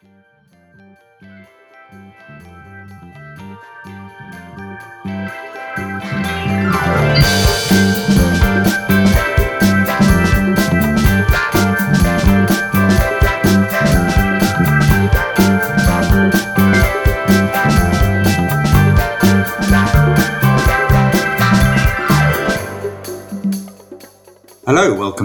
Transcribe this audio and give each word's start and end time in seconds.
Hello, 0.00 0.67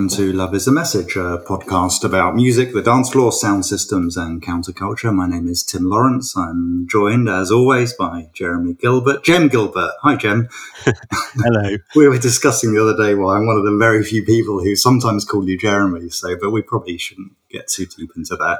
welcome 0.03 0.17
to 0.17 0.33
Love 0.33 0.53
is 0.53 0.67
a 0.67 0.71
Message, 0.71 1.15
a 1.15 1.41
podcast 1.47 2.03
about 2.03 2.35
music, 2.35 2.73
the 2.73 2.81
dance 2.81 3.09
floor, 3.09 3.31
sound 3.31 3.65
systems, 3.65 4.17
and 4.17 4.41
counterculture. 4.41 5.13
My 5.13 5.29
name 5.29 5.47
is 5.47 5.63
Tim 5.63 5.85
Lawrence. 5.85 6.35
I'm 6.35 6.85
joined, 6.89 7.29
as 7.29 7.49
always, 7.51 7.93
by 7.93 8.27
Jeremy 8.33 8.73
Gilbert. 8.73 9.23
Jem 9.23 9.47
Gilbert. 9.47 9.91
Hi, 10.01 10.17
Jem. 10.17 10.49
Hello. 11.35 11.77
we 11.95 12.09
were 12.09 12.17
discussing 12.17 12.73
the 12.73 12.81
other 12.81 12.97
day 12.97 13.15
why 13.15 13.37
I'm 13.37 13.45
one 13.45 13.55
of 13.55 13.63
the 13.63 13.77
very 13.77 14.03
few 14.03 14.25
people 14.25 14.61
who 14.61 14.75
sometimes 14.75 15.23
call 15.23 15.47
you 15.47 15.57
Jeremy, 15.57 16.09
so, 16.09 16.35
but 16.37 16.51
we 16.51 16.61
probably 16.61 16.97
shouldn't 16.97 17.31
get 17.49 17.69
too 17.69 17.85
deep 17.85 18.11
into 18.17 18.35
that. 18.35 18.59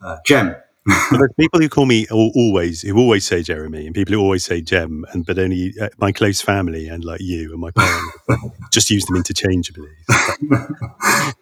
Uh, 0.00 0.16
Jem, 0.26 0.56
there's 0.86 1.32
people 1.38 1.60
who 1.60 1.68
call 1.68 1.86
me 1.86 2.06
always, 2.10 2.82
who 2.82 2.98
always 2.98 3.24
say 3.24 3.42
Jeremy, 3.42 3.86
and 3.86 3.94
people 3.94 4.14
who 4.14 4.20
always 4.20 4.44
say 4.44 4.60
Jem, 4.60 5.04
and 5.12 5.24
but 5.24 5.38
only 5.38 5.72
uh, 5.80 5.88
my 5.98 6.10
close 6.10 6.40
family 6.40 6.88
and 6.88 7.04
like 7.04 7.20
you 7.20 7.52
and 7.52 7.60
my 7.60 7.70
parents 7.70 8.18
just 8.72 8.90
use 8.90 9.04
them 9.06 9.16
interchangeably. 9.16 9.90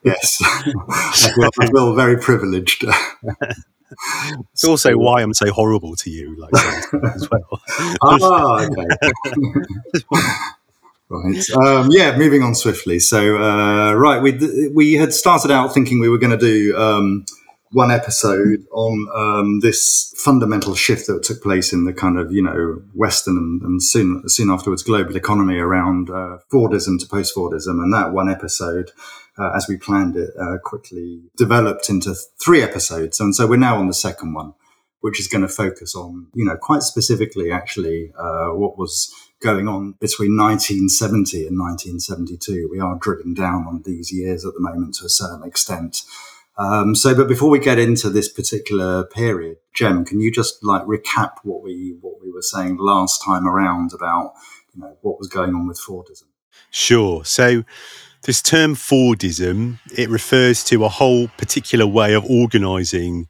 yes, 0.04 0.38
I 0.42 1.32
feel, 1.34 1.50
I 1.58 1.66
feel 1.66 1.94
very 1.94 2.18
privileged. 2.18 2.84
it's 4.52 4.64
also 4.64 4.92
why 4.98 5.22
I'm 5.22 5.34
so 5.34 5.50
horrible 5.52 5.96
to 5.96 6.10
you, 6.10 6.36
like 6.36 6.52
as 7.14 7.28
well. 7.30 7.62
ah, 8.02 8.66
okay. 8.66 8.86
Right. 11.12 11.50
Um, 11.50 11.88
yeah. 11.90 12.16
Moving 12.16 12.44
on 12.44 12.54
swiftly. 12.54 13.00
So, 13.00 13.36
uh, 13.36 13.94
right, 13.94 14.22
we 14.22 14.68
we 14.68 14.92
had 14.92 15.12
started 15.12 15.50
out 15.50 15.74
thinking 15.74 15.98
we 15.98 16.08
were 16.08 16.18
going 16.18 16.38
to 16.38 16.38
do 16.38 16.76
um, 16.76 17.24
one 17.72 17.90
episode 17.90 18.66
on 18.72 19.08
um, 19.14 19.60
this 19.60 20.12
fundamental 20.16 20.74
shift 20.74 21.06
that 21.06 21.22
took 21.22 21.42
place 21.42 21.72
in 21.72 21.84
the 21.84 21.92
kind 21.92 22.18
of 22.18 22.32
you 22.32 22.42
know 22.42 22.82
Western 22.94 23.36
and, 23.36 23.62
and 23.62 23.82
soon 23.82 24.28
soon 24.28 24.50
afterwards 24.50 24.82
global 24.82 25.16
economy 25.16 25.58
around 25.58 26.10
uh, 26.10 26.38
Fordism 26.52 26.98
to 26.98 27.06
post 27.06 27.34
Fordism, 27.34 27.82
and 27.82 27.92
that 27.94 28.12
one 28.12 28.28
episode, 28.28 28.90
uh, 29.38 29.52
as 29.54 29.68
we 29.68 29.76
planned 29.76 30.16
it, 30.16 30.30
uh, 30.40 30.58
quickly 30.64 31.22
developed 31.36 31.88
into 31.88 32.14
three 32.40 32.62
episodes, 32.62 33.20
and 33.20 33.34
so 33.34 33.46
we're 33.46 33.56
now 33.56 33.76
on 33.76 33.86
the 33.86 33.94
second 33.94 34.34
one, 34.34 34.54
which 35.00 35.20
is 35.20 35.28
going 35.28 35.42
to 35.42 35.48
focus 35.48 35.94
on 35.94 36.26
you 36.34 36.44
know 36.44 36.56
quite 36.56 36.82
specifically 36.82 37.52
actually 37.52 38.12
uh, 38.18 38.48
what 38.48 38.76
was 38.78 39.12
going 39.40 39.68
on 39.68 39.92
between 40.00 40.36
1970 40.36 41.46
and 41.46 41.58
1972. 41.58 42.68
We 42.70 42.80
are 42.80 42.98
drilling 42.98 43.32
down 43.32 43.66
on 43.66 43.82
these 43.84 44.12
years 44.12 44.44
at 44.44 44.54
the 44.54 44.60
moment 44.60 44.96
to 44.96 45.06
a 45.06 45.08
certain 45.08 45.46
extent. 45.46 46.02
Um, 46.60 46.94
so, 46.94 47.14
but 47.14 47.26
before 47.26 47.48
we 47.48 47.58
get 47.58 47.78
into 47.78 48.10
this 48.10 48.30
particular 48.30 49.04
period, 49.04 49.56
Jem, 49.74 50.04
can 50.04 50.20
you 50.20 50.30
just 50.30 50.62
like 50.62 50.82
recap 50.82 51.36
what 51.42 51.62
we 51.62 51.96
what 52.02 52.20
we 52.20 52.30
were 52.30 52.42
saying 52.42 52.76
last 52.78 53.24
time 53.24 53.48
around 53.48 53.92
about 53.94 54.34
you 54.74 54.82
know 54.82 54.94
what 55.00 55.18
was 55.18 55.28
going 55.28 55.54
on 55.54 55.66
with 55.66 55.80
Fordism? 55.80 56.24
Sure. 56.70 57.24
So, 57.24 57.64
this 58.24 58.42
term 58.42 58.74
Fordism 58.74 59.78
it 59.96 60.10
refers 60.10 60.62
to 60.64 60.84
a 60.84 60.90
whole 60.90 61.28
particular 61.38 61.86
way 61.86 62.12
of 62.12 62.26
organising 62.26 63.28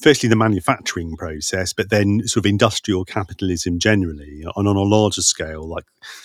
firstly 0.00 0.28
the 0.28 0.36
manufacturing 0.36 1.16
process, 1.16 1.72
but 1.72 1.90
then 1.90 2.26
sort 2.26 2.44
of 2.46 2.50
industrial 2.50 3.04
capitalism 3.04 3.78
generally, 3.78 4.44
and 4.56 4.68
on 4.68 4.76
a 4.76 4.82
larger 4.82 5.22
scale, 5.22 5.66
like 5.66 5.84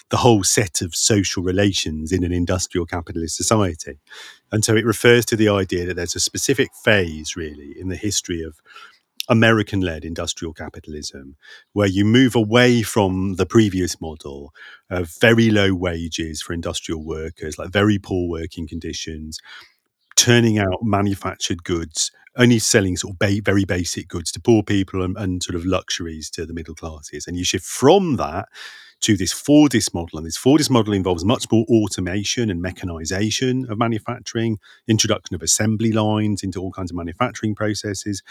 the 0.10 0.18
whole 0.18 0.44
set 0.44 0.82
of 0.82 0.96
social 0.96 1.44
relations 1.44 2.12
in 2.12 2.24
an 2.24 2.32
industrial 2.32 2.86
capitalist 2.86 3.36
society. 3.36 4.00
And 4.52 4.64
so 4.64 4.76
it 4.76 4.86
refers 4.86 5.26
to 5.26 5.36
the 5.36 5.50
idea 5.50 5.86
that 5.88 5.96
there's 5.96 6.16
a 6.16 6.20
specific 6.20 6.70
phase, 6.84 7.36
really, 7.36 7.74
in 7.80 7.90
the 7.90 7.96
history 7.96 8.44
of 8.44 8.62
American 9.30 9.80
led 9.80 10.04
industrial 10.04 10.54
capitalism, 10.54 11.38
where 11.72 11.88
you 11.88 12.04
move 12.04 12.36
away 12.36 12.82
from 12.82 13.36
the 13.36 13.46
previous 13.46 14.00
model 14.02 14.54
of 14.90 15.10
very 15.22 15.50
low 15.50 15.74
wages 15.74 16.42
for 16.42 16.54
industrial 16.54 17.04
workers, 17.04 17.58
like 17.58 17.72
very 17.72 17.98
poor 17.98 18.28
working 18.30 18.68
conditions, 18.68 19.40
turning 20.16 20.58
out 20.58 20.84
manufactured 20.84 21.64
goods 21.64 22.12
only 22.36 22.60
selling 22.60 22.98
sort 22.98 23.14
of 23.14 23.20
ba- 23.20 23.42
very 23.44 23.66
basic 23.66 24.08
goods 24.08 24.32
to 24.32 24.42
poor 24.42 24.64
people 24.64 25.04
and, 25.04 25.16
and, 25.18 25.44
sort 25.44 25.56
of 25.56 25.66
luxuries 25.66 26.30
to 26.32 26.46
the 26.46 26.54
middle 26.54 26.76
classes. 26.76 27.28
And 27.28 27.38
you 27.38 27.44
shift 27.44 27.66
from 27.66 28.16
that 28.16 28.50
to 29.02 29.18
this 29.18 29.34
Fordist 29.34 29.94
model. 29.94 30.18
And 30.18 30.26
this 30.26 30.38
Fordist 30.38 30.70
model 30.70 30.94
involves 30.94 31.26
much 31.26 31.46
more 31.52 31.66
automation 31.70 32.50
and 32.50 32.62
mechanization 32.62 33.70
of 33.70 33.78
manufacturing, 33.78 34.60
introduction 34.88 35.36
of 35.36 35.44
assembly 35.44 35.92
lines 35.92 36.42
into 36.42 36.60
all 36.60 36.72
kinds 36.72 36.90
of 36.90 36.98
manufacturing 36.98 37.54
processes. 37.54 38.24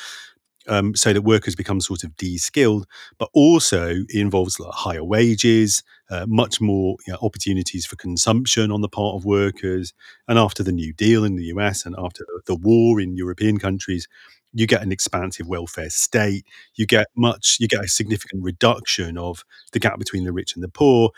Um, 0.68 0.94
so 0.94 1.12
that 1.12 1.22
workers 1.22 1.56
become 1.56 1.80
sort 1.80 2.04
of 2.04 2.16
de-skilled, 2.16 2.86
but 3.18 3.28
also 3.34 3.96
involves 4.10 4.60
like 4.60 4.72
higher 4.72 5.02
wages, 5.02 5.82
uh, 6.08 6.24
much 6.28 6.60
more 6.60 6.96
you 7.06 7.12
know, 7.12 7.18
opportunities 7.22 7.84
for 7.84 7.96
consumption 7.96 8.70
on 8.70 8.80
the 8.80 8.88
part 8.88 9.16
of 9.16 9.24
workers. 9.24 9.92
And 10.28 10.38
after 10.38 10.62
the 10.62 10.70
New 10.70 10.92
Deal 10.92 11.24
in 11.24 11.34
the 11.34 11.46
US 11.46 11.84
and 11.84 11.96
after 11.98 12.24
the 12.46 12.54
war 12.54 13.00
in 13.00 13.16
European 13.16 13.58
countries, 13.58 14.06
you 14.52 14.66
get 14.66 14.82
an 14.82 14.92
expansive 14.92 15.48
welfare 15.48 15.90
state. 15.90 16.44
You 16.74 16.86
get 16.86 17.06
much, 17.16 17.56
you 17.58 17.68
get 17.68 17.84
a 17.84 17.88
significant 17.88 18.42
reduction 18.42 19.16
of 19.18 19.44
the 19.72 19.78
gap 19.78 19.98
between 19.98 20.24
the 20.24 20.32
rich 20.32 20.54
and 20.54 20.62
the 20.62 20.68
poor, 20.68 21.10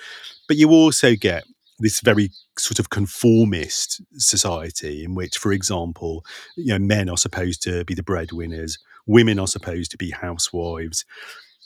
but 0.48 0.56
you 0.56 0.70
also 0.70 1.14
get 1.16 1.44
this 1.80 2.00
very 2.00 2.30
sort 2.56 2.78
of 2.78 2.90
conformist 2.90 4.00
society 4.16 5.04
in 5.04 5.14
which, 5.14 5.36
for 5.36 5.52
example, 5.52 6.24
you 6.56 6.66
know, 6.66 6.78
men 6.78 7.08
are 7.08 7.16
supposed 7.16 7.62
to 7.62 7.84
be 7.84 7.94
the 7.94 8.02
breadwinners, 8.02 8.78
women 9.06 9.38
are 9.38 9.46
supposed 9.46 9.90
to 9.90 9.98
be 9.98 10.10
housewives 10.10 11.04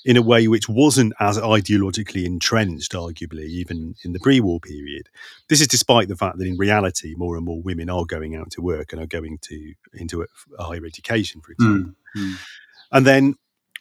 in 0.04 0.16
a 0.16 0.22
way 0.22 0.46
which 0.46 0.68
wasn't 0.68 1.12
as 1.18 1.38
ideologically 1.38 2.24
entrenched, 2.24 2.92
arguably, 2.92 3.46
even 3.46 3.94
in 4.04 4.12
the 4.12 4.20
pre 4.20 4.40
war 4.40 4.60
period. 4.60 5.08
This 5.48 5.60
is 5.60 5.68
despite 5.68 6.08
the 6.08 6.16
fact 6.16 6.38
that 6.38 6.46
in 6.46 6.56
reality, 6.56 7.14
more 7.16 7.36
and 7.36 7.44
more 7.44 7.60
women 7.60 7.90
are 7.90 8.04
going 8.04 8.36
out 8.36 8.50
to 8.52 8.62
work 8.62 8.92
and 8.92 9.02
are 9.02 9.06
going 9.06 9.38
to 9.42 9.74
into 9.94 10.22
a 10.22 10.62
higher 10.62 10.84
education, 10.84 11.40
for 11.40 11.52
example. 11.52 11.94
Mm-hmm. 12.16 12.34
And 12.92 13.06
then 13.06 13.34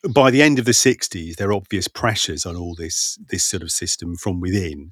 by 0.09 0.31
the 0.31 0.41
end 0.41 0.59
of 0.59 0.65
the 0.65 0.71
60s, 0.71 1.35
there 1.35 1.49
are 1.49 1.53
obvious 1.53 1.87
pressures 1.87 2.45
on 2.45 2.55
all 2.55 2.75
this, 2.75 3.17
this 3.29 3.43
sort 3.43 3.63
of 3.63 3.71
system 3.71 4.15
from 4.15 4.39
within 4.39 4.91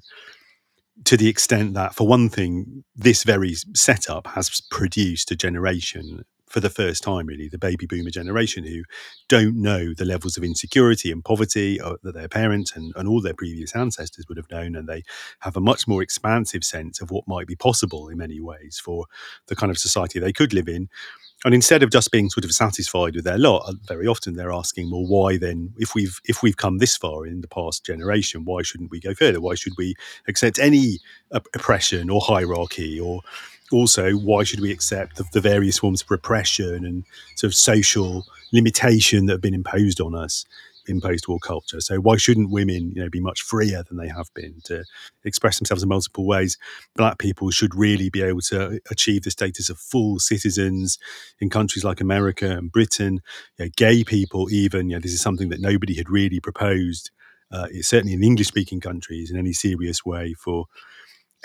to 1.04 1.16
the 1.16 1.28
extent 1.28 1.74
that, 1.74 1.94
for 1.94 2.06
one 2.06 2.28
thing, 2.28 2.84
this 2.94 3.22
very 3.22 3.54
setup 3.74 4.28
has 4.28 4.60
produced 4.70 5.30
a 5.30 5.36
generation 5.36 6.24
for 6.46 6.60
the 6.60 6.70
first 6.70 7.02
time, 7.02 7.26
really, 7.26 7.48
the 7.48 7.58
baby 7.58 7.86
boomer 7.86 8.10
generation 8.10 8.64
who 8.64 8.84
don't 9.28 9.56
know 9.56 9.92
the 9.92 10.04
levels 10.04 10.36
of 10.36 10.44
insecurity 10.44 11.10
and 11.10 11.24
poverty 11.24 11.80
uh, 11.80 11.96
that 12.02 12.14
their 12.14 12.28
parents 12.28 12.74
and, 12.76 12.92
and 12.96 13.08
all 13.08 13.20
their 13.20 13.34
previous 13.34 13.74
ancestors 13.74 14.26
would 14.28 14.38
have 14.38 14.50
known. 14.50 14.76
And 14.76 14.88
they 14.88 15.02
have 15.40 15.56
a 15.56 15.60
much 15.60 15.88
more 15.88 16.02
expansive 16.02 16.64
sense 16.64 17.00
of 17.00 17.10
what 17.10 17.26
might 17.26 17.46
be 17.46 17.56
possible 17.56 18.08
in 18.08 18.18
many 18.18 18.40
ways 18.40 18.80
for 18.82 19.06
the 19.48 19.56
kind 19.56 19.70
of 19.70 19.78
society 19.78 20.18
they 20.18 20.32
could 20.32 20.52
live 20.52 20.68
in. 20.68 20.88
And 21.44 21.54
instead 21.54 21.82
of 21.82 21.90
just 21.90 22.10
being 22.10 22.30
sort 22.30 22.44
of 22.44 22.52
satisfied 22.52 23.14
with 23.14 23.24
their 23.24 23.38
lot, 23.38 23.68
uh, 23.68 23.74
very 23.86 24.06
often 24.06 24.34
they're 24.34 24.52
asking, 24.52 24.90
well, 24.90 25.06
why 25.06 25.36
then, 25.36 25.74
if 25.76 25.94
we've 25.94 26.18
if 26.24 26.42
we've 26.42 26.56
come 26.56 26.78
this 26.78 26.96
far 26.96 27.26
in 27.26 27.40
the 27.40 27.48
past 27.48 27.84
generation, 27.84 28.44
why 28.44 28.62
shouldn't 28.62 28.90
we 28.90 29.00
go 29.00 29.14
further? 29.14 29.40
Why 29.40 29.54
should 29.54 29.74
we 29.76 29.94
accept 30.28 30.58
any 30.58 30.98
oppression 31.32 32.08
or 32.08 32.20
hierarchy 32.20 32.98
or 32.98 33.20
also 33.72 34.12
why 34.12 34.44
should 34.44 34.60
we 34.60 34.72
accept 34.72 35.16
the, 35.16 35.24
the, 35.32 35.40
various 35.40 35.78
forms 35.78 36.02
of 36.02 36.10
repression 36.10 36.84
and 36.84 37.04
sort 37.36 37.50
of 37.50 37.54
social 37.54 38.26
limitation 38.52 39.26
that 39.26 39.34
have 39.34 39.40
been 39.40 39.54
imposed 39.54 40.00
on 40.00 40.14
us 40.14 40.44
in 40.86 41.00
post-war 41.00 41.38
culture? 41.40 41.80
So 41.80 41.96
why 41.96 42.16
shouldn't 42.16 42.50
women 42.50 42.92
you 42.94 43.02
know 43.02 43.10
be 43.10 43.20
much 43.20 43.42
freer 43.42 43.82
than 43.88 43.96
they 43.96 44.08
have 44.08 44.32
been 44.34 44.60
to 44.64 44.84
express 45.24 45.58
themselves 45.58 45.82
in 45.82 45.88
multiple 45.88 46.26
ways? 46.26 46.58
Black 46.94 47.18
people 47.18 47.50
should 47.50 47.74
really 47.74 48.10
be 48.10 48.22
able 48.22 48.40
to 48.42 48.80
achieve 48.90 49.22
the 49.22 49.30
status 49.30 49.68
of 49.68 49.78
full 49.78 50.18
citizens 50.18 50.98
in 51.40 51.50
countries 51.50 51.84
like 51.84 52.00
america 52.00 52.50
and 52.50 52.70
britain. 52.72 53.20
You 53.58 53.66
know, 53.66 53.70
gay 53.76 54.04
people 54.04 54.50
even 54.50 54.90
you 54.90 54.96
know, 54.96 55.00
this 55.00 55.12
is 55.12 55.20
something 55.20 55.48
that 55.48 55.60
nobody 55.60 55.94
had 55.94 56.10
really 56.10 56.40
proposed 56.40 57.10
uh, 57.52 57.68
certainly 57.80 58.12
in 58.12 58.24
english 58.24 58.48
speaking 58.48 58.80
countries 58.80 59.30
in 59.30 59.38
any 59.38 59.52
serious 59.52 60.04
way 60.04 60.34
for 60.34 60.66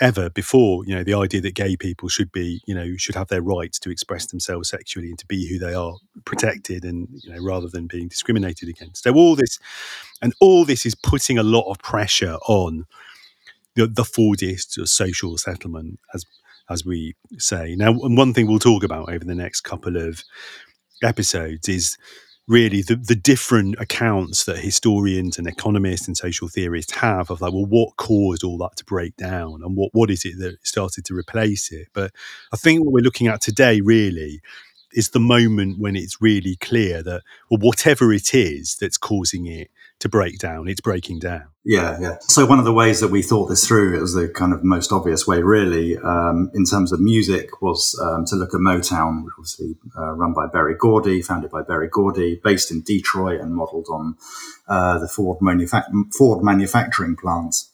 ever 0.02 0.28
before 0.28 0.84
you 0.84 0.94
know 0.94 1.04
the 1.04 1.14
idea 1.14 1.40
that 1.40 1.54
gay 1.54 1.76
people 1.76 2.08
should 2.08 2.30
be 2.32 2.60
you 2.66 2.74
know 2.74 2.96
should 2.96 3.14
have 3.14 3.28
their 3.28 3.40
rights 3.40 3.78
to 3.78 3.88
express 3.88 4.26
themselves 4.26 4.68
sexually 4.68 5.08
and 5.08 5.18
to 5.18 5.26
be 5.26 5.48
who 5.48 5.58
they 5.58 5.72
are 5.72 5.94
protected 6.24 6.84
and 6.84 7.08
you 7.22 7.32
know 7.32 7.40
rather 7.40 7.68
than 7.68 7.86
being 7.86 8.08
discriminated 8.08 8.68
against. 8.68 9.04
So 9.04 9.14
all 9.14 9.36
this 9.36 9.58
and 10.20 10.34
all 10.40 10.64
this 10.64 10.84
is 10.84 10.96
putting 10.96 11.38
a 11.38 11.44
lot 11.44 11.70
of 11.70 11.78
pressure 11.78 12.36
on 12.48 12.84
the, 13.76 13.86
the 13.86 14.02
Fordist 14.02 14.86
social 14.88 15.38
settlement 15.38 16.00
as 16.12 16.26
as 16.68 16.84
we 16.84 17.14
say. 17.38 17.76
Now 17.76 17.92
and 17.92 18.16
one 18.16 18.34
thing 18.34 18.48
we'll 18.48 18.58
talk 18.58 18.82
about 18.82 19.08
over 19.08 19.24
the 19.24 19.36
next 19.36 19.60
couple 19.60 19.96
of 19.96 20.24
episodes 21.02 21.68
is 21.68 21.96
really 22.48 22.82
the, 22.82 22.96
the 22.96 23.14
different 23.14 23.76
accounts 23.78 24.44
that 24.44 24.58
historians 24.58 25.38
and 25.38 25.46
economists 25.46 26.06
and 26.06 26.16
social 26.16 26.48
theorists 26.48 26.92
have 26.92 27.30
of 27.30 27.40
like, 27.40 27.52
well, 27.52 27.66
what 27.66 27.96
caused 27.96 28.42
all 28.42 28.58
that 28.58 28.76
to 28.76 28.84
break 28.84 29.16
down 29.16 29.60
and 29.62 29.76
what, 29.76 29.90
what 29.92 30.10
is 30.10 30.24
it 30.24 30.38
that 30.38 30.58
started 30.66 31.04
to 31.04 31.14
replace 31.14 31.70
it? 31.70 31.88
But 31.92 32.12
I 32.52 32.56
think 32.56 32.82
what 32.82 32.92
we're 32.92 33.04
looking 33.04 33.28
at 33.28 33.40
today 33.40 33.80
really 33.80 34.40
is 34.92 35.10
the 35.10 35.20
moment 35.20 35.78
when 35.78 35.96
it's 35.96 36.20
really 36.20 36.56
clear 36.56 37.02
that, 37.02 37.22
well, 37.50 37.60
whatever 37.60 38.12
it 38.12 38.34
is 38.34 38.76
that's 38.80 38.96
causing 38.96 39.46
it 39.46 39.70
to 40.00 40.08
break 40.08 40.38
down, 40.38 40.68
it's 40.68 40.80
breaking 40.80 41.20
down. 41.20 41.44
Yeah, 41.64 41.96
yeah. 42.00 42.16
So 42.22 42.44
one 42.44 42.58
of 42.58 42.64
the 42.64 42.72
ways 42.72 43.00
that 43.00 43.08
we 43.08 43.22
thought 43.22 43.46
this 43.46 43.66
through, 43.66 43.96
it 43.96 44.00
was 44.00 44.14
the 44.14 44.28
kind 44.28 44.52
of 44.52 44.64
most 44.64 44.90
obvious 44.90 45.26
way, 45.26 45.42
really, 45.42 45.96
um, 45.96 46.50
in 46.54 46.64
terms 46.64 46.92
of 46.92 47.00
music, 47.00 47.62
was 47.62 47.98
um, 48.02 48.24
to 48.26 48.36
look 48.36 48.52
at 48.52 48.60
Motown, 48.60 49.24
which 49.24 49.34
was 49.38 49.62
uh, 49.96 50.12
run 50.14 50.32
by 50.32 50.46
Berry 50.46 50.74
Gordy, 50.74 51.22
founded 51.22 51.50
by 51.52 51.62
Berry 51.62 51.88
Gordy, 51.88 52.40
based 52.42 52.72
in 52.72 52.82
Detroit 52.82 53.40
and 53.40 53.54
modelled 53.54 53.86
on 53.90 54.16
uh, 54.66 54.98
the 54.98 55.06
Ford, 55.06 55.38
manufa- 55.40 55.86
Ford 56.16 56.42
manufacturing 56.42 57.14
plants 57.14 57.71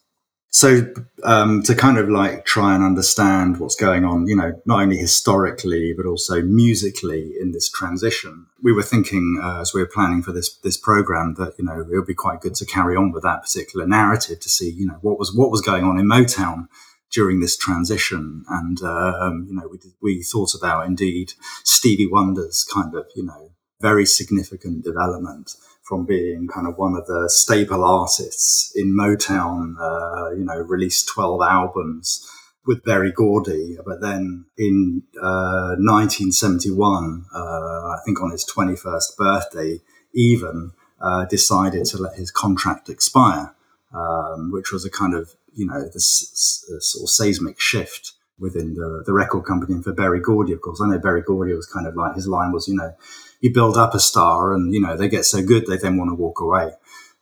so 0.51 0.93
um, 1.25 1.63
to 1.65 1.75
kind 1.75 1.99
of 1.99 2.09
like 2.09 2.47
try 2.47 2.75
and 2.75 2.83
understand 2.83 3.59
what's 3.59 3.75
going 3.75 4.05
on, 4.05 4.27
you 4.27 4.35
know, 4.35 4.61
not 4.65 4.81
only 4.81 4.97
historically 4.97 5.93
but 5.93 6.07
also 6.07 6.41
musically 6.43 7.35
in 7.39 7.53
this 7.53 7.71
transition, 7.71 8.47
we 8.63 8.73
were 8.73 8.83
thinking 8.83 9.41
uh, 9.43 9.61
as 9.61 9.75
we 9.75 9.83
were 9.83 9.91
planning 9.93 10.23
for 10.23 10.33
this 10.33 10.57
this 10.59 10.79
program 10.79 11.35
that 11.35 11.55
you 11.59 11.65
know 11.65 11.81
it 11.81 11.89
would 11.91 12.07
be 12.07 12.15
quite 12.15 12.41
good 12.41 12.55
to 12.57 12.65
carry 12.67 12.97
on 12.97 13.13
with 13.13 13.25
that 13.25 13.43
particular 13.43 13.87
narrative 13.87 14.41
to 14.41 14.49
see 14.49 14.71
you 14.71 14.87
know 14.87 14.99
what 15.03 15.19
was 15.19 15.35
what 15.35 15.51
was 15.51 15.61
going 15.61 15.85
on 15.85 15.99
in 15.99 16.07
Motown 16.07 16.69
during 17.11 17.41
this 17.41 17.57
transition, 17.57 18.45
and 18.49 18.83
um, 18.83 19.47
you 19.49 19.55
know 19.55 19.69
we 19.71 19.79
we 20.01 20.23
thought 20.23 20.55
about 20.55 20.87
indeed 20.87 21.33
Stevie 21.65 22.09
Wonder's 22.11 22.65
kind 22.65 22.95
of 22.95 23.07
you 23.15 23.25
know 23.25 23.51
very 23.81 24.07
significant 24.07 24.83
development 24.83 25.53
from 25.89 26.05
being 26.05 26.47
kind 26.47 26.67
of 26.67 26.77
one 26.77 26.95
of 26.95 27.07
the 27.07 27.31
staple 27.33 27.83
artists 27.83 28.71
in 28.77 28.95
Motown, 28.95 29.75
uh, 29.81 30.31
you 30.33 30.45
know, 30.45 30.59
released 30.59 31.09
12 31.09 31.41
albums 31.41 32.29
with 32.67 32.85
Berry 32.85 33.11
Gordy. 33.11 33.79
But 33.87 34.03
then 34.03 34.45
in 34.59 35.03
uh, 35.17 35.77
1971, 35.79 37.25
uh, 37.35 37.39
I 37.39 37.97
think 38.05 38.21
on 38.21 38.31
his 38.31 38.45
21st 38.45 39.17
birthday, 39.17 39.81
even 40.15 40.73
uh, 41.01 41.25
decided 41.25 41.87
to 41.87 41.97
let 41.97 42.17
his 42.17 42.31
contract 42.31 42.91
expire, 42.91 43.55
um, 43.95 44.51
which 44.53 44.71
was 44.71 44.85
a 44.85 44.91
kind 44.91 45.15
of, 45.15 45.35
you 45.55 45.67
know, 45.67 45.85
this, 45.85 46.67
this 46.69 46.93
sort 46.93 47.05
of 47.05 47.11
seismic 47.11 47.59
shift 47.59 48.13
within 48.39 48.75
the, 48.75 49.03
the 49.07 49.13
record 49.13 49.45
company. 49.45 49.75
And 49.75 49.85
for 49.85 49.93
Berry 49.93 50.21
Gordy, 50.21 50.53
of 50.53 50.61
course, 50.61 50.81
I 50.81 50.89
know 50.89 50.99
Berry 50.99 51.23
Gordy 51.23 51.55
was 51.55 51.67
kind 51.67 51.87
of 51.87 51.97
like, 51.97 52.15
his 52.15 52.29
line 52.29 52.53
was, 52.53 52.69
you 52.69 52.77
know, 52.77 52.95
you 53.41 53.53
build 53.53 53.77
up 53.77 53.95
a 53.95 54.01
star 54.01 54.53
and, 54.55 54.75
you 54.75 54.81
know, 54.81 54.97
they 54.97 55.09
get 55.09 55.25
so 55.25 55.43
good, 55.43 55.67
they 55.67 55.77
then 55.77 55.97
want 55.97 56.11
to 56.11 56.15
walk 56.15 56.41
away. 56.41 56.73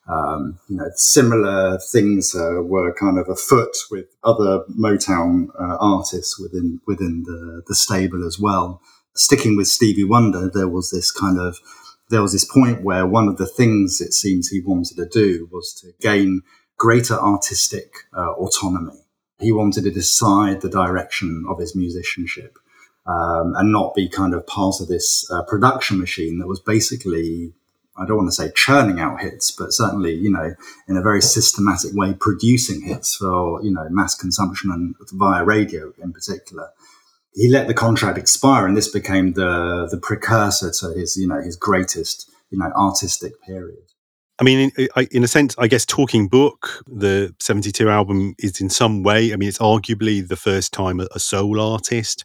Um, 0.08 0.60
you 0.68 0.76
know, 0.76 0.88
similar 0.94 1.78
things 1.78 2.34
uh, 2.34 2.62
were 2.62 2.94
kind 2.94 3.18
of 3.18 3.28
afoot 3.28 3.76
with 3.90 4.06
other 4.22 4.62
Motown 4.78 5.48
uh, 5.58 5.76
artists 5.80 6.38
within 6.38 6.80
within 6.86 7.24
the, 7.24 7.62
the 7.66 7.74
stable 7.74 8.24
as 8.24 8.38
well. 8.38 8.80
Sticking 9.14 9.56
with 9.56 9.66
Stevie 9.66 10.04
Wonder, 10.04 10.48
there 10.48 10.68
was 10.68 10.90
this 10.90 11.10
kind 11.10 11.40
of 11.40 11.58
there 12.08 12.22
was 12.22 12.32
this 12.32 12.44
point 12.44 12.84
where 12.84 13.04
one 13.04 13.26
of 13.26 13.36
the 13.36 13.48
things 13.48 14.00
it 14.00 14.12
seems 14.12 14.48
he 14.48 14.60
wanted 14.60 14.96
to 14.96 15.06
do 15.06 15.48
was 15.50 15.74
to 15.80 15.90
gain 16.00 16.42
greater 16.78 17.14
artistic 17.14 18.04
uh, 18.16 18.30
autonomy. 18.34 19.05
He 19.38 19.52
wanted 19.52 19.84
to 19.84 19.90
decide 19.90 20.60
the 20.60 20.70
direction 20.70 21.44
of 21.48 21.58
his 21.58 21.76
musicianship 21.76 22.58
um, 23.06 23.54
and 23.56 23.70
not 23.70 23.94
be 23.94 24.08
kind 24.08 24.34
of 24.34 24.46
part 24.46 24.80
of 24.80 24.88
this 24.88 25.30
uh, 25.30 25.42
production 25.42 25.98
machine 25.98 26.38
that 26.38 26.46
was 26.46 26.60
basically, 26.60 27.52
I 27.96 28.06
don't 28.06 28.16
want 28.16 28.28
to 28.28 28.34
say 28.34 28.50
churning 28.54 28.98
out 28.98 29.20
hits, 29.20 29.50
but 29.50 29.72
certainly, 29.72 30.14
you 30.14 30.30
know, 30.30 30.54
in 30.88 30.96
a 30.96 31.02
very 31.02 31.22
systematic 31.22 31.92
way, 31.94 32.14
producing 32.14 32.82
hits 32.82 33.16
for, 33.16 33.62
you 33.62 33.70
know, 33.70 33.86
mass 33.90 34.14
consumption 34.14 34.70
and 34.70 34.94
via 35.12 35.44
radio 35.44 35.92
in 36.02 36.12
particular. 36.12 36.70
He 37.34 37.50
let 37.50 37.68
the 37.68 37.74
contract 37.74 38.16
expire, 38.16 38.66
and 38.66 38.74
this 38.74 38.88
became 38.88 39.34
the 39.34 39.86
the 39.90 39.98
precursor 39.98 40.70
to 40.80 40.98
his, 40.98 41.18
you 41.18 41.28
know, 41.28 41.40
his 41.42 41.54
greatest, 41.54 42.30
you 42.50 42.58
know, 42.58 42.72
artistic 42.74 43.40
period. 43.42 43.92
I 44.38 44.44
mean, 44.44 44.70
in, 44.76 45.06
in, 45.10 45.24
a 45.24 45.28
sense, 45.28 45.54
I 45.58 45.66
guess 45.66 45.86
Talking 45.86 46.28
Book, 46.28 46.82
the 46.86 47.34
72 47.40 47.88
album, 47.88 48.34
is 48.38 48.60
in 48.60 48.68
some 48.68 49.02
way, 49.02 49.32
I 49.32 49.36
mean, 49.36 49.48
it's 49.48 49.58
arguably 49.58 50.26
the 50.26 50.36
first 50.36 50.72
time 50.74 51.00
a 51.00 51.18
soul 51.18 51.58
artist 51.58 52.24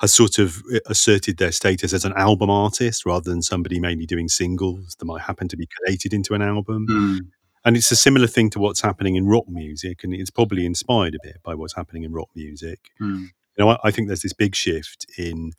has 0.00 0.12
sort 0.12 0.38
of 0.38 0.62
uh, 0.74 0.80
asserted 0.86 1.36
their 1.36 1.52
status 1.52 1.92
as 1.92 2.04
an 2.04 2.12
album 2.16 2.50
artist 2.50 3.06
rather 3.06 3.30
than 3.30 3.40
somebody 3.40 3.78
mainly 3.78 4.04
doing 4.04 4.28
singles 4.28 4.96
that 4.98 5.04
might 5.04 5.22
happen 5.22 5.46
to 5.46 5.56
be 5.56 5.68
collated 5.76 6.12
into 6.12 6.34
an 6.34 6.42
album. 6.42 6.86
Mm. 6.90 7.18
And 7.64 7.76
it's 7.76 7.92
a 7.92 7.96
similar 7.96 8.26
thing 8.26 8.50
to 8.50 8.58
what's 8.58 8.80
happening 8.80 9.14
in 9.14 9.28
rock 9.28 9.48
music, 9.48 10.02
and 10.02 10.12
it's 10.12 10.30
probably 10.30 10.66
inspired 10.66 11.14
a 11.14 11.18
bit 11.22 11.36
by 11.44 11.54
what's 11.54 11.76
happening 11.76 12.02
in 12.02 12.12
rock 12.12 12.28
music. 12.34 12.80
Mm. 13.00 13.28
You 13.56 13.64
know, 13.64 13.68
I, 13.68 13.78
I 13.84 13.90
think 13.92 14.08
there's 14.08 14.22
this 14.22 14.32
big 14.32 14.56
shift 14.56 15.06
in 15.16 15.52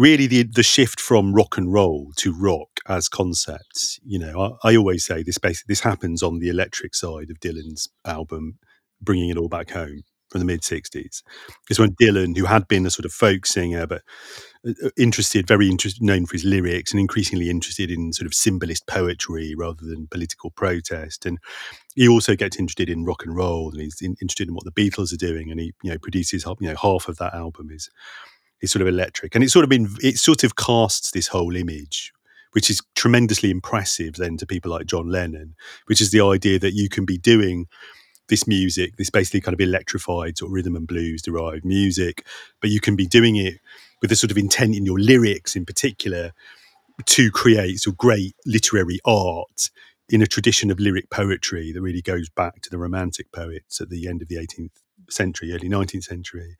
really 0.00 0.26
the 0.26 0.44
the 0.44 0.62
shift 0.62 0.98
from 0.98 1.34
rock 1.34 1.58
and 1.58 1.72
roll 1.72 2.10
to 2.16 2.32
rock 2.32 2.68
as 2.88 3.08
concepts. 3.08 4.00
You 4.02 4.18
know, 4.18 4.58
I, 4.64 4.70
I, 4.70 4.76
always 4.76 5.04
say 5.04 5.22
this 5.22 5.36
basically 5.36 5.72
this 5.72 5.80
happens 5.80 6.22
on 6.22 6.38
the 6.38 6.48
electric 6.48 6.94
side 6.94 7.30
of 7.30 7.38
Dylan's 7.38 7.88
album, 8.06 8.58
bringing 9.00 9.28
it 9.28 9.36
all 9.36 9.48
back 9.48 9.70
home 9.70 10.02
from 10.30 10.38
the 10.38 10.46
mid 10.46 10.62
60s. 10.62 11.22
Because 11.62 11.78
when 11.78 11.94
Dylan, 12.00 12.36
who 12.36 12.46
had 12.46 12.66
been 12.66 12.86
a 12.86 12.90
sort 12.90 13.04
of 13.04 13.12
folk 13.12 13.44
singer, 13.44 13.86
but 13.86 14.02
uh, 14.66 14.72
uh, 14.86 14.90
interested, 14.96 15.46
very 15.46 15.68
interested, 15.68 16.02
known 16.02 16.24
for 16.24 16.34
his 16.34 16.44
lyrics, 16.44 16.92
and 16.92 17.00
increasingly 17.00 17.50
interested 17.50 17.90
in 17.90 18.12
sort 18.14 18.26
of 18.26 18.32
symbolist 18.32 18.86
poetry 18.86 19.54
rather 19.54 19.84
than 19.84 20.08
political 20.10 20.50
protest. 20.50 21.26
And 21.26 21.38
he 21.94 22.08
also 22.08 22.36
gets 22.36 22.58
interested 22.58 22.88
in 22.88 23.04
rock 23.04 23.24
and 23.24 23.36
roll, 23.36 23.70
and 23.70 23.82
he's 23.82 24.00
in, 24.00 24.16
interested 24.22 24.48
in 24.48 24.54
what 24.54 24.64
the 24.64 24.72
Beatles 24.72 25.12
are 25.12 25.18
doing. 25.18 25.50
And 25.50 25.60
he, 25.60 25.72
you 25.82 25.90
know, 25.90 25.98
produces, 25.98 26.46
you 26.46 26.68
know, 26.68 26.76
half 26.80 27.08
of 27.08 27.18
that 27.18 27.34
album 27.34 27.68
is 27.70 27.90
is 28.62 28.70
sort 28.70 28.82
of 28.82 28.88
electric, 28.88 29.34
and 29.34 29.44
it's 29.44 29.52
sort 29.52 29.64
of 29.64 29.70
been, 29.70 29.88
it 30.02 30.18
sort 30.18 30.44
of 30.44 30.56
casts 30.56 31.10
this 31.10 31.28
whole 31.28 31.56
image. 31.56 32.12
Which 32.52 32.68
is 32.68 32.82
tremendously 32.96 33.48
impressive 33.48 34.14
then 34.14 34.36
to 34.38 34.44
people 34.44 34.72
like 34.72 34.86
John 34.86 35.08
Lennon, 35.08 35.54
which 35.86 36.00
is 36.00 36.10
the 36.10 36.20
idea 36.20 36.58
that 36.58 36.74
you 36.74 36.88
can 36.88 37.04
be 37.04 37.16
doing 37.16 37.68
this 38.30 38.46
music, 38.46 38.96
this 38.96 39.08
basically 39.08 39.40
kind 39.40 39.52
of 39.54 39.60
electrified 39.60 40.38
sort 40.38 40.48
of 40.48 40.54
rhythm 40.54 40.74
and 40.74 40.86
blues 40.86 41.22
derived 41.22 41.64
music, 41.64 42.26
but 42.60 42.70
you 42.70 42.80
can 42.80 42.96
be 42.96 43.06
doing 43.06 43.36
it 43.36 43.58
with 44.00 44.10
a 44.10 44.16
sort 44.16 44.30
of 44.30 44.38
intent 44.38 44.74
in 44.74 44.86
your 44.86 44.98
lyrics 44.98 45.54
in 45.54 45.66
particular 45.66 46.32
to 47.06 47.30
create 47.30 47.80
sort 47.80 47.94
of 47.94 47.98
great 47.98 48.34
literary 48.46 48.98
art 49.04 49.70
in 50.08 50.22
a 50.22 50.26
tradition 50.26 50.70
of 50.70 50.80
lyric 50.80 51.10
poetry 51.10 51.72
that 51.72 51.80
really 51.80 52.02
goes 52.02 52.28
back 52.28 52.60
to 52.62 52.70
the 52.70 52.78
romantic 52.78 53.30
poets 53.32 53.80
at 53.80 53.90
the 53.90 54.08
end 54.08 54.22
of 54.22 54.28
the 54.28 54.36
18th 54.36 54.72
century, 55.08 55.52
early 55.52 55.68
19th 55.68 56.04
century. 56.04 56.56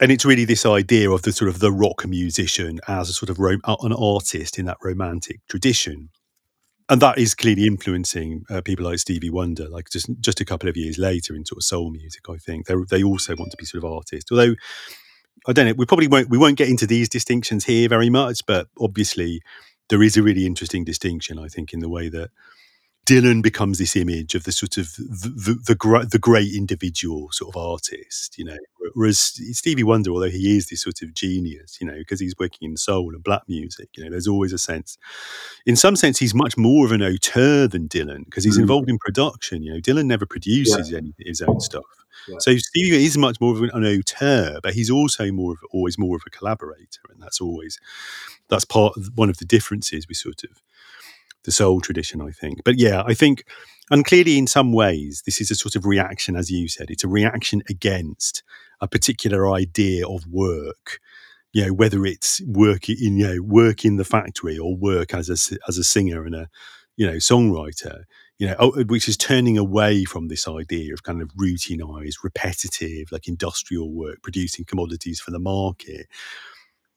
And 0.00 0.10
it's 0.10 0.24
really 0.24 0.44
this 0.44 0.66
idea 0.66 1.10
of 1.10 1.22
the 1.22 1.32
sort 1.32 1.48
of 1.48 1.60
the 1.60 1.72
rock 1.72 2.04
musician 2.06 2.80
as 2.88 3.08
a 3.08 3.12
sort 3.12 3.30
of 3.30 3.38
an 3.38 3.92
artist 3.92 4.58
in 4.58 4.66
that 4.66 4.78
romantic 4.82 5.40
tradition 5.48 6.10
and 6.88 7.00
that 7.00 7.18
is 7.18 7.34
clearly 7.34 7.66
influencing 7.66 8.44
uh, 8.50 8.60
people 8.60 8.84
like 8.84 8.98
Stevie 8.98 9.30
Wonder. 9.30 9.68
Like 9.68 9.88
just 9.90 10.08
just 10.20 10.40
a 10.40 10.44
couple 10.44 10.68
of 10.68 10.76
years 10.76 10.98
later 10.98 11.34
in 11.34 11.46
sort 11.46 11.58
of 11.58 11.64
soul 11.64 11.90
music, 11.90 12.28
I 12.28 12.36
think 12.36 12.66
they 12.66 12.74
they 12.90 13.02
also 13.02 13.34
want 13.36 13.50
to 13.52 13.56
be 13.56 13.64
sort 13.64 13.84
of 13.84 13.90
artists. 13.90 14.30
Although 14.30 14.54
I 15.46 15.52
don't 15.52 15.66
know, 15.66 15.74
we 15.76 15.86
probably 15.86 16.08
won't 16.08 16.28
we 16.28 16.38
won't 16.38 16.58
get 16.58 16.68
into 16.68 16.86
these 16.86 17.08
distinctions 17.08 17.64
here 17.64 17.88
very 17.88 18.10
much, 18.10 18.40
but 18.46 18.68
obviously 18.78 19.40
there 19.88 20.02
is 20.02 20.16
a 20.16 20.22
really 20.22 20.46
interesting 20.46 20.84
distinction, 20.84 21.38
I 21.38 21.48
think, 21.48 21.72
in 21.72 21.80
the 21.80 21.88
way 21.88 22.08
that 22.10 22.30
Dylan 23.04 23.42
becomes 23.42 23.78
this 23.78 23.96
image 23.96 24.34
of 24.34 24.44
the 24.44 24.52
sort 24.52 24.78
of 24.78 24.92
the 24.96 25.32
the, 25.34 25.74
the, 25.74 26.06
the 26.10 26.18
great 26.18 26.54
individual 26.54 27.28
sort 27.32 27.54
of 27.54 27.60
artist, 27.60 28.38
you 28.38 28.44
know. 28.44 28.56
Whereas 28.94 29.18
Stevie 29.18 29.82
Wonder, 29.82 30.10
although 30.10 30.30
he 30.30 30.56
is 30.56 30.68
this 30.68 30.82
sort 30.82 31.02
of 31.02 31.14
genius, 31.14 31.78
you 31.80 31.86
know, 31.86 31.96
because 31.96 32.20
he's 32.20 32.34
working 32.38 32.70
in 32.70 32.76
soul 32.76 33.14
and 33.14 33.22
black 33.22 33.42
music, 33.48 33.88
you 33.96 34.04
know, 34.04 34.10
there's 34.10 34.28
always 34.28 34.52
a 34.52 34.58
sense. 34.58 34.96
In 35.66 35.76
some 35.76 35.96
sense, 35.96 36.18
he's 36.18 36.34
much 36.34 36.56
more 36.56 36.86
of 36.86 36.92
an 36.92 37.02
auteur 37.02 37.66
than 37.66 37.88
Dylan 37.88 38.24
because 38.24 38.44
he's 38.44 38.58
mm. 38.58 38.62
involved 38.62 38.88
in 38.88 38.98
production. 38.98 39.62
You 39.62 39.74
know, 39.74 39.80
Dylan 39.80 40.06
never 40.06 40.26
produces 40.26 40.90
yeah. 40.90 40.98
any 40.98 41.14
his 41.18 41.42
own 41.42 41.60
stuff. 41.60 41.84
Yeah. 42.28 42.36
So 42.38 42.56
Stevie 42.56 43.04
is 43.04 43.18
much 43.18 43.40
more 43.40 43.54
of 43.54 43.62
an, 43.62 43.70
an 43.74 43.84
auteur, 43.84 44.60
but 44.62 44.74
he's 44.74 44.90
also 44.90 45.30
more 45.30 45.52
of 45.52 45.58
always 45.72 45.98
more 45.98 46.16
of 46.16 46.22
a 46.26 46.30
collaborator, 46.30 47.00
and 47.10 47.20
that's 47.22 47.40
always 47.40 47.78
that's 48.48 48.64
part 48.64 48.96
of 48.96 49.10
one 49.14 49.28
of 49.28 49.38
the 49.38 49.44
differences 49.44 50.06
we 50.08 50.14
sort 50.14 50.44
of 50.44 50.62
the 51.44 51.52
soul 51.52 51.80
tradition, 51.80 52.20
I 52.20 52.30
think. 52.30 52.64
But 52.64 52.78
yeah, 52.78 53.02
I 53.06 53.14
think, 53.14 53.44
and 53.90 54.04
clearly 54.04 54.38
in 54.38 54.46
some 54.46 54.72
ways, 54.72 55.22
this 55.24 55.40
is 55.40 55.50
a 55.50 55.54
sort 55.54 55.76
of 55.76 55.86
reaction, 55.86 56.36
as 56.36 56.50
you 56.50 56.68
said, 56.68 56.90
it's 56.90 57.04
a 57.04 57.08
reaction 57.08 57.62
against 57.68 58.42
a 58.80 58.88
particular 58.88 59.50
idea 59.50 60.06
of 60.08 60.26
work. 60.26 61.00
You 61.52 61.66
know, 61.66 61.72
whether 61.72 62.04
it's 62.04 62.40
work 62.46 62.88
in 62.88 63.18
you 63.18 63.26
know 63.28 63.42
work 63.42 63.84
in 63.84 63.96
the 63.96 64.04
factory 64.04 64.58
or 64.58 64.76
work 64.76 65.14
as 65.14 65.28
a 65.28 65.56
as 65.68 65.78
a 65.78 65.84
singer 65.84 66.24
and 66.24 66.34
a 66.34 66.48
you 66.96 67.06
know 67.06 67.14
songwriter. 67.14 68.04
You 68.36 68.48
know, 68.48 68.56
oh, 68.58 68.82
which 68.84 69.08
is 69.08 69.16
turning 69.16 69.56
away 69.56 70.02
from 70.04 70.26
this 70.26 70.48
idea 70.48 70.92
of 70.92 71.04
kind 71.04 71.22
of 71.22 71.28
routinized, 71.40 72.24
repetitive, 72.24 73.12
like 73.12 73.28
industrial 73.28 73.92
work, 73.92 74.22
producing 74.22 74.64
commodities 74.64 75.20
for 75.20 75.30
the 75.30 75.38
market 75.38 76.08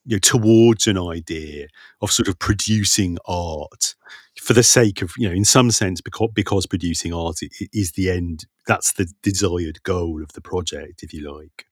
you 0.07 0.15
know, 0.15 0.19
towards 0.19 0.87
an 0.87 0.97
idea 0.97 1.67
of 2.01 2.11
sort 2.11 2.29
of 2.29 2.39
producing 2.39 3.17
art 3.25 3.93
for 4.41 4.53
the 4.53 4.63
sake 4.63 5.01
of, 5.01 5.11
you 5.17 5.27
know, 5.27 5.35
in 5.35 5.43
some 5.43 5.69
sense, 5.69 5.99
because, 5.99 6.29
because 6.33 6.65
producing 6.65 7.13
art 7.13 7.39
is 7.73 7.91
the 7.91 8.09
end, 8.09 8.45
that's 8.65 8.93
the 8.93 9.11
desired 9.21 9.83
goal 9.83 10.23
of 10.23 10.31
the 10.31 10.41
project, 10.41 11.03
if 11.03 11.13
you 11.13 11.29
like. 11.37 11.65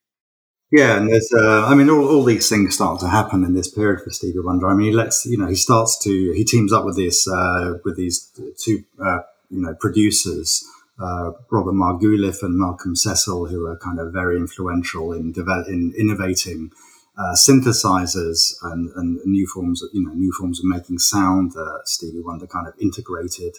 Yeah, 0.72 0.98
and 0.98 1.08
there's, 1.08 1.32
uh, 1.34 1.65
I 1.65 1.75
mean, 1.75 1.89
all, 1.89 2.06
all 2.06 2.24
these 2.24 2.50
things 2.50 2.75
start 2.75 3.00
to 3.00 3.08
happen 3.08 3.46
in 3.46 3.54
this 3.54 3.72
period 3.72 4.01
for 4.04 4.10
Stevie 4.10 4.39
Wonder. 4.39 4.68
I 4.68 4.74
mean, 4.74 4.88
he 4.88 4.94
lets, 4.94 5.25
you 5.25 5.38
know, 5.38 5.48
he 5.48 5.56
starts 5.56 5.98
to, 6.04 6.34
he 6.34 6.44
teams 6.44 6.74
up 6.74 6.84
with 6.84 6.98
this, 6.98 7.27
uh, 7.30 7.75
with 7.86 7.96
these 7.96 8.30
two, 8.62 8.84
uh, 9.01 9.20
you 9.50 9.62
know, 9.62 9.75
producers, 9.80 10.65
uh, 11.00 11.32
Robert 11.51 11.74
Margouleff 11.74 12.44
and 12.44 12.58
Malcolm 12.58 12.96
Cecil, 12.96 13.46
who 13.46 13.65
are 13.68 13.77
kind 13.77 14.00
of 14.00 14.12
very 14.12 14.36
influential 14.36 15.13
in 15.13 15.32
develop, 15.32 15.68
in 15.70 15.94
innovating 15.98 16.72
uh, 17.17 17.36
synthesizers 17.48 18.53
and, 18.63 18.91
and 18.95 19.19
new 19.25 19.48
forms 19.48 19.81
of, 19.81 19.89
you 19.93 20.03
know, 20.03 20.13
new 20.13 20.31
forms 20.38 20.60
of 20.60 20.65
making 20.65 21.00
sound 21.00 21.51
that 21.53 21.81
Stevie 21.86 22.22
Wonder 22.22 22.48
kind 22.48 22.67
of 22.67 22.74
integrated 22.79 23.55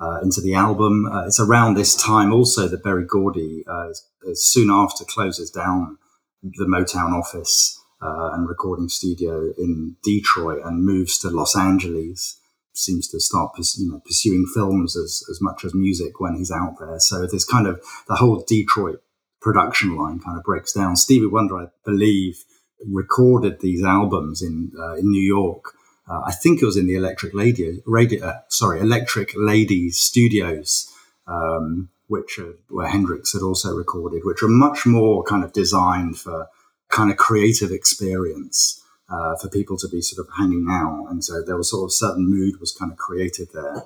uh, 0.00 0.20
into 0.22 0.40
the 0.40 0.54
album. 0.54 1.06
Uh, 1.06 1.26
it's 1.26 1.40
around 1.40 1.74
this 1.74 1.96
time 1.96 2.32
also 2.32 2.68
that 2.68 2.82
Berry 2.82 3.06
Gordy, 3.06 3.64
uh, 3.68 3.88
soon 4.34 4.70
after, 4.70 5.04
closes 5.04 5.50
down 5.50 5.98
the 6.42 6.66
Motown 6.66 7.12
office 7.12 7.80
uh, 8.00 8.30
and 8.32 8.48
recording 8.48 8.88
studio 8.88 9.52
in 9.58 9.96
Detroit 10.04 10.62
and 10.64 10.84
moves 10.84 11.18
to 11.18 11.30
Los 11.30 11.56
Angeles. 11.56 12.40
Seems 12.72 13.08
to 13.08 13.18
start, 13.18 13.56
you 13.76 13.90
know, 13.90 14.00
pursuing 14.06 14.46
films 14.54 14.96
as, 14.96 15.24
as 15.28 15.40
much 15.40 15.64
as 15.64 15.74
music 15.74 16.20
when 16.20 16.36
he's 16.36 16.52
out 16.52 16.76
there. 16.78 17.00
So 17.00 17.26
this 17.26 17.44
kind 17.44 17.66
of 17.66 17.82
the 18.06 18.14
whole 18.14 18.44
Detroit 18.46 19.00
production 19.40 19.96
line 19.96 20.20
kind 20.20 20.38
of 20.38 20.44
breaks 20.44 20.72
down. 20.72 20.94
Stevie 20.94 21.26
Wonder, 21.26 21.58
I 21.58 21.66
believe, 21.84 22.44
recorded 22.86 23.60
these 23.60 23.84
albums 23.84 24.42
in 24.42 24.72
uh, 24.78 24.94
in 24.94 25.10
New 25.10 25.22
York. 25.22 25.72
Uh, 26.08 26.22
I 26.26 26.32
think 26.32 26.62
it 26.62 26.66
was 26.66 26.76
in 26.76 26.86
the 26.86 26.94
Electric 26.94 27.34
Lady, 27.34 27.82
radio, 27.84 28.26
uh, 28.26 28.40
sorry, 28.48 28.80
Electric 28.80 29.32
Ladies 29.36 29.98
Studios, 29.98 30.90
um, 31.26 31.90
which 32.06 32.38
are, 32.38 32.54
where 32.70 32.88
Hendrix 32.88 33.34
had 33.34 33.42
also 33.42 33.74
recorded, 33.74 34.22
which 34.24 34.42
are 34.42 34.48
much 34.48 34.86
more 34.86 35.22
kind 35.22 35.44
of 35.44 35.52
designed 35.52 36.18
for 36.18 36.48
kind 36.88 37.10
of 37.10 37.18
creative 37.18 37.70
experience 37.70 38.82
uh, 39.10 39.36
for 39.36 39.50
people 39.50 39.76
to 39.76 39.88
be 39.88 40.00
sort 40.00 40.26
of 40.26 40.32
hanging 40.38 40.66
out, 40.70 41.06
and 41.10 41.22
so 41.22 41.42
there 41.42 41.56
was 41.56 41.70
sort 41.70 41.84
of 41.84 41.92
certain 41.92 42.28
mood 42.28 42.60
was 42.60 42.72
kind 42.72 42.90
of 42.90 42.96
created 42.96 43.48
there, 43.52 43.84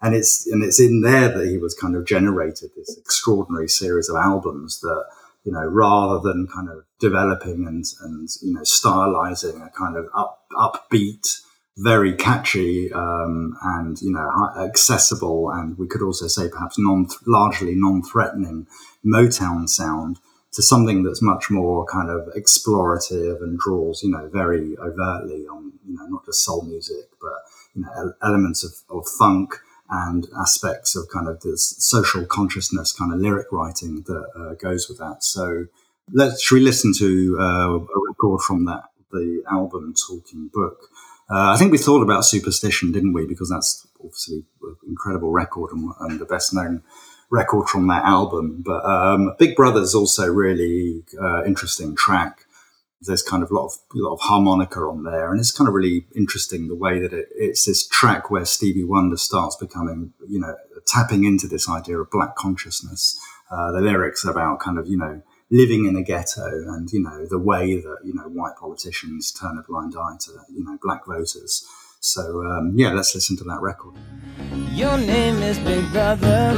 and 0.00 0.14
it's 0.14 0.46
and 0.46 0.62
it's 0.62 0.80
in 0.80 1.00
there 1.00 1.28
that 1.28 1.48
he 1.48 1.58
was 1.58 1.74
kind 1.74 1.96
of 1.96 2.04
generated 2.04 2.70
this 2.76 2.96
extraordinary 2.96 3.68
series 3.68 4.08
of 4.08 4.16
albums 4.16 4.80
that 4.80 5.04
you 5.44 5.52
know 5.52 5.64
rather 5.64 6.20
than 6.20 6.46
kind 6.46 6.68
of 6.68 6.84
developing 6.98 7.66
and 7.66 7.84
and 8.02 8.28
you 8.42 8.54
know 8.54 8.62
stylizing 8.62 9.64
a 9.64 9.70
kind 9.70 9.96
of 9.96 10.06
up 10.14 10.40
upbeat 10.56 11.40
very 11.78 12.14
catchy 12.14 12.92
um, 12.92 13.56
and 13.62 14.00
you 14.00 14.12
know 14.12 14.30
accessible, 14.58 15.50
and 15.50 15.76
we 15.76 15.88
could 15.88 16.02
also 16.02 16.28
say 16.28 16.48
perhaps 16.48 16.78
non 16.78 17.08
largely 17.26 17.74
non-threatening 17.74 18.66
Motown 19.04 19.68
sound 19.68 20.18
to 20.52 20.62
something 20.62 21.02
that's 21.02 21.20
much 21.20 21.50
more 21.50 21.84
kind 21.86 22.10
of 22.10 22.28
explorative 22.36 23.42
and 23.42 23.58
draws 23.58 24.02
you 24.02 24.10
know 24.10 24.28
very 24.32 24.76
overtly 24.78 25.46
on 25.46 25.72
you 25.86 25.96
know 25.96 26.06
not 26.06 26.24
just 26.24 26.44
soul 26.44 26.62
music 26.62 27.06
but 27.20 27.32
you 27.74 27.82
know 27.82 28.12
elements 28.22 28.62
of, 28.62 28.96
of 28.96 29.06
funk 29.18 29.58
and 29.90 30.26
aspects 30.40 30.96
of 30.96 31.08
kind 31.12 31.28
of 31.28 31.40
this 31.40 31.76
social 31.78 32.24
consciousness 32.24 32.92
kind 32.92 33.12
of 33.12 33.20
lyric 33.20 33.52
writing 33.52 34.02
that 34.06 34.26
uh, 34.36 34.54
goes 34.54 34.88
with 34.88 34.98
that. 34.98 35.22
So 35.22 35.66
let's 36.12 36.42
should 36.42 36.56
we 36.56 36.60
listen 36.60 36.92
to 36.98 37.36
uh, 37.38 37.76
a 37.76 38.08
record 38.08 38.40
from 38.40 38.64
that 38.66 38.84
the 39.14 39.42
album 39.50 39.94
Talking 39.94 40.50
Book. 40.52 40.90
Uh, 41.30 41.52
I 41.52 41.56
think 41.56 41.72
we 41.72 41.78
thought 41.78 42.02
about 42.02 42.26
Superstition, 42.26 42.92
didn't 42.92 43.14
we? 43.14 43.26
Because 43.26 43.48
that's 43.48 43.86
obviously 44.02 44.44
an 44.62 44.76
incredible 44.86 45.30
record 45.30 45.70
and, 45.72 45.90
and 46.00 46.20
the 46.20 46.26
best 46.26 46.52
known 46.52 46.82
record 47.30 47.68
from 47.68 47.86
that 47.88 48.04
album. 48.04 48.62
But 48.64 48.84
um, 48.84 49.34
Big 49.38 49.56
Brother's 49.56 49.94
also 49.94 50.26
really 50.26 51.04
uh, 51.18 51.44
interesting 51.44 51.96
track. 51.96 52.44
There's 53.00 53.22
kind 53.22 53.42
of 53.42 53.50
a 53.50 53.54
lot 53.54 53.66
of 53.66 53.72
a 53.94 53.98
lot 53.98 54.14
of 54.14 54.20
harmonica 54.20 54.80
on 54.80 55.04
there, 55.04 55.30
and 55.30 55.38
it's 55.38 55.52
kind 55.52 55.68
of 55.68 55.74
really 55.74 56.06
interesting 56.16 56.68
the 56.68 56.74
way 56.74 57.00
that 57.00 57.12
it, 57.12 57.28
it's 57.34 57.66
this 57.66 57.86
track 57.88 58.30
where 58.30 58.44
Stevie 58.44 58.84
Wonder 58.84 59.16
starts 59.16 59.56
becoming, 59.56 60.12
you 60.26 60.40
know, 60.40 60.54
tapping 60.86 61.24
into 61.24 61.46
this 61.46 61.68
idea 61.68 61.98
of 61.98 62.10
black 62.10 62.34
consciousness. 62.36 63.18
Uh, 63.50 63.72
the 63.72 63.80
lyrics 63.80 64.24
about 64.24 64.58
kind 64.58 64.78
of, 64.78 64.88
you 64.88 64.96
know, 64.96 65.22
living 65.50 65.84
in 65.84 65.96
a 65.96 66.02
ghetto 66.02 66.46
and, 66.46 66.90
you 66.90 67.00
know, 67.00 67.26
the 67.26 67.38
way 67.38 67.76
that, 67.76 67.98
you 68.02 68.14
know, 68.14 68.22
white 68.22 68.56
politicians 68.58 69.30
turn 69.30 69.58
a 69.58 69.62
blind 69.62 69.94
eye 69.96 70.16
to, 70.18 70.32
you 70.50 70.64
know, 70.64 70.78
black 70.82 71.04
voters. 71.06 71.64
So, 72.00 72.42
um, 72.44 72.72
yeah, 72.74 72.92
let's 72.92 73.14
listen 73.14 73.36
to 73.36 73.44
that 73.44 73.60
record. 73.60 73.94
Your 74.72 74.96
name 74.96 75.36
is 75.42 75.58
Big 75.58 75.90
Brother. 75.92 76.52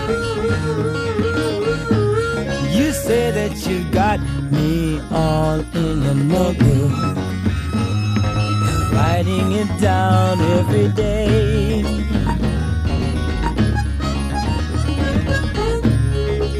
You 2.71 2.93
say 2.93 3.31
that 3.33 3.67
you 3.67 3.85
got 3.91 4.21
me 4.51 4.86
all 5.13 5.61
in 5.61 6.03
your 6.03 6.15
notebook. 6.15 6.93
Writing 8.93 9.53
it 9.53 9.81
down 9.81 10.41
every 10.41 10.89
day. 10.89 11.81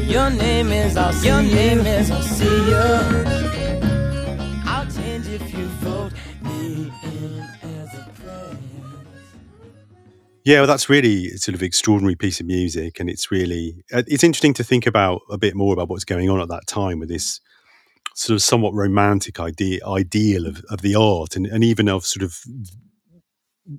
Your 0.07 0.29
name 0.29 0.71
is 0.71 0.97
I'll 0.97 1.13
see 1.13 1.27
Your 1.27 1.41
name 1.41 1.79
is 1.79 2.11
I'll 2.11 2.21
see 2.21 2.45
you. 2.45 3.43
I'll 4.65 4.85
change 4.91 5.27
if 5.27 5.53
you 5.53 5.65
vote 5.83 6.13
me 6.41 6.91
in 7.03 7.41
as 7.63 7.93
a 7.93 8.05
Yeah, 10.45 10.59
well, 10.59 10.67
that's 10.67 10.89
really 10.89 11.29
sort 11.37 11.55
of 11.55 11.61
extraordinary 11.63 12.15
piece 12.15 12.39
of 12.39 12.45
music, 12.45 12.99
and 12.99 13.09
it's 13.09 13.31
really 13.31 13.83
uh, 13.93 14.03
it's 14.07 14.23
interesting 14.23 14.53
to 14.55 14.63
think 14.63 14.87
about 14.87 15.21
a 15.29 15.37
bit 15.37 15.55
more 15.55 15.73
about 15.73 15.89
what's 15.89 16.05
going 16.05 16.29
on 16.29 16.41
at 16.41 16.49
that 16.49 16.67
time 16.67 16.99
with 16.99 17.09
this 17.09 17.41
sort 18.17 18.35
of 18.35 18.41
somewhat 18.41 18.73
romantic 18.73 19.39
idea 19.39 19.79
ideal 19.85 20.47
of, 20.47 20.63
of 20.71 20.81
the 20.81 20.95
art, 20.95 21.35
and, 21.35 21.45
and 21.45 21.63
even 21.63 21.87
of 21.87 22.03
sort 22.03 22.23
of 22.23 22.41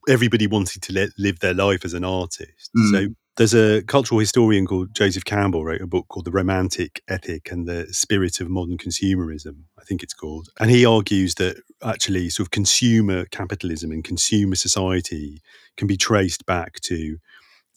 everybody 0.09 0.47
wanting 0.47 0.81
to 0.81 0.93
let, 0.93 1.11
live 1.19 1.41
their 1.41 1.55
life 1.55 1.85
as 1.85 1.93
an 1.93 2.05
artist. 2.05 2.71
Mm. 2.77 2.91
So 2.93 3.15
there's 3.37 3.55
a 3.55 3.83
cultural 3.83 4.21
historian 4.21 4.65
called 4.65 4.95
Joseph 4.95 5.25
Campbell 5.25 5.65
wrote 5.65 5.81
a 5.81 5.89
book 5.89 6.07
called 6.09 6.25
The 6.25 6.31
Romantic 6.31 7.03
Ethic 7.09 7.51
and 7.51 7.67
the 7.67 7.87
Spirit 7.93 8.41
of 8.41 8.49
Modern 8.49 8.79
Consumerism, 8.79 9.63
I 9.79 9.83
think 9.83 10.05
it's 10.05 10.15
called. 10.15 10.49
And 10.61 10.71
he 10.71 10.87
argues 10.87 11.35
that 11.37 11.61
actually 11.83 12.31
sort 12.31 12.47
of 12.47 12.51
consumer 12.53 13.25
capitalism 13.27 13.91
and 13.91 14.05
consumer 14.05 14.55
society 14.55 15.43
can 15.77 15.89
be 15.89 15.97
traced 15.97 16.47
back 16.47 16.81
to 16.83 17.19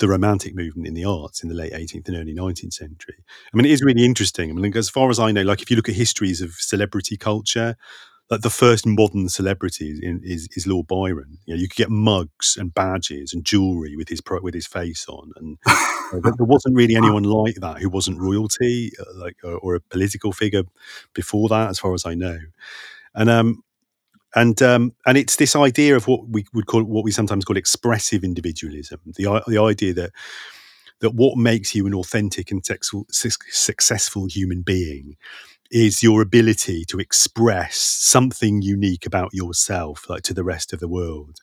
the 0.02 0.08
romantic 0.08 0.54
movement 0.56 0.88
in 0.88 0.94
the 0.94 1.06
arts 1.06 1.44
in 1.44 1.50
the 1.50 1.56
late 1.56 1.72
18th 1.72 2.08
and 2.08 2.18
early 2.18 2.34
19th 2.34 2.74
century. 2.74 3.24
I 3.54 3.56
mean, 3.56 3.66
it 3.66 3.72
is 3.72 3.84
really 3.84 4.04
interesting. 4.04 4.50
I 4.50 4.54
mean, 4.54 4.76
as 4.76 4.90
far 4.90 5.10
as 5.10 5.20
I 5.20 5.32
know, 5.32 5.44
like 5.44 5.62
if 5.62 5.70
you 5.70 5.78
look 5.78 5.88
at 5.88 5.96
histories 5.96 6.42
of 6.42 6.54
celebrity 6.54 7.16
culture, 7.16 7.78
like 8.32 8.42
the 8.42 8.50
first 8.50 8.86
modern 8.86 9.30
celebrity 9.30 10.00
in, 10.02 10.22
is, 10.24 10.48
is 10.56 10.66
Lord 10.66 10.88
Byron. 10.88 11.38
You 11.46 11.54
know, 11.54 11.62
you 11.62 11.68
could 11.68 11.78
get 11.78 11.90
mugs 11.90 12.58
and 12.58 12.74
badges 12.74 13.34
and 13.34 13.46
jewelry 13.46 13.96
with 13.96 14.10
his 14.10 14.22
with 14.42 14.54
his 14.54 14.68
face 14.68 15.06
on, 15.08 15.32
and 15.36 15.58
there 16.14 16.46
wasn't 16.46 16.76
really 16.76 16.96
anyone 16.98 17.24
like 17.24 17.56
that 17.56 17.80
who 17.80 17.90
wasn't 17.90 18.22
royalty, 18.22 18.92
uh, 19.00 19.20
like 19.20 19.36
or, 19.44 19.58
or, 19.58 19.76
a 19.76 19.82
political 19.82 20.32
figure 20.32 20.64
before 21.14 21.50
that, 21.50 21.70
as 21.70 21.80
far 21.80 21.94
as 21.94 22.06
I 22.06 22.16
know. 22.16 22.40
And 23.14 23.30
um, 23.30 23.64
and 24.36 24.62
um, 24.62 24.94
and 25.06 25.18
it's 25.18 25.36
this 25.36 25.56
idea 25.56 25.96
of 25.96 26.08
what 26.08 26.30
we 26.30 26.46
would 26.54 26.66
call 26.66 26.84
what 26.84 27.04
we 27.04 27.12
sometimes 27.12 27.46
call 27.46 27.58
expressive 27.58 28.24
individualism. 28.24 29.00
The 29.06 29.44
the 29.48 29.62
idea 29.62 29.94
that 29.94 30.12
that 31.02 31.16
what 31.16 31.38
makes 31.38 31.76
you 31.76 31.86
an 31.88 31.94
authentic 31.94 32.52
and 32.52 32.64
successful 33.12 34.26
human 34.26 34.62
being 34.62 35.16
is 35.72 36.04
your 36.04 36.22
ability 36.22 36.86
to 36.86 37.00
express 37.00 37.76
something 37.78 38.62
unique 38.62 39.06
about 39.06 39.34
yourself 39.34 40.10
like 40.10 40.22
to 40.24 40.34
the 40.34 40.44
rest 40.44 40.74
of 40.74 40.80
the 40.80 40.88
world 40.88 41.38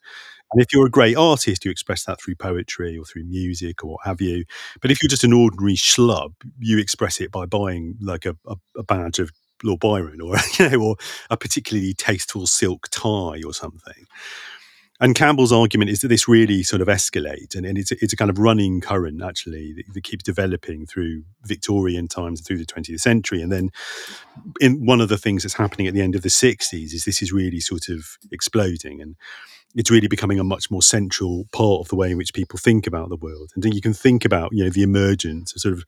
and 0.52 0.62
if 0.62 0.72
you're 0.72 0.86
a 0.86 0.90
great 0.90 1.16
artist 1.16 1.64
you 1.64 1.70
express 1.70 2.04
that 2.04 2.20
through 2.20 2.34
poetry 2.34 2.96
or 2.96 3.04
through 3.04 3.24
music 3.24 3.82
or 3.82 3.92
what 3.92 4.00
have 4.04 4.20
you 4.20 4.44
but 4.82 4.90
if 4.90 5.02
you're 5.02 5.08
just 5.08 5.24
an 5.24 5.32
ordinary 5.32 5.74
schlub 5.74 6.34
you 6.58 6.78
express 6.78 7.20
it 7.20 7.32
by 7.32 7.46
buying 7.46 7.96
like 8.00 8.26
a, 8.26 8.36
a, 8.46 8.56
a 8.76 8.82
badge 8.82 9.18
of 9.18 9.30
lord 9.62 9.80
byron 9.80 10.20
or 10.20 10.36
you 10.58 10.68
know 10.68 10.80
or 10.80 10.96
a 11.30 11.36
particularly 11.36 11.94
tasteful 11.94 12.46
silk 12.46 12.88
tie 12.90 13.40
or 13.44 13.52
something 13.52 14.06
and 15.00 15.14
Campbell's 15.14 15.52
argument 15.52 15.90
is 15.90 16.00
that 16.00 16.08
this 16.08 16.26
really 16.26 16.62
sort 16.64 16.82
of 16.82 16.88
escalates, 16.88 17.54
and, 17.54 17.64
and 17.64 17.78
it's, 17.78 17.92
a, 17.92 17.96
it's 18.00 18.12
a 18.12 18.16
kind 18.16 18.30
of 18.30 18.38
running 18.38 18.80
current 18.80 19.22
actually 19.22 19.72
that, 19.74 19.94
that, 19.94 20.02
keeps 20.02 20.24
developing 20.24 20.86
through 20.86 21.22
Victorian 21.44 22.08
times 22.08 22.40
through 22.40 22.58
the 22.58 22.66
20th 22.66 23.00
century. 23.00 23.40
And 23.40 23.52
then, 23.52 23.70
in 24.60 24.84
one 24.84 25.00
of 25.00 25.08
the 25.08 25.18
things 25.18 25.44
that's 25.44 25.54
happening 25.54 25.86
at 25.86 25.94
the 25.94 26.02
end 26.02 26.16
of 26.16 26.22
the 26.22 26.28
60s 26.28 26.92
is 26.92 27.04
this 27.04 27.22
is 27.22 27.32
really 27.32 27.60
sort 27.60 27.88
of 27.88 28.18
exploding, 28.32 29.00
and 29.00 29.14
it's 29.76 29.90
really 29.90 30.08
becoming 30.08 30.40
a 30.40 30.44
much 30.44 30.68
more 30.68 30.82
central 30.82 31.44
part 31.52 31.80
of 31.80 31.88
the 31.88 31.96
way 31.96 32.10
in 32.10 32.16
which 32.16 32.34
people 32.34 32.58
think 32.58 32.86
about 32.86 33.08
the 33.08 33.16
world. 33.16 33.52
And 33.54 33.62
then 33.62 33.72
you 33.72 33.80
can 33.80 33.94
think 33.94 34.24
about 34.24 34.50
you 34.52 34.64
know 34.64 34.70
the 34.70 34.82
emergence 34.82 35.54
of 35.54 35.60
sort 35.60 35.74
of 35.74 35.84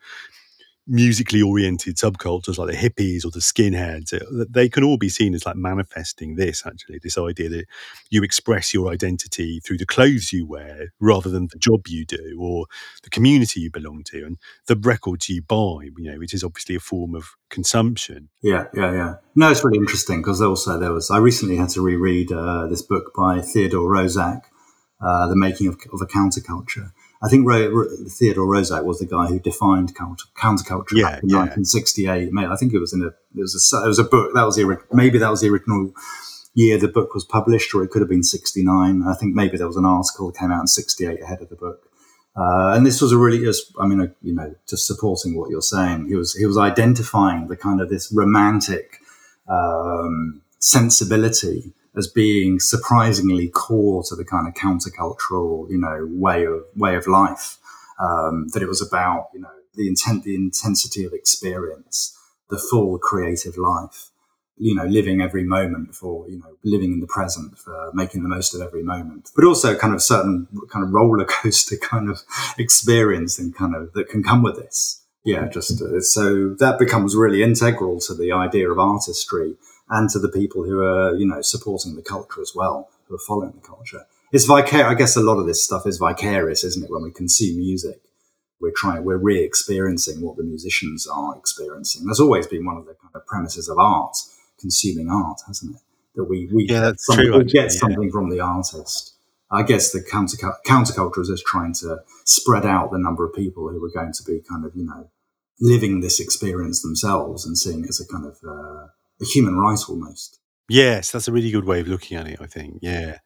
musically 0.87 1.41
oriented 1.41 1.97
subcultures 1.97 2.59
like 2.59 2.69
the 2.69 2.77
hippies 2.77 3.25
or 3.25 3.31
the 3.31 3.39
skinheads 3.39 4.13
uh, 4.13 4.45
they 4.49 4.69
can 4.69 4.83
all 4.83 4.97
be 4.97 5.09
seen 5.09 5.35
as 5.35 5.47
like 5.47 5.57
manifesting 5.57 6.37
this 6.37 6.67
actually 6.67 6.99
this 7.03 7.19
idea 7.19 7.49
that 7.49 7.65
you 8.11 8.23
express 8.23 8.75
your 8.75 8.91
identity 8.91 9.61
through 9.61 9.79
the 9.79 9.87
clothes 9.87 10.33
you 10.33 10.47
wear 10.47 10.93
rather 10.99 11.31
than 11.31 11.49
the 11.53 11.59
job 11.59 11.87
you 11.87 12.05
do 12.05 12.39
or 12.41 12.67
the 13.03 13.11
community 13.11 13.61
you 13.61 13.71
belong 13.71 14.03
to 14.05 14.25
and 14.25 14.39
the 14.67 14.77
records 14.77 15.29
you 15.29 15.43
buy 15.43 15.85
you 15.99 16.11
know 16.11 16.19
which 16.19 16.35
is 16.35 16.43
obviously 16.43 16.75
a 16.75 16.81
form 16.81 17.15
of 17.15 17.31
consumption 17.51 18.29
Yeah, 18.43 18.65
yeah, 18.75 18.93
yeah. 18.93 19.15
No, 19.35 19.51
it's 19.51 19.65
really 19.65 19.79
interesting 19.79 20.21
because 20.21 20.41
also 20.41 20.79
there 20.79 20.93
was. 20.93 21.11
I 21.11 21.19
recently 21.19 21.57
had 21.57 21.69
to 21.71 21.83
reread 21.83 22.33
uh, 22.33 22.67
this 22.67 22.83
book 22.83 23.13
by 23.17 23.41
Theodore 23.41 23.89
Roszak, 23.91 24.43
uh, 25.01 25.29
"The 25.29 25.37
Making 25.37 25.69
of, 25.69 25.77
of 25.93 26.01
a 26.01 26.07
Counterculture." 26.07 26.93
I 27.23 27.29
think 27.29 27.47
Theodore 27.47 28.47
Roszak 28.47 28.85
was 28.85 28.99
the 28.99 29.07
guy 29.07 29.27
who 29.27 29.39
defined 29.39 29.95
counter, 29.95 30.25
counterculture 30.39 30.93
Yeah, 30.93 31.11
back 31.11 31.23
in 31.23 31.29
yeah. 31.29 31.37
1968. 31.39 32.33
Mate, 32.33 32.47
I 32.49 32.57
think 32.57 32.73
it 32.73 32.79
was 32.79 32.93
in 32.95 33.03
a 33.03 33.09
it 33.09 33.43
was 33.43 33.55
a 33.75 33.85
it 33.85 33.89
was 33.89 33.99
a 33.99 34.05
book 34.05 34.33
that 34.35 34.45
was 34.45 34.57
the 34.57 34.79
maybe 34.93 35.19
that 35.19 35.31
was 35.31 35.43
the 35.43 35.50
original 35.50 35.93
year 36.55 36.79
the 36.79 36.89
book 36.89 37.15
was 37.15 37.25
published, 37.25 37.75
or 37.75 37.83
it 37.85 37.91
could 37.91 38.00
have 38.03 38.09
been 38.09 38.23
69. 38.23 39.03
I 39.07 39.15
think 39.15 39.35
maybe 39.35 39.57
there 39.59 39.67
was 39.67 39.77
an 39.77 39.85
article 39.85 40.31
that 40.33 40.39
came 40.39 40.50
out 40.50 40.62
in 40.62 40.67
68 40.67 41.23
ahead 41.23 41.43
of 41.43 41.49
the 41.49 41.57
book. 41.57 41.81
Uh, 42.37 42.73
and 42.75 42.87
this 42.87 43.00
was 43.03 43.12
a 43.12 43.19
really, 43.19 43.41
just- 43.41 43.73
I 43.79 43.87
mean, 43.87 44.00
uh, 44.00 44.07
you 44.23 44.35
know, 44.35 44.55
just 44.69 44.87
supporting 44.87 45.37
what 45.37 45.50
you're 45.50 45.61
saying. 45.62 46.07
He 46.09 46.15
was 46.15 46.35
he 46.35 46.47
was 46.47 46.57
identifying 46.57 47.49
the 47.49 47.57
kind 47.57 47.81
of 47.81 47.89
this 47.91 48.11
romantic 48.12 48.99
um, 49.49 50.43
sensibility 50.59 51.75
as 51.97 52.07
being 52.07 52.61
surprisingly 52.61 53.49
core 53.49 54.03
to 54.09 54.15
the 54.15 54.25
kind 54.25 54.47
of 54.47 54.55
countercultural, 54.55 55.71
you 55.71 55.79
know, 55.79 56.07
way 56.11 56.45
of 56.45 56.65
way 56.77 56.97
of 56.97 57.07
life. 57.07 57.59
Um, 57.99 58.49
that 58.55 58.63
it 58.63 58.69
was 58.69 58.81
about, 58.81 59.29
you 59.35 59.41
know, 59.41 59.51
the 59.75 59.87
intent, 59.87 60.25
the 60.25 60.35
intensity 60.35 61.05
of 61.05 61.13
experience, 61.13 62.17
the 62.49 62.59
full 62.59 62.99
creative 62.99 63.59
life 63.59 64.11
you 64.61 64.75
know, 64.75 64.85
living 64.85 65.23
every 65.23 65.43
moment 65.43 65.95
for, 65.95 66.29
you 66.29 66.39
know, 66.39 66.55
living 66.63 66.93
in 66.93 67.01
the 67.01 67.07
present 67.07 67.59
for 67.59 67.91
making 67.95 68.23
the 68.23 68.29
most 68.29 68.55
of 68.55 68.61
every 68.61 68.83
moment, 68.83 69.31
but 69.35 69.43
also 69.43 69.75
kind 69.75 69.95
of 69.95 70.03
certain 70.03 70.47
kind 70.71 70.85
of 70.85 70.93
roller 70.93 71.25
coaster 71.29 71.77
kind 71.79 72.11
of 72.11 72.21
experience 72.59 73.39
and 73.39 73.55
kind 73.55 73.75
of 73.75 73.93
that 73.95 74.09
can 74.11 74.23
come 74.23 74.43
with 74.43 74.57
this. 74.57 75.03
Yeah, 75.25 75.49
just 75.49 75.83
uh, 75.83 76.01
so 76.01 76.55
that 76.59 76.79
becomes 76.79 77.17
really 77.17 77.43
integral 77.43 78.01
to 78.01 78.15
the 78.15 78.33
idea 78.33 78.71
of 78.71 78.79
artistry 78.79 79.57
and 79.91 80.09
to 80.11 80.19
the 80.19 80.29
people 80.31 80.65
who 80.65 80.81
are, 80.81 81.15
you 81.15 81.27
know, 81.27 81.43
supporting 81.43 81.97
the 81.97 82.03
culture 82.03 82.41
as 82.41 82.53
well, 82.55 82.89
who 83.09 83.15
are 83.17 83.19
following 83.27 83.53
the 83.53 83.67
culture. 83.67 84.07
It's 84.33 84.45
vicarious. 84.47 84.89
I 84.89 84.95
guess 84.95 85.17
a 85.17 85.21
lot 85.21 85.39
of 85.39 85.47
this 85.47 85.63
stuff 85.65 85.87
is 85.87 85.99
vicarious, 85.99 86.65
isn't 86.65 86.85
it? 86.85 86.91
When 86.91 87.03
we 87.03 87.11
consume 87.11 87.59
music, 87.59 88.01
we're 88.61 88.73
trying, 88.75 89.05
we're 89.05 89.17
re-experiencing 89.17 90.21
what 90.21 90.37
the 90.37 90.45
musicians 90.45 91.07
are 91.07 91.37
experiencing. 91.37 92.07
That's 92.07 92.21
always 92.21 92.47
been 92.47 92.65
one 92.65 92.77
of 92.77 92.87
the 92.87 92.95
kind 92.95 93.15
of 93.15 93.27
premises 93.27 93.69
of 93.69 93.79
art 93.79 94.17
consuming 94.61 95.09
art, 95.11 95.41
hasn't 95.47 95.75
it? 95.75 95.83
That 96.15 96.25
we 96.25 96.49
we 96.53 96.65
Yeah, 96.69 96.75
get 96.75 96.81
that's 96.81 97.07
something, 97.07 97.25
true, 97.27 97.35
we 97.35 97.41
actually, 97.41 97.53
get 97.53 97.63
yeah. 97.73 97.79
something 97.79 98.11
from 98.11 98.31
the 98.31 98.41
artist. 98.41 99.15
I 99.51 99.63
guess 99.63 99.91
the 99.91 100.03
counter 100.03 100.37
counterculture 100.67 101.21
is 101.21 101.29
just 101.29 101.47
trying 101.47 101.73
to 101.75 102.03
spread 102.25 102.65
out 102.67 102.93
the 102.93 102.99
number 102.99 103.25
of 103.25 103.35
people 103.35 103.69
who 103.69 103.83
are 103.85 103.91
going 103.91 104.13
to 104.13 104.23
be 104.23 104.41
kind 104.49 104.65
of 104.65 104.77
you 104.77 104.85
know 104.85 105.11
living 105.61 106.01
this 106.01 106.21
experience 106.21 106.83
themselves 106.83 107.47
and 107.47 107.59
seeing 107.59 107.85
it 107.85 107.89
as 107.89 108.01
a 108.01 108.07
kind 108.07 108.27
of 108.27 108.39
uh, 108.47 108.87
a 109.21 109.25
human 109.25 109.57
right 109.59 109.79
almost. 109.89 110.39
Yes, 110.69 111.11
that's 111.11 111.29
a 111.29 111.33
really 111.33 111.50
good 111.50 111.65
way 111.65 111.81
of 111.81 111.89
looking 111.89 112.17
at 112.17 112.29
it, 112.29 112.41
I 112.41 112.47
think. 112.47 112.79
Yeah. 112.81 113.19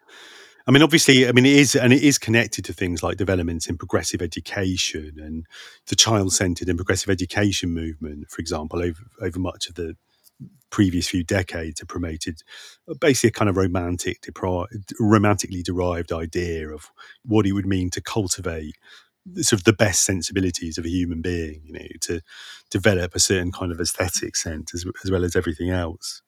I 0.66 0.70
mean, 0.70 0.82
obviously, 0.82 1.28
I 1.28 1.32
mean, 1.32 1.44
it 1.44 1.56
is, 1.56 1.76
and 1.76 1.92
it 1.92 2.02
is 2.02 2.16
connected 2.16 2.64
to 2.64 2.72
things 2.72 3.02
like 3.02 3.18
developments 3.18 3.68
in 3.68 3.76
progressive 3.76 4.22
education 4.22 5.16
and 5.18 5.46
the 5.88 5.96
child 5.96 6.32
centered 6.32 6.68
and 6.68 6.78
progressive 6.78 7.10
education 7.10 7.70
movement, 7.70 8.30
for 8.30 8.40
example, 8.40 8.82
over, 8.82 9.02
over 9.20 9.38
much 9.38 9.68
of 9.68 9.74
the 9.74 9.94
previous 10.70 11.08
few 11.08 11.22
decades 11.22 11.80
have 11.80 11.88
promoted 11.88 12.42
basically 13.00 13.28
a 13.28 13.32
kind 13.32 13.48
of 13.48 13.56
romantic, 13.56 14.22
depri- 14.22 14.66
romantically 14.98 15.62
derived 15.62 16.12
idea 16.12 16.68
of 16.68 16.90
what 17.24 17.46
it 17.46 17.52
would 17.52 17.66
mean 17.66 17.90
to 17.90 18.00
cultivate 18.00 18.74
sort 19.36 19.60
of 19.60 19.64
the 19.64 19.72
best 19.72 20.04
sensibilities 20.04 20.78
of 20.78 20.84
a 20.84 20.90
human 20.90 21.22
being, 21.22 21.62
you 21.64 21.72
know, 21.72 21.86
to 22.02 22.20
develop 22.70 23.14
a 23.14 23.20
certain 23.20 23.52
kind 23.52 23.72
of 23.72 23.80
aesthetic 23.80 24.36
sense 24.36 24.74
as, 24.74 24.84
as 25.04 25.10
well 25.10 25.24
as 25.24 25.34
everything 25.36 25.70
else. 25.70 26.22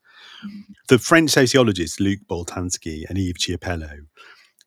Mm-hmm. 0.44 0.72
The 0.88 0.98
French 0.98 1.30
sociologists 1.30 2.00
Luc 2.00 2.20
Boltanski 2.28 3.04
and 3.08 3.18
Yves 3.18 3.38
Chiapello, 3.38 4.06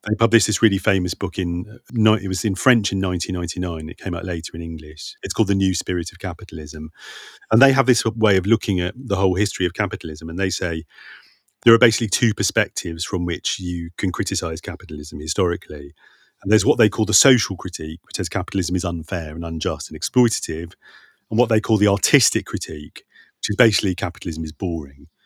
they 0.08 0.16
published 0.16 0.48
this 0.48 0.62
really 0.62 0.78
famous 0.78 1.14
book 1.14 1.38
in 1.38 1.66
uh, 1.70 2.14
it 2.14 2.28
was 2.28 2.46
in 2.46 2.56
French 2.56 2.92
in 2.92 3.02
1999. 3.02 3.90
It 3.90 3.98
came 3.98 4.16
out 4.16 4.24
later 4.24 4.52
in 4.56 4.62
English. 4.62 5.16
It's 5.24 5.34
called 5.34 5.50
The 5.50 5.56
New 5.56 5.74
Spirit 5.74 6.12
of 6.12 6.20
Capitalism, 6.20 6.92
and 7.52 7.62
they 7.62 7.74
have 7.74 7.86
this 7.86 8.06
way 8.06 8.38
of 8.38 8.46
looking 8.46 8.80
at 8.80 8.94
the 8.96 9.18
whole 9.18 9.36
history 9.36 9.66
of 9.66 9.74
capitalism, 9.74 10.30
and 10.30 10.40
they 10.40 10.50
say 10.50 10.84
there 11.64 11.74
are 11.74 11.80
basically 11.80 12.08
two 12.08 12.34
perspectives 12.34 13.04
from 13.04 13.26
which 13.26 13.60
you 13.60 13.90
can 13.98 14.12
criticize 14.12 14.62
capitalism 14.62 15.20
historically. 15.20 15.94
And 16.42 16.52
there's 16.52 16.66
what 16.66 16.78
they 16.78 16.90
call 16.90 17.06
the 17.06 17.14
social 17.14 17.56
critique, 17.56 18.00
which 18.06 18.16
says 18.16 18.30
capitalism 18.30 18.76
is 18.76 18.86
unfair 18.86 19.36
and 19.36 19.46
unjust 19.46 19.92
and 19.92 20.00
exploitative, 20.00 20.74
and 21.30 21.38
what 21.38 21.50
they 21.50 21.60
call 21.60 21.78
the 21.78 21.88
artistic 21.88 22.46
critique, 22.46 23.04
which 23.38 23.50
is 23.50 23.56
basically 23.56 23.96
capitalism 23.96 24.44
is 24.44 24.52
boring. 24.52 25.08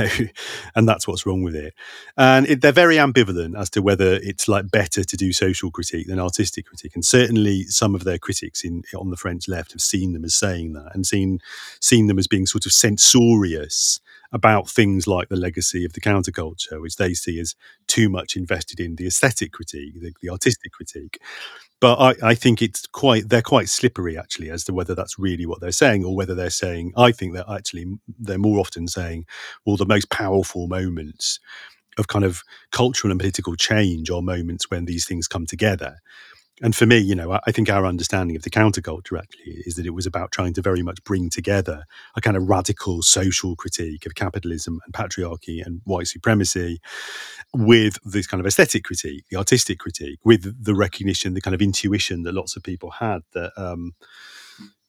You 0.00 0.04
know, 0.04 0.28
and 0.74 0.88
that's 0.88 1.06
what's 1.06 1.24
wrong 1.24 1.42
with 1.44 1.54
it. 1.54 1.72
And 2.16 2.48
it, 2.48 2.62
they're 2.62 2.72
very 2.72 2.96
ambivalent 2.96 3.56
as 3.56 3.70
to 3.70 3.80
whether 3.80 4.14
it's 4.14 4.48
like 4.48 4.72
better 4.72 5.04
to 5.04 5.16
do 5.16 5.32
social 5.32 5.70
critique 5.70 6.08
than 6.08 6.18
artistic 6.18 6.66
critique. 6.66 6.96
And 6.96 7.04
certainly, 7.04 7.62
some 7.64 7.94
of 7.94 8.02
their 8.02 8.18
critics 8.18 8.64
in 8.64 8.82
on 8.96 9.10
the 9.10 9.16
French 9.16 9.46
left 9.46 9.70
have 9.70 9.80
seen 9.80 10.14
them 10.14 10.24
as 10.24 10.34
saying 10.34 10.72
that 10.72 10.90
and 10.94 11.06
seen 11.06 11.38
seen 11.80 12.08
them 12.08 12.18
as 12.18 12.26
being 12.26 12.46
sort 12.46 12.66
of 12.66 12.72
censorious 12.72 14.00
about 14.32 14.68
things 14.68 15.06
like 15.06 15.28
the 15.28 15.36
legacy 15.36 15.84
of 15.84 15.92
the 15.94 16.00
counterculture, 16.00 16.80
which 16.80 16.96
they 16.96 17.14
see 17.14 17.40
as 17.40 17.54
too 17.86 18.08
much 18.08 18.36
invested 18.36 18.78
in 18.80 18.96
the 18.96 19.06
aesthetic 19.06 19.52
critique, 19.52 20.00
the, 20.00 20.12
the 20.20 20.30
artistic 20.30 20.72
critique. 20.72 21.18
But 21.80 21.98
I, 21.98 22.30
I 22.30 22.34
think 22.34 22.60
it's 22.60 22.86
quite 22.86 23.28
they're 23.28 23.42
quite 23.42 23.68
slippery 23.68 24.18
actually 24.18 24.50
as 24.50 24.64
to 24.64 24.74
whether 24.74 24.94
that's 24.94 25.18
really 25.18 25.46
what 25.46 25.60
they're 25.60 25.72
saying 25.72 26.04
or 26.04 26.14
whether 26.16 26.34
they're 26.34 26.50
saying 26.50 26.92
I 26.96 27.12
think 27.12 27.34
that 27.34 27.48
actually 27.48 27.86
they're 28.18 28.38
more 28.38 28.58
often 28.58 28.88
saying, 28.88 29.26
well, 29.64 29.76
the 29.76 29.86
most 29.86 30.10
powerful 30.10 30.66
moments 30.66 31.38
of 31.98 32.08
kind 32.08 32.24
of 32.24 32.42
cultural 32.70 33.10
and 33.10 33.20
political 33.20 33.56
change 33.56 34.10
are 34.10 34.22
moments 34.22 34.70
when 34.70 34.84
these 34.84 35.04
things 35.04 35.28
come 35.28 35.46
together. 35.46 35.96
And 36.60 36.74
for 36.74 36.86
me, 36.86 36.98
you 36.98 37.14
know, 37.14 37.38
I, 37.46 37.52
think 37.52 37.70
our 37.70 37.86
understanding 37.86 38.36
of 38.36 38.42
the 38.42 38.50
counterculture 38.50 39.18
actually 39.18 39.62
is 39.64 39.76
that 39.76 39.86
it 39.86 39.94
was 39.94 40.06
about 40.06 40.32
trying 40.32 40.54
to 40.54 40.62
very 40.62 40.82
much 40.82 41.02
bring 41.04 41.30
together 41.30 41.84
a 42.16 42.20
kind 42.20 42.36
of 42.36 42.48
radical 42.48 43.02
social 43.02 43.54
critique 43.54 44.06
of 44.06 44.16
capitalism 44.16 44.80
and 44.84 44.92
patriarchy 44.92 45.64
and 45.64 45.80
white 45.84 46.08
supremacy 46.08 46.80
with 47.54 47.98
this 48.04 48.26
kind 48.26 48.40
of 48.40 48.46
aesthetic 48.46 48.84
critique, 48.84 49.24
the 49.30 49.36
artistic 49.36 49.78
critique, 49.78 50.18
with 50.24 50.64
the 50.64 50.74
recognition, 50.74 51.34
the 51.34 51.40
kind 51.40 51.54
of 51.54 51.62
intuition 51.62 52.24
that 52.24 52.34
lots 52.34 52.56
of 52.56 52.62
people 52.62 52.90
had 52.90 53.20
that 53.34 53.52
um, 53.56 53.92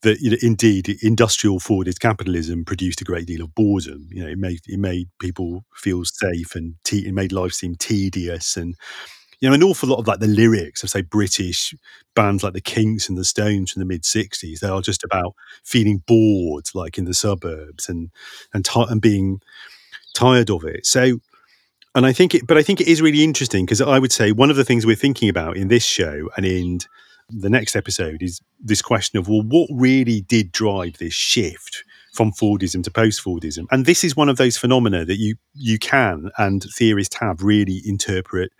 that 0.01 0.21
you 0.21 0.31
know, 0.31 0.37
indeed 0.41 0.89
industrial 1.01 1.59
Fordist 1.59 1.99
capitalism 1.99 2.63
produced 2.63 3.01
a 3.01 3.05
great 3.05 3.27
deal 3.27 3.43
of 3.43 3.53
boredom. 3.53 4.07
You 4.11 4.23
know, 4.23 4.29
it 4.29 4.37
made 4.37 4.59
it 4.65 4.79
made 4.79 5.09
people 5.19 5.65
feel 5.75 6.03
safe 6.05 6.55
and 6.55 6.75
te- 6.83 7.07
it 7.07 7.13
made 7.13 7.31
life 7.31 7.51
seem 7.51 7.75
tedious 7.75 8.55
and 8.57 8.75
you 9.39 9.47
know, 9.47 9.55
an 9.55 9.63
awful 9.63 9.89
lot 9.89 9.99
of 9.99 10.07
like 10.07 10.19
the 10.19 10.27
lyrics 10.27 10.83
of 10.83 10.89
say 10.89 11.01
British 11.01 11.73
bands 12.15 12.43
like 12.43 12.53
the 12.53 12.61
Kinks 12.61 13.07
and 13.07 13.17
the 13.17 13.23
Stones 13.23 13.71
from 13.71 13.79
the 13.79 13.85
mid 13.85 14.03
'60s, 14.03 14.59
they 14.59 14.67
are 14.67 14.81
just 14.81 15.03
about 15.03 15.35
feeling 15.63 16.03
bored, 16.05 16.65
like 16.73 16.97
in 16.97 17.05
the 17.05 17.13
suburbs, 17.13 17.87
and 17.87 18.11
and 18.53 18.65
ti 18.65 18.83
and 18.89 19.01
being 19.01 19.41
tired 20.13 20.49
of 20.49 20.65
it. 20.65 20.85
So, 20.85 21.19
and 21.95 22.05
I 22.05 22.11
think 22.11 22.35
it, 22.35 22.47
but 22.47 22.57
I 22.57 22.63
think 22.63 22.81
it 22.81 22.87
is 22.87 23.01
really 23.01 23.23
interesting 23.23 23.65
because 23.65 23.81
I 23.81 23.99
would 23.99 24.11
say 24.11 24.31
one 24.31 24.49
of 24.49 24.57
the 24.57 24.65
things 24.65 24.85
we're 24.85 24.95
thinking 24.95 25.29
about 25.29 25.55
in 25.55 25.69
this 25.69 25.83
show 25.83 26.29
and 26.35 26.45
in 26.45 26.79
the 27.29 27.49
next 27.49 27.75
episode 27.75 28.21
is 28.21 28.41
this 28.59 28.81
question 28.81 29.19
of 29.19 29.29
well, 29.29 29.43
what 29.43 29.69
really 29.71 30.21
did 30.21 30.51
drive 30.51 30.97
this 30.97 31.13
shift 31.13 31.83
from 32.13 32.31
Fordism 32.31 32.83
to 32.83 32.91
post 32.91 33.23
Fordism? 33.23 33.67
And 33.71 33.85
this 33.85 34.03
is 34.03 34.17
one 34.17 34.27
of 34.27 34.37
those 34.37 34.57
phenomena 34.57 35.05
that 35.05 35.17
you 35.17 35.35
you 35.53 35.79
can 35.79 36.29
and 36.37 36.65
theorists 36.75 37.15
have 37.19 37.41
really 37.41 37.81
interpret 37.85 38.51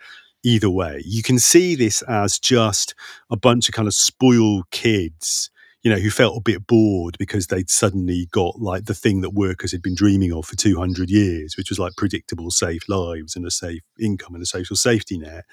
either 0.43 0.69
way. 0.69 1.01
You 1.05 1.23
can 1.23 1.39
see 1.39 1.75
this 1.75 2.01
as 2.03 2.39
just 2.39 2.95
a 3.29 3.37
bunch 3.37 3.69
of 3.69 3.75
kind 3.75 3.87
of 3.87 3.93
spoiled 3.93 4.69
kids, 4.71 5.49
you 5.81 5.89
know, 5.89 5.97
who 5.97 6.09
felt 6.09 6.37
a 6.37 6.41
bit 6.41 6.67
bored 6.67 7.17
because 7.17 7.47
they'd 7.47 7.69
suddenly 7.69 8.27
got 8.31 8.59
like 8.59 8.85
the 8.85 8.93
thing 8.93 9.21
that 9.21 9.29
workers 9.29 9.71
had 9.71 9.81
been 9.81 9.95
dreaming 9.95 10.33
of 10.33 10.45
for 10.45 10.57
200 10.57 11.09
years, 11.09 11.55
which 11.55 11.69
was 11.69 11.79
like 11.79 11.93
predictable, 11.95 12.51
safe 12.51 12.81
lives 12.89 13.35
and 13.35 13.45
a 13.45 13.51
safe 13.51 13.81
income 13.97 14.33
and 14.33 14.43
a 14.43 14.47
social 14.47 14.75
safety 14.75 15.17
net. 15.17 15.45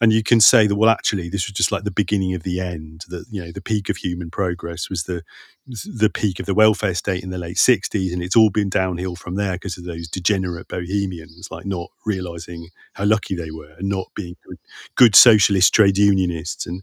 And 0.00 0.14
you 0.14 0.22
can 0.22 0.40
say 0.40 0.66
that, 0.66 0.76
well, 0.76 0.88
actually, 0.88 1.28
this 1.28 1.46
was 1.46 1.52
just 1.52 1.70
like 1.70 1.84
the 1.84 1.90
beginning 1.90 2.34
of 2.34 2.42
the 2.42 2.58
end, 2.58 3.04
that, 3.08 3.26
you 3.30 3.44
know, 3.44 3.52
the 3.52 3.60
peak 3.60 3.90
of 3.90 3.98
human 3.98 4.30
progress 4.30 4.88
was 4.88 5.02
the, 5.02 5.22
the 5.66 6.08
peak 6.08 6.40
of 6.40 6.46
the 6.46 6.54
welfare 6.54 6.94
state 6.94 7.22
in 7.22 7.28
the 7.28 7.36
late 7.36 7.58
60s. 7.58 8.14
And 8.14 8.22
it's 8.22 8.36
all 8.36 8.48
been 8.48 8.70
downhill 8.70 9.14
from 9.14 9.34
there 9.34 9.52
because 9.52 9.76
of 9.76 9.84
those 9.84 10.08
degenerate 10.08 10.68
bohemians, 10.68 11.48
like 11.50 11.66
not 11.66 11.90
realizing 12.06 12.70
how 12.94 13.04
lucky 13.04 13.34
they 13.34 13.50
were 13.50 13.74
and 13.78 13.90
not 13.90 14.06
being 14.14 14.36
good, 14.94 15.14
socialist 15.14 15.74
trade 15.74 15.98
unionists 15.98 16.66
and 16.66 16.82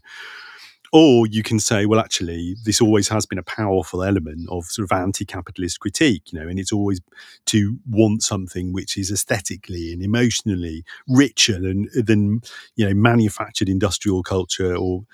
Or 0.92 1.26
you 1.26 1.42
can 1.42 1.60
say, 1.60 1.84
well, 1.86 2.00
actually, 2.00 2.56
this 2.64 2.80
always 2.80 3.08
has 3.08 3.26
been 3.26 3.38
a 3.38 3.42
powerful 3.42 4.02
element 4.02 4.48
of 4.50 4.64
sort 4.66 4.90
of 4.90 4.92
anti-capitalist 4.96 5.80
critique, 5.80 6.32
you 6.32 6.40
know, 6.40 6.48
and 6.48 6.58
it's 6.58 6.72
always 6.72 7.00
to 7.46 7.78
want 7.88 8.22
something 8.22 8.72
which 8.72 8.96
is 8.96 9.10
aesthetically 9.10 9.92
and 9.92 10.02
emotionally 10.02 10.84
richer 11.06 11.60
than 11.60 11.88
than 11.94 12.40
you 12.76 12.86
know 12.86 12.94
manufactured 12.94 13.68
industrial 13.68 14.22
culture 14.22 14.74
or 14.74 15.04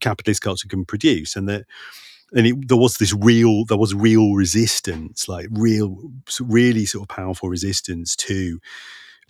capitalist 0.00 0.42
culture 0.42 0.68
can 0.68 0.84
produce, 0.84 1.36
and 1.36 1.48
that 1.48 1.66
and 2.32 2.46
it, 2.46 2.68
there 2.68 2.76
was 2.76 2.96
this 2.96 3.12
real 3.14 3.64
there 3.64 3.78
was 3.78 3.94
real 3.94 4.34
resistance 4.34 5.28
like 5.28 5.48
real 5.50 5.96
really 6.40 6.86
sort 6.86 7.02
of 7.02 7.08
powerful 7.08 7.48
resistance 7.48 8.14
to 8.16 8.60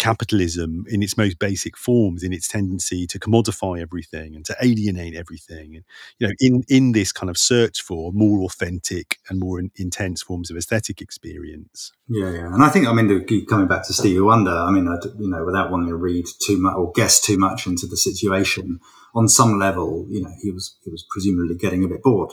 capitalism 0.01 0.87
in 0.89 1.03
its 1.03 1.19
most 1.19 1.39
basic 1.39 1.77
forms 1.77 2.23
in 2.23 2.33
its 2.33 2.49
tendency 2.49 3.07
to 3.07 3.19
commodify 3.19 3.79
everything 3.79 4.35
and 4.35 4.47
to 4.47 4.57
alienate 4.63 5.15
everything. 5.15 5.77
And 5.77 5.85
you 6.19 6.27
know 6.27 6.33
in 6.41 6.65
in 6.69 6.93
this 6.93 7.13
kind 7.13 7.29
of 7.29 7.37
search 7.37 7.83
for 7.83 8.11
more 8.11 8.43
authentic 8.45 9.19
and 9.29 9.39
more 9.39 9.61
in, 9.61 9.71
intense 9.77 10.23
forms 10.23 10.51
of 10.51 10.57
aesthetic 10.57 11.03
experience. 11.03 11.93
Yeah 12.09 12.31
yeah. 12.31 12.47
And 12.55 12.65
i 12.65 12.71
think 12.71 12.87
i 12.87 12.93
mean 12.95 13.09
coming 13.47 13.69
back 13.69 13.87
to 13.87 13.93
stevie 13.93 14.21
wonder 14.21 14.57
i 14.69 14.71
mean 14.71 14.87
you 15.19 15.29
know 15.29 15.45
without 15.45 15.71
wanting 15.71 15.91
to 15.91 15.97
read 15.97 16.25
too 16.47 16.59
much 16.59 16.75
or 16.77 16.93
guess 16.93 17.21
too 17.21 17.37
much 17.37 17.67
into 17.67 17.87
the 17.87 17.99
situation 17.99 18.81
on 19.15 19.29
some 19.29 19.59
level 19.59 20.07
you 20.09 20.23
know 20.23 20.33
he 20.43 20.51
was 20.51 20.79
he 20.83 20.91
was 20.91 21.05
presumably 21.11 21.57
getting 21.57 21.85
a 21.85 21.89
bit 21.89 22.03
bored. 22.03 22.33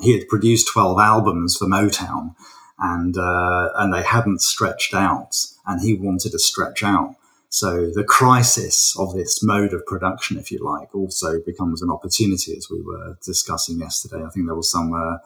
He 0.00 0.12
had 0.16 0.28
produced 0.28 0.72
12 0.72 1.00
albums 1.00 1.56
for 1.56 1.66
motown 1.66 2.36
and 2.78 3.16
uh, 3.16 3.70
and 3.76 3.92
they 3.92 4.02
hadn't 4.02 4.40
stretched 4.40 4.94
out, 4.94 5.34
and 5.66 5.80
he 5.80 5.94
wanted 5.94 6.32
to 6.32 6.38
stretch 6.38 6.82
out. 6.82 7.16
So 7.50 7.90
the 7.90 8.04
crisis 8.04 8.94
of 8.98 9.14
this 9.14 9.42
mode 9.42 9.72
of 9.72 9.86
production, 9.86 10.38
if 10.38 10.52
you 10.52 10.58
like, 10.62 10.94
also 10.94 11.40
becomes 11.40 11.80
an 11.82 11.90
opportunity, 11.90 12.54
as 12.56 12.68
we 12.70 12.80
were 12.82 13.16
discussing 13.24 13.78
yesterday. 13.78 14.24
I 14.24 14.30
think 14.30 14.46
there 14.46 14.54
was 14.54 14.70
some. 14.70 14.92
Uh, 14.92 15.18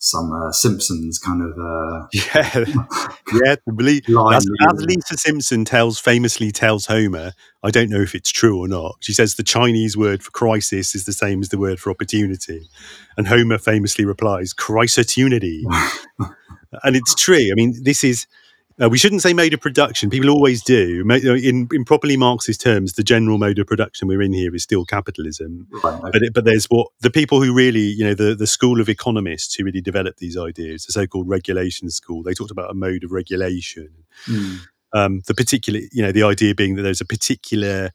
some 0.00 0.32
uh, 0.32 0.50
Simpsons 0.50 1.18
kind 1.18 1.42
of 1.42 1.58
uh, 1.58 2.06
yeah. 2.12 2.64
Yeah 3.32 3.56
believe 3.76 4.02
as, 4.32 4.46
as, 4.62 4.82
Lisa 4.82 5.16
Simpson 5.16 5.64
tells 5.64 5.98
famously 5.98 6.50
tells 6.50 6.86
Homer 6.86 7.32
I 7.62 7.70
don't 7.70 7.90
know 7.90 8.00
if 8.00 8.14
it's 8.14 8.30
true 8.30 8.58
or 8.58 8.66
not. 8.66 8.96
She 9.00 9.12
says 9.12 9.34
the 9.34 9.42
Chinese 9.42 9.96
word 9.96 10.22
for 10.22 10.30
crisis 10.30 10.94
is 10.94 11.04
the 11.04 11.12
same 11.12 11.42
as 11.42 11.50
the 11.50 11.58
word 11.58 11.78
for 11.78 11.90
opportunity. 11.90 12.68
And 13.18 13.28
Homer 13.28 13.58
famously 13.58 14.04
replies 14.04 14.52
crisitunity. 14.52 15.64
And 16.84 16.94
it's 16.94 17.16
true. 17.16 17.50
I 17.50 17.54
mean, 17.56 17.74
this 17.82 18.04
is 18.04 18.28
uh, 18.82 18.88
we 18.88 18.98
shouldn't 18.98 19.22
say 19.22 19.32
mode 19.32 19.52
of 19.52 19.60
production. 19.60 20.10
People 20.10 20.30
always 20.30 20.62
do. 20.62 21.04
In, 21.10 21.68
in 21.72 21.84
properly 21.84 22.16
Marxist 22.16 22.60
terms, 22.60 22.94
the 22.94 23.02
general 23.02 23.38
mode 23.38 23.58
of 23.58 23.66
production 23.66 24.08
we're 24.08 24.22
in 24.22 24.32
here 24.32 24.54
is 24.54 24.62
still 24.62 24.84
capitalism. 24.84 25.66
Right. 25.84 26.00
But 26.12 26.22
it, 26.22 26.34
but 26.34 26.44
there's 26.44 26.66
what 26.66 26.88
the 27.00 27.10
people 27.10 27.42
who 27.42 27.52
really, 27.52 27.80
you 27.80 28.04
know, 28.04 28.14
the, 28.14 28.34
the 28.34 28.46
school 28.46 28.80
of 28.80 28.88
economists 28.88 29.54
who 29.54 29.64
really 29.64 29.80
developed 29.80 30.18
these 30.18 30.38
ideas, 30.38 30.86
the 30.86 30.92
so-called 30.92 31.28
regulation 31.28 31.90
school, 31.90 32.22
they 32.22 32.34
talked 32.34 32.50
about 32.50 32.70
a 32.70 32.74
mode 32.74 33.04
of 33.04 33.12
regulation. 33.12 33.90
Mm. 34.26 34.60
Um, 34.92 35.20
the 35.26 35.34
particular, 35.34 35.80
you 35.92 36.02
know, 36.02 36.12
the 36.12 36.24
idea 36.24 36.54
being 36.54 36.74
that 36.76 36.82
there's 36.82 37.00
a 37.00 37.06
particular 37.06 37.92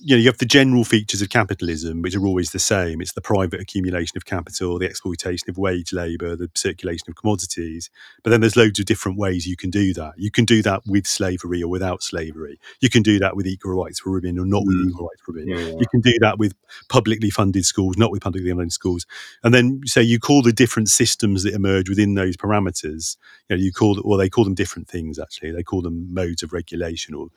you 0.00 0.16
know, 0.16 0.20
you 0.20 0.26
have 0.26 0.38
the 0.38 0.44
general 0.44 0.82
features 0.82 1.22
of 1.22 1.28
capitalism, 1.28 2.02
which 2.02 2.16
are 2.16 2.26
always 2.26 2.50
the 2.50 2.58
same. 2.58 3.00
It's 3.00 3.12
the 3.12 3.20
private 3.20 3.60
accumulation 3.60 4.16
of 4.16 4.24
capital, 4.24 4.78
the 4.78 4.86
exploitation 4.86 5.48
of 5.48 5.56
wage 5.56 5.92
labour, 5.92 6.34
the 6.34 6.50
circulation 6.56 7.08
of 7.08 7.14
commodities. 7.14 7.90
But 8.24 8.30
then 8.30 8.40
there's 8.40 8.56
loads 8.56 8.80
of 8.80 8.86
different 8.86 9.18
ways 9.18 9.46
you 9.46 9.56
can 9.56 9.70
do 9.70 9.94
that. 9.94 10.14
You 10.16 10.32
can 10.32 10.46
do 10.46 10.62
that 10.62 10.82
with 10.84 11.06
slavery 11.06 11.62
or 11.62 11.68
without 11.68 12.02
slavery. 12.02 12.58
You 12.80 12.90
can 12.90 13.02
do 13.02 13.20
that 13.20 13.36
with 13.36 13.46
equal 13.46 13.72
rights 13.72 14.00
for 14.00 14.10
women 14.10 14.36
or 14.38 14.44
not 14.44 14.64
mm. 14.64 14.66
with 14.66 14.88
equal 14.88 15.06
rights 15.06 15.22
for 15.24 15.32
women. 15.32 15.48
Yeah, 15.48 15.64
yeah. 15.64 15.78
You 15.78 15.86
can 15.86 16.00
do 16.00 16.18
that 16.22 16.38
with 16.38 16.54
publicly 16.88 17.30
funded 17.30 17.64
schools, 17.64 17.96
not 17.96 18.10
with 18.10 18.22
publicly 18.22 18.50
funded 18.50 18.72
schools. 18.72 19.06
And 19.44 19.54
then 19.54 19.80
say 19.86 20.02
you 20.02 20.18
call 20.18 20.42
the 20.42 20.52
different 20.52 20.88
systems 20.88 21.44
that 21.44 21.54
emerge 21.54 21.88
within 21.88 22.14
those 22.14 22.36
parameters. 22.36 23.16
You 23.48 23.56
know, 23.56 23.62
you 23.62 23.72
call 23.72 24.00
well, 24.04 24.18
they 24.18 24.28
call 24.28 24.42
them 24.42 24.54
different 24.54 24.88
things 24.88 25.20
actually. 25.20 25.52
They 25.52 25.62
call 25.62 25.82
them 25.82 26.12
modes 26.12 26.42
of 26.42 26.52
regulation 26.52 27.14
or 27.14 27.28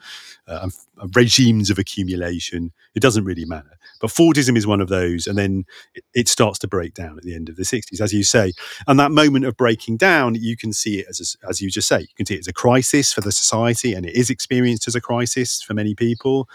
uh, 0.47 0.69
regimes 1.13 1.69
of 1.69 1.77
accumulation 1.77 2.46
it 2.53 3.01
doesn't 3.01 3.25
really 3.25 3.45
matter. 3.45 3.77
But 3.99 4.11
Fordism 4.11 4.57
is 4.57 4.67
one 4.67 4.81
of 4.81 4.89
those, 4.89 5.27
and 5.27 5.37
then 5.37 5.65
it, 5.95 6.03
it, 6.13 6.27
starts 6.27 6.59
to 6.59 6.67
break 6.67 6.93
down 6.93 7.17
at 7.17 7.23
the 7.23 7.33
end 7.35 7.49
of 7.49 7.55
the 7.55 7.63
60s, 7.63 7.99
as 7.99 8.13
you 8.13 8.23
say. 8.23 8.53
And 8.87 8.99
that 8.99 9.11
moment 9.11 9.45
of 9.45 9.57
breaking 9.57 9.97
down, 9.97 10.35
you 10.35 10.55
can 10.55 10.71
see 10.73 10.99
it 10.99 11.07
as, 11.09 11.37
a, 11.43 11.47
as 11.47 11.61
you 11.61 11.69
just 11.69 11.87
say, 11.87 12.01
you 12.01 12.15
can 12.15 12.25
see 12.25 12.35
it 12.35 12.39
as 12.39 12.47
a 12.47 12.53
crisis 12.53 13.11
for 13.13 13.21
the 13.21 13.31
society, 13.31 13.93
and 13.93 14.05
it 14.05 14.15
is 14.15 14.29
experienced 14.29 14.87
as 14.87 14.95
a 14.95 15.01
crisis 15.01 15.61
for 15.61 15.73
many 15.73 15.95
people 15.95 16.47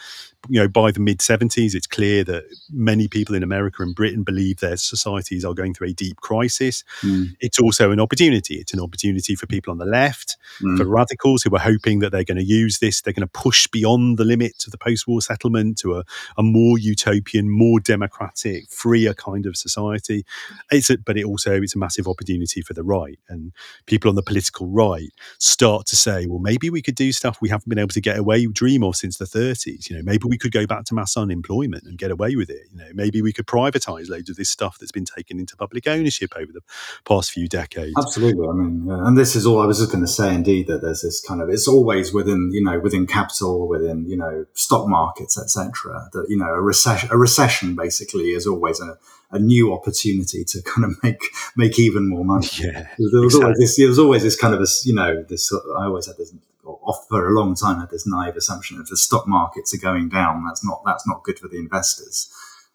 you 0.48 0.61
know, 0.61 0.68
by 0.68 0.90
the 0.90 1.00
mid 1.00 1.18
70s, 1.18 1.74
it's 1.74 1.87
clear 1.87 2.24
that 2.24 2.44
many 2.70 3.07
people 3.07 3.35
in 3.35 3.42
America 3.42 3.83
and 3.83 3.94
Britain 3.94 4.24
believe 4.24 4.59
their 4.59 4.76
societies 4.76 5.44
are 5.44 5.55
going 5.55 5.72
through 5.72 5.88
a 5.88 5.92
deep 5.92 6.16
crisis. 6.16 6.83
Mm. 7.02 7.37
It's 7.40 7.61
also 7.61 7.92
an 7.92 8.00
opportunity. 8.00 8.57
It's 8.57 8.74
an 8.74 8.81
opportunity 8.81 9.37
for 9.37 9.46
people 9.46 9.70
on 9.70 9.78
the 9.78 9.85
left, 9.85 10.37
mm. 10.61 10.76
for 10.76 10.85
radicals 10.85 11.42
who 11.42 11.55
are 11.55 11.61
hoping 11.61 12.00
that 12.00 12.11
they're 12.11 12.24
going 12.24 12.38
to 12.38 12.44
use 12.44 12.81
this, 12.81 13.00
they're 13.00 13.12
going 13.12 13.26
to 13.26 13.40
push 13.40 13.66
beyond 13.68 14.18
the 14.18 14.24
limits 14.24 14.66
of 14.66 14.72
the 14.72 14.78
post 14.78 15.07
war 15.07 15.20
settlement 15.20 15.82
to 15.83 15.95
a, 15.97 16.05
a, 16.37 16.42
more 16.42 16.79
utopian, 16.79 17.51
more 17.51 17.81
democratic, 17.81 18.71
freer 18.71 19.14
kind 19.14 19.47
of 19.47 19.57
society. 19.57 20.25
It's 20.71 20.90
a, 20.90 20.99
but 20.99 21.16
it 21.16 21.25
also 21.25 21.61
it's 21.61 21.75
a 21.75 21.79
massive 21.79 22.09
opportunity 22.09 22.62
for 22.62 22.75
the 22.75 22.83
right. 22.83 23.18
And 23.29 23.53
people 23.87 24.09
on 24.09 24.16
the 24.16 24.23
political 24.23 24.66
right 24.68 25.11
start 25.38 25.87
to 25.87 25.97
say, 25.97 26.27
well, 26.27 26.38
maybe 26.38 26.71
we 26.71 26.83
could 26.83 26.95
do 26.95 27.12
stuff 27.12 27.38
we 27.40 27.49
haven't 27.49 27.68
been 27.68 27.79
able 27.79 27.88
to 27.88 28.01
get 28.01 28.18
away, 28.18 28.47
dream 28.47 28.83
of 28.83 28.97
since 28.97 29.18
the 29.18 29.25
30s. 29.25 29.88
You 29.88 29.97
know, 29.97 30.03
maybe 30.03 30.27
we 30.29 30.38
could 30.38 30.53
go 30.53 30.66
back 30.66 30.85
to 30.87 30.95
mass 30.95 31.16
unemployment 31.16 31.85
and 31.85 31.99
get 31.99 32.11
away 32.11 32.37
with 32.37 32.51
it. 32.51 32.62
You 32.73 32.79
know, 32.79 32.90
maybe 32.95 33.23
we 33.23 33.33
could 33.33 33.47
privatize 33.47 34.09
loads 34.09 34.31
of 34.31 34.37
this 34.37 34.51
stuff 34.51 34.79
that's 34.79 34.92
been 34.92 35.05
taken 35.05 35.38
into 35.38 35.57
public 35.57 35.87
ownership 35.87 36.33
over 36.37 36.53
the 36.53 36.62
past 37.05 37.31
few 37.31 37.49
decades. 37.49 37.95
Absolutely. 37.97 38.47
I 38.47 38.53
mean, 38.53 38.87
yeah. 38.87 39.07
and 39.07 39.16
this 39.16 39.35
is 39.37 39.47
all 39.47 39.61
I 39.61 39.66
was 39.66 39.79
just 39.79 39.90
going 39.90 40.05
to 40.05 40.11
say. 40.11 40.35
Indeed, 40.35 40.66
that 40.68 40.83
there's 40.83 41.03
this 41.03 41.21
kind 41.21 41.40
of 41.40 41.49
it's 41.49 41.68
always 41.68 42.12
within 42.12 42.51
you 42.53 42.62
know 42.62 42.79
within 42.81 43.07
capital, 43.07 43.68
within 43.68 44.09
you 44.09 44.16
know 44.16 44.47
stock 44.55 44.88
markets, 44.88 45.38
etc. 45.38 45.72
That 46.13 46.27
you 46.29 46.37
know 46.37 46.47
a 46.47 46.61
recession, 46.61 47.09
a 47.13 47.17
recession 47.17 47.75
basically 47.77 48.31
is 48.31 48.47
always 48.47 48.81
a 48.81 48.99
a 49.31 49.39
new 49.39 49.73
opportunity 49.73 50.45
to 50.45 50.63
kind 50.63 50.85
of 50.85 50.97
make 51.03 51.23
make 51.57 51.79
even 51.79 52.09
more 52.09 52.25
money. 52.25 52.49
Yeah, 52.59 52.87
there 52.99 53.21
was 53.23 53.35
exactly. 53.35 53.45
always 53.45 53.59
this. 53.59 53.77
There 53.77 53.89
was 53.89 53.99
always 53.99 54.23
this 54.23 54.37
kind 54.37 54.55
of 54.55 54.61
a 54.61 54.67
you 54.85 54.95
know 54.95 55.23
this. 55.23 55.53
I 55.53 55.85
always 55.85 56.07
had 56.07 56.17
this 56.17 56.33
off 56.65 57.07
for 57.09 57.29
a 57.29 57.33
long 57.33 57.55
time 57.55 57.81
had 57.81 57.91
this 57.91 58.07
naive 58.07 58.37
assumption 58.37 58.79
of 58.79 58.87
the 58.87 58.97
stock 58.97 59.27
markets 59.27 59.75
are 59.75 59.79
going 59.79 60.09
down. 60.09 60.45
That's 60.47 60.65
not 60.65 60.83
that's 60.87 61.07
not 61.07 61.23
good 61.25 61.39
for 61.39 61.49
the 61.49 61.59
investors. 61.59 62.33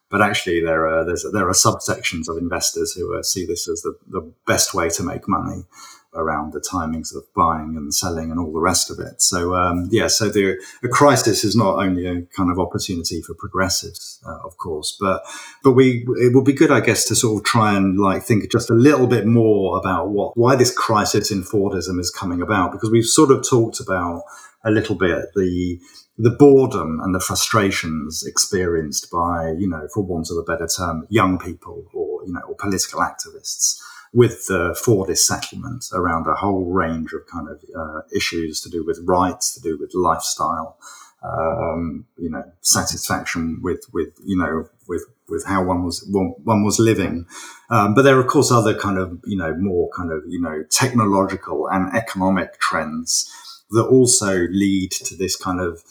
But 0.10 0.22
actually, 0.22 0.62
there 0.62 0.88
are 0.88 1.04
there 1.06 1.48
are 1.48 1.54
subsections 1.54 2.30
of 2.30 2.38
investors 2.38 2.94
who 2.94 3.18
uh, 3.18 3.24
see 3.24 3.46
this 3.46 3.68
as 3.68 3.82
the, 3.82 3.98
the 4.08 4.22
best 4.46 4.74
way 4.74 4.90
to 4.90 5.04
make 5.04 5.28
money 5.28 5.66
around 6.14 6.54
the 6.54 6.60
timings 6.60 7.16
of 7.16 7.24
buying 7.36 7.76
and 7.76 7.94
selling 7.94 8.32
and 8.32 8.40
all 8.40 8.52
the 8.52 8.60
rest 8.60 8.90
of 8.90 9.00
it. 9.00 9.22
So 9.22 9.56
um, 9.56 9.88
yeah, 9.92 10.08
so 10.08 10.30
the, 10.30 10.58
the 10.82 10.90
crisis 10.90 11.44
is 11.44 11.56
not 11.56 11.76
only 11.76 12.06
a 12.06 12.22
kind 12.36 12.52
of 12.52 12.60
opportunity 12.60 13.22
for 13.22 13.34
progressives, 13.36 14.22
uh, 14.26 14.40
of 14.46 14.58
course, 14.58 14.98
but 15.00 15.22
but 15.64 15.74
we 15.74 16.06
it 16.18 16.34
would 16.34 16.46
be 16.46 16.54
good, 16.54 16.72
I 16.72 16.80
guess, 16.80 17.06
to 17.06 17.16
sort 17.16 17.40
of 17.40 17.46
try 17.46 17.76
and 17.76 18.00
like 18.00 18.24
think 18.24 18.50
just 18.52 18.70
a 18.70 18.74
little 18.74 19.08
bit 19.08 19.26
more 19.26 19.78
about 19.78 20.10
what 20.10 20.38
why 20.38 20.56
this 20.56 20.76
crisis 20.76 21.32
in 21.32 21.44
Fordism 21.44 22.00
is 22.00 22.10
coming 22.10 22.42
about 22.42 22.72
because 22.72 22.92
we've 22.92 23.06
sort 23.06 23.32
of 23.32 23.48
talked 23.48 23.80
about 23.80 24.24
a 24.64 24.72
little 24.72 24.96
bit 24.96 25.26
the 25.36 25.80
the 26.18 26.32
boredom 26.32 27.00
and 27.04 27.14
the 27.14 27.20
frustrations 27.20 28.24
experienced 28.26 29.12
by, 29.12 29.54
you 29.58 29.70
know, 29.70 29.88
for 29.94 30.02
want 30.02 30.30
of 30.32 30.38
a 30.38 30.44
better 30.44 30.68
term, 30.68 31.06
young 31.10 31.38
people 31.38 31.86
or, 31.94 32.26
you 32.26 32.34
know, 32.34 32.42
or 32.42 32.56
political 32.56 33.02
activists 33.02 33.80
with 34.14 34.48
the 34.48 34.78
Fordist 34.84 35.20
settlement 35.20 35.86
around 35.94 36.28
a 36.28 36.36
whole 36.36 36.72
range 36.72 37.14
of 37.14 37.28
kind 37.28 37.48
of 37.50 37.64
uh, 37.76 38.02
issues 38.16 38.62
to 38.62 38.70
do 38.70 38.84
with 38.86 39.00
rights, 39.04 39.54
to 39.54 39.62
do 39.62 39.78
with 39.78 39.92
lifestyle, 39.94 40.78
um, 41.24 42.06
you 42.18 42.30
know, 42.30 42.44
satisfaction 42.62 43.60
with 43.62 43.86
with 43.94 44.14
you 44.24 44.38
know 44.38 44.70
with 44.88 45.06
with 45.30 45.46
how 45.46 45.64
one 45.64 45.84
was 45.84 46.08
one, 46.10 46.34
one 46.44 46.64
was 46.64 46.80
living. 46.80 47.26
Um, 47.70 47.94
but 47.94 48.04
there 48.04 48.18
are 48.18 48.22
of 48.22 48.28
course 48.28 48.52
other 48.52 48.74
kind 48.74 48.98
of 48.98 49.20
you 49.26 49.38
know 49.38 49.54
more 49.56 49.90
kind 49.96 50.12
of 50.12 50.24
you 50.28 50.42
know 50.42 50.64
technological 50.70 51.68
and 51.70 51.94
economic 51.96 52.60
trends 52.60 53.32
that 53.72 53.84
also 53.84 54.48
lead 54.50 54.92
to 54.92 55.16
this 55.16 55.36
kind 55.36 55.60
of 55.60 55.84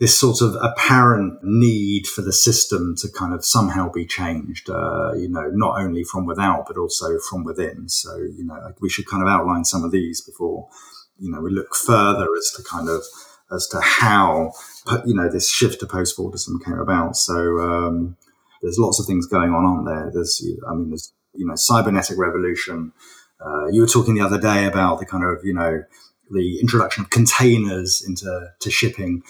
this 0.00 0.18
sort 0.18 0.42
of 0.42 0.56
apparent 0.60 1.38
need 1.42 2.06
for 2.06 2.20
the 2.20 2.32
system 2.32 2.96
to 2.98 3.08
kind 3.08 3.32
of 3.32 3.44
somehow 3.44 3.88
be 3.88 4.04
changed, 4.04 4.68
uh, 4.68 5.12
you 5.14 5.28
know, 5.28 5.48
not 5.52 5.80
only 5.80 6.02
from 6.02 6.26
without, 6.26 6.64
but 6.66 6.76
also 6.76 7.18
from 7.30 7.44
within. 7.44 7.88
So, 7.88 8.16
you 8.16 8.44
know, 8.44 8.72
we 8.80 8.90
should 8.90 9.06
kind 9.06 9.22
of 9.22 9.28
outline 9.28 9.64
some 9.64 9.84
of 9.84 9.92
these 9.92 10.20
before, 10.20 10.68
you 11.18 11.30
know, 11.30 11.40
we 11.40 11.50
look 11.50 11.76
further 11.76 12.26
as 12.36 12.52
to 12.56 12.62
kind 12.64 12.88
of, 12.88 13.02
as 13.52 13.68
to 13.68 13.80
how, 13.80 14.52
you 15.06 15.14
know, 15.14 15.30
this 15.30 15.48
shift 15.48 15.78
to 15.80 15.86
post-Fordism 15.86 16.64
came 16.64 16.80
about. 16.80 17.16
So, 17.16 17.60
um, 17.60 18.16
there's 18.62 18.78
lots 18.78 18.98
of 18.98 19.06
things 19.06 19.26
going 19.26 19.52
on 19.52 19.64
on 19.64 19.84
there. 19.84 20.10
There's, 20.12 20.44
I 20.68 20.74
mean, 20.74 20.88
there's, 20.88 21.12
you 21.34 21.46
know, 21.46 21.54
cybernetic 21.54 22.18
revolution. 22.18 22.92
Uh, 23.44 23.66
you 23.66 23.82
were 23.82 23.86
talking 23.86 24.14
the 24.14 24.22
other 24.22 24.40
day 24.40 24.64
about 24.64 24.98
the 24.98 25.06
kind 25.06 25.22
of, 25.22 25.44
you 25.44 25.52
know, 25.54 25.84
the 26.30 26.58
introduction 26.60 27.04
of 27.04 27.10
containers 27.10 28.02
into 28.04 28.48
to 28.58 28.70
shipping. 28.70 29.22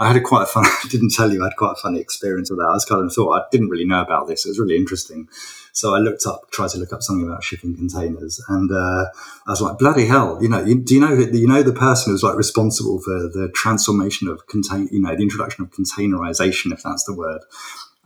I 0.00 0.06
had 0.06 0.16
a 0.16 0.20
quite 0.20 0.44
a 0.44 0.46
fun. 0.46 0.64
I 0.66 0.88
didn't 0.88 1.12
tell 1.12 1.30
you 1.30 1.42
I 1.42 1.46
had 1.46 1.56
quite 1.56 1.72
a 1.72 1.80
funny 1.80 2.00
experience 2.00 2.50
with 2.50 2.58
that. 2.58 2.66
I 2.66 2.72
was 2.72 2.86
kind 2.86 3.04
of 3.04 3.12
thought 3.12 3.38
I 3.38 3.44
didn't 3.52 3.68
really 3.68 3.84
know 3.84 4.00
about 4.00 4.26
this. 4.26 4.46
It 4.46 4.48
was 4.48 4.58
really 4.58 4.76
interesting. 4.76 5.28
So 5.72 5.94
I 5.94 5.98
looked 5.98 6.26
up, 6.26 6.50
tried 6.50 6.70
to 6.70 6.78
look 6.78 6.92
up 6.92 7.02
something 7.02 7.26
about 7.26 7.44
shipping 7.44 7.76
containers, 7.76 8.42
and 8.48 8.72
uh, 8.72 9.06
I 9.46 9.50
was 9.50 9.60
like, 9.60 9.78
"Bloody 9.78 10.06
hell!" 10.06 10.38
You 10.40 10.48
know, 10.48 10.64
you, 10.64 10.80
do 10.80 10.94
you 10.94 11.00
know 11.00 11.12
you 11.12 11.46
know 11.46 11.62
the 11.62 11.72
person 11.72 12.12
who's 12.12 12.22
like 12.24 12.36
responsible 12.36 13.00
for 13.00 13.28
the 13.28 13.50
transformation 13.54 14.26
of 14.26 14.46
contain, 14.48 14.88
you 14.90 15.00
know, 15.00 15.14
the 15.14 15.22
introduction 15.22 15.62
of 15.62 15.70
containerization, 15.70 16.72
if 16.72 16.82
that's 16.82 17.04
the 17.04 17.14
word. 17.14 17.42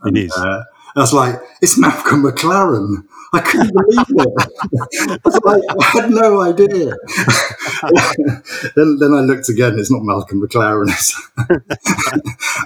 And, 0.01 0.17
it 0.17 0.25
is. 0.25 0.37
Uh, 0.37 0.63
I 0.95 1.01
was 1.01 1.13
like, 1.13 1.41
"It's 1.61 1.77
Malcolm 1.77 2.23
McLaren." 2.23 3.03
I 3.33 3.41
couldn't 3.41 3.73
believe 3.73 4.05
it. 4.09 5.19
I, 5.25 5.39
like, 5.43 5.63
I 5.81 5.85
had 6.01 6.09
no 6.09 6.41
idea. 6.41 6.93
then, 8.75 8.97
then 8.99 9.13
I 9.13 9.19
looked 9.19 9.49
again. 9.49 9.77
It's 9.77 9.91
not 9.91 10.03
Malcolm 10.03 10.41
McLaren. 10.41 10.87
It's 10.87 11.19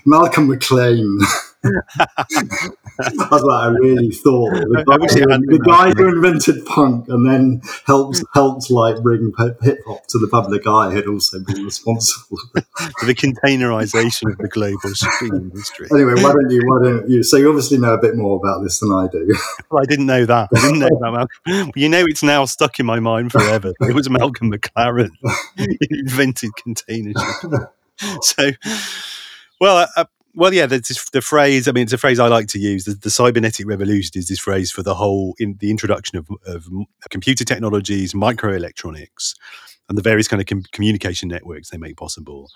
Malcolm 0.05 0.47
McLean. 0.47 1.19
I 1.63 3.27
was 3.31 3.43
like, 3.43 3.63
I 3.63 3.67
really 3.67 4.11
thought 4.11 4.51
the 4.53 4.83
guy, 4.87 4.97
who, 4.97 5.57
the 5.57 5.59
guy 5.59 5.91
who 5.91 6.07
invented 6.07 6.65
punk 6.65 7.07
and 7.09 7.29
then 7.29 7.61
helped 7.85 8.23
helped 8.33 8.71
like 8.71 9.01
bring 9.01 9.33
hip 9.61 9.79
hop 9.85 10.07
to 10.07 10.19
the 10.19 10.27
public 10.29 10.65
eye 10.65 10.93
had 10.93 11.07
also 11.07 11.39
been 11.39 11.65
responsible 11.65 12.37
for 12.53 13.05
the 13.05 13.13
containerization 13.13 14.31
of 14.31 14.37
the 14.37 14.47
global 14.47 14.93
shipping 14.93 15.35
industry. 15.35 15.87
Anyway, 15.91 16.13
why 16.15 16.31
don't 16.31 16.49
you? 16.49 16.61
Why 16.65 16.83
don't 16.83 17.09
you? 17.09 17.23
So 17.23 17.37
you 17.37 17.49
obviously 17.49 17.77
know 17.77 17.93
a 17.93 18.01
bit 18.01 18.15
more 18.15 18.37
about 18.37 18.63
this 18.63 18.79
than 18.79 18.91
I 18.91 19.07
do. 19.11 19.35
Well, 19.69 19.81
I 19.81 19.85
didn't 19.85 20.05
know 20.05 20.25
that. 20.25 20.49
I 20.55 20.61
didn't 20.61 20.79
know 20.79 20.89
that, 21.01 21.11
Malcolm. 21.45 21.71
You 21.75 21.89
know, 21.89 22.05
it's 22.07 22.23
now 22.23 22.45
stuck 22.45 22.79
in 22.79 22.85
my 22.85 22.99
mind 22.99 23.31
forever. 23.31 23.73
It 23.81 23.93
was 23.93 24.09
Malcolm 24.09 24.51
McLaren 24.51 25.11
who 25.57 25.65
invented 25.89 26.51
container 26.55 27.13
shipping. 27.41 27.59
So, 28.21 28.51
well, 29.59 29.89
uh, 29.97 30.05
well, 30.33 30.53
yeah, 30.53 30.65
the, 30.65 30.79
the 31.13 31.21
phrase. 31.21 31.67
I 31.67 31.71
mean, 31.71 31.83
it's 31.83 31.93
a 31.93 31.97
phrase 31.97 32.19
I 32.19 32.27
like 32.27 32.47
to 32.47 32.59
use. 32.59 32.85
The, 32.85 32.93
the, 32.93 33.09
cybernetic 33.09 33.67
revolution 33.67 34.11
is 34.15 34.27
this 34.27 34.39
phrase 34.39 34.71
for 34.71 34.83
the 34.83 34.95
whole 34.95 35.35
in 35.39 35.57
the 35.59 35.71
introduction 35.71 36.17
of, 36.17 36.27
of 36.45 36.67
computer 37.09 37.43
technologies, 37.43 38.13
microelectronics, 38.13 39.35
and 39.87 39.97
the 39.97 40.01
various 40.01 40.27
kind 40.27 40.41
of 40.41 40.47
com- 40.47 40.63
communication 40.71 41.29
networks 41.29 41.69
they 41.69 41.77
make 41.77 41.97
possible. 41.97 42.49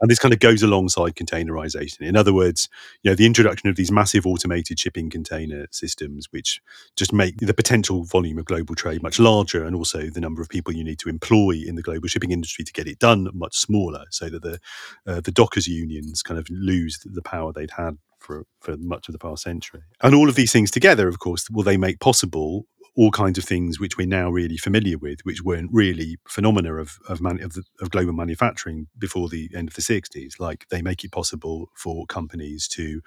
And 0.00 0.10
this 0.10 0.18
kind 0.18 0.32
of 0.32 0.40
goes 0.40 0.62
alongside 0.62 1.14
containerization. 1.14 2.00
In 2.00 2.16
other 2.16 2.32
words, 2.32 2.68
you 3.02 3.10
know, 3.10 3.14
the 3.14 3.26
introduction 3.26 3.68
of 3.68 3.76
these 3.76 3.92
massive 3.92 4.26
automated 4.26 4.78
shipping 4.78 5.10
container 5.10 5.66
systems, 5.70 6.28
which 6.30 6.60
just 6.96 7.12
make 7.12 7.36
the 7.38 7.54
potential 7.54 8.04
volume 8.04 8.38
of 8.38 8.46
global 8.46 8.74
trade 8.74 9.02
much 9.02 9.18
larger, 9.18 9.64
and 9.64 9.76
also 9.76 10.02
the 10.02 10.20
number 10.20 10.40
of 10.40 10.48
people 10.48 10.74
you 10.74 10.84
need 10.84 10.98
to 11.00 11.08
employ 11.08 11.62
in 11.66 11.74
the 11.74 11.82
global 11.82 12.08
shipping 12.08 12.30
industry 12.30 12.64
to 12.64 12.72
get 12.72 12.86
it 12.86 12.98
done 12.98 13.28
much 13.34 13.56
smaller, 13.56 14.04
so 14.10 14.30
that 14.30 14.42
the 14.42 14.58
uh, 15.06 15.20
the 15.20 15.32
dockers 15.32 15.68
unions 15.68 16.22
kind 16.22 16.38
of 16.38 16.46
lose 16.50 16.98
the 17.04 17.22
power 17.22 17.52
they'd 17.52 17.72
had 17.72 17.98
for, 18.18 18.44
for 18.60 18.76
much 18.76 19.08
of 19.08 19.12
the 19.12 19.18
past 19.18 19.42
century. 19.42 19.82
And 20.02 20.14
all 20.14 20.28
of 20.28 20.34
these 20.34 20.52
things 20.52 20.70
together, 20.70 21.08
of 21.08 21.18
course, 21.18 21.48
will 21.50 21.64
they 21.64 21.76
make 21.76 22.00
possible 22.00 22.66
all 23.00 23.10
kinds 23.10 23.38
of 23.38 23.44
things 23.44 23.80
which 23.80 23.96
we're 23.96 24.06
now 24.06 24.28
really 24.28 24.58
familiar 24.58 24.98
with, 24.98 25.20
which 25.22 25.42
weren't 25.42 25.70
really 25.72 26.18
phenomena 26.28 26.74
of 26.74 26.98
of, 27.08 27.18
man, 27.22 27.42
of, 27.42 27.54
the, 27.54 27.62
of, 27.80 27.90
global 27.90 28.12
manufacturing 28.12 28.88
before 28.98 29.30
the 29.30 29.48
end 29.54 29.68
of 29.68 29.74
the 29.74 29.80
60s. 29.80 30.38
Like 30.38 30.66
they 30.68 30.82
make 30.82 31.02
it 31.02 31.10
possible 31.10 31.70
for 31.74 32.04
companies 32.04 32.68
to 32.68 33.00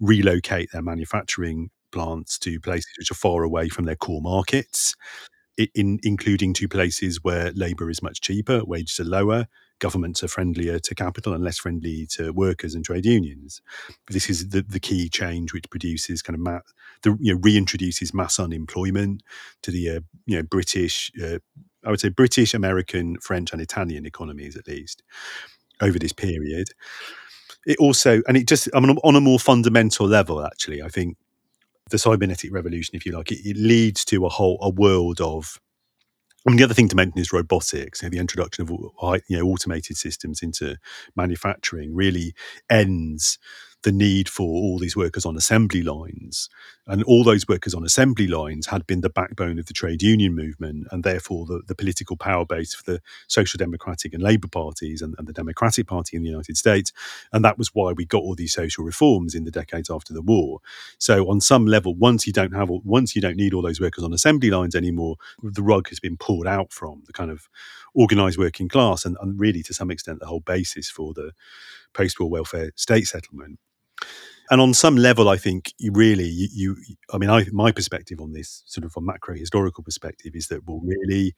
relocate 0.00 0.68
their 0.70 0.82
manufacturing 0.82 1.70
plants 1.92 2.38
to 2.40 2.60
places 2.60 2.92
which 2.98 3.10
are 3.10 3.14
far 3.14 3.42
away 3.42 3.70
from 3.70 3.86
their 3.86 3.96
core 3.96 4.20
markets, 4.20 4.94
in, 5.74 5.98
including 6.02 6.52
to 6.52 6.68
places 6.68 7.24
where 7.24 7.50
labour 7.52 7.88
is 7.88 8.02
much 8.02 8.20
cheaper, 8.20 8.62
wages 8.66 9.00
are 9.00 9.04
lower, 9.04 9.46
governments 9.78 10.22
are 10.22 10.28
friendlier 10.28 10.78
to 10.78 10.94
capital 10.94 11.32
and 11.32 11.44
less 11.44 11.58
friendly 11.58 12.06
to 12.06 12.32
workers 12.32 12.74
and 12.74 12.84
trade 12.84 13.06
unions. 13.06 13.62
This 14.08 14.28
is 14.28 14.48
the, 14.48 14.62
the 14.62 14.80
key 14.80 15.08
change 15.08 15.52
which 15.52 15.70
produces 15.70 16.22
kind 16.22 16.34
of 16.34 16.40
ma- 16.40 16.60
the 17.02 17.16
you 17.20 17.34
know 17.34 17.40
reintroduces 17.40 18.14
mass 18.14 18.38
unemployment 18.38 19.22
to 19.62 19.70
the 19.70 19.90
uh, 19.90 20.00
you 20.26 20.36
know 20.36 20.42
British 20.42 21.12
uh, 21.22 21.38
I 21.84 21.90
would 21.90 22.00
say 22.00 22.08
British, 22.08 22.54
American, 22.54 23.18
French, 23.20 23.52
and 23.52 23.62
Italian 23.62 24.04
economies 24.04 24.56
at 24.56 24.66
least 24.66 25.02
over 25.80 25.98
this 25.98 26.12
period. 26.12 26.68
It 27.66 27.78
also 27.78 28.22
and 28.26 28.36
it 28.36 28.48
just 28.48 28.68
I 28.74 28.80
mean 28.80 28.96
on 29.04 29.16
a 29.16 29.20
more 29.20 29.38
fundamental 29.38 30.06
level 30.06 30.44
actually 30.44 30.82
I 30.82 30.88
think 30.88 31.16
the 31.90 31.98
cybernetic 31.98 32.52
revolution 32.52 32.96
if 32.96 33.06
you 33.06 33.12
like 33.12 33.32
it, 33.32 33.40
it 33.48 33.56
leads 33.56 34.04
to 34.06 34.26
a 34.26 34.28
whole 34.28 34.58
a 34.60 34.70
world 34.70 35.20
of 35.20 35.60
I 36.48 36.50
mean, 36.50 36.56
the 36.56 36.64
other 36.64 36.72
thing 36.72 36.88
to 36.88 36.96
mention 36.96 37.18
is 37.18 37.30
robotics. 37.30 38.00
You 38.00 38.06
know, 38.06 38.10
the 38.10 38.20
introduction 38.20 38.62
of 38.62 38.70
you 39.28 39.36
know 39.36 39.44
automated 39.44 39.98
systems 39.98 40.42
into 40.42 40.78
manufacturing 41.14 41.94
really 41.94 42.32
ends 42.70 43.38
the 43.84 43.92
need 43.92 44.28
for 44.28 44.46
all 44.46 44.78
these 44.78 44.96
workers 44.96 45.24
on 45.24 45.36
assembly 45.36 45.82
lines. 45.82 46.48
And 46.86 47.02
all 47.04 47.22
those 47.22 47.46
workers 47.46 47.74
on 47.74 47.84
assembly 47.84 48.26
lines 48.26 48.66
had 48.66 48.86
been 48.86 49.02
the 49.02 49.10
backbone 49.10 49.58
of 49.58 49.66
the 49.66 49.74
trade 49.74 50.02
union 50.02 50.34
movement 50.34 50.88
and 50.90 51.04
therefore 51.04 51.46
the, 51.46 51.62
the 51.66 51.74
political 51.74 52.16
power 52.16 52.44
base 52.44 52.74
for 52.74 52.90
the 52.90 53.00
Social 53.28 53.58
Democratic 53.58 54.14
and 54.14 54.22
Labour 54.22 54.48
parties 54.48 55.00
and, 55.02 55.14
and, 55.18 55.28
the 55.28 55.32
Democratic 55.32 55.86
Party 55.86 56.16
in 56.16 56.22
the 56.22 56.30
United 56.30 56.56
States. 56.56 56.92
And 57.32 57.44
that 57.44 57.58
was 57.58 57.74
why 57.74 57.92
we 57.92 58.04
got 58.04 58.22
all 58.22 58.34
these 58.34 58.54
social 58.54 58.84
reforms 58.84 59.34
in 59.34 59.44
the 59.44 59.50
decades 59.50 59.90
after 59.90 60.12
the 60.12 60.22
war. 60.22 60.60
So 60.98 61.28
on 61.30 61.40
some 61.40 61.66
level, 61.66 61.94
once 61.94 62.26
you 62.26 62.32
don't 62.32 62.54
have 62.54 62.70
once 62.70 63.14
you 63.14 63.22
don't 63.22 63.36
need 63.36 63.54
all 63.54 63.62
those 63.62 63.80
workers 63.80 64.02
on 64.02 64.12
assembly 64.12 64.50
lines 64.50 64.74
anymore, 64.74 65.16
the 65.42 65.62
rug 65.62 65.88
has 65.90 66.00
been 66.00 66.16
pulled 66.16 66.46
out 66.46 66.72
from 66.72 67.02
the 67.06 67.12
kind 67.12 67.30
of 67.30 67.48
organised 67.94 68.38
working 68.38 68.68
class 68.68 69.04
and, 69.04 69.16
and 69.20 69.38
really 69.38 69.62
to 69.62 69.74
some 69.74 69.90
extent 69.90 70.20
the 70.20 70.26
whole 70.26 70.40
basis 70.40 70.90
for 70.90 71.12
the 71.14 71.32
post-war 71.92 72.30
welfare 72.30 72.72
state 72.76 73.06
settlement 73.06 73.58
and 74.50 74.60
on 74.60 74.74
some 74.74 74.96
level, 74.96 75.28
I 75.28 75.36
think 75.36 75.72
you 75.78 75.92
really, 75.92 76.24
you, 76.24 76.48
you 76.52 76.76
I 77.12 77.18
mean, 77.18 77.30
I, 77.30 77.46
my 77.52 77.70
perspective 77.70 78.20
on 78.20 78.32
this, 78.32 78.62
sort 78.66 78.84
of 78.84 78.94
a 78.96 79.00
macro 79.00 79.34
historical 79.34 79.84
perspective, 79.84 80.34
is 80.34 80.48
that 80.48 80.66
we'll 80.66 80.80
really, 80.80 81.34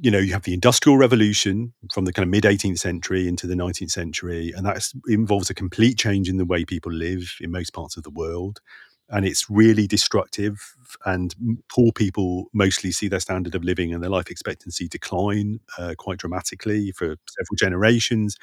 you 0.00 0.10
know, 0.10 0.18
you 0.18 0.32
have 0.32 0.42
the 0.42 0.54
Industrial 0.54 0.98
Revolution 0.98 1.72
from 1.92 2.04
the 2.04 2.12
kind 2.12 2.24
of 2.24 2.30
mid 2.30 2.44
18th 2.44 2.78
century 2.78 3.28
into 3.28 3.46
the 3.46 3.54
19th 3.54 3.92
century, 3.92 4.52
and 4.56 4.66
that 4.66 4.88
involves 5.06 5.50
a 5.50 5.54
complete 5.54 5.96
change 5.96 6.28
in 6.28 6.36
the 6.36 6.44
way 6.44 6.64
people 6.64 6.92
live 6.92 7.36
in 7.40 7.52
most 7.52 7.72
parts 7.72 7.96
of 7.96 8.02
the 8.02 8.10
world 8.10 8.60
and 9.10 9.26
it's 9.26 9.48
really 9.50 9.86
destructive. 9.86 10.74
And 11.04 11.34
poor 11.68 11.92
people 11.92 12.46
mostly 12.52 12.92
see 12.92 13.08
their 13.08 13.20
standard 13.20 13.54
of 13.54 13.64
living 13.64 13.92
and 13.92 14.02
their 14.02 14.10
life 14.10 14.30
expectancy 14.30 14.88
decline 14.88 15.60
uh, 15.78 15.94
quite 15.98 16.18
dramatically 16.18 16.92
for 16.92 17.16
several 17.28 17.56
generations. 17.56 18.36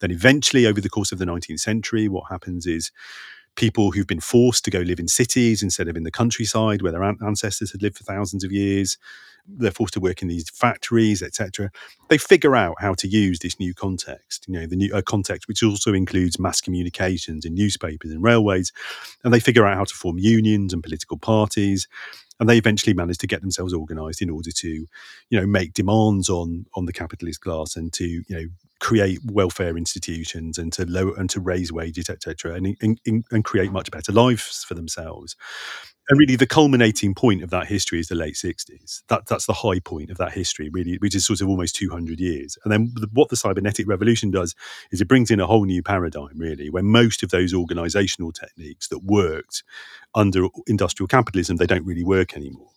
Then, 0.00 0.10
eventually, 0.10 0.66
over 0.66 0.80
the 0.80 0.88
course 0.88 1.12
of 1.12 1.18
the 1.18 1.26
19th 1.26 1.60
century, 1.60 2.08
what 2.08 2.30
happens 2.30 2.66
is 2.66 2.90
people 3.56 3.90
who've 3.90 4.06
been 4.06 4.20
forced 4.20 4.64
to 4.64 4.70
go 4.70 4.80
live 4.80 5.00
in 5.00 5.08
cities 5.08 5.62
instead 5.62 5.88
of 5.88 5.96
in 5.96 6.04
the 6.04 6.10
countryside 6.10 6.82
where 6.82 6.92
their 6.92 7.02
ancestors 7.02 7.72
had 7.72 7.82
lived 7.82 7.98
for 7.98 8.04
thousands 8.04 8.44
of 8.44 8.52
years. 8.52 8.98
They're 9.48 9.70
forced 9.70 9.94
to 9.94 10.00
work 10.00 10.22
in 10.22 10.28
these 10.28 10.50
factories 10.50 11.22
etc 11.22 11.70
they 12.08 12.18
figure 12.18 12.56
out 12.56 12.74
how 12.80 12.94
to 12.94 13.06
use 13.06 13.38
this 13.38 13.60
new 13.60 13.74
context 13.74 14.44
you 14.48 14.54
know 14.58 14.66
the 14.66 14.74
new 14.74 14.92
uh, 14.92 15.02
context 15.02 15.46
which 15.46 15.62
also 15.62 15.94
includes 15.94 16.40
mass 16.40 16.60
communications 16.60 17.44
and 17.44 17.54
newspapers 17.54 18.10
and 18.10 18.24
railways 18.24 18.72
and 19.22 19.32
they 19.32 19.38
figure 19.38 19.64
out 19.64 19.76
how 19.76 19.84
to 19.84 19.94
form 19.94 20.18
unions 20.18 20.72
and 20.72 20.82
political 20.82 21.16
parties 21.16 21.86
and 22.38 22.48
they 22.48 22.58
eventually 22.58 22.94
managed 22.94 23.20
to 23.20 23.26
get 23.26 23.40
themselves 23.40 23.72
organized 23.72 24.20
in 24.20 24.30
order 24.30 24.50
to 24.50 24.68
you 24.68 25.40
know 25.40 25.46
make 25.46 25.72
demands 25.72 26.28
on 26.28 26.66
on 26.74 26.86
the 26.86 26.92
capitalist 26.92 27.40
class 27.40 27.76
and 27.76 27.92
to 27.92 28.04
you 28.04 28.24
know 28.30 28.46
create 28.86 29.18
welfare 29.24 29.76
institutions 29.76 30.58
and 30.58 30.72
to 30.72 30.86
lower 30.86 31.12
and 31.16 31.28
to 31.28 31.40
raise 31.40 31.72
wages 31.72 32.08
etc 32.08 32.54
and, 32.54 32.76
and, 32.80 33.00
and 33.32 33.44
create 33.44 33.72
much 33.72 33.90
better 33.90 34.12
lives 34.12 34.62
for 34.62 34.74
themselves. 34.74 35.34
And 36.08 36.20
really 36.20 36.36
the 36.36 36.46
culminating 36.46 37.12
point 37.12 37.42
of 37.42 37.50
that 37.50 37.66
history 37.66 37.98
is 37.98 38.06
the 38.06 38.14
late 38.14 38.34
60s 38.34 39.02
that, 39.08 39.26
that's 39.26 39.46
the 39.46 39.54
high 39.54 39.80
point 39.80 40.12
of 40.12 40.18
that 40.18 40.34
history 40.34 40.68
really 40.68 40.98
which 40.98 41.16
is 41.16 41.26
sort 41.26 41.40
of 41.40 41.48
almost 41.48 41.74
200 41.74 42.20
years. 42.20 42.56
And 42.62 42.72
then 42.72 42.94
what 43.12 43.28
the 43.28 43.34
cybernetic 43.34 43.88
revolution 43.88 44.30
does 44.30 44.54
is 44.92 45.00
it 45.00 45.08
brings 45.08 45.32
in 45.32 45.40
a 45.40 45.48
whole 45.48 45.64
new 45.64 45.82
paradigm 45.82 46.38
really 46.38 46.70
where 46.70 46.84
most 46.84 47.24
of 47.24 47.30
those 47.30 47.52
organizational 47.52 48.30
techniques 48.30 48.86
that 48.86 49.02
worked 49.02 49.64
under 50.14 50.46
industrial 50.68 51.08
capitalism 51.08 51.56
they 51.56 51.66
don't 51.66 51.84
really 51.84 52.04
work 52.04 52.36
anymore. 52.36 52.70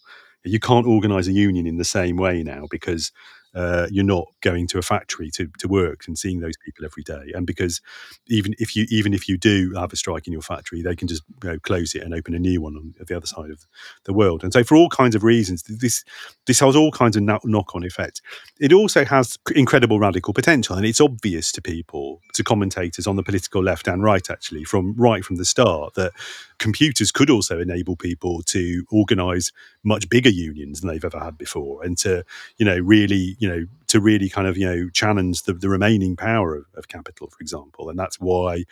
You 0.43 0.59
can't 0.59 0.87
organize 0.87 1.27
a 1.27 1.33
union 1.33 1.67
in 1.67 1.77
the 1.77 1.83
same 1.83 2.17
way 2.17 2.41
now 2.41 2.65
because 2.71 3.11
uh, 3.55 3.87
you're 3.91 4.03
not 4.03 4.27
going 4.41 4.67
to 4.67 4.77
a 4.77 4.81
factory 4.81 5.29
to, 5.31 5.47
to 5.57 5.67
work 5.67 6.03
and 6.07 6.17
seeing 6.17 6.39
those 6.39 6.55
people 6.63 6.85
every 6.85 7.03
day. 7.03 7.31
And 7.33 7.47
because 7.47 7.81
even 8.27 8.55
if 8.59 8.75
you 8.75 8.85
even 8.89 9.13
if 9.13 9.27
you 9.27 9.37
do 9.37 9.73
have 9.75 9.91
a 9.91 9.95
strike 9.95 10.27
in 10.27 10.33
your 10.33 10.41
factory, 10.41 10.81
they 10.81 10.95
can 10.95 11.07
just 11.07 11.23
you 11.43 11.49
know, 11.49 11.59
close 11.59 11.95
it 11.95 12.03
and 12.03 12.13
open 12.13 12.35
a 12.35 12.39
new 12.39 12.61
one 12.61 12.75
on 12.75 12.93
the 13.05 13.15
other 13.15 13.25
side 13.25 13.49
of 13.49 13.65
the 14.03 14.13
world. 14.13 14.43
And 14.43 14.53
so, 14.53 14.63
for 14.63 14.75
all 14.75 14.89
kinds 14.89 15.15
of 15.15 15.23
reasons, 15.23 15.63
this 15.63 16.03
this 16.45 16.59
has 16.59 16.75
all 16.75 16.91
kinds 16.91 17.17
of 17.17 17.23
knock 17.23 17.75
on 17.75 17.83
effects. 17.83 18.21
It 18.59 18.73
also 18.73 19.05
has 19.05 19.37
incredible 19.55 19.99
radical 19.99 20.33
potential, 20.33 20.75
and 20.75 20.85
it's 20.85 21.01
obvious 21.01 21.51
to 21.53 21.61
people, 21.61 22.21
to 22.33 22.43
commentators 22.43 23.07
on 23.07 23.15
the 23.15 23.23
political 23.23 23.63
left 23.63 23.87
and 23.87 24.03
right, 24.03 24.29
actually, 24.29 24.63
from 24.63 24.95
right 24.95 25.25
from 25.25 25.37
the 25.37 25.45
start, 25.45 25.95
that 25.95 26.11
computers 26.59 27.11
could 27.11 27.29
also 27.29 27.59
enable 27.59 27.95
people 27.95 28.41
to 28.43 28.85
organise 28.91 29.51
much 29.83 30.09
bigger 30.09 30.29
unions 30.29 30.81
than 30.81 30.89
they've 30.89 31.05
ever 31.05 31.19
had 31.19 31.37
before, 31.37 31.83
and 31.83 31.97
to 31.97 32.23
you 32.57 32.65
know 32.65 32.77
really 32.77 33.37
you 33.39 33.47
know, 33.47 33.65
to 33.87 33.99
really 33.99 34.29
kind 34.29 34.47
of 34.47 34.57
you 34.57 34.65
know 34.65 34.89
challenge 34.89 35.43
the, 35.43 35.53
the 35.53 35.69
remaining 35.69 36.15
power 36.15 36.55
of, 36.55 36.65
of 36.75 36.87
capital, 36.87 37.29
for 37.29 37.41
example, 37.41 37.89
and 37.89 37.97
that's 37.97 38.19
why 38.19 38.65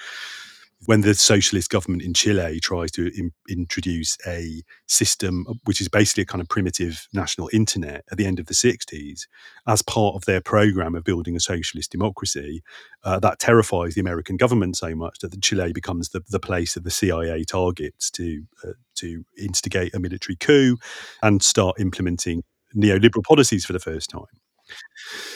when 0.85 1.01
the 1.01 1.15
socialist 1.15 1.69
government 1.69 2.03
in 2.03 2.13
Chile 2.13 2.59
tries 2.59 2.91
to 2.91 3.07
in, 3.17 3.31
introduce 3.49 4.17
a 4.27 4.61
system 4.85 5.45
which 5.63 5.81
is 5.81 5.87
basically 5.87 6.23
a 6.23 6.25
kind 6.25 6.41
of 6.41 6.47
primitive 6.49 7.07
national 7.13 7.49
internet 7.51 8.05
at 8.11 8.17
the 8.17 8.25
end 8.25 8.39
of 8.39 8.45
the 8.45 8.53
60s 8.53 9.21
as 9.65 9.81
part 9.81 10.15
of 10.15 10.25
their 10.25 10.39
program 10.39 10.93
of 10.93 11.03
building 11.03 11.35
a 11.35 11.39
socialist 11.39 11.91
democracy, 11.91 12.61
uh, 13.03 13.19
that 13.19 13.39
terrifies 13.39 13.95
the 13.95 14.01
American 14.01 14.37
government 14.37 14.77
so 14.77 14.93
much 14.93 15.19
that 15.19 15.41
Chile 15.41 15.73
becomes 15.73 16.09
the, 16.09 16.21
the 16.29 16.39
place 16.39 16.75
that 16.75 16.83
the 16.83 16.91
CIA 16.91 17.43
targets 17.43 18.11
to 18.11 18.43
uh, 18.63 18.73
to 18.95 19.25
instigate 19.37 19.93
a 19.95 19.99
military 19.99 20.35
coup 20.35 20.77
and 21.21 21.41
start 21.41 21.79
implementing 21.79 22.43
neoliberal 22.75 23.23
policies 23.23 23.65
for 23.65 23.73
the 23.73 23.79
first 23.79 24.09
time. 24.09 24.25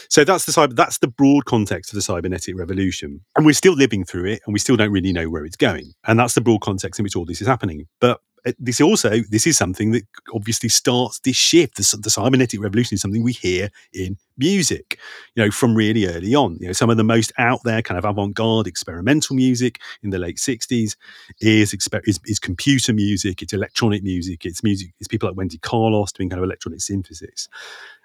So 0.10 0.24
that's 0.24 0.46
the 0.46 0.52
cyber, 0.52 0.76
that's 0.76 0.98
the 0.98 1.08
broad 1.08 1.46
context 1.46 1.92
of 1.92 1.96
the 1.96 2.02
cybernetic 2.02 2.58
revolution, 2.58 3.22
and 3.36 3.46
we're 3.46 3.54
still 3.54 3.74
living 3.74 4.04
through 4.04 4.26
it, 4.26 4.42
and 4.46 4.54
we 4.54 4.60
still 4.60 4.76
don't 4.76 4.92
really 4.92 5.14
know 5.14 5.30
where 5.30 5.46
it's 5.46 5.56
going. 5.56 5.94
And 6.06 6.20
that's 6.20 6.34
the 6.34 6.42
broad 6.42 6.62
context 6.62 7.00
in 7.00 7.04
which 7.04 7.16
all 7.16 7.26
this 7.26 7.42
is 7.42 7.48
happening. 7.48 7.88
But 8.00 8.20
uh, 8.46 8.52
this 8.60 8.82
also 8.82 9.20
this 9.30 9.46
is 9.46 9.58
something 9.58 9.92
that 9.92 10.04
obviously 10.34 10.70
starts 10.70 11.20
this 11.20 11.36
shift. 11.36 11.78
The, 11.78 11.98
the 12.02 12.10
cybernetic 12.10 12.62
revolution 12.62 12.96
is 12.96 13.02
something 13.02 13.24
we 13.24 13.34
hear 13.34 13.70
in 13.94 14.18
music, 14.38 14.98
you 15.36 15.44
know, 15.44 15.52
from 15.52 15.76
really 15.76 16.08
early 16.08 16.34
on. 16.34 16.58
You 16.60 16.68
know, 16.68 16.74
some 16.74 16.90
of 16.90 16.98
the 16.98 17.04
most 17.04 17.32
out 17.38 17.62
there 17.64 17.82
kind 17.82 17.98
of 17.98 18.06
avant-garde 18.06 18.68
experimental 18.68 19.36
music 19.36 19.80
in 20.02 20.10
the 20.10 20.20
late 20.20 20.38
'60s 20.38 20.96
is, 21.40 21.74
is 21.74 22.20
is 22.26 22.40
computer 22.40 22.94
music, 22.94 23.42
it's 23.42 23.54
electronic 23.54 24.04
music, 24.04 24.46
it's 24.46 24.64
music, 24.64 24.94
it's 25.00 25.08
people 25.08 25.30
like 25.30 25.38
Wendy 25.38 25.60
Carlos 25.60 26.12
doing 26.12 26.30
kind 26.30 26.40
of 26.40 26.44
electronic 26.44 26.82
synthesis. 26.82 27.48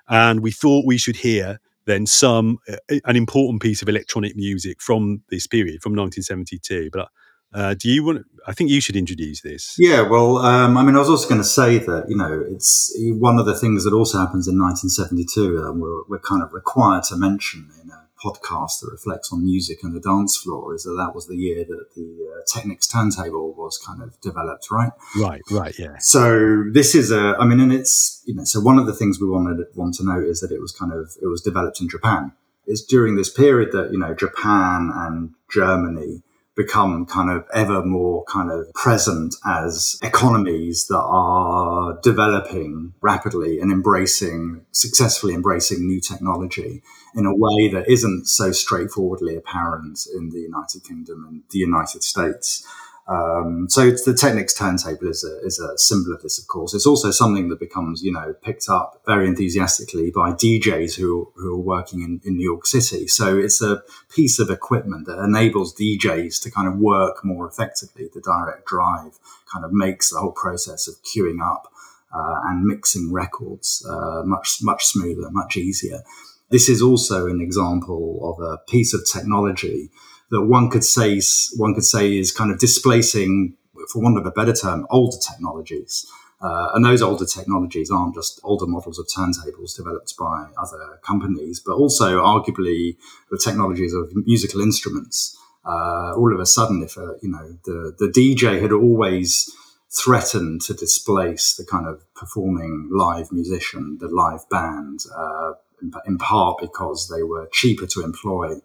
And 0.09 0.41
we 0.41 0.51
thought 0.51 0.87
we 0.87 0.99
should 0.99 1.17
hear 1.17 1.59
then 1.87 2.07
some 2.07 2.59
uh, 2.69 2.99
an 3.05 3.17
important 3.17 3.63
piece 3.63 3.81
of 3.81 3.89
electronic 3.89 4.37
music 4.37 4.81
from 4.81 5.23
this 5.31 5.47
period 5.47 5.83
from 5.83 5.95
1972. 5.95 6.91
But 6.93 7.09
uh, 7.55 7.75
do 7.75 7.89
you 7.89 8.05
want? 8.05 8.27
I 8.47 8.53
think 8.53 8.71
you 8.71 8.81
should 8.81 8.97
introduce 8.97 9.41
this. 9.41 9.77
Yeah, 9.79 10.03
well, 10.03 10.39
um, 10.39 10.77
I 10.77 10.83
mean, 10.83 10.95
I 10.95 10.99
was 10.99 11.09
also 11.09 11.29
going 11.29 11.41
to 11.41 11.47
say 11.47 11.79
that 11.79 12.07
you 12.09 12.17
know 12.17 12.45
it's 12.49 12.95
one 13.19 13.39
of 13.39 13.47
the 13.47 13.57
things 13.57 13.85
that 13.85 13.93
also 13.93 14.19
happens 14.19 14.47
in 14.49 14.59
1972. 14.59 15.63
Um, 15.63 15.81
we're, 15.81 16.03
we're 16.09 16.21
kind 16.21 16.43
of 16.43 16.53
required 16.53 17.05
to 17.05 17.17
mention 17.17 17.71
in 17.83 17.91
a 17.91 18.07
podcast 18.23 18.81
that 18.81 18.89
reflects 18.91 19.33
on 19.33 19.45
music 19.45 19.79
and 19.83 19.95
the 19.95 20.01
dance 20.01 20.37
floor 20.37 20.75
is 20.75 20.85
that 20.85 20.95
that 20.95 21.15
was 21.15 21.27
the 21.27 21.37
year 21.37 21.65
that 21.65 21.87
the 21.95 22.26
Technics 22.53 22.87
turntable 22.87 23.55
was 23.55 23.79
kind 23.79 24.03
of 24.03 24.21
developed, 24.21 24.71
right? 24.71 24.93
Right, 25.17 25.43
right, 25.51 25.79
yeah. 25.79 25.97
So 25.99 26.65
this 26.73 26.95
is 26.95 27.11
a, 27.11 27.37
I 27.39 27.45
mean, 27.45 27.61
and 27.61 27.73
it's 27.73 28.23
you 28.27 28.35
know, 28.35 28.45
so 28.45 28.61
one 28.61 28.79
of 28.79 28.87
the 28.87 28.95
things 28.95 29.21
we 29.21 29.29
wanted 29.29 29.65
want 29.75 29.95
to 29.95 30.05
note 30.05 30.25
is 30.25 30.41
that 30.41 30.53
it 30.53 30.61
was 30.61 30.73
kind 30.73 30.93
of 30.93 31.17
it 31.21 31.27
was 31.27 31.43
developed 31.43 31.81
in 31.81 31.89
Japan. 31.89 32.33
It's 32.67 32.83
during 32.83 33.17
this 33.17 33.33
period 33.33 33.73
that 33.73 33.93
you 33.93 33.99
know 33.99 34.15
Japan 34.15 34.91
and 34.95 35.35
Germany 35.51 36.23
become 36.57 37.05
kind 37.05 37.31
of 37.31 37.45
ever 37.53 37.85
more 37.85 38.25
kind 38.25 38.51
of 38.51 38.73
present 38.73 39.35
as 39.47 39.99
economies 40.03 40.87
that 40.87 41.03
are 41.03 41.99
developing 42.03 42.95
rapidly 43.03 43.61
and 43.61 43.71
embracing, 43.71 44.65
successfully 44.73 45.35
embracing 45.35 45.87
new 45.87 46.01
technology 46.01 46.83
in 47.15 47.27
a 47.27 47.35
way 47.35 47.69
that 47.69 47.89
isn't 47.89 48.27
so 48.27 48.53
straightforwardly 48.53 49.37
apparent 49.37 50.07
in 50.17 50.31
the 50.31 50.41
United 50.41 50.83
Kingdom 50.83 51.27
and 51.29 51.43
the 51.51 51.59
United 51.59 52.03
States. 52.03 52.67
Um, 53.09 53.69
so 53.69 53.91
the 53.91 54.15
Technics 54.15 54.53
turntable 54.53 55.09
is 55.09 55.23
a, 55.23 55.47
is 55.47 55.61
a 55.61 55.79
symbol 55.79 56.13
of 56.13 56.23
this, 56.23 56.41
of 56.41 56.49
course. 56.49 56.75
It's 56.75 56.87
also 56.87 57.13
something 57.13 57.49
that 57.51 57.61
becomes, 57.61 58.03
you 58.03 58.11
know, 58.11 58.35
picked 58.43 58.69
up 58.69 59.01
very 59.07 59.29
enthusiastically 59.29 60.11
by 60.11 60.33
DJs 60.33 60.97
who, 60.97 61.31
who 61.37 61.55
are 61.55 61.61
working 61.61 62.03
in, 62.03 62.21
in 62.25 62.37
New 62.37 62.51
York 62.51 62.67
City. 62.67 63.07
So 63.07 63.39
it's 63.39 63.63
a 63.63 63.83
piece 64.11 64.41
of 64.41 64.51
equipment 64.51 65.07
that 65.07 65.19
enables 65.19 65.75
DJs 65.75 66.43
to 66.43 66.51
kind 66.51 66.67
of 66.67 66.79
work 66.79 67.25
more 67.25 67.47
effectively. 67.47 68.09
The 68.13 68.21
direct 68.21 68.67
drive 68.67 69.19
kind 69.53 69.65
of 69.65 69.73
makes 69.73 70.11
the 70.11 70.19
whole 70.19 70.33
process 70.33 70.89
of 70.89 70.97
queuing 71.05 71.41
up 71.41 71.73
uh, 72.13 72.41
and 72.47 72.65
mixing 72.65 73.13
records 73.13 73.87
uh, 73.89 74.23
much, 74.25 74.59
much 74.63 74.85
smoother, 74.85 75.31
much 75.31 75.57
easier. 75.57 76.03
This 76.51 76.69
is 76.69 76.83
also 76.83 77.27
an 77.27 77.41
example 77.41 78.37
of 78.37 78.45
a 78.45 78.59
piece 78.71 78.95
of 78.95 79.07
technology 79.07 79.91
that 80.31 80.43
one 80.43 80.71
could 80.71 80.85
say 80.85 81.21
one 81.57 81.75
could 81.75 81.85
say 81.85 82.19
is 82.19 82.33
kind 82.33 82.51
of 82.51 82.59
displacing, 82.59 83.57
for 83.93 84.03
want 84.03 84.19
of 84.19 84.27
a 84.27 84.31
better 84.31 84.53
term, 84.53 84.87
older 84.91 85.17
technologies. 85.19 86.07
Uh, 86.41 86.69
and 86.75 86.85
those 86.85 87.01
older 87.01 87.25
technologies 87.25 87.91
aren't 87.91 88.15
just 88.15 88.41
older 88.45 88.67
models 88.67 88.99
of 88.99 89.07
turntables 89.07 89.75
developed 89.75 90.15
by 90.19 90.47
other 90.59 90.99
companies, 91.03 91.61
but 91.65 91.73
also 91.73 92.21
arguably 92.21 92.97
the 93.31 93.41
technologies 93.43 93.95
of 93.95 94.13
musical 94.15 94.61
instruments. 94.61 95.37
Uh, 95.65 96.13
all 96.15 96.33
of 96.33 96.39
a 96.39 96.47
sudden, 96.47 96.83
if 96.83 96.97
a, 96.97 97.17
you 97.23 97.31
know 97.31 97.59
the 97.65 97.95
the 97.99 98.09
DJ 98.09 98.61
had 98.61 98.73
always 98.73 99.51
threatened 99.91 100.61
to 100.61 100.75
displace 100.75 101.55
the 101.55 101.65
kind 101.65 101.87
of 101.87 102.03
performing 102.15 102.91
live 102.93 103.33
musician, 103.33 103.97
the 103.99 104.09
live 104.09 104.49
band, 104.51 105.01
uh, 105.17 105.53
in, 105.81 105.93
in 106.07 106.19
part 106.19 106.59
because 106.61 107.09
they 107.09 107.23
were 107.23 107.49
cheaper 107.53 107.87
to 107.87 108.03
employ 108.03 108.57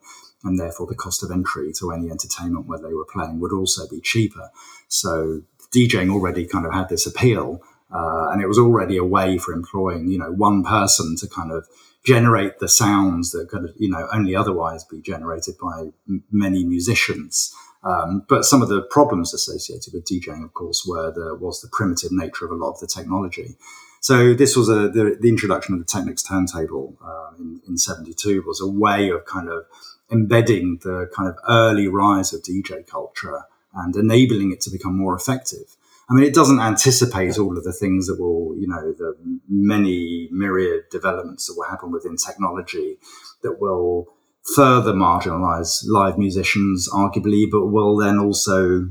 and 0.43 0.59
therefore 0.59 0.87
the 0.87 0.95
cost 0.95 1.23
of 1.23 1.31
entry 1.31 1.71
to 1.79 1.91
any 1.91 2.09
entertainment 2.09 2.67
where 2.67 2.79
they 2.79 2.93
were 2.93 3.05
playing 3.05 3.39
would 3.39 3.53
also 3.53 3.87
be 3.87 4.01
cheaper. 4.01 4.49
So 4.87 5.41
DJing 5.73 6.11
already 6.11 6.45
kind 6.45 6.65
of 6.65 6.73
had 6.73 6.89
this 6.89 7.05
appeal, 7.05 7.61
uh, 7.93 8.29
and 8.31 8.41
it 8.41 8.47
was 8.47 8.59
already 8.59 8.97
a 8.97 9.03
way 9.03 9.37
for 9.37 9.53
employing, 9.53 10.09
you 10.09 10.17
know, 10.17 10.31
one 10.31 10.63
person 10.63 11.15
to 11.17 11.27
kind 11.27 11.51
of 11.51 11.67
generate 12.03 12.59
the 12.59 12.67
sounds 12.67 13.31
that 13.31 13.49
could, 13.49 13.73
you 13.77 13.89
know, 13.89 14.07
only 14.13 14.35
otherwise 14.35 14.83
be 14.85 15.01
generated 15.01 15.55
by 15.61 15.91
m- 16.09 16.23
many 16.31 16.65
musicians. 16.65 17.53
Um, 17.83 18.25
but 18.27 18.45
some 18.45 18.61
of 18.61 18.69
the 18.69 18.81
problems 18.81 19.33
associated 19.33 19.93
with 19.93 20.05
DJing, 20.05 20.43
of 20.43 20.53
course, 20.53 20.85
were 20.87 21.11
the 21.11 21.35
was 21.35 21.61
the 21.61 21.69
primitive 21.71 22.11
nature 22.11 22.45
of 22.45 22.51
a 22.51 22.55
lot 22.55 22.73
of 22.73 22.79
the 22.79 22.87
technology. 22.87 23.55
So 24.01 24.33
this 24.33 24.55
was 24.55 24.69
a 24.69 24.89
the, 24.89 25.17
the 25.19 25.29
introduction 25.29 25.73
of 25.73 25.79
the 25.79 25.85
Technics 25.85 26.23
turntable 26.23 26.97
uh, 27.03 27.35
in, 27.39 27.61
in 27.67 27.77
'72 27.77 28.43
was 28.45 28.61
a 28.61 28.67
way 28.67 29.09
of 29.09 29.25
kind 29.25 29.49
of 29.49 29.65
embedding 30.11 30.79
the 30.83 31.09
kind 31.15 31.29
of 31.29 31.37
early 31.47 31.87
rise 31.87 32.33
of 32.33 32.43
DJ 32.43 32.85
culture 32.85 33.41
and 33.73 33.95
enabling 33.95 34.51
it 34.51 34.61
to 34.61 34.69
become 34.69 34.97
more 34.97 35.15
effective. 35.15 35.75
I 36.09 36.13
mean, 36.13 36.25
it 36.25 36.33
doesn't 36.33 36.59
anticipate 36.59 37.39
all 37.39 37.57
of 37.57 37.63
the 37.63 37.71
things 37.71 38.07
that 38.07 38.19
will, 38.19 38.55
you 38.57 38.67
know, 38.67 38.91
the 38.91 39.15
many 39.47 40.27
myriad 40.29 40.89
developments 40.91 41.47
that 41.47 41.55
will 41.57 41.69
happen 41.69 41.91
within 41.91 42.17
technology 42.17 42.97
that 43.43 43.61
will 43.61 44.07
further 44.55 44.91
marginalize 44.91 45.83
live 45.87 46.17
musicians, 46.17 46.89
arguably, 46.91 47.49
but 47.49 47.67
will 47.67 47.95
then 47.95 48.19
also 48.19 48.89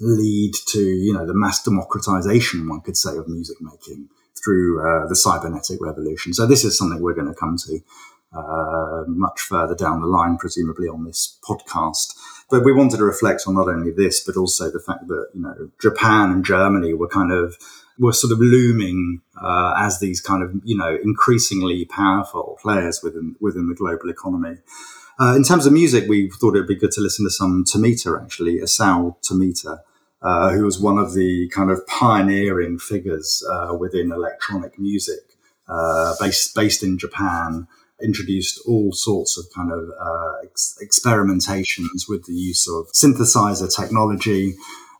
lead 0.00 0.52
to, 0.66 0.80
you 0.80 1.14
know, 1.14 1.26
the 1.26 1.34
mass 1.34 1.62
democratization, 1.62 2.68
one 2.68 2.82
could 2.82 2.96
say, 2.96 3.16
of 3.16 3.28
music 3.28 3.56
making 3.60 4.08
through 4.44 4.80
uh, 4.80 5.06
the 5.06 5.16
cybernetic 5.16 5.78
revolution. 5.80 6.34
So 6.34 6.46
this 6.46 6.64
is 6.64 6.76
something 6.76 7.00
we're 7.00 7.14
going 7.14 7.32
to 7.32 7.34
come 7.34 7.56
to 7.66 7.80
uh, 8.32 9.04
much 9.06 9.40
further 9.40 9.74
down 9.74 10.00
the 10.00 10.06
line, 10.06 10.36
presumably 10.36 10.88
on 10.88 11.04
this 11.04 11.38
podcast. 11.48 12.14
But 12.50 12.64
we 12.64 12.72
wanted 12.72 12.98
to 12.98 13.04
reflect 13.04 13.42
on 13.46 13.54
not 13.54 13.68
only 13.68 13.90
this, 13.90 14.20
but 14.20 14.36
also 14.36 14.70
the 14.70 14.80
fact 14.80 15.08
that 15.08 15.28
you 15.34 15.42
know 15.42 15.70
Japan 15.80 16.30
and 16.30 16.44
Germany 16.44 16.94
were 16.94 17.08
kind 17.08 17.32
of 17.32 17.56
were 17.98 18.12
sort 18.12 18.32
of 18.32 18.38
looming 18.38 19.20
uh, 19.42 19.74
as 19.78 19.98
these 19.98 20.20
kind 20.20 20.42
of 20.42 20.52
you 20.64 20.76
know 20.76 20.96
increasingly 21.02 21.84
powerful 21.86 22.58
players 22.62 23.02
within 23.02 23.36
within 23.40 23.68
the 23.68 23.74
global 23.74 24.10
economy. 24.10 24.58
Uh, 25.20 25.34
in 25.34 25.42
terms 25.42 25.66
of 25.66 25.72
music, 25.72 26.08
we 26.08 26.30
thought 26.30 26.54
it'd 26.54 26.68
be 26.68 26.76
good 26.76 26.92
to 26.92 27.00
listen 27.00 27.26
to 27.26 27.30
some 27.30 27.64
Tomita, 27.64 28.22
actually, 28.22 28.60
Isao 28.60 29.16
Tomita, 29.20 29.80
uh, 30.22 30.50
who 30.50 30.64
was 30.64 30.78
one 30.78 30.96
of 30.96 31.12
the 31.12 31.48
kind 31.48 31.72
of 31.72 31.84
pioneering 31.88 32.78
figures 32.78 33.44
uh, 33.50 33.74
within 33.74 34.12
electronic 34.12 34.78
music, 34.78 35.36
uh, 35.68 36.14
based 36.20 36.54
based 36.54 36.82
in 36.84 36.98
Japan 36.98 37.66
introduced 38.02 38.60
all 38.66 38.92
sorts 38.92 39.36
of 39.38 39.44
kind 39.54 39.72
of 39.72 39.90
uh, 40.00 40.32
ex- 40.44 40.78
experimentations 40.82 42.08
with 42.08 42.24
the 42.26 42.34
use 42.34 42.68
of 42.68 42.86
synthesizer 42.92 43.74
technology. 43.74 44.54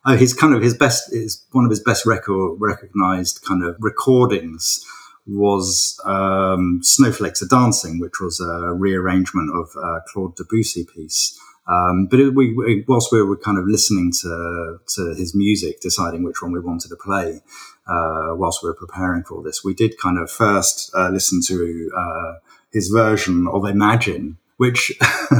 Uh, 0.04 0.16
his 0.16 0.32
kind 0.32 0.54
of 0.54 0.62
his 0.62 0.76
best 0.76 1.12
is 1.12 1.44
one 1.52 1.64
of 1.64 1.70
his 1.70 1.82
best 1.82 2.06
record 2.06 2.56
recognized 2.60 3.44
kind 3.46 3.64
of 3.64 3.76
recordings 3.80 4.84
was 5.26 6.00
um, 6.04 6.80
Snowflakes 6.82 7.42
Are 7.42 7.48
Dancing, 7.48 8.00
which 8.00 8.20
was 8.20 8.40
a 8.40 8.72
rearrangement 8.72 9.50
of 9.54 9.70
a 9.76 10.00
Claude 10.08 10.34
Debussy 10.36 10.86
piece. 10.86 11.38
Um, 11.68 12.06
but 12.06 12.18
it, 12.18 12.34
we, 12.34 12.54
it, 12.66 12.88
whilst 12.88 13.12
we 13.12 13.22
were 13.22 13.36
kind 13.36 13.58
of 13.58 13.66
listening 13.66 14.10
to, 14.22 14.78
to 14.94 15.14
his 15.14 15.34
music, 15.34 15.80
deciding 15.80 16.22
which 16.22 16.40
one 16.40 16.52
we 16.52 16.60
wanted 16.60 16.88
to 16.88 16.96
play, 16.96 17.42
uh, 17.86 18.34
whilst 18.34 18.62
we 18.62 18.70
were 18.70 18.74
preparing 18.74 19.22
for 19.22 19.42
this, 19.42 19.62
we 19.62 19.74
did 19.74 19.98
kind 19.98 20.18
of 20.18 20.30
first 20.30 20.90
uh, 20.96 21.10
listen 21.10 21.42
to 21.46 21.90
uh, 21.94 22.32
his 22.72 22.88
version 22.88 23.46
of 23.48 23.64
Imagine, 23.64 24.38
which 24.56 24.92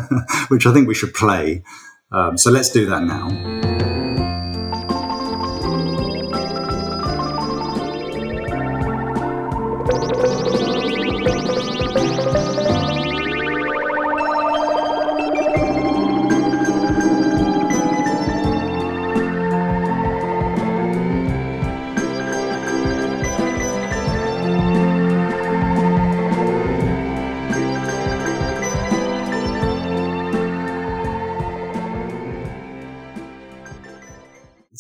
which 0.49 0.67
I 0.67 0.73
think 0.73 0.89
we 0.89 0.95
should 0.95 1.15
play. 1.15 1.63
Um, 2.11 2.39
so 2.39 2.51
let's 2.51 2.71
do 2.71 2.87
that 2.87 3.03
now. 3.03 3.68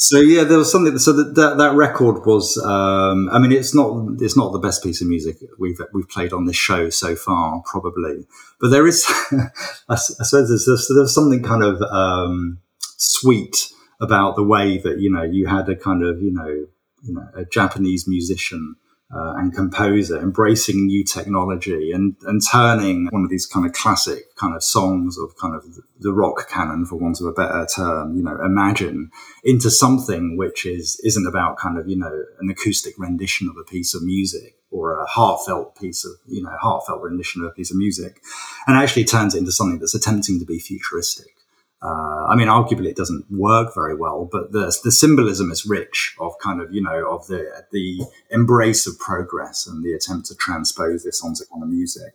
So 0.09 0.21
yeah, 0.21 0.45
there 0.45 0.57
was 0.57 0.73
something. 0.73 0.97
So 0.97 1.13
that 1.13 1.35
that, 1.35 1.59
that 1.59 1.75
record 1.75 2.25
was. 2.25 2.57
Um, 2.57 3.29
I 3.31 3.39
mean, 3.39 3.53
it's 3.53 3.75
not 3.75 4.23
it's 4.23 4.39
not 4.39 4.53
the 4.53 4.59
best 4.59 4.83
piece 4.83 5.03
of 5.03 5.07
music 5.07 5.37
we've 5.59 5.79
we've 5.93 6.09
played 6.09 6.33
on 6.33 6.47
this 6.47 6.57
show 6.57 6.89
so 6.89 7.15
far, 7.15 7.63
probably. 7.67 8.27
But 8.59 8.71
there 8.71 8.87
is, 8.87 9.05
I 9.91 9.97
suppose 9.97 10.49
there's, 10.49 10.65
there's, 10.65 10.91
there's 10.97 11.15
something 11.15 11.43
kind 11.43 11.63
of 11.63 11.83
um, 11.83 12.59
sweet 12.81 13.71
about 14.01 14.37
the 14.37 14.43
way 14.43 14.79
that 14.79 14.99
you 14.99 15.13
know 15.13 15.25
you 15.25 15.47
had 15.47 15.69
a 15.69 15.77
kind 15.77 16.03
of 16.03 16.23
you 16.23 16.33
know 16.33 16.67
you 17.03 17.13
know 17.13 17.29
a 17.35 17.45
Japanese 17.45 18.09
musician 18.09 18.77
uh, 19.11 19.35
and 19.37 19.55
composer 19.55 20.21
embracing 20.21 20.87
new 20.87 21.03
technology 21.03 21.93
and, 21.93 22.15
and 22.25 22.43
turning 22.47 23.09
one 23.11 23.25
of 23.25 23.31
these 23.31 23.47
kind 23.47 23.65
of 23.65 23.73
classic 23.73 24.37
kind 24.37 24.55
of 24.55 24.63
songs 24.63 25.17
of 25.17 25.35
kind 25.37 25.55
of 25.55 25.65
the 26.01 26.13
rock 26.13 26.49
canon, 26.51 26.85
for 26.85 26.97
want 26.97 27.19
of 27.21 27.27
a 27.27 27.33
better 27.33 27.67
term, 27.75 28.15
you 28.15 28.23
know, 28.23 28.37
imagine 28.45 29.11
into 29.45 29.71
something 29.71 30.37
which 30.37 30.67
is, 30.67 31.01
isn't 31.05 31.27
about 31.27 31.57
kind 31.57 31.79
of, 31.79 31.89
you 31.89 31.97
know, 31.97 32.23
an 32.41 32.51
acoustic 32.51 32.95
rendition 32.99 33.49
of 33.49 33.57
a 33.57 33.65
piece 33.65 33.95
of 33.95 34.03
music 34.03 34.57
or 34.71 35.01
a 35.01 35.07
heartfelt 35.07 35.75
piece 35.81 36.05
of, 36.05 36.13
you 36.27 36.43
know, 36.43 36.55
heartfelt 36.61 37.01
rendition 37.01 37.43
of 37.43 37.49
a 37.49 37.55
piece 37.55 37.71
of 37.71 37.79
music 37.79 38.21
and 38.67 38.77
actually 38.77 39.05
turns 39.05 39.35
it 39.35 39.39
into 39.39 39.53
something 39.53 39.79
that's 39.79 39.95
attempting 39.95 40.39
to 40.39 40.45
be 40.45 40.59
futuristic. 40.59 41.38
Uh, 41.81 42.27
I 42.29 42.35
mean, 42.35 42.49
arguably 42.49 42.87
it 42.87 42.97
doesn't 42.97 43.27
work 43.31 43.73
very 43.75 43.95
well, 43.95 44.29
but 44.31 44.51
the 44.51 44.77
the 44.83 44.91
symbolism 44.91 45.53
is 45.53 45.65
rich 45.65 46.17
of 46.19 46.33
kind 46.43 46.61
of 46.61 46.73
you 46.73 46.83
know 46.83 47.09
of 47.09 47.27
the 47.29 47.65
the 47.71 48.05
embrace 48.31 48.87
of 48.87 48.99
progress 48.99 49.67
and 49.67 49.85
the 49.85 49.93
attempt 49.93 50.27
to 50.27 50.35
transpose 50.35 51.05
this 51.05 51.23
onto 51.23 51.45
kind 51.53 51.63
of 51.63 51.69
music. 51.69 52.15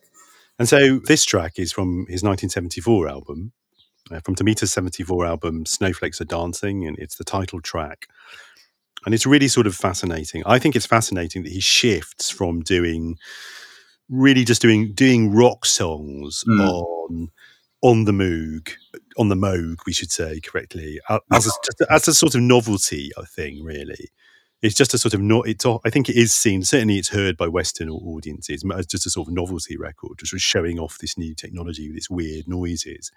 And 0.59 0.67
so 0.67 0.99
this 0.99 1.23
track 1.25 1.57
is 1.57 1.71
from 1.71 2.05
his 2.09 2.23
1974 2.23 3.07
album, 3.07 3.53
uh, 4.11 4.19
from 4.19 4.35
Tomita's 4.35 4.71
74 4.71 5.25
album, 5.25 5.65
Snowflakes 5.65 6.21
Are 6.21 6.25
Dancing, 6.25 6.85
and 6.85 6.97
it's 6.99 7.15
the 7.15 7.23
title 7.23 7.59
track. 7.61 8.07
And 9.05 9.15
it's 9.15 9.25
really 9.25 9.47
sort 9.47 9.67
of 9.67 9.75
fascinating. 9.75 10.43
I 10.45 10.59
think 10.59 10.75
it's 10.75 10.85
fascinating 10.85 11.43
that 11.43 11.51
he 11.51 11.59
shifts 11.59 12.29
from 12.29 12.61
doing 12.61 13.17
really 14.09 14.43
just 14.43 14.61
doing 14.61 14.93
doing 14.93 15.33
rock 15.33 15.65
songs 15.65 16.43
mm. 16.47 16.59
on 16.67 17.29
on 17.83 18.05
the 18.05 18.11
Moog, 18.11 18.71
on 19.17 19.27
the 19.27 19.35
Moog, 19.35 19.79
we 19.85 19.93
should 19.93 20.11
say 20.11 20.39
correctly, 20.39 20.99
uh, 21.09 21.19
as 21.31 21.45
a, 21.47 21.91
as 21.91 22.07
a 22.07 22.13
sort 22.13 22.33
of 22.33 22.41
novelty 22.41 23.11
thing, 23.27 23.63
really. 23.63 24.09
It's 24.61 24.75
just 24.75 24.93
a 24.93 24.97
sort 24.97 25.13
of 25.13 25.21
not. 25.21 25.45
It's. 25.45 25.65
I 25.65 25.89
think 25.89 26.07
it 26.07 26.15
is 26.15 26.33
seen. 26.33 26.63
Certainly, 26.63 26.97
it's 26.97 27.09
heard 27.09 27.35
by 27.35 27.49
Western 27.49 27.89
audiences 27.89 28.63
as 28.73 28.85
just 28.87 29.05
a 29.05 29.09
sort 29.09 29.27
of 29.27 29.33
novelty 29.33 29.75
record, 29.75 30.19
just 30.19 30.33
showing 30.37 30.79
off 30.79 30.99
this 30.99 31.17
new 31.17 31.35
technology 31.35 31.89
with 31.89 31.97
its 31.97 32.09
weird 32.09 32.47
noises. 32.47 33.11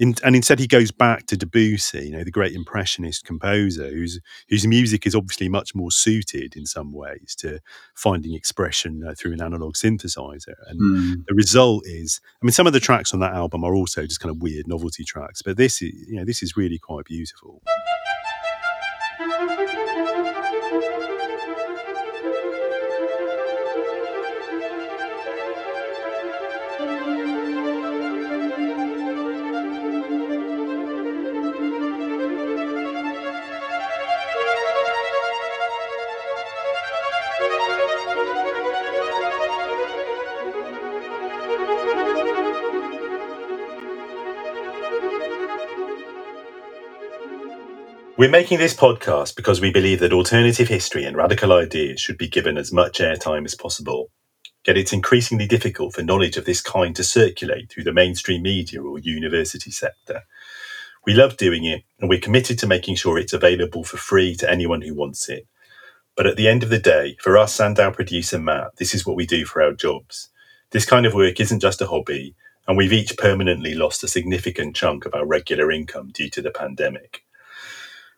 In, 0.00 0.14
and 0.24 0.34
instead, 0.34 0.58
he 0.58 0.66
goes 0.66 0.90
back 0.90 1.26
to 1.26 1.36
Debussy, 1.36 2.06
you 2.06 2.10
know, 2.10 2.24
the 2.24 2.30
great 2.30 2.52
impressionist 2.52 3.24
composer, 3.24 3.88
whose 3.88 4.20
whose 4.48 4.66
music 4.66 5.06
is 5.06 5.14
obviously 5.14 5.48
much 5.48 5.74
more 5.74 5.92
suited 5.92 6.56
in 6.56 6.66
some 6.66 6.92
ways 6.92 7.36
to 7.38 7.60
finding 7.94 8.34
expression 8.34 9.04
uh, 9.06 9.14
through 9.16 9.34
an 9.34 9.40
analog 9.40 9.74
synthesizer. 9.74 10.54
And 10.66 10.80
mm. 10.80 11.26
the 11.28 11.34
result 11.34 11.84
is, 11.86 12.20
I 12.42 12.44
mean, 12.44 12.52
some 12.52 12.66
of 12.66 12.72
the 12.72 12.80
tracks 12.80 13.14
on 13.14 13.20
that 13.20 13.34
album 13.34 13.62
are 13.62 13.74
also 13.74 14.02
just 14.02 14.18
kind 14.18 14.34
of 14.34 14.42
weird 14.42 14.66
novelty 14.66 15.04
tracks, 15.04 15.42
but 15.42 15.56
this 15.56 15.80
is, 15.80 15.92
you 16.08 16.16
know, 16.16 16.24
this 16.24 16.42
is 16.42 16.56
really 16.56 16.78
quite 16.78 17.04
beautiful. 17.04 17.62
We're 48.24 48.30
making 48.30 48.56
this 48.56 48.72
podcast 48.72 49.36
because 49.36 49.60
we 49.60 49.70
believe 49.70 50.00
that 50.00 50.14
alternative 50.14 50.66
history 50.66 51.04
and 51.04 51.14
radical 51.14 51.52
ideas 51.52 52.00
should 52.00 52.16
be 52.16 52.26
given 52.26 52.56
as 52.56 52.72
much 52.72 53.00
airtime 53.00 53.44
as 53.44 53.54
possible. 53.54 54.10
Yet 54.66 54.78
it's 54.78 54.94
increasingly 54.94 55.46
difficult 55.46 55.92
for 55.92 56.02
knowledge 56.02 56.38
of 56.38 56.46
this 56.46 56.62
kind 56.62 56.96
to 56.96 57.04
circulate 57.04 57.70
through 57.70 57.84
the 57.84 57.92
mainstream 57.92 58.40
media 58.40 58.82
or 58.82 58.98
university 58.98 59.70
sector. 59.70 60.22
We 61.04 61.12
love 61.12 61.36
doing 61.36 61.66
it, 61.66 61.82
and 62.00 62.08
we're 62.08 62.18
committed 62.18 62.58
to 62.60 62.66
making 62.66 62.94
sure 62.94 63.18
it's 63.18 63.34
available 63.34 63.84
for 63.84 63.98
free 63.98 64.34
to 64.36 64.50
anyone 64.50 64.80
who 64.80 64.94
wants 64.94 65.28
it. 65.28 65.46
But 66.16 66.26
at 66.26 66.38
the 66.38 66.48
end 66.48 66.62
of 66.62 66.70
the 66.70 66.78
day, 66.78 67.18
for 67.20 67.36
us 67.36 67.60
and 67.60 67.78
our 67.78 67.92
producer 67.92 68.38
Matt, 68.38 68.76
this 68.78 68.94
is 68.94 69.04
what 69.04 69.16
we 69.16 69.26
do 69.26 69.44
for 69.44 69.60
our 69.60 69.74
jobs. 69.74 70.30
This 70.70 70.86
kind 70.86 71.04
of 71.04 71.12
work 71.12 71.40
isn't 71.40 71.60
just 71.60 71.82
a 71.82 71.88
hobby, 71.88 72.34
and 72.66 72.78
we've 72.78 72.90
each 72.94 73.18
permanently 73.18 73.74
lost 73.74 74.02
a 74.02 74.08
significant 74.08 74.74
chunk 74.74 75.04
of 75.04 75.14
our 75.14 75.26
regular 75.26 75.70
income 75.70 76.08
due 76.10 76.30
to 76.30 76.40
the 76.40 76.50
pandemic. 76.50 77.20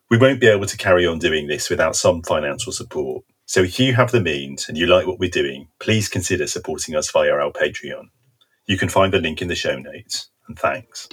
We 0.09 0.17
won't 0.17 0.39
be 0.39 0.47
able 0.47 0.65
to 0.65 0.77
carry 0.77 1.05
on 1.05 1.19
doing 1.19 1.47
this 1.47 1.69
without 1.69 1.95
some 1.95 2.23
financial 2.23 2.71
support. 2.71 3.25
So 3.45 3.61
if 3.61 3.79
you 3.79 3.93
have 3.93 4.11
the 4.11 4.21
means 4.21 4.67
and 4.67 4.77
you 4.77 4.87
like 4.87 5.07
what 5.07 5.19
we're 5.19 5.29
doing, 5.29 5.67
please 5.79 6.07
consider 6.09 6.47
supporting 6.47 6.95
us 6.95 7.11
via 7.11 7.31
our 7.31 7.51
Patreon. 7.51 8.09
You 8.67 8.77
can 8.77 8.89
find 8.89 9.13
the 9.13 9.19
link 9.19 9.41
in 9.41 9.47
the 9.47 9.55
show 9.55 9.77
notes. 9.77 10.29
And 10.47 10.57
thanks. 10.57 11.09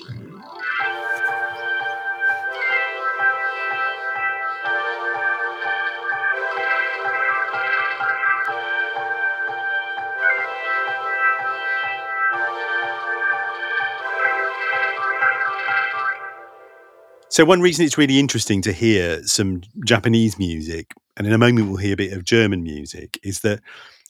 So 17.35 17.45
one 17.45 17.61
reason 17.61 17.85
it's 17.85 17.99
really 17.99 18.21
interesting 18.21 18.63
to 18.63 18.73
hear 18.73 19.21
some 19.25 19.63
Japanese 19.85 20.39
music, 20.39 20.93
and 21.17 21.27
in 21.27 21.33
a 21.33 21.37
moment 21.37 21.67
we'll 21.67 21.79
hear 21.79 21.95
a 21.95 21.97
bit 21.97 22.13
of 22.13 22.23
German 22.23 22.63
music, 22.63 23.19
is 23.25 23.41
that 23.41 23.59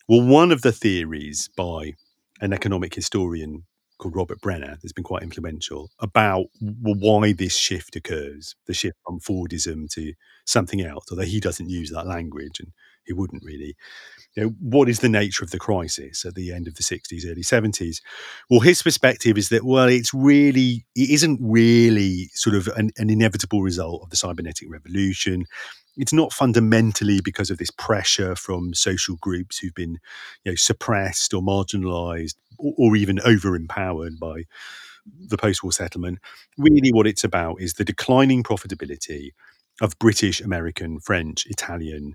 well, 0.07 0.21
one 0.21 0.53
of 0.53 0.61
the 0.61 0.73
theories 0.73 1.49
by 1.57 1.95
an 2.43 2.53
economic 2.53 2.95
historian 2.95 3.65
called 3.97 4.15
Robert 4.15 4.43
Brenner 4.43 4.77
that's 4.83 4.93
been 4.93 5.05
quite 5.05 5.23
influential 5.23 5.91
about 6.01 6.49
why 6.61 7.33
this 7.33 7.57
shift 7.57 7.97
occurs, 7.97 8.57
the 8.67 8.75
shift 8.75 8.99
from 9.07 9.21
Fordism 9.21 9.89
to 9.95 10.13
something 10.45 10.83
else, 10.83 11.07
although 11.11 11.23
he 11.23 11.41
doesn't 11.41 11.71
use 11.71 11.91
that 11.93 12.07
language 12.07 12.61
and 12.61 12.73
he 13.07 13.13
wouldn't 13.13 13.45
really, 13.45 13.77
you 14.35 14.43
know, 14.43 14.55
what 14.61 14.89
is 14.89 15.01
the 15.01 15.09
nature 15.09 15.45
of 15.45 15.51
the 15.51 15.59
crisis 15.59 16.25
at 16.25 16.35
the 16.35 16.53
end 16.53 16.67
of 16.67 16.75
the 16.75 16.83
60s, 16.83 17.25
early 17.27 17.43
70s? 17.43 18.01
Well, 18.51 18.61
his 18.61 18.83
perspective 18.83 19.39
is 19.39 19.49
that, 19.51 19.65
well, 19.65 19.89
it's 19.89 20.13
really, 20.13 20.85
it 20.95 21.11
isn't 21.11 21.39
really 21.43 22.31
sort 22.35 22.57
of 22.57 22.69
an, 22.69 22.91
an 22.97 23.11
inevitable 23.11 23.63
result 23.63 24.03
of 24.03 24.11
the 24.11 24.17
cybernetic 24.17 24.69
revolution. 24.71 25.45
It's 25.97 26.13
not 26.13 26.33
fundamentally 26.33 27.21
because 27.23 27.51
of 27.51 27.59
this 27.59 27.71
pressure 27.71 28.35
from 28.35 28.75
social 28.75 29.17
groups 29.17 29.59
who've 29.59 29.75
been, 29.75 29.99
you 30.45 30.53
know, 30.53 30.57
suppressed 30.57 31.33
or 31.35 31.43
marginalized 31.43 32.35
or, 32.59 32.75
or 32.77 32.97
even 32.97 33.21
over 33.21 33.55
empowered 33.55 34.19
by 34.19 34.45
the 35.29 35.37
post-war 35.37 35.73
settlement. 35.73 36.19
Really, 36.59 36.91
what 36.93 37.07
it's 37.07 37.25
about 37.25 37.61
is 37.61 37.75
the 37.75 37.85
declining 37.85 38.43
profitability 38.43 39.31
of 39.81 39.99
British, 39.99 40.41
American, 40.41 41.01
French, 41.01 41.47
Italian 41.47 42.15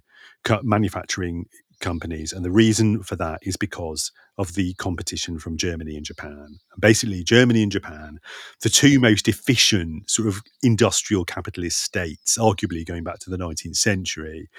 manufacturing 0.63 1.45
companies. 1.79 2.33
And 2.33 2.43
the 2.43 2.51
reason 2.51 3.03
for 3.03 3.15
that 3.17 3.39
is 3.43 3.57
because 3.57 4.11
of 4.37 4.55
the 4.55 4.73
competition 4.75 5.39
from 5.39 5.57
Germany 5.57 5.95
and 5.95 6.05
Japan. 6.05 6.59
And 6.71 6.81
basically, 6.81 7.23
Germany 7.23 7.63
and 7.63 7.71
Japan, 7.71 8.19
the 8.61 8.69
two 8.69 8.99
most 8.99 9.27
efficient 9.27 10.09
sort 10.09 10.27
of 10.27 10.41
industrial 10.63 11.25
capitalist 11.25 11.81
states, 11.81 12.37
arguably 12.37 12.85
going 12.85 13.03
back 13.03 13.19
to 13.19 13.29
the 13.29 13.37
19th 13.37 13.75
century, 13.75 14.49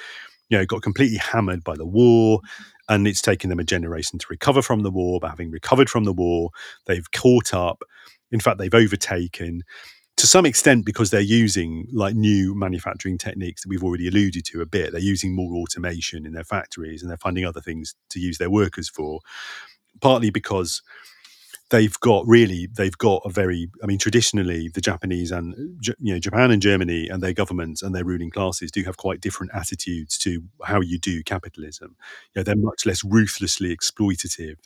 you 0.49 0.59
know, 0.59 0.67
got 0.67 0.83
completely 0.83 1.19
hammered 1.19 1.65
by 1.65 1.77
the 1.77 1.87
war. 1.87 2.41
And 2.89 3.07
it's 3.07 3.23
taken 3.23 3.51
them 3.51 3.61
a 3.61 3.65
generation 3.65 4.19
to 4.19 4.27
recover 4.29 4.63
from 4.63 4.81
the 4.81 4.91
war. 4.91 5.21
But 5.21 5.31
having 5.31 5.51
recovered 5.51 5.89
from 5.89 6.05
the 6.05 6.13
war, 6.13 6.51
they've 6.87 7.11
caught 7.13 7.55
up. 7.55 7.83
In 8.33 8.41
fact, 8.41 8.59
they've 8.59 8.75
overtaken 8.75 9.63
to 10.21 10.27
some 10.27 10.45
extent 10.45 10.85
because 10.85 11.11
they're 11.11 11.21
using 11.21 11.87
like 11.93 12.15
new 12.15 12.55
manufacturing 12.55 13.17
techniques 13.17 13.63
that 13.63 13.69
we've 13.69 13.83
already 13.83 14.07
alluded 14.07 14.45
to 14.47 14.61
a 14.61 14.67
bit. 14.67 14.93
They're 14.93 15.01
using 15.01 15.35
more 15.35 15.55
automation 15.55 16.27
in 16.27 16.33
their 16.35 16.45
factories 16.45 17.03
and 17.03 17.11
they're 17.11 17.17
finding 17.17 17.47
other 17.47 17.61
things 17.61 17.95
to 18.11 18.21
use 18.21 18.39
their 18.39 18.51
workers 18.51 18.89
for 18.89 19.21
partly 20.01 20.31
because 20.31 20.83
they've 21.71 21.99
got 22.01 22.27
really 22.27 22.69
they've 22.77 22.99
got 22.99 23.23
a 23.25 23.31
very 23.31 23.69
i 23.83 23.87
mean 23.87 23.99
traditionally 23.99 24.69
the 24.75 24.81
japanese 24.81 25.31
and 25.31 25.55
you 26.01 26.13
know 26.13 26.19
japan 26.19 26.51
and 26.51 26.61
germany 26.63 27.09
and 27.09 27.23
their 27.23 27.33
governments 27.33 27.81
and 27.83 27.95
their 27.95 28.05
ruling 28.05 28.31
classes 28.31 28.71
do 28.71 28.83
have 28.83 28.97
quite 28.97 29.21
different 29.21 29.53
attitudes 29.55 30.19
to 30.19 30.43
how 30.65 30.81
you 30.81 30.99
do 30.99 31.23
capitalism. 31.23 31.97
You 32.35 32.41
know 32.41 32.43
they're 32.43 32.57
much 32.57 32.87
less 32.87 33.05
ruthlessly 33.05 33.75
exploitative 33.75 34.57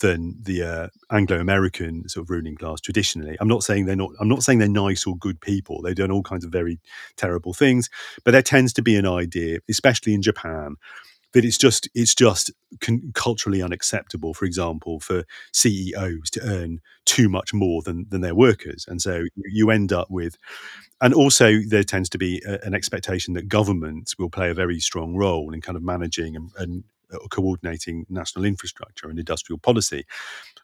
than 0.00 0.36
the 0.42 0.62
uh, 0.62 0.88
Anglo-American 1.10 2.08
sort 2.08 2.24
of 2.24 2.30
ruling 2.30 2.56
class 2.56 2.80
traditionally. 2.80 3.36
I'm 3.40 3.48
not 3.48 3.62
saying 3.62 3.86
they're 3.86 3.96
not. 3.96 4.10
I'm 4.20 4.28
not 4.28 4.42
saying 4.42 4.58
they're 4.58 4.68
nice 4.68 5.06
or 5.06 5.16
good 5.16 5.40
people. 5.40 5.82
They've 5.82 5.94
done 5.94 6.10
all 6.10 6.22
kinds 6.22 6.44
of 6.44 6.50
very 6.50 6.80
terrible 7.16 7.54
things, 7.54 7.88
but 8.24 8.32
there 8.32 8.42
tends 8.42 8.72
to 8.74 8.82
be 8.82 8.96
an 8.96 9.06
idea, 9.06 9.58
especially 9.68 10.14
in 10.14 10.22
Japan, 10.22 10.76
that 11.32 11.44
it's 11.44 11.58
just 11.58 11.88
it's 11.94 12.14
just 12.14 12.50
con- 12.80 13.12
culturally 13.14 13.62
unacceptable. 13.62 14.34
For 14.34 14.46
example, 14.46 15.00
for 15.00 15.24
CEOs 15.52 16.30
to 16.30 16.40
earn 16.42 16.80
too 17.04 17.28
much 17.28 17.54
more 17.54 17.82
than 17.82 18.06
than 18.08 18.20
their 18.20 18.34
workers, 18.34 18.86
and 18.88 19.00
so 19.00 19.24
you 19.36 19.70
end 19.70 19.92
up 19.92 20.10
with. 20.10 20.36
And 21.00 21.12
also, 21.12 21.58
there 21.68 21.82
tends 21.82 22.08
to 22.10 22.18
be 22.18 22.40
a, 22.46 22.58
an 22.64 22.72
expectation 22.72 23.34
that 23.34 23.48
governments 23.48 24.16
will 24.16 24.30
play 24.30 24.48
a 24.48 24.54
very 24.54 24.80
strong 24.80 25.16
role 25.16 25.52
in 25.52 25.60
kind 25.60 25.76
of 25.76 25.82
managing 25.82 26.34
and, 26.34 26.50
and 26.56 26.84
Uh, 27.14 27.26
coordinating 27.28 28.06
national 28.08 28.44
infrastructure 28.44 29.08
and 29.08 29.18
industrial 29.18 29.58
policy. 29.58 30.04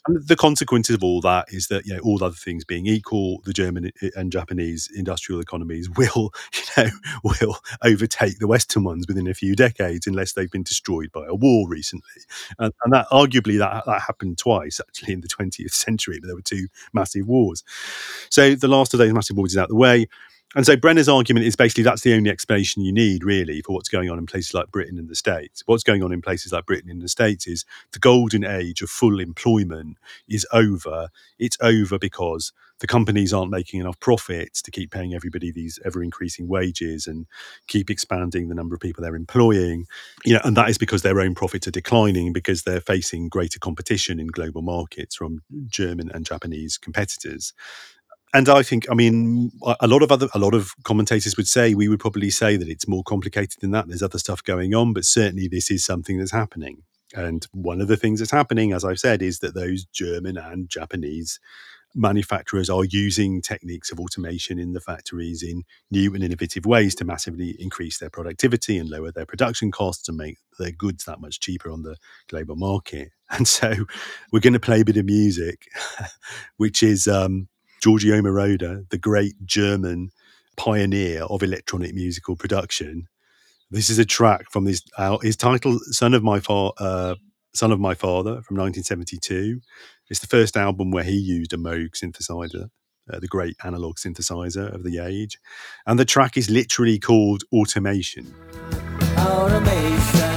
And 0.07 0.27
the 0.27 0.37
consequences 0.37 0.95
of 0.97 1.05
all 1.05 1.21
that 1.23 1.47
is 1.51 1.69
that, 1.69 1.85
you 1.87 1.95
know, 1.95 2.01
all 2.01 2.23
other 2.25 2.35
things 2.35 2.65
being 2.65 2.87
equal, 2.87 3.43
the 3.45 3.53
German 3.53 3.93
uh, 4.03 4.09
and 4.17 4.33
Japanese 4.33 4.89
industrial 4.95 5.41
economies 5.41 5.89
will, 5.97 6.33
you 6.55 6.85
know, 6.85 6.91
will 7.25 7.59
overtake 7.85 8.39
the 8.39 8.47
Western 8.47 8.85
ones 8.85 9.07
within 9.09 9.29
a 9.29 9.35
few 9.35 9.55
decades 9.55 10.07
unless 10.07 10.33
they've 10.33 10.51
been 10.51 10.63
destroyed 10.63 11.13
by 11.13 11.27
a 11.27 11.35
war 11.35 11.69
recently. 11.69 12.23
And, 12.59 12.73
and 12.85 12.93
that 12.93 13.09
arguably 13.11 13.59
that 13.59 13.85
that 13.87 14.03
happened 14.03 14.39
twice 14.39 14.81
actually 14.81 15.13
in 15.15 15.21
the 15.21 15.29
20th 15.41 15.73
century, 15.73 16.19
but 16.21 16.27
there 16.29 16.37
were 16.37 16.43
two 16.43 16.69
massive 16.93 17.27
wars. 17.27 17.63
So 18.31 18.55
the 18.55 18.69
last 18.69 18.95
of 18.95 18.99
those 18.99 19.13
massive 19.13 19.37
wars 19.37 19.53
is 19.53 19.59
out 19.59 19.69
the 19.69 19.77
way. 19.77 20.07
And 20.57 20.67
so 20.67 20.77
Brenner's 20.77 21.09
argument 21.09 21.47
is 21.47 21.55
basically 21.55 21.85
that's 21.85 22.03
the 22.03 22.13
only 22.13 22.29
explanation 22.29 22.83
you 22.83 22.93
need, 22.93 23.23
really, 23.23 23.63
for 23.63 23.73
what's 23.73 23.89
going 23.89 24.11
on 24.11 24.19
in 24.19 24.27
places 24.27 24.53
like 24.53 24.73
Britain 24.73 24.99
and 24.99 25.09
the 25.09 25.15
States. 25.15 25.63
What's 25.67 25.85
going 25.85 26.03
on 26.03 26.13
in 26.13 26.21
places 26.21 26.53
like 26.53 26.67
Britain 26.67 26.91
and 26.91 27.01
the 27.01 27.09
States 27.09 27.47
is 27.47 27.65
the 27.93 28.01
golden 28.01 28.45
age 28.45 28.83
of 28.83 28.91
full 28.91 29.21
employment 29.21 29.97
is 30.29 30.45
over. 30.53 31.11
It's 31.39 31.57
over 31.61 32.01
because 32.01 32.53
the 32.81 32.89
companies 32.89 33.33
aren't 33.33 33.53
making 33.53 33.81
enough 33.81 34.01
profits 34.01 34.61
to 34.63 34.73
keep 34.73 34.91
paying 34.91 35.15
everybody 35.15 35.53
these 35.53 35.79
ever 35.85 36.03
increasing 36.03 36.49
wages 36.49 37.07
and 37.07 37.27
keep 37.69 37.89
expanding 37.89 38.49
the 38.49 38.55
number 38.55 38.75
of 38.75 38.81
people 38.81 39.03
they're 39.03 39.15
employing. 39.15 39.87
You 40.25 40.35
know, 40.35 40.41
and 40.43 40.57
that 40.57 40.69
is 40.69 40.79
because 40.79 41.03
their 41.03 41.21
own 41.21 41.37
profits 41.37 41.69
are 41.69 41.73
declining 41.73 42.33
because 42.33 42.65
they're 42.65 42.81
facing 42.81 43.29
greater 43.29 43.61
competition 43.61 44.19
in 44.19 44.27
global 44.27 44.63
markets 44.63 45.15
from 45.15 45.43
German 45.69 46.11
and 46.11 46.27
Japanese 46.27 46.77
competitors 46.77 47.53
and 48.33 48.49
I 48.49 48.63
think, 48.63 48.87
I 48.91 48.95
mean, 48.95 49.51
a 49.81 49.89
lot 49.89 50.03
of 50.03 50.13
other, 50.13 50.29
a 50.35 50.39
lot 50.39 50.55
of 50.55 50.73
commentators 50.85 51.37
would 51.37 51.49
say 51.49 51.75
we 51.75 51.89
would 51.89 51.99
probably 51.99 52.31
say 52.31 52.57
that 52.57 52.69
it's 52.69 52.87
more 52.87 53.03
complicated 53.03 53.61
than 53.61 53.73
that. 53.73 53.89
There's 53.89 54.03
other 54.03 54.19
stuff 54.19 54.43
going 54.45 54.75
on, 54.75 54.93
but 54.93 55.05
certainly 55.05 55.49
this 55.49 55.71
is 55.71 55.85
something 55.85 56.19
that's 56.19 56.31
happening. 56.31 56.83
And 57.15 57.45
one 57.53 57.81
of 57.81 57.89
the 57.89 57.97
things 57.97 58.21
that's 58.21 58.31
happening, 58.31 58.73
as 58.73 58.85
I've 58.85 59.01
said, 59.01 59.21
is 59.21 59.41
that 59.41 59.55
those 59.55 59.85
German 59.85 60.37
and 60.37 60.69
Japanese 60.69 61.41
manufacturers 61.95 62.71
are 62.71 62.85
using 62.85 63.43
techniques 63.43 63.91
of 63.91 63.99
automation 63.99 64.59
in 64.59 64.73
the 64.73 64.81
factories 64.81 65.43
in 65.43 65.65
new 65.91 66.15
and 66.15 66.23
innovative 66.23 66.65
ways 66.65 66.95
to 66.95 67.05
massively 67.05 67.57
increase 67.59 67.99
their 67.99 68.11
productivity 68.11 68.79
and 68.79 68.89
lower 68.89 69.11
their 69.11 69.27
production 69.27 69.73
costs 69.73 70.09
and 70.09 70.17
make 70.17 70.39
their 70.59 70.71
goods 70.71 71.05
that 71.05 71.21
much 71.21 71.41
cheaper 71.41 71.71
on 71.71 71.83
the 71.83 71.97
global 72.29 72.57
market. 72.57 73.11
And 73.33 73.47
so 73.47 73.73
we're 74.33 74.41
going 74.41 74.55
to 74.55 74.59
play 74.59 74.81
a 74.81 74.85
bit 74.85 74.97
of 74.97 75.05
music, 75.05 75.69
which 76.57 76.83
is 76.83 77.07
um, 77.07 77.47
Giorgio 77.81 78.21
Moroder, 78.21 78.89
the 78.91 78.99
great 78.99 79.35
German 79.45 80.11
pioneer 80.57 81.23
of 81.25 81.43
electronic 81.43 81.95
musical 81.95 82.37
production. 82.37 83.09
This 83.71 83.89
is 83.89 83.99
a 83.99 84.05
track 84.05 84.51
from 84.51 84.67
his 84.67 84.83
uh, 84.99 85.19
his 85.19 85.37
title, 85.37 85.79
"Son 85.85 86.13
of 86.13 86.23
My 86.23 86.41
Fa- 86.41 86.73
uh, 86.79 87.15
Son 87.55 87.73
of 87.73 87.81
My 87.81 87.95
Father" 87.95 88.43
from 88.43 88.57
1972. 88.57 89.61
It's 90.09 90.21
the 90.21 90.27
first 90.27 90.57
album 90.57 90.91
where 90.91 91.05
he 91.05 91.17
used 91.17 91.53
a 91.53 91.57
Moog 91.57 91.93
synthesizer, 91.93 92.69
uh, 93.11 93.21
the 93.21 93.29
great 93.29 93.57
analog 93.65 93.97
synthesizer 93.97 94.75
of 94.75 94.83
the 94.83 94.99
age, 94.99 95.39
and 95.87 95.99
the 95.99 96.05
track 96.05 96.37
is 96.37 96.51
literally 96.51 96.99
called. 96.99 97.45
Automation. 97.53 98.35
Automation. 99.17 100.30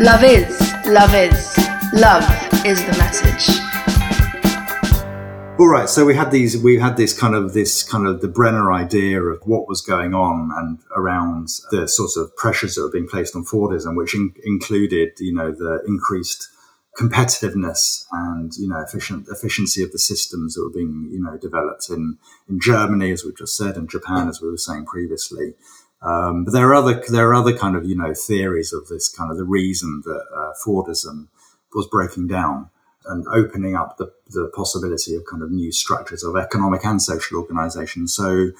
Love 0.00 0.24
is, 0.24 0.58
love 0.86 1.14
is, 1.14 1.58
love 1.92 2.24
is 2.64 2.82
the 2.86 2.96
message. 2.96 3.60
All 5.58 5.68
right, 5.68 5.90
so 5.90 6.06
we 6.06 6.14
had 6.14 6.30
these, 6.30 6.56
we 6.56 6.78
had 6.78 6.96
this 6.96 7.12
kind 7.12 7.34
of 7.34 7.52
this 7.52 7.82
kind 7.82 8.06
of 8.06 8.22
the 8.22 8.28
Brenner 8.28 8.72
idea 8.72 9.20
of 9.20 9.42
what 9.44 9.68
was 9.68 9.82
going 9.82 10.14
on 10.14 10.50
and 10.56 10.78
around 10.96 11.48
the 11.70 11.86
sorts 11.86 12.16
of 12.16 12.34
pressures 12.34 12.76
that 12.76 12.82
were 12.84 12.90
being 12.90 13.08
placed 13.08 13.36
on 13.36 13.44
Fordism, 13.44 13.94
which 13.94 14.14
in, 14.14 14.32
included, 14.42 15.10
you 15.18 15.34
know, 15.34 15.52
the 15.52 15.82
increased 15.86 16.48
competitiveness 16.98 18.06
and 18.10 18.52
you 18.56 18.68
know 18.68 18.80
efficient 18.80 19.26
efficiency 19.28 19.82
of 19.82 19.92
the 19.92 19.98
systems 19.98 20.54
that 20.54 20.64
were 20.64 20.72
being 20.72 21.08
you 21.12 21.20
know 21.22 21.36
developed 21.36 21.90
in 21.90 22.16
in 22.48 22.58
Germany, 22.58 23.10
as 23.10 23.22
we 23.22 23.34
just 23.34 23.54
said, 23.54 23.76
and 23.76 23.90
Japan, 23.90 24.28
as 24.28 24.40
we 24.40 24.48
were 24.48 24.56
saying 24.56 24.86
previously. 24.86 25.52
Um, 26.02 26.44
but 26.44 26.52
there 26.52 26.68
are 26.68 26.74
other 26.74 27.02
there 27.10 27.28
are 27.28 27.34
other 27.34 27.56
kind 27.56 27.76
of 27.76 27.84
you 27.84 27.94
know 27.94 28.14
theories 28.14 28.72
of 28.72 28.88
this 28.88 29.08
kind 29.08 29.30
of 29.30 29.36
the 29.36 29.44
reason 29.44 30.02
that 30.04 30.24
uh, 30.34 30.52
Fordism 30.64 31.28
was 31.74 31.86
breaking 31.86 32.26
down 32.26 32.70
and 33.06 33.26
opening 33.28 33.74
up 33.74 33.96
the, 33.96 34.12
the 34.28 34.50
possibility 34.54 35.14
of 35.14 35.22
kind 35.30 35.42
of 35.42 35.50
new 35.50 35.72
structures 35.72 36.22
of 36.22 36.36
economic 36.36 36.84
and 36.84 37.00
social 37.00 37.38
organization. 37.38 38.06
So 38.08 38.50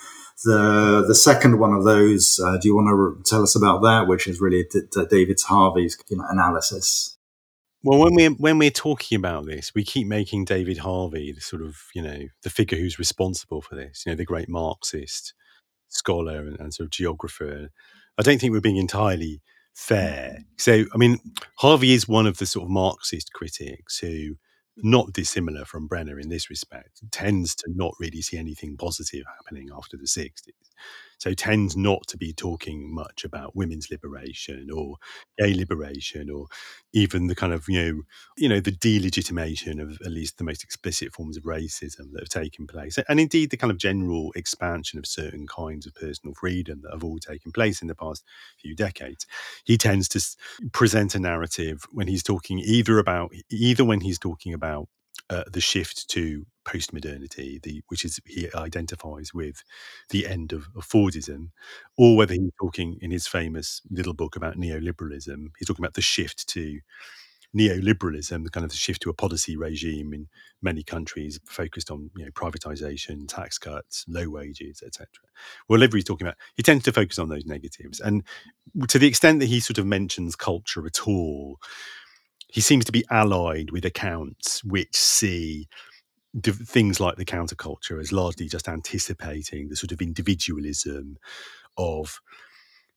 the 0.44 1.04
the 1.06 1.14
second 1.14 1.58
one 1.58 1.72
of 1.72 1.84
those, 1.84 2.40
uh, 2.42 2.58
do 2.58 2.68
you 2.68 2.74
want 2.74 2.88
to 2.88 2.94
re- 2.94 3.22
tell 3.24 3.42
us 3.42 3.56
about 3.56 3.82
that, 3.82 4.06
which 4.06 4.26
is 4.26 4.40
really 4.40 4.64
D- 4.70 4.82
D- 4.90 5.06
David 5.10 5.38
Harvey's 5.46 5.98
you 6.08 6.16
know, 6.16 6.24
analysis? 6.28 7.16
Well, 7.82 7.98
when 7.98 8.14
we're 8.14 8.30
when 8.30 8.58
we're 8.58 8.70
talking 8.70 9.16
about 9.16 9.46
this, 9.46 9.74
we 9.74 9.84
keep 9.84 10.06
making 10.06 10.44
David 10.44 10.78
Harvey 10.78 11.32
the 11.32 11.40
sort 11.40 11.62
of 11.62 11.78
you 11.94 12.02
know 12.02 12.28
the 12.42 12.50
figure 12.50 12.78
who's 12.78 12.98
responsible 12.98 13.60
for 13.62 13.74
this. 13.74 14.04
You 14.04 14.12
know, 14.12 14.16
the 14.16 14.24
great 14.24 14.48
Marxist 14.48 15.34
scholar 15.90 16.38
and, 16.38 16.58
and 16.58 16.74
sort 16.74 16.86
of 16.86 16.90
geographer. 16.90 17.70
I 18.18 18.22
don't 18.22 18.40
think 18.40 18.52
we're 18.52 18.60
being 18.60 18.76
entirely 18.76 19.42
fair. 19.74 20.30
Mm-hmm. 20.32 20.42
So, 20.58 20.84
I 20.92 20.96
mean, 20.96 21.18
Harvey 21.58 21.92
is 21.92 22.08
one 22.08 22.26
of 22.26 22.38
the 22.38 22.46
sort 22.46 22.64
of 22.64 22.70
Marxist 22.70 23.32
critics 23.32 23.98
who, 23.98 24.36
not 24.76 25.12
dissimilar 25.12 25.64
from 25.64 25.86
Brenner 25.86 26.18
in 26.18 26.28
this 26.28 26.48
respect, 26.48 27.00
tends 27.10 27.54
to 27.56 27.70
not 27.74 27.94
really 28.00 28.22
see 28.22 28.38
anything 28.38 28.76
positive 28.76 29.24
happening 29.26 29.68
after 29.76 29.96
the 29.96 30.04
60s. 30.04 30.32
So 31.20 31.34
tends 31.34 31.76
not 31.76 32.06
to 32.08 32.16
be 32.16 32.32
talking 32.32 32.92
much 32.92 33.24
about 33.24 33.54
women's 33.54 33.90
liberation 33.90 34.68
or 34.74 34.96
gay 35.38 35.52
liberation 35.52 36.30
or 36.30 36.46
even 36.94 37.26
the 37.26 37.34
kind 37.34 37.52
of, 37.52 37.68
you 37.68 37.82
know, 37.82 38.02
you 38.38 38.48
know, 38.48 38.58
the 38.58 38.72
delegitimation 38.72 39.82
of 39.82 39.98
at 40.04 40.10
least 40.10 40.38
the 40.38 40.44
most 40.44 40.64
explicit 40.64 41.12
forms 41.12 41.36
of 41.36 41.44
racism 41.44 42.10
that 42.12 42.22
have 42.22 42.30
taken 42.30 42.66
place. 42.66 42.98
And 43.06 43.20
indeed 43.20 43.50
the 43.50 43.58
kind 43.58 43.70
of 43.70 43.76
general 43.76 44.32
expansion 44.34 44.98
of 44.98 45.06
certain 45.06 45.46
kinds 45.46 45.86
of 45.86 45.94
personal 45.94 46.34
freedom 46.34 46.80
that 46.82 46.92
have 46.92 47.04
all 47.04 47.18
taken 47.18 47.52
place 47.52 47.82
in 47.82 47.88
the 47.88 47.94
past 47.94 48.24
few 48.58 48.74
decades. 48.74 49.26
He 49.64 49.76
tends 49.76 50.08
to 50.08 50.20
present 50.72 51.14
a 51.14 51.20
narrative 51.20 51.84
when 51.92 52.08
he's 52.08 52.22
talking 52.22 52.58
either 52.60 52.98
about 52.98 53.32
either 53.50 53.84
when 53.84 54.00
he's 54.00 54.18
talking 54.18 54.54
about 54.54 54.88
uh, 55.28 55.44
the 55.52 55.60
shift 55.60 56.08
to 56.10 56.46
postmodernity, 56.70 57.62
the 57.62 57.82
which 57.88 58.04
is 58.04 58.20
he 58.26 58.48
identifies 58.54 59.34
with 59.34 59.62
the 60.10 60.26
end 60.26 60.52
of, 60.52 60.68
of 60.76 60.86
Fordism, 60.86 61.50
or 61.96 62.16
whether 62.16 62.34
he's 62.34 62.52
talking 62.60 62.98
in 63.00 63.10
his 63.10 63.26
famous 63.26 63.82
little 63.90 64.14
book 64.14 64.36
about 64.36 64.56
neoliberalism, 64.56 65.48
he's 65.58 65.66
talking 65.66 65.84
about 65.84 65.94
the 65.94 66.02
shift 66.02 66.48
to 66.48 66.80
neoliberalism, 67.56 68.44
the 68.44 68.50
kind 68.50 68.64
of 68.64 68.70
the 68.70 68.76
shift 68.76 69.02
to 69.02 69.10
a 69.10 69.14
policy 69.14 69.56
regime 69.56 70.12
in 70.14 70.28
many 70.62 70.82
countries 70.82 71.40
focused 71.46 71.90
on 71.90 72.10
you 72.16 72.24
know 72.24 72.30
privatization, 72.30 73.26
tax 73.26 73.58
cuts, 73.58 74.04
low 74.08 74.28
wages, 74.28 74.82
etc. 74.86 75.08
Whatever 75.66 75.96
he's 75.96 76.04
talking 76.04 76.26
about, 76.26 76.36
he 76.54 76.62
tends 76.62 76.84
to 76.84 76.92
focus 76.92 77.18
on 77.18 77.28
those 77.28 77.46
negatives, 77.46 78.00
and 78.00 78.22
to 78.88 78.98
the 78.98 79.08
extent 79.08 79.40
that 79.40 79.46
he 79.46 79.60
sort 79.60 79.78
of 79.78 79.86
mentions 79.86 80.36
culture 80.36 80.86
at 80.86 81.06
all, 81.08 81.58
he 82.48 82.60
seems 82.60 82.84
to 82.84 82.92
be 82.92 83.04
allied 83.10 83.70
with 83.70 83.84
accounts 83.84 84.62
which 84.64 84.96
see 84.96 85.68
div- 86.38 86.68
things 86.68 87.00
like 87.00 87.16
the 87.16 87.24
counterculture 87.24 88.00
as 88.00 88.12
largely 88.12 88.48
just 88.48 88.68
anticipating 88.68 89.68
the 89.68 89.76
sort 89.76 89.92
of 89.92 90.00
individualism 90.00 91.16
of 91.76 92.20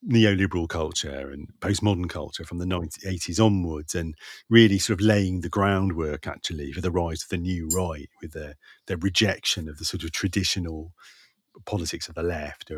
neoliberal 0.07 0.67
culture 0.67 1.31
and 1.31 1.47
postmodern 1.61 2.09
culture 2.09 2.43
from 2.43 2.57
the 2.57 2.65
90, 2.65 3.07
80s 3.07 3.43
onwards 3.43 3.95
and 3.95 4.15
really 4.49 4.77
sort 4.77 4.99
of 4.99 5.05
laying 5.05 5.41
the 5.41 5.49
groundwork 5.49 6.27
actually 6.27 6.73
for 6.73 6.81
the 6.81 6.91
rise 6.91 7.23
of 7.23 7.29
the 7.29 7.37
new 7.37 7.69
right 7.73 8.09
with 8.21 8.33
their 8.33 8.55
their 8.87 8.97
rejection 8.97 9.69
of 9.69 9.77
the 9.77 9.85
sort 9.85 10.03
of 10.03 10.11
traditional 10.11 10.91
politics 11.65 12.09
of 12.09 12.15
the 12.15 12.23
left. 12.23 12.69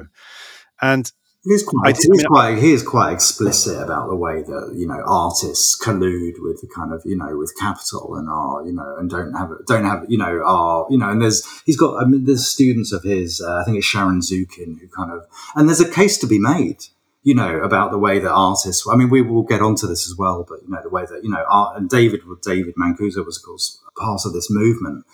And 0.82 1.12
He's 1.46 1.62
quite, 1.64 1.96
did- 1.96 2.08
he's 2.12 2.22
mean, 2.22 2.26
quite, 2.26 2.58
he 2.58 2.74
is 2.74 2.82
quite 2.82 3.14
explicit 3.14 3.80
about 3.80 4.10
the 4.10 4.16
way 4.16 4.42
that 4.42 4.72
you 4.76 4.88
know 4.88 5.02
artists 5.06 5.80
collude 5.80 6.42
with 6.42 6.60
the 6.62 6.68
kind 6.68 6.92
of 6.92 7.04
you 7.06 7.16
know 7.16 7.38
with 7.38 7.54
capital 7.60 8.16
and 8.16 8.28
are 8.28 8.66
you 8.66 8.74
know 8.74 8.96
and 8.98 9.10
don't 9.12 9.34
have 9.34 9.52
don't 9.68 9.86
have 9.86 10.06
you 10.10 10.18
know 10.18 10.42
are 10.44 10.88
you 10.90 10.98
know 10.98 11.10
and 11.10 11.22
there's 11.22 11.46
he's 11.66 11.78
got 11.78 12.02
I 12.02 12.06
mean 12.08 12.26
there's 12.26 12.48
students 12.48 12.92
of 12.92 13.04
his 13.04 13.42
uh, 13.42 13.58
I 13.58 13.64
think 13.64 13.78
it's 13.78 13.86
Sharon 13.86 14.22
Zukin 14.22 14.80
who 14.80 14.88
kind 14.88 15.12
of 15.12 15.28
and 15.56 15.70
there's 15.70 15.80
a 15.80 15.90
case 15.90 16.18
to 16.20 16.28
be 16.28 16.40
made 16.40 16.80
you 17.22 17.36
know 17.36 17.60
about 17.62 17.92
the 17.92 18.00
way 18.00 18.18
that 18.18 18.32
artists 18.32 18.88
I 18.92 18.96
mean 18.96 19.12
we 19.12 19.22
will 19.22 19.44
get 19.44 19.62
onto 19.62 19.86
this 19.86 20.10
as 20.10 20.18
well 20.18 20.46
but 20.50 20.64
you 20.64 20.70
know 20.70 20.82
the 20.82 20.90
way 20.90 21.06
that 21.06 21.24
you 21.24 21.30
know 21.30 21.46
art 21.48 21.78
and 21.78 21.88
David 21.88 22.22
David 22.42 22.74
Mancuso 22.76 23.24
was 23.24 23.38
of 23.38 23.44
course 23.44 23.80
part 23.96 24.22
of 24.26 24.34
this 24.34 24.50
movement 24.50 25.06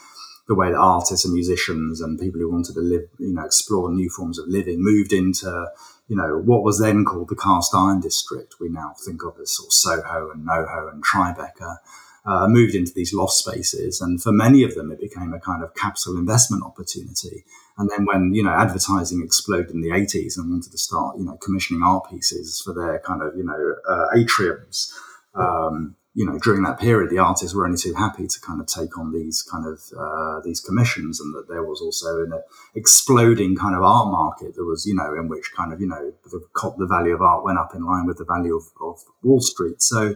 the 0.47 0.55
way 0.55 0.71
that 0.71 0.77
artists 0.77 1.25
and 1.25 1.33
musicians 1.33 2.01
and 2.01 2.19
people 2.19 2.39
who 2.39 2.51
wanted 2.51 2.73
to 2.73 2.81
live, 2.81 3.03
you 3.19 3.33
know, 3.33 3.45
explore 3.45 3.91
new 3.91 4.09
forms 4.09 4.39
of 4.39 4.47
living 4.47 4.77
moved 4.79 5.13
into, 5.13 5.67
you 6.07 6.15
know, 6.15 6.37
what 6.37 6.63
was 6.63 6.79
then 6.79 7.05
called 7.05 7.29
the 7.29 7.35
cast 7.35 7.73
iron 7.75 8.01
district. 8.01 8.55
We 8.59 8.69
now 8.69 8.93
think 9.05 9.23
of 9.23 9.39
as 9.39 9.51
sort 9.51 9.67
of 9.67 9.73
Soho 9.73 10.31
and 10.31 10.47
NoHo 10.47 10.91
and 10.91 11.03
Tribeca. 11.03 11.77
Uh, 12.23 12.47
moved 12.47 12.75
into 12.75 12.93
these 12.93 13.15
loft 13.15 13.33
spaces, 13.33 13.99
and 13.99 14.21
for 14.21 14.31
many 14.31 14.61
of 14.61 14.75
them, 14.75 14.91
it 14.91 14.99
became 14.99 15.33
a 15.33 15.39
kind 15.39 15.63
of 15.63 15.73
capital 15.73 16.17
investment 16.17 16.61
opportunity. 16.61 17.43
And 17.79 17.89
then, 17.89 18.05
when 18.05 18.35
you 18.35 18.43
know 18.43 18.51
advertising 18.51 19.23
exploded 19.23 19.71
in 19.71 19.81
the 19.81 19.89
'80s 19.89 20.37
and 20.37 20.51
wanted 20.51 20.71
to 20.71 20.77
start, 20.77 21.17
you 21.17 21.25
know, 21.25 21.35
commissioning 21.37 21.81
art 21.81 22.11
pieces 22.11 22.61
for 22.63 22.75
their 22.75 22.99
kind 22.99 23.23
of 23.23 23.35
you 23.35 23.43
know 23.43 23.73
uh, 23.89 24.05
atriums, 24.15 24.93
um, 25.33 25.95
you 26.14 26.26
know, 26.26 26.38
during 26.39 26.64
that 26.64 26.78
period, 26.78 27.09
the 27.09 27.20
artists 27.20 27.55
were 27.55 27.66
only 27.66 27.78
too 27.78 27.93
happy 27.93 28.28
to 28.28 28.41
kind 28.41 28.59
of 28.59 28.68
take 28.68 28.97
on 28.97 29.14
these 29.14 29.41
kind 29.41 29.66
of 29.66 29.80
uh, 29.97 30.41
these 30.43 30.59
commissions, 30.59 31.22
and 31.22 31.34
that 31.34 31.47
there 31.47 31.64
was 31.64 31.80
also 31.80 32.24
an 32.24 32.34
exploding 32.76 33.55
kind 33.55 33.76
of 33.76 33.82
art 33.82 34.07
market 34.07 34.55
that 34.55 34.66
was, 34.66 34.86
you 34.86 34.93
know, 34.93 35.14
in 35.14 35.30
which 35.30 35.53
kind 35.55 35.72
of 35.72 35.80
you 35.80 35.88
know 35.88 36.12
the, 36.26 36.41
the 36.78 36.88
value 36.88 37.14
of 37.14 37.22
art 37.22 37.45
went 37.45 37.57
up 37.57 37.74
in 37.74 37.86
line 37.86 38.05
with 38.05 38.18
the 38.18 38.26
value 38.26 38.57
of, 38.57 38.64
of 38.82 38.99
Wall 39.24 39.39
Street. 39.39 39.82
So, 39.82 40.16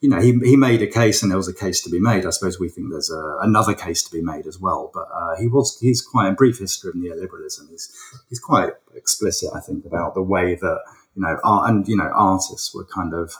you 0.00 0.08
know, 0.08 0.20
he, 0.20 0.36
he 0.42 0.56
made 0.56 0.82
a 0.82 0.86
case, 0.88 1.22
and 1.22 1.30
there 1.30 1.38
was 1.38 1.48
a 1.48 1.54
case 1.54 1.80
to 1.82 1.90
be 1.90 2.00
made. 2.00 2.26
I 2.26 2.30
suppose 2.30 2.58
we 2.58 2.68
think 2.68 2.90
there's 2.90 3.10
a, 3.10 3.36
another 3.40 3.74
case 3.74 4.02
to 4.02 4.10
be 4.10 4.22
made 4.22 4.48
as 4.48 4.58
well. 4.58 4.90
But 4.92 5.06
uh, 5.14 5.36
he 5.38 5.46
was 5.46 5.78
he's 5.78 6.02
quite 6.02 6.28
a 6.28 6.32
brief 6.34 6.58
history 6.58 6.90
of 6.90 6.96
neoliberalism. 6.96 7.70
He's 7.70 7.96
he's 8.28 8.40
quite 8.40 8.72
explicit, 8.96 9.50
I 9.54 9.60
think, 9.60 9.84
about 9.84 10.14
the 10.14 10.22
way 10.22 10.56
that 10.56 10.80
you 11.14 11.22
know 11.22 11.38
art 11.44 11.70
and 11.70 11.86
you 11.86 11.96
know 11.96 12.10
artists 12.12 12.74
were 12.74 12.84
kind 12.84 13.14
of 13.14 13.36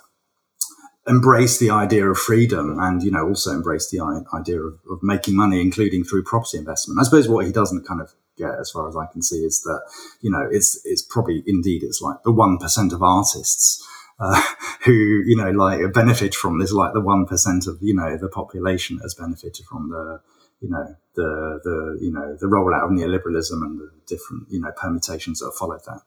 embrace 1.06 1.58
the 1.58 1.70
idea 1.70 2.08
of 2.08 2.18
freedom 2.18 2.78
and 2.80 3.02
you 3.02 3.10
know 3.10 3.26
also 3.26 3.52
embrace 3.52 3.90
the 3.90 4.00
idea 4.34 4.60
of, 4.60 4.78
of 4.90 5.02
making 5.02 5.36
money 5.36 5.60
including 5.60 6.04
through 6.04 6.24
property 6.24 6.58
investment. 6.58 6.98
I 7.00 7.04
suppose 7.04 7.28
what 7.28 7.46
he 7.46 7.52
doesn't 7.52 7.86
kind 7.86 8.00
of 8.00 8.12
get 8.36 8.54
as 8.60 8.70
far 8.70 8.88
as 8.88 8.96
i 8.96 9.06
can 9.06 9.22
see 9.22 9.38
is 9.38 9.62
that 9.62 9.80
you 10.20 10.30
know 10.30 10.46
it's 10.50 10.80
it's 10.84 11.02
probably 11.02 11.42
indeed 11.46 11.82
it's 11.82 12.00
like 12.00 12.22
the 12.22 12.32
1% 12.32 12.92
of 12.92 13.02
artists 13.02 13.82
uh, 14.20 14.42
who 14.84 14.92
you 14.92 15.36
know 15.36 15.50
like 15.50 15.92
benefit 15.92 16.34
from 16.34 16.58
this 16.58 16.72
like 16.72 16.92
the 16.92 17.00
1% 17.00 17.66
of 17.66 17.78
you 17.80 17.94
know 17.94 18.16
the 18.16 18.28
population 18.28 18.98
has 18.98 19.14
benefited 19.14 19.64
from 19.66 19.90
the 19.90 20.20
you 20.60 20.70
know 20.70 20.96
the 21.14 21.60
the 21.64 21.98
you 22.00 22.10
know 22.10 22.36
the 22.40 22.46
rollout 22.46 22.84
of 22.84 22.90
neoliberalism 22.90 23.62
and 23.64 23.78
the 23.78 23.90
different 24.06 24.46
you 24.50 24.60
know 24.60 24.72
permutations 24.76 25.40
that 25.40 25.46
have 25.46 25.54
followed 25.54 25.84
that 25.86 26.00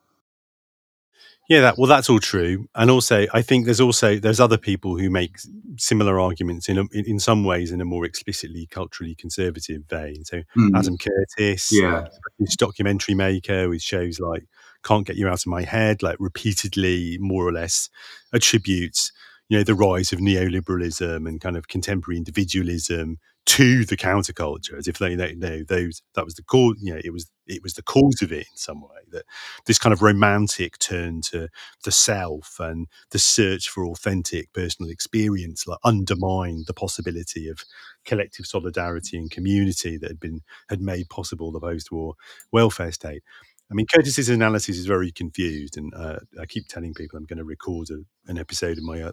Yeah, 1.49 1.61
that 1.61 1.79
well, 1.79 1.87
that's 1.87 2.11
all 2.11 2.19
true, 2.19 2.67
and 2.75 2.91
also 2.91 3.25
I 3.33 3.41
think 3.41 3.65
there's 3.65 3.81
also 3.81 4.19
there's 4.19 4.39
other 4.39 4.57
people 4.57 4.97
who 4.99 5.09
make 5.09 5.37
similar 5.77 6.19
arguments 6.19 6.69
in 6.69 6.77
a, 6.77 6.81
in, 6.91 7.05
in 7.05 7.19
some 7.19 7.43
ways 7.43 7.71
in 7.71 7.81
a 7.81 7.85
more 7.85 8.05
explicitly 8.05 8.67
culturally 8.69 9.15
conservative 9.15 9.81
vein. 9.89 10.23
So 10.25 10.43
Mm. 10.55 10.77
Adam 10.77 10.95
Curtis, 10.97 11.69
yeah 11.71 12.07
this 12.39 12.55
documentary 12.55 13.15
maker 13.15 13.67
with 13.67 13.81
shows 13.81 14.19
like 14.19 14.43
"Can't 14.83 15.05
Get 15.07 15.15
You 15.17 15.27
Out 15.27 15.41
of 15.41 15.47
My 15.47 15.63
Head," 15.63 16.03
like 16.03 16.17
repeatedly 16.19 17.17
more 17.19 17.47
or 17.47 17.51
less 17.51 17.89
attributes 18.33 19.11
you 19.49 19.57
know 19.57 19.63
the 19.63 19.73
rise 19.75 20.13
of 20.13 20.19
neoliberalism 20.19 21.27
and 21.27 21.41
kind 21.41 21.57
of 21.57 21.67
contemporary 21.67 22.17
individualism 22.17 23.17
to 23.47 23.83
the 23.85 23.97
counterculture 23.97 24.77
as 24.77 24.87
if 24.87 24.99
they, 24.99 25.15
they 25.15 25.33
know 25.33 25.63
those 25.63 26.03
that 26.13 26.25
was 26.25 26.35
the 26.35 26.43
cause 26.43 26.77
you 26.79 26.93
know 26.93 27.01
it 27.03 27.11
was 27.11 27.29
it 27.49 27.63
was 27.63 27.73
the 27.73 27.83
cause 27.83 28.21
of 28.21 28.31
it 28.31 28.47
in 28.51 28.55
some 28.55 28.81
way 28.81 29.01
that 29.11 29.25
this 29.65 29.79
kind 29.79 29.91
of 29.91 30.01
romantic 30.01 30.77
turn 30.79 31.21
to 31.21 31.49
the 31.83 31.91
self 31.91 32.57
and 32.59 32.87
the 33.09 33.19
search 33.19 33.69
for 33.69 33.85
authentic 33.85 34.53
personal 34.53 34.91
experience 34.91 35.67
like 35.67 35.79
undermined 35.83 36.65
the 36.67 36.73
possibility 36.73 37.49
of 37.49 37.59
collective 38.05 38.45
solidarity 38.45 39.17
and 39.17 39.31
community 39.31 39.97
that 39.97 40.09
had 40.09 40.19
been 40.19 40.41
had 40.69 40.81
made 40.81 41.09
possible 41.09 41.51
the 41.51 41.59
post-war 41.59 42.13
welfare 42.51 42.91
state. 42.91 43.23
I 43.71 43.75
mean, 43.75 43.85
Curtis's 43.85 44.29
analysis 44.29 44.77
is 44.77 44.87
very 44.87 45.11
confused, 45.11 45.77
and 45.77 45.93
uh, 45.93 46.19
I 46.41 46.47
keep 46.47 46.67
telling 46.67 46.95
people 46.95 47.17
I'm 47.17 47.25
going 47.25 47.37
to 47.37 47.43
record 47.43 47.89
a, 47.91 47.99
an 48.29 48.39
episode 48.39 48.79
of 48.79 48.83
my 48.83 49.01
uh, 49.01 49.11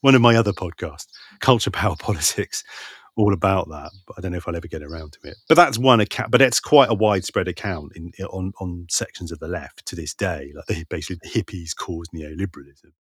one 0.00 0.14
of 0.14 0.20
my 0.20 0.36
other 0.36 0.52
podcasts, 0.52 1.08
Culture 1.40 1.72
Power 1.72 1.96
Politics, 1.98 2.62
all 3.16 3.32
about 3.32 3.68
that. 3.68 3.90
But 4.06 4.16
I 4.18 4.20
don't 4.20 4.32
know 4.32 4.38
if 4.38 4.46
I'll 4.46 4.56
ever 4.56 4.68
get 4.68 4.82
around 4.82 5.12
to 5.14 5.28
it. 5.30 5.36
But 5.48 5.56
that's 5.56 5.78
one 5.78 6.00
account, 6.00 6.30
but 6.30 6.42
it's 6.42 6.60
quite 6.60 6.90
a 6.90 6.94
widespread 6.94 7.48
account 7.48 7.92
in, 7.96 8.12
on 8.30 8.52
on 8.60 8.86
sections 8.90 9.32
of 9.32 9.38
the 9.38 9.48
left 9.48 9.86
to 9.86 9.96
this 9.96 10.14
day. 10.14 10.52
Like 10.54 10.66
they, 10.66 10.84
basically, 10.88 11.20
the 11.22 11.42
hippies 11.42 11.74
caused 11.76 12.12
neoliberalism. 12.12 12.92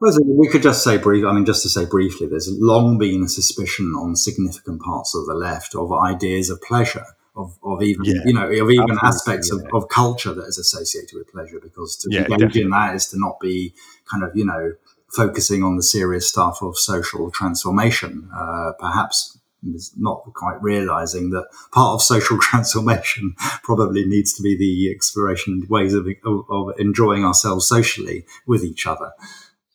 Well, 0.00 0.18
we 0.26 0.48
could 0.48 0.62
just 0.62 0.82
say 0.82 0.96
brief. 0.98 1.24
I 1.24 1.32
mean, 1.32 1.44
just 1.44 1.62
to 1.62 1.68
say 1.68 1.84
briefly, 1.84 2.26
there's 2.26 2.48
long 2.50 2.98
been 2.98 3.22
a 3.22 3.28
suspicion 3.28 3.92
on 3.92 4.16
significant 4.16 4.82
parts 4.82 5.14
of 5.14 5.26
the 5.26 5.34
left 5.34 5.76
of 5.76 5.92
ideas 5.92 6.50
of 6.50 6.60
pleasure, 6.60 7.04
of, 7.36 7.56
of 7.62 7.82
even 7.82 8.04
Yeah, 8.04 8.22
you 8.24 8.32
know, 8.32 8.46
of 8.48 8.68
even 8.68 8.98
aspects 9.00 9.52
of, 9.52 9.60
yeah. 9.62 9.68
of 9.74 9.88
culture 9.88 10.34
that 10.34 10.42
is 10.46 10.58
associated 10.58 11.16
with 11.16 11.28
pleasure. 11.30 11.60
Because 11.62 11.96
to 11.98 12.08
Yeah, 12.10 12.22
engage 12.22 12.30
definitely. 12.30 12.62
in 12.62 12.70
that 12.70 12.96
is 12.96 13.06
to 13.10 13.16
not 13.20 13.38
be 13.38 13.74
kind 14.10 14.24
of 14.24 14.32
you 14.34 14.44
know 14.44 14.72
focusing 15.12 15.62
on 15.62 15.76
the 15.76 15.82
serious 15.84 16.28
stuff 16.28 16.62
of 16.62 16.76
social 16.76 17.30
transformation. 17.30 18.28
Uh, 18.34 18.72
perhaps 18.80 19.38
is 19.74 19.92
not 19.96 20.22
quite 20.34 20.60
realizing 20.62 21.30
that 21.30 21.46
part 21.72 21.94
of 21.94 22.02
social 22.02 22.38
transformation 22.40 23.34
probably 23.62 24.04
needs 24.04 24.32
to 24.34 24.42
be 24.42 24.56
the 24.56 24.90
exploration 24.90 25.54
and 25.54 25.68
ways 25.68 25.94
of, 25.94 26.06
of, 26.24 26.68
enjoying 26.78 27.24
ourselves 27.24 27.68
socially 27.68 28.24
with 28.46 28.64
each 28.64 28.86
other. 28.86 29.12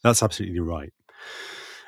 That's 0.03 0.23
absolutely 0.23 0.59
right. 0.59 0.93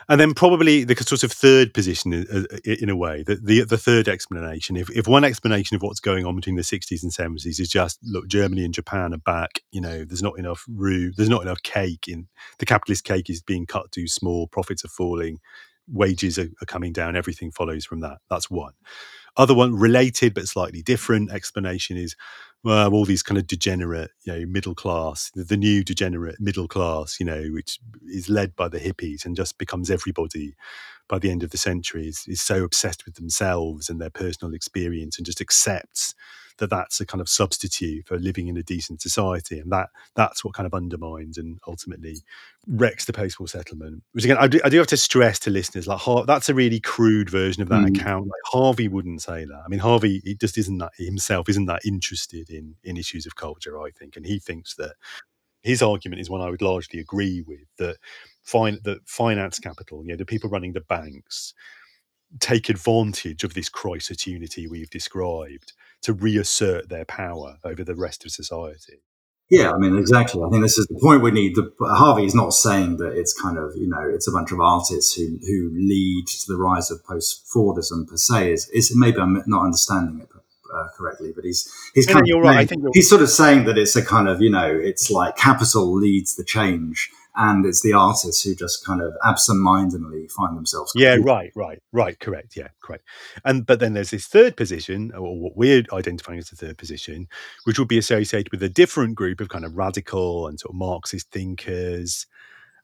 And 0.10 0.20
then 0.20 0.34
probably 0.34 0.84
the 0.84 0.96
sort 0.96 1.24
of 1.24 1.32
third 1.32 1.72
position, 1.72 2.14
uh, 2.14 2.40
uh, 2.52 2.58
in 2.66 2.90
a 2.90 2.96
way, 2.96 3.22
the, 3.22 3.36
the 3.36 3.64
the 3.64 3.78
third 3.78 4.08
explanation. 4.08 4.76
If 4.76 4.90
if 4.90 5.08
one 5.08 5.24
explanation 5.24 5.76
of 5.76 5.84
what's 5.84 6.00
going 6.00 6.26
on 6.26 6.36
between 6.36 6.56
the 6.56 6.64
sixties 6.64 7.04
and 7.04 7.14
seventies 7.14 7.60
is 7.60 7.70
just 7.70 8.00
look, 8.02 8.28
Germany 8.28 8.66
and 8.66 8.74
Japan 8.74 9.14
are 9.14 9.20
back. 9.20 9.62
You 9.72 9.82
know, 9.82 10.04
there's 10.04 10.24
not 10.24 10.40
enough 10.40 10.66
room. 10.68 11.14
There's 11.16 11.30
not 11.30 11.44
enough 11.44 11.62
cake 11.62 12.08
in 12.08 12.28
the 12.58 12.66
capitalist 12.66 13.04
cake 13.04 13.30
is 13.30 13.44
being 13.44 13.68
cut 13.68 13.92
too 13.92 14.08
small. 14.08 14.48
Profits 14.48 14.84
are 14.84 14.90
falling. 14.90 15.42
Wages 15.92 16.38
are, 16.38 16.50
are 16.62 16.66
coming 16.66 16.94
down. 16.94 17.16
Everything 17.16 17.52
follows 17.52 17.86
from 17.86 18.02
that. 18.02 18.20
That's 18.30 18.50
one. 18.50 18.74
Other 19.38 19.54
one 19.54 19.76
related 19.76 20.34
but 20.34 20.48
slightly 20.48 20.82
different 20.82 21.32
explanation 21.32 21.98
is 21.98 22.16
well, 22.64 22.94
all 22.94 23.06
these 23.06 23.24
kind 23.24 23.38
of 23.38 23.48
degenerate, 23.48 24.12
you 24.26 24.34
know, 24.34 24.46
middle 24.46 24.76
class, 24.76 25.32
the, 25.34 25.56
new 25.56 25.82
degenerate 25.82 26.42
middle 26.42 26.68
class, 26.68 27.18
you 27.18 27.26
know, 27.26 27.44
which 27.52 27.80
is 28.06 28.30
led 28.30 28.54
by 28.56 28.68
the 28.68 28.80
hippies 28.80 29.26
and 29.26 29.36
just 29.38 29.58
becomes 29.58 29.90
everybody 29.90 30.56
by 31.08 31.20
the 31.20 31.32
end 31.32 31.42
of 31.42 31.52
the 31.52 31.58
century 31.58 32.08
is, 32.08 32.26
is 32.28 32.42
so 32.42 32.66
obsessed 32.66 33.06
with 33.06 33.16
themselves 33.16 33.90
and 33.90 34.02
their 34.02 34.10
personal 34.10 34.54
experience 34.54 35.18
and 35.18 35.26
just 35.26 35.40
accepts 35.40 36.14
that 36.60 36.70
that's 36.70 37.02
a 37.02 37.06
kind 37.06 37.20
of 37.22 37.28
substitute 37.28 38.08
for 38.08 38.18
living 38.20 38.48
in 38.48 38.56
a 38.58 38.64
decent 38.64 39.02
society 39.02 39.60
and 39.60 39.72
that 39.72 39.90
that's 40.16 40.46
what 40.46 40.54
kind 40.54 40.68
of 40.68 40.74
undermines 40.74 41.38
and 41.38 41.60
ultimately 41.68 42.18
wrecks 42.68 43.06
the 43.06 43.14
post-war 43.14 43.48
settlement. 43.48 44.04
Which 44.14 44.24
again 44.26 44.38
I 44.40 44.48
do, 44.48 44.60
I 44.64 44.70
do 44.70 44.78
have 44.78 44.88
to 44.88 44.98
stress 44.98 45.40
to 45.40 45.50
listeners 45.50 45.88
like 45.88 46.00
Har- 46.00 46.26
that's 46.26 46.50
a 46.50 46.54
really 46.54 46.80
crude 46.80 47.30
version 47.30 47.64
of 47.64 47.70
that 47.70 47.82
Mm. 47.82 47.98
account. 47.98 48.26
Like 48.28 48.42
harvey 48.46 48.88
wouldn't 48.88 49.22
say 49.22 49.46
that. 49.46 49.62
I 49.66 49.68
mean 49.68 49.80
harvey 49.80 50.22
he 50.24 50.36
just 50.36 50.58
isn't 50.58 50.78
that 50.78 50.92
himself 50.98 51.50
isn't 51.50 51.66
that 51.66 51.82
interested 51.86 52.50
in 52.50 52.76
in 52.84 52.98
issues 52.98 53.26
of 53.26 53.36
culture 53.36 53.82
i 53.82 53.90
think 53.92 54.16
and 54.16 54.26
he 54.26 54.40
thinks 54.40 54.76
that 54.76 54.94
his 55.62 55.82
argument 55.82 56.22
is 56.22 56.30
one 56.30 56.42
i 56.42 56.50
would 56.50 56.62
largely 56.62 57.00
agree 57.00 57.42
with 57.48 57.60
that 57.78 57.98
fin- 58.44 58.80
that 58.84 59.00
finance 59.08 59.60
capital 59.60 60.02
you 60.04 60.10
know 60.10 60.16
the 60.16 60.26
people 60.26 60.50
running 60.50 60.74
the 60.74 60.82
banks 60.82 61.54
take 62.40 62.70
advantage 62.70 63.44
of 63.44 63.54
this 63.56 63.70
crisitunity 63.70 64.68
we've 64.68 64.90
described 64.92 65.74
to 66.02 66.14
reassert 66.14 66.90
their 66.90 67.06
power 67.06 67.58
over 67.64 67.84
the 67.84 67.96
rest 67.96 68.26
of 68.26 68.32
society 68.32 69.02
Yeah, 69.50 69.72
I 69.72 69.78
mean, 69.80 69.98
exactly. 69.98 70.44
I 70.44 70.50
think 70.50 70.62
this 70.64 70.78
is 70.78 70.86
the 70.88 71.00
point 71.02 71.24
we 71.24 71.32
need. 71.32 71.56
The, 71.56 71.72
Harvey 71.82 72.26
is 72.26 72.36
not 72.36 72.54
saying 72.54 72.98
that 72.98 73.14
it's 73.18 73.34
kind 73.34 73.58
of, 73.58 73.76
you 73.76 73.88
know, 73.90 74.04
it's 74.16 74.28
a 74.28 74.32
bunch 74.32 74.52
of 74.52 74.60
artists 74.60 75.16
who, 75.16 75.26
who 75.42 75.72
lead 75.74 76.26
to 76.28 76.46
the 76.48 76.58
rise 76.58 76.92
of 76.92 77.04
post 77.04 77.48
Fordism 77.52 78.08
per 78.08 78.16
se. 78.16 78.54
Is, 78.54 78.70
is 78.70 78.96
maybe 78.96 79.18
I'm 79.18 79.42
not 79.48 79.64
understanding 79.66 80.22
it 80.22 80.30
uh, 80.74 80.88
correctly, 80.96 81.32
but 81.36 81.44
he's 81.46 81.68
he's 81.96 82.06
kind 82.06 82.20
no, 82.20 82.26
you're 82.26 82.44
of 82.44 82.44
right. 82.50 82.60
I 82.60 82.66
think 82.66 82.82
you're- 82.84 82.92
he's 82.94 83.10
sort 83.10 83.24
of 83.24 83.30
saying 83.30 83.66
that 83.66 83.78
it's 83.78 83.96
a 83.96 84.06
kind 84.06 84.28
of 84.30 84.40
you 84.42 84.52
know 84.52 84.68
it's 84.68 85.10
like 85.10 85.36
capital 85.36 85.92
leads 85.96 86.36
the 86.36 86.44
change, 86.44 87.10
and 87.40 87.66
it's 87.66 87.82
the 87.82 87.94
artists 87.94 88.44
who 88.44 88.54
just 88.54 88.86
kind 88.86 89.02
of 89.02 89.14
absent-mindedly 89.26 90.28
find 90.28 90.58
themselves. 90.58 90.92
Yeah, 90.94 91.18
right, 91.22 91.52
right, 91.56 91.82
right, 91.94 92.20
correct. 92.20 92.58
Yeah, 92.58 92.68
correct. 92.84 93.06
And 93.46 93.66
but 93.66 93.80
then 93.80 93.94
there's 93.94 94.12
this 94.12 94.28
third 94.28 94.58
position, 94.58 95.14
or 95.16 95.40
what 95.40 95.56
we're 95.56 95.86
identifying 95.94 96.38
as 96.38 96.50
the 96.50 96.58
third 96.58 96.78
position, 96.78 97.28
which 97.64 97.80
would 97.80 97.88
be 97.88 97.98
associated 97.98 98.52
with 98.52 98.62
a 98.62 98.70
different 98.70 99.16
group 99.16 99.40
of 99.40 99.48
kind 99.48 99.64
of 99.64 99.78
radical 99.78 100.48
and 100.48 100.60
sort 100.60 100.72
of 100.72 100.76
Marxist 100.76 101.32
thinkers, 101.32 102.28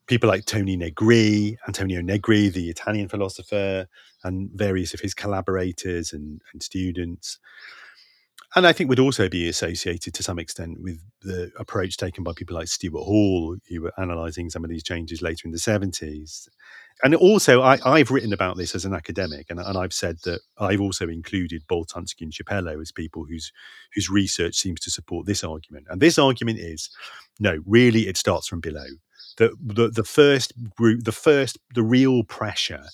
people 0.07 0.29
like 0.29 0.45
Tony 0.45 0.77
Negri, 0.77 1.57
Antonio 1.67 2.01
Negri, 2.01 2.47
the 2.47 2.69
Italian 2.69 3.09
philosopher, 3.09 3.87
and 4.23 4.49
various 4.53 4.93
of 4.93 5.01
his 5.01 5.13
collaborators 5.13 6.13
and, 6.13 6.41
and 6.53 6.63
students. 6.63 7.39
And 8.55 8.65
I 8.65 8.71
think 8.71 8.89
would 8.89 8.99
also 8.99 9.27
be 9.27 9.49
associated 9.49 10.13
to 10.13 10.23
some 10.23 10.39
extent 10.39 10.81
with 10.81 11.01
the 11.21 11.51
approach 11.59 11.97
taken 11.97 12.23
by 12.23 12.31
people 12.33 12.55
like 12.55 12.69
Stuart 12.69 13.03
Hall, 13.03 13.57
who 13.67 13.81
were 13.81 13.91
analysing 13.97 14.49
some 14.49 14.63
of 14.63 14.69
these 14.69 14.83
changes 14.83 15.21
later 15.21 15.41
in 15.45 15.51
the 15.51 15.57
70s. 15.57 16.47
And 17.03 17.13
also, 17.13 17.61
I, 17.61 17.77
I've 17.85 18.11
written 18.11 18.31
about 18.31 18.55
this 18.55 18.73
as 18.73 18.85
an 18.85 18.93
academic, 18.93 19.47
and, 19.49 19.59
and 19.59 19.77
I've 19.77 19.91
said 19.91 20.19
that 20.23 20.39
I've 20.57 20.79
also 20.79 21.09
included 21.09 21.67
Boltanski 21.67 22.21
and 22.21 22.31
Chiapello 22.31 22.81
as 22.81 22.93
people 22.93 23.25
whose 23.25 23.51
whose 23.93 24.09
research 24.09 24.55
seems 24.55 24.79
to 24.81 24.91
support 24.91 25.25
this 25.25 25.43
argument. 25.43 25.87
And 25.89 26.01
this 26.01 26.17
argument 26.17 26.59
is, 26.59 26.89
no, 27.37 27.61
really, 27.65 28.07
it 28.07 28.15
starts 28.15 28.47
from 28.47 28.61
below. 28.61 28.85
The, 29.35 29.53
the 29.61 29.89
the 29.89 30.05
first 30.05 30.53
group, 30.77 31.03
the 31.03 31.11
first, 31.11 31.57
the 31.73 31.83
real 31.83 32.23
pressure 32.23 32.85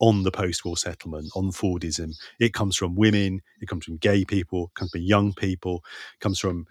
on 0.00 0.22
the 0.22 0.30
post-war 0.30 0.76
settlement, 0.76 1.30
on 1.34 1.50
Fordism, 1.52 2.14
it 2.38 2.54
comes 2.54 2.76
from 2.76 2.94
women, 2.96 3.40
it 3.60 3.68
comes 3.68 3.84
from 3.84 3.98
gay 3.98 4.24
people, 4.24 4.70
it 4.74 4.78
comes 4.78 4.90
from 4.92 5.02
young 5.02 5.32
people, 5.34 5.84
it 6.14 6.20
comes 6.20 6.38
from 6.38 6.66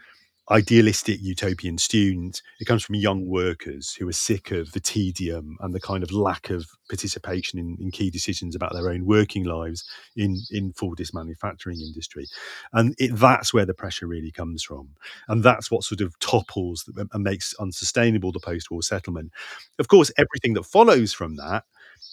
idealistic 0.52 1.20
utopian 1.22 1.78
students. 1.78 2.42
It 2.60 2.66
comes 2.66 2.84
from 2.84 2.96
young 2.96 3.28
workers 3.28 3.94
who 3.94 4.08
are 4.10 4.14
sick 4.14 4.52
of 4.52 4.72
the 4.72 4.80
tedium 4.80 5.58
and 5.60 5.74
the 5.74 5.80
kind 5.80 6.04
of 6.04 6.12
lack 6.12 6.50
of 6.50 6.66
participation 6.90 7.60
in, 7.60 7.78
in 7.80 7.92
key 7.92 8.10
decisions 8.10 8.56
about 8.56 8.74
their 8.74 8.90
own 8.90 9.06
working 9.06 9.44
lives 9.44 9.84
in 10.16 10.38
in 10.50 10.74
Fordist 10.74 11.14
manufacturing 11.14 11.80
industry, 11.82 12.26
and 12.74 12.96
it, 12.98 13.16
that's 13.16 13.54
where 13.54 13.66
the 13.66 13.74
pressure 13.76 14.08
really 14.08 14.32
comes 14.32 14.64
from, 14.64 14.90
and 15.28 15.44
that's 15.44 15.70
what 15.70 15.84
sort 15.84 16.02
of 16.02 16.18
topples 16.20 16.90
and 17.14 17.24
makes 17.24 17.54
unsustainable 17.60 18.32
the 18.32 18.40
post-war 18.40 18.82
settlement. 18.82 19.32
Of 19.78 19.88
course, 19.88 20.12
everything 20.18 20.54
that 20.56 20.64
follows 20.64 21.14
from 21.14 21.36
that 21.36 21.64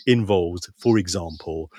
involves, 0.07 0.70
for 0.78 0.99
example, 0.99 1.70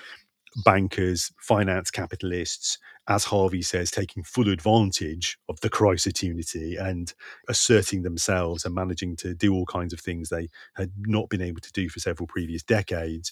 bankers, 0.64 1.32
finance 1.40 1.92
capitalists, 1.92 2.78
as 3.08 3.26
Harvey 3.26 3.62
says, 3.62 3.92
taking 3.92 4.24
full 4.24 4.50
advantage 4.50 5.38
of 5.48 5.60
the 5.62 5.70
crisitunity 5.70 6.76
and 6.76 7.14
asserting 7.48 8.04
themselves 8.04 8.66
and 8.66 8.76
managing 8.76 9.16
to 9.18 9.34
do 9.34 9.54
all 9.54 9.66
kinds 9.66 9.94
of 9.94 10.00
things 10.00 10.30
they 10.30 10.50
had 10.76 10.92
not 10.98 11.30
been 11.30 11.42
able 11.42 11.62
to 11.62 11.72
do 11.72 11.90
for 11.90 12.00
several 12.00 12.28
previous 12.28 12.64
decades. 12.64 13.32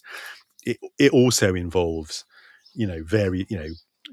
It, 0.66 0.78
it 0.98 1.12
also 1.12 1.56
involves, 1.56 2.26
you 2.74 2.88
know, 2.88 3.04
very, 3.04 3.46
you 3.50 3.58
know, 3.58 3.70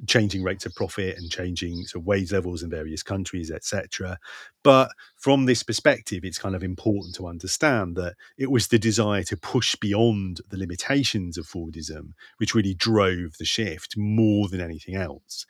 changing 0.06 0.42
rates 0.42 0.66
of 0.66 0.74
profit 0.74 1.16
and 1.18 1.30
changing 1.30 1.84
of 1.94 2.04
wage 2.04 2.32
levels 2.32 2.62
in 2.62 2.70
various 2.70 3.02
countries, 3.02 3.50
etc. 3.50 4.18
But 4.62 4.90
from 5.16 5.46
this 5.46 5.62
perspective, 5.62 6.24
it's 6.24 6.38
kind 6.38 6.54
of 6.54 6.62
important 6.62 7.14
to 7.16 7.26
understand 7.26 7.96
that 7.96 8.14
it 8.36 8.50
was 8.50 8.68
the 8.68 8.78
desire 8.78 9.22
to 9.24 9.36
push 9.36 9.76
beyond 9.76 10.40
the 10.50 10.58
limitations 10.58 11.38
of 11.38 11.46
Fordism 11.46 12.12
which 12.38 12.54
really 12.54 12.74
drove 12.74 13.36
the 13.38 13.44
shift 13.44 13.96
more 13.96 14.48
than 14.48 14.60
anything 14.60 14.94
else. 14.94 15.46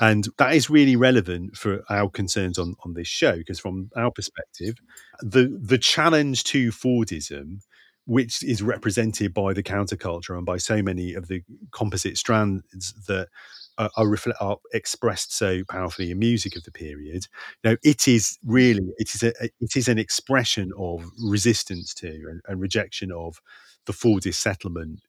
And 0.00 0.28
that 0.38 0.54
is 0.54 0.70
really 0.70 0.96
relevant 0.96 1.56
for 1.56 1.82
our 1.88 2.10
concerns 2.10 2.58
on, 2.58 2.74
on 2.84 2.94
this 2.94 3.06
show, 3.06 3.36
because 3.36 3.60
from 3.60 3.90
our 3.96 4.10
perspective, 4.10 4.74
the 5.20 5.56
the 5.62 5.78
challenge 5.78 6.44
to 6.44 6.70
Fordism, 6.70 7.58
which 8.04 8.42
is 8.42 8.62
represented 8.62 9.32
by 9.32 9.52
the 9.52 9.62
counterculture 9.62 10.36
and 10.36 10.44
by 10.44 10.56
so 10.56 10.82
many 10.82 11.14
of 11.14 11.28
the 11.28 11.42
composite 11.70 12.18
strands 12.18 12.92
that 13.06 13.28
Uh, 13.76 13.88
are, 13.96 14.04
are, 14.04 14.08
reflect, 14.08 14.38
are 14.40 14.58
expressed 14.72 15.34
so 15.34 15.62
powerfully 15.68 16.10
in 16.10 16.18
music 16.18 16.54
of 16.56 16.62
the 16.62 16.70
period. 16.70 17.26
You 17.64 17.70
know, 17.70 17.76
it 17.82 18.06
is 18.06 18.38
really 18.44 18.82
it 18.98 19.14
is 19.14 19.22
a 19.22 19.32
it 19.60 19.76
is 19.76 19.88
an 19.88 19.98
expression 19.98 20.72
of 20.78 21.10
resistance 21.20 21.92
to 21.94 22.08
and, 22.08 22.40
and 22.46 22.60
rejection 22.60 23.10
of 23.10 23.40
the 23.86 23.92
Fordist 23.92 24.34
settlement 24.34 25.00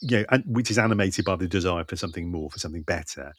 you 0.00 0.18
know, 0.18 0.24
and, 0.30 0.44
which 0.46 0.70
is 0.70 0.78
animated 0.78 1.24
by 1.24 1.36
the 1.36 1.48
desire 1.48 1.84
for 1.84 1.96
something 1.96 2.30
more, 2.30 2.50
for 2.50 2.58
something 2.58 2.82
better. 2.82 3.32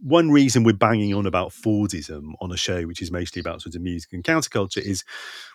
One 0.00 0.30
reason 0.30 0.64
we're 0.64 0.72
banging 0.72 1.14
on 1.14 1.26
about 1.26 1.50
Fordism 1.50 2.32
on 2.40 2.50
a 2.50 2.56
show 2.56 2.82
which 2.82 3.02
is 3.02 3.12
mostly 3.12 3.40
about 3.40 3.62
sort 3.62 3.76
of 3.76 3.82
music 3.82 4.12
and 4.12 4.24
counterculture 4.24 4.78
is, 4.82 5.04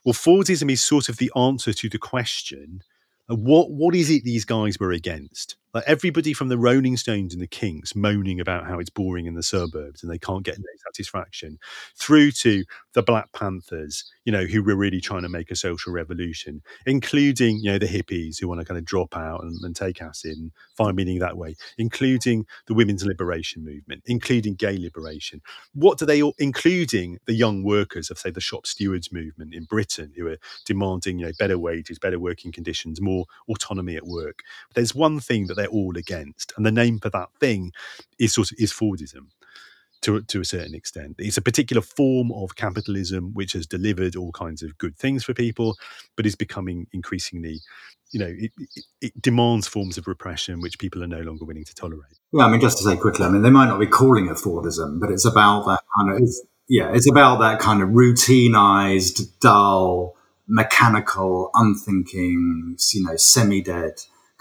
well, 0.06 0.14
Fordism 0.14 0.72
is 0.72 0.82
sort 0.82 1.10
of 1.10 1.18
the 1.18 1.32
answer 1.36 1.74
to 1.74 1.90
the 1.90 1.98
question 1.98 2.82
uh, 3.30 3.36
what 3.36 3.72
what 3.72 3.96
is 3.96 4.10
it 4.10 4.24
these 4.24 4.46
guys 4.46 4.80
were 4.80 4.92
against? 4.92 5.56
Like 5.78 5.86
everybody 5.86 6.34
from 6.34 6.50
the 6.50 6.58
Rolling 6.58 6.98
Stones 6.98 7.36
and 7.36 7.42
the 7.44 7.46
Kinks 7.46 7.96
moaning 7.96 8.40
about 8.40 8.66
how 8.66 8.80
it's 8.80 8.90
boring 8.90 9.28
in 9.28 9.36
the 9.36 9.44
suburbs 9.44 10.02
and 10.02 10.12
they 10.12 10.18
can't 10.18 10.42
get 10.42 10.58
no 10.58 10.66
satisfaction, 10.88 11.60
through 11.96 12.32
to 12.32 12.64
the 12.94 13.04
Black 13.04 13.32
Panthers, 13.32 14.04
you 14.26 14.32
know, 14.32 14.46
who 14.46 14.64
were 14.64 14.76
really 14.76 15.00
trying 15.00 15.22
to 15.22 15.30
make 15.30 15.52
a 15.52 15.56
social 15.56 15.94
revolution, 15.94 16.64
including 16.88 17.60
you 17.60 17.72
know 17.72 17.78
the 17.78 17.86
hippies 17.86 18.40
who 18.40 18.48
want 18.48 18.60
to 18.60 18.66
kind 18.66 18.80
of 18.80 18.86
drop 18.86 19.16
out 19.16 19.44
and, 19.44 19.56
and 19.64 19.76
take 19.76 20.02
acid 20.02 20.36
and 20.36 20.52
find 20.76 20.96
meaning 20.96 21.20
that 21.20 21.38
way, 21.38 21.56
including 21.78 22.48
the 22.66 22.74
women's 22.74 23.06
liberation 23.06 23.64
movement, 23.64 24.02
including 24.08 24.56
gay 24.56 24.80
liberation. 24.80 25.44
What 25.76 26.00
do 26.00 26.08
they 26.08 26.24
all, 26.24 26.34
including 26.40 27.20
the 27.28 27.36
young 27.36 27.62
workers 27.62 28.10
of 28.10 28.18
say 28.18 28.32
the 28.32 28.42
shop 28.42 28.66
stewards 28.66 29.12
movement 29.12 29.54
in 29.54 29.66
Britain, 29.66 30.12
who 30.16 30.26
are 30.28 30.38
demanding 30.66 31.20
you 31.20 31.28
know 31.28 31.34
better 31.38 31.60
wages, 31.60 32.00
better 32.00 32.18
working 32.18 32.52
conditions, 32.52 33.00
more 33.00 33.26
autonomy 33.48 33.96
at 33.96 34.08
work. 34.08 34.40
There's 34.74 34.96
one 34.96 35.20
thing 35.20 35.46
that 35.46 35.67
they're 35.68 35.80
all 35.80 35.98
against, 35.98 36.54
and 36.56 36.66
the 36.66 36.72
name 36.72 37.00
for 37.00 37.10
that 37.10 37.30
thing 37.40 37.72
is 38.20 38.34
sort 38.34 38.52
of 38.52 38.58
is 38.60 38.72
Fordism. 38.72 39.28
To, 40.04 40.22
to 40.22 40.42
a 40.42 40.46
certain 40.46 40.76
extent, 40.76 41.16
it's 41.18 41.38
a 41.38 41.42
particular 41.42 41.82
form 41.82 42.32
of 42.32 42.56
capitalism 42.56 43.34
which 43.34 43.54
has 43.54 43.66
delivered 43.66 44.16
all 44.16 44.32
kinds 44.32 44.62
of 44.62 44.78
good 44.78 44.96
things 44.96 45.24
for 45.24 45.34
people, 45.34 45.76
but 46.16 46.28
is 46.28 46.36
becoming 46.36 46.86
increasingly, 46.94 47.62
you 48.12 48.20
know, 48.20 48.28
it, 48.28 48.52
it, 48.60 48.86
it 49.02 49.20
demands 49.20 49.68
forms 49.68 49.98
of 49.98 50.06
repression 50.06 50.62
which 50.62 50.78
people 50.78 51.04
are 51.04 51.08
no 51.08 51.22
longer 51.22 51.46
willing 51.46 51.66
to 51.66 51.74
tolerate. 51.74 52.20
Yeah, 52.32 52.46
I 52.46 52.52
mean, 52.52 52.62
just 52.62 52.78
to 52.78 52.84
say 52.84 52.96
quickly, 52.96 53.26
I 53.26 53.30
mean, 53.30 53.42
they 53.42 53.50
might 53.50 53.66
not 53.66 53.80
be 53.80 53.88
calling 53.88 54.28
it 54.28 54.38
Fordism, 54.38 55.00
but 55.00 55.10
it's 55.10 55.26
about 55.26 55.66
that 55.66 55.82
kind 55.98 56.16
of, 56.16 56.22
it's, 56.22 56.46
yeah, 56.70 56.92
it's 56.94 57.10
about 57.10 57.40
that 57.40 57.60
kind 57.60 57.82
of 57.82 57.90
routinized, 57.90 59.40
dull, 59.40 60.16
mechanical, 60.48 61.50
unthinking, 61.56 62.78
you 62.94 63.04
know, 63.04 63.16
semi-dead 63.16 63.94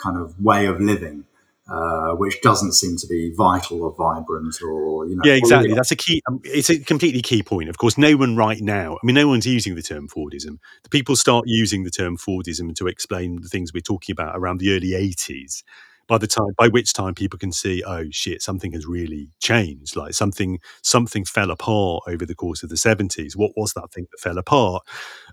kind 0.03 0.16
of 0.16 0.34
way 0.42 0.66
of 0.66 0.80
living, 0.80 1.24
uh, 1.68 2.12
which 2.12 2.40
doesn't 2.42 2.72
seem 2.72 2.97
to 2.97 3.07
be 3.07 3.32
vital 3.36 3.82
or 3.82 3.94
vibrant 3.94 4.57
or, 4.62 5.07
you 5.07 5.16
know. 5.16 5.22
Yeah, 5.24 5.34
exactly. 5.34 5.74
That's 5.74 5.90
a 5.90 5.97
key. 5.97 6.22
Um, 6.28 6.40
it's 6.44 6.70
a 6.70 6.78
completely 6.78 7.22
key 7.22 7.42
point. 7.42 7.68
Of 7.68 7.78
course, 7.78 7.99
no 7.99 8.16
one 8.16 8.36
right 8.36 8.61
now. 8.61 8.94
I 8.94 9.07
mean, 9.07 9.14
no 9.14 9.28
one's 9.28 9.47
using 9.47 9.74
the 9.74 9.82
term 9.82 10.09
Fordism. 10.09 10.59
The 10.82 10.90
people 10.90 11.16
start 11.16 11.44
using 11.47 11.84
the 11.84 11.90
term 11.90 12.16
Fordism 12.16 12.74
to 12.76 12.86
explain 12.86 13.40
the 13.42 13.49
things 13.49 13.72
we're 13.72 13.80
talking 13.80 14.12
about 14.12 14.36
around 14.36 14.61
the 14.61 14.74
early 14.74 14.90
'80s. 14.90 15.62
By 16.09 16.19
the 16.19 16.27
time, 16.27 16.53
by 16.57 16.69
which 16.69 16.93
time 16.93 17.15
people 17.15 17.39
can 17.39 17.53
see, 17.53 17.83
oh 17.85 18.05
shit, 18.11 18.43
something 18.43 18.73
has 18.73 18.87
really 18.87 19.31
changed. 19.41 19.97
Like 19.97 20.15
something, 20.15 20.61
something 20.83 21.25
fell 21.25 21.51
apart 21.51 22.05
over 22.07 22.25
the 22.25 22.35
course 22.35 22.63
of 22.63 22.69
the 22.69 22.77
'70s. 22.77 23.37
What 23.37 23.53
was 23.57 23.73
that 23.73 23.93
thing 23.93 24.07
that 24.13 24.21
fell 24.21 24.39
apart? 24.39 24.85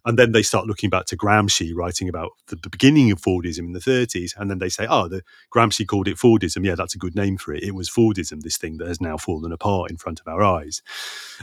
And 0.06 0.20
then 0.20 0.32
they 0.32 0.44
start 0.44 0.68
looking 0.68 0.90
back 0.90 1.06
to 1.08 1.18
Gramsci, 1.18 1.72
writing 1.74 2.10
about 2.10 2.32
the, 2.48 2.58
beginning 2.70 3.12
of 3.12 3.22
Fordism 3.22 3.60
in 3.60 3.74
the 3.74 3.80
30s. 3.80 4.32
And 4.38 4.50
then 4.50 4.60
they 4.60 4.70
say, 4.70 4.86
oh, 4.90 5.08
the 5.08 5.22
Gramsci 5.54 5.88
called 5.88 6.08
it 6.08 6.18
Fordism. 6.18 6.66
Yeah, 6.66 6.76
that's 6.76 6.96
a 6.96 6.98
good 6.98 7.16
name 7.16 7.38
for 7.38 7.54
it. 7.54 7.64
It 7.64 7.76
was 7.76 7.90
Fordism, 7.90 8.42
this 8.42 8.58
thing 8.58 8.78
that 8.78 8.88
has 8.88 9.00
now 9.00 9.16
fallen 9.18 9.52
apart 9.52 9.92
in 9.92 9.98
front 9.98 10.20
of 10.20 10.28
our 10.28 10.44
eyes. 10.44 10.82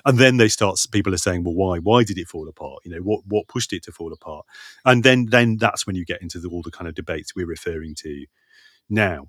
And 0.05 0.19
then 0.19 0.37
they 0.37 0.49
start, 0.49 0.79
people 0.93 1.15
are 1.15 1.19
saying, 1.19 1.45
well, 1.45 1.55
why? 1.55 1.79
Why 1.79 2.05
did 2.05 2.19
it 2.19 2.29
fall 2.29 2.49
apart? 2.49 2.81
You 2.85 2.93
know, 2.93 3.01
what 3.01 3.21
what 3.27 3.49
pushed 3.49 3.73
it 3.73 3.83
to 3.85 3.93
fall 3.93 4.13
apart? 4.13 4.45
And 4.85 5.03
then 5.05 5.27
then 5.27 5.57
that's 5.57 5.87
when 5.87 5.97
you 5.97 6.05
get 6.05 6.21
into 6.23 6.39
the, 6.39 6.49
all 6.49 6.63
the 6.63 6.71
kind 6.71 6.89
of 6.89 6.95
debates 6.95 7.35
we're 7.35 7.47
referring 7.47 7.95
to 7.97 8.27
now 8.91 9.27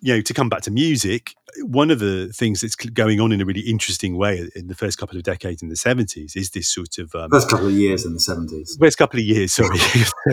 you 0.00 0.14
know, 0.14 0.20
to 0.22 0.34
come 0.34 0.48
back 0.48 0.62
to 0.62 0.70
music, 0.70 1.34
one 1.62 1.90
of 1.90 1.98
the 1.98 2.32
things 2.32 2.60
that's 2.60 2.74
going 2.74 3.20
on 3.20 3.32
in 3.32 3.40
a 3.40 3.44
really 3.44 3.60
interesting 3.60 4.16
way 4.16 4.48
in 4.54 4.68
the 4.68 4.74
first 4.74 4.98
couple 4.98 5.16
of 5.16 5.22
decades 5.22 5.62
in 5.62 5.68
the 5.68 5.74
70s 5.74 6.36
is 6.36 6.50
this 6.50 6.68
sort 6.68 6.98
of. 6.98 7.14
Um, 7.14 7.30
first 7.30 7.50
couple 7.50 7.66
of 7.66 7.72
years 7.72 8.06
in 8.06 8.14
the 8.14 8.18
70s. 8.18 8.78
First 8.78 8.98
couple 8.98 9.20
of 9.20 9.26
years, 9.26 9.52
sorry. 9.52 9.68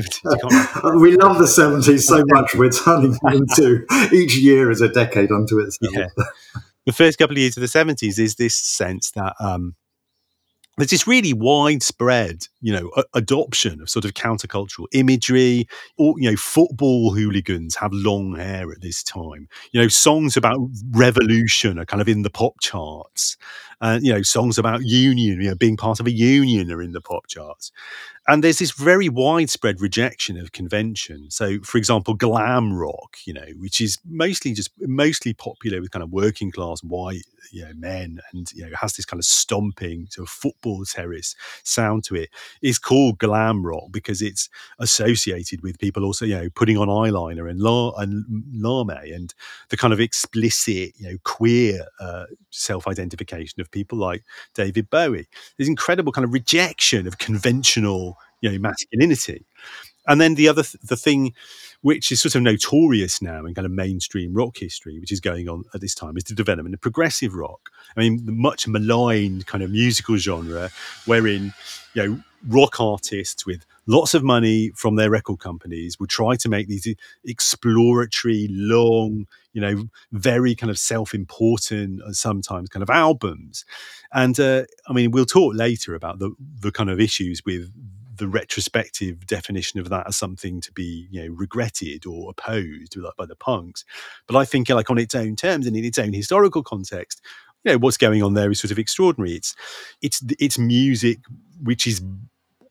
we 0.99 1.17
love 1.17 1.37
the 1.37 1.47
70s 1.47 2.01
so 2.01 2.23
much, 2.27 2.55
we're 2.55 2.69
turning 2.69 3.17
into 3.25 3.85
each 4.13 4.37
year 4.37 4.71
as 4.71 4.81
a 4.81 4.89
decade 4.89 5.31
unto 5.31 5.59
itself. 5.59 5.93
Yeah. 5.93 6.07
The 6.85 6.93
first 6.93 7.17
couple 7.17 7.33
of 7.33 7.39
years 7.39 7.57
of 7.57 7.61
the 7.61 7.67
70s 7.67 8.17
is 8.17 8.35
this 8.35 8.55
sense 8.55 9.11
that 9.11 9.33
um, 9.41 9.75
there's 10.77 10.91
this 10.91 11.07
really 11.07 11.33
widespread, 11.33 12.47
you 12.61 12.71
know, 12.71 12.91
a- 12.95 13.03
adoption 13.15 13.81
of 13.81 13.89
sort 13.89 14.05
of 14.05 14.13
countercultural 14.13 14.85
imagery. 14.93 15.67
Or 15.97 16.15
you 16.19 16.29
know, 16.29 16.37
football 16.37 17.13
hooligans 17.13 17.75
have 17.75 17.91
long 17.93 18.35
hair 18.35 18.71
at 18.71 18.81
this 18.81 19.03
time. 19.03 19.47
You 19.71 19.81
know, 19.81 19.87
songs 19.87 20.37
about 20.37 20.59
revolution 20.91 21.79
are 21.79 21.85
kind 21.85 22.01
of 22.01 22.07
in 22.07 22.21
the 22.21 22.29
pop 22.29 22.59
charts. 22.61 23.37
And 23.81 24.03
you 24.05 24.13
know, 24.13 24.21
songs 24.21 24.57
about 24.57 24.83
union, 24.83 25.41
you 25.41 25.49
know, 25.49 25.55
being 25.55 25.77
part 25.77 25.99
of 25.99 26.07
a 26.07 26.11
union 26.11 26.71
are 26.71 26.81
in 26.81 26.93
the 26.93 27.01
pop 27.01 27.27
charts. 27.27 27.71
And 28.29 28.43
there's 28.43 28.59
this 28.59 28.71
very 28.71 29.07
widespread 29.07 29.79
rejection 29.79 30.37
of 30.37 30.51
convention. 30.51 31.31
So, 31.31 31.59
for 31.61 31.77
example, 31.77 32.13
glam 32.13 32.73
rock, 32.73 33.17
you 33.25 33.33
know, 33.33 33.45
which 33.57 33.79
is 33.79 33.97
mostly 34.05 34.53
just 34.53 34.69
mostly 34.81 35.33
popular 35.33 35.79
with 35.79 35.91
kind 35.91 36.03
of 36.03 36.11
working 36.11 36.51
class 36.51 36.83
white 36.83 37.23
you 37.51 37.63
know 37.63 37.71
men 37.75 38.19
and 38.31 38.51
you 38.53 38.65
know 38.65 38.75
has 38.75 38.93
this 38.93 39.05
kind 39.05 39.19
of 39.19 39.25
stomping 39.25 40.07
sort 40.09 40.27
of 40.27 40.31
football 40.31 40.83
terrace 40.85 41.35
sound 41.63 42.03
to 42.03 42.15
it 42.15 42.29
is 42.61 42.79
called 42.79 43.17
glam 43.17 43.65
rock 43.65 43.85
because 43.91 44.21
it's 44.21 44.49
associated 44.79 45.61
with 45.61 45.79
people 45.79 46.03
also 46.03 46.25
you 46.25 46.35
know 46.35 46.49
putting 46.55 46.77
on 46.77 46.87
eyeliner 46.87 47.49
and 47.49 47.59
la 47.59 47.91
and 47.97 48.25
lame 48.53 48.89
and 48.89 49.33
the 49.69 49.77
kind 49.77 49.93
of 49.93 49.99
explicit 49.99 50.93
you 50.97 51.09
know 51.09 51.17
queer 51.23 51.85
uh, 51.99 52.25
self-identification 52.51 53.59
of 53.61 53.71
people 53.71 53.97
like 53.97 54.23
David 54.53 54.89
Bowie 54.89 55.27
there's 55.57 55.69
incredible 55.69 56.11
kind 56.11 56.25
of 56.25 56.33
rejection 56.33 57.07
of 57.07 57.17
conventional 57.17 58.16
you 58.41 58.51
know 58.51 58.59
masculinity 58.59 59.45
and 60.07 60.21
then 60.21 60.35
the 60.35 60.47
other 60.47 60.63
th- 60.63 60.81
the 60.83 60.95
thing 60.95 61.33
which 61.81 62.11
is 62.11 62.21
sort 62.21 62.35
of 62.35 62.41
notorious 62.41 63.21
now 63.21 63.45
in 63.45 63.53
kind 63.53 63.65
of 63.65 63.71
mainstream 63.71 64.33
rock 64.33 64.57
history, 64.57 64.99
which 64.99 65.11
is 65.11 65.19
going 65.19 65.47
on 65.47 65.63
at 65.75 65.81
this 65.81 65.93
time, 65.93 66.17
is 66.17 66.23
the 66.23 66.33
development 66.33 66.73
of 66.73 66.81
progressive 66.81 67.35
rock. 67.35 67.69
I 67.95 67.99
mean, 67.99 68.25
the 68.25 68.31
much 68.31 68.67
maligned 68.67 69.45
kind 69.45 69.63
of 69.63 69.69
musical 69.69 70.17
genre, 70.17 70.69
wherein 71.05 71.53
you 71.93 72.03
know 72.03 72.21
rock 72.47 72.79
artists 72.79 73.45
with 73.45 73.65
lots 73.85 74.13
of 74.13 74.23
money 74.23 74.71
from 74.75 74.95
their 74.95 75.09
record 75.09 75.39
companies 75.39 75.99
would 75.99 76.09
try 76.09 76.35
to 76.35 76.49
make 76.49 76.67
these 76.67 76.87
exploratory, 77.25 78.47
long, 78.49 79.25
you 79.53 79.61
know, 79.61 79.85
very 80.11 80.53
kind 80.53 80.69
of 80.69 80.77
self-important, 80.77 82.01
uh, 82.03 82.11
sometimes 82.11 82.69
kind 82.69 82.83
of 82.83 82.89
albums. 82.89 83.65
And 84.13 84.39
uh, 84.39 84.63
I 84.87 84.93
mean, 84.93 85.11
we'll 85.11 85.25
talk 85.25 85.53
later 85.55 85.95
about 85.95 86.19
the 86.19 86.31
the 86.59 86.71
kind 86.71 86.89
of 86.89 86.99
issues 86.99 87.43
with 87.45 87.71
the 88.17 88.27
retrospective 88.27 89.25
definition 89.27 89.79
of 89.79 89.89
that 89.89 90.07
as 90.07 90.17
something 90.17 90.61
to 90.61 90.71
be 90.71 91.07
you 91.11 91.23
know 91.23 91.33
regretted 91.35 92.05
or 92.05 92.29
opposed 92.31 92.97
by 93.17 93.25
the 93.25 93.35
punks. 93.35 93.85
But 94.27 94.37
i 94.37 94.45
think 94.45 94.69
like 94.69 94.89
on 94.89 94.97
its 94.97 95.15
own 95.15 95.35
terms 95.35 95.67
and 95.67 95.75
in 95.75 95.85
its 95.85 95.99
own 95.99 96.13
historical 96.13 96.63
context 96.63 97.21
you 97.63 97.71
know 97.71 97.77
what's 97.77 97.97
going 97.97 98.23
on 98.23 98.33
there 98.33 98.51
is 98.51 98.59
sort 98.59 98.71
of 98.71 98.79
extraordinary. 98.79 99.33
It's 99.35 99.55
it's 100.01 100.23
it's 100.39 100.57
music 100.59 101.19
which 101.61 101.87
is 101.87 102.01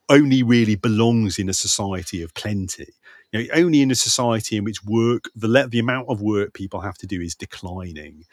only 0.09 0.43
really 0.43 0.77
belongs 0.77 1.39
in 1.39 1.49
a 1.49 1.53
society 1.55 2.23
of 2.23 2.33
plenty. 2.35 2.87
You 3.33 3.41
know 3.41 3.47
only 3.55 3.83
in 3.83 3.91
a 3.91 3.95
society 3.97 4.57
in 4.57 4.65
which 4.65 4.85
work 4.85 5.25
the 5.35 5.67
the 5.69 5.79
amount 5.81 6.09
of 6.09 6.23
work 6.23 6.55
people 6.55 6.81
have 6.81 6.97
to 6.99 7.07
do 7.07 7.21
is 7.21 7.35
declining 7.35 8.25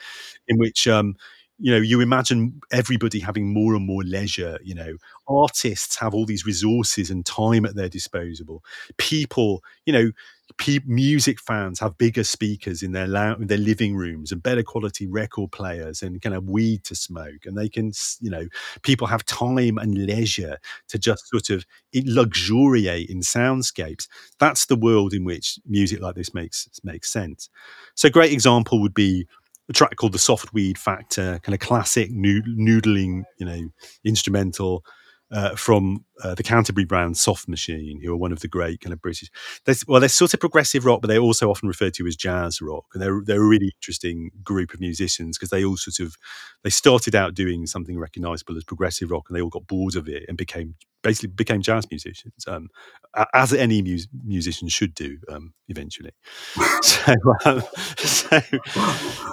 in 0.47 0.57
which 0.59 0.87
um 0.87 1.15
you 1.59 1.71
know 1.71 1.77
you 1.77 2.01
imagine 2.01 2.59
everybody 2.71 3.19
having 3.19 3.53
more 3.53 3.75
and 3.75 3.85
more 3.85 4.03
leisure 4.03 4.59
you 4.63 4.75
know. 4.75 4.95
Artists 5.27 5.95
have 5.99 6.13
all 6.13 6.25
these 6.25 6.45
resources 6.45 7.09
and 7.09 7.25
time 7.25 7.65
at 7.65 7.75
their 7.75 7.87
disposal 7.89 8.61
people 8.97 9.63
you 9.85 9.93
know 9.93 10.11
pe- 10.57 10.79
music 10.85 11.39
fans 11.39 11.79
have 11.79 11.97
bigger 11.97 12.23
speakers 12.23 12.83
in 12.83 12.91
their 12.91 13.05
in 13.35 13.47
their 13.47 13.57
living 13.57 13.95
rooms 13.95 14.31
and 14.31 14.43
better 14.43 14.63
quality 14.63 15.07
record 15.07 15.51
players 15.51 16.01
and 16.01 16.21
kind 16.21 16.35
of 16.35 16.43
weed 16.49 16.83
to 16.83 16.95
smoke 16.95 17.45
and 17.45 17.57
they 17.57 17.69
can 17.69 17.91
you 18.19 18.29
know 18.29 18.45
people 18.83 19.07
have 19.07 19.25
time 19.25 19.77
and 19.77 19.95
leisure 20.05 20.57
to 20.87 20.97
just 20.99 21.27
sort 21.29 21.49
of 21.49 21.65
luxuriate 21.95 23.09
in 23.09 23.19
soundscapes. 23.19 24.07
That's 24.39 24.65
the 24.65 24.75
world 24.75 25.13
in 25.13 25.23
which 25.23 25.59
music 25.67 26.01
like 26.01 26.15
this 26.15 26.33
makes 26.33 26.67
makes 26.83 27.11
sense. 27.11 27.49
So 27.95 28.07
a 28.07 28.11
great 28.11 28.31
example 28.33 28.81
would 28.81 28.93
be 28.93 29.27
a 29.69 29.73
track 29.73 29.95
called 29.95 30.13
the 30.13 30.19
Soft 30.19 30.53
Weed 30.53 30.77
Factor, 30.77 31.39
kind 31.43 31.53
of 31.53 31.59
classic 31.59 32.11
noo- 32.11 32.41
noodling, 32.41 33.23
you 33.37 33.45
know, 33.45 33.69
instrumental 34.03 34.83
uh, 35.33 35.55
from 35.55 36.05
uh, 36.23 36.35
the 36.35 36.43
Canterbury 36.43 36.85
brand 36.85 37.17
Soft 37.17 37.47
Machine, 37.47 37.99
who 38.01 38.13
are 38.13 38.17
one 38.17 38.31
of 38.31 38.41
the 38.41 38.47
great 38.47 38.81
kind 38.81 38.93
of 38.93 39.01
British. 39.01 39.31
They're, 39.65 39.75
well, 39.87 39.99
they're 39.99 40.07
sort 40.07 40.33
of 40.33 40.39
progressive 40.39 40.85
rock, 40.85 41.01
but 41.01 41.07
they're 41.07 41.17
also 41.17 41.49
often 41.49 41.67
referred 41.67 41.95
to 41.95 42.05
as 42.05 42.15
jazz 42.15 42.61
rock, 42.61 42.85
and 42.93 43.01
they're 43.01 43.21
they're 43.25 43.41
a 43.41 43.47
really 43.47 43.73
interesting 43.81 44.29
group 44.43 44.73
of 44.73 44.79
musicians 44.79 45.37
because 45.37 45.49
they 45.49 45.65
all 45.65 45.75
sort 45.75 45.99
of 45.99 46.15
they 46.63 46.69
started 46.69 47.15
out 47.15 47.33
doing 47.33 47.65
something 47.65 47.97
recognisable 47.97 48.55
as 48.55 48.63
progressive 48.63 49.09
rock, 49.09 49.25
and 49.27 49.35
they 49.35 49.41
all 49.41 49.49
got 49.49 49.67
bored 49.67 49.95
of 49.95 50.07
it 50.07 50.23
and 50.27 50.37
became 50.37 50.75
basically 51.03 51.29
became 51.29 51.61
jazz 51.61 51.85
musicians, 51.91 52.47
um, 52.47 52.69
as 53.33 53.53
any 53.53 53.81
mus- 53.81 54.07
musician 54.23 54.69
should 54.69 54.95
do 54.95 55.17
um, 55.29 55.53
eventually. 55.67 56.11
so, 56.81 57.13
um, 57.45 57.61
so, 57.97 58.41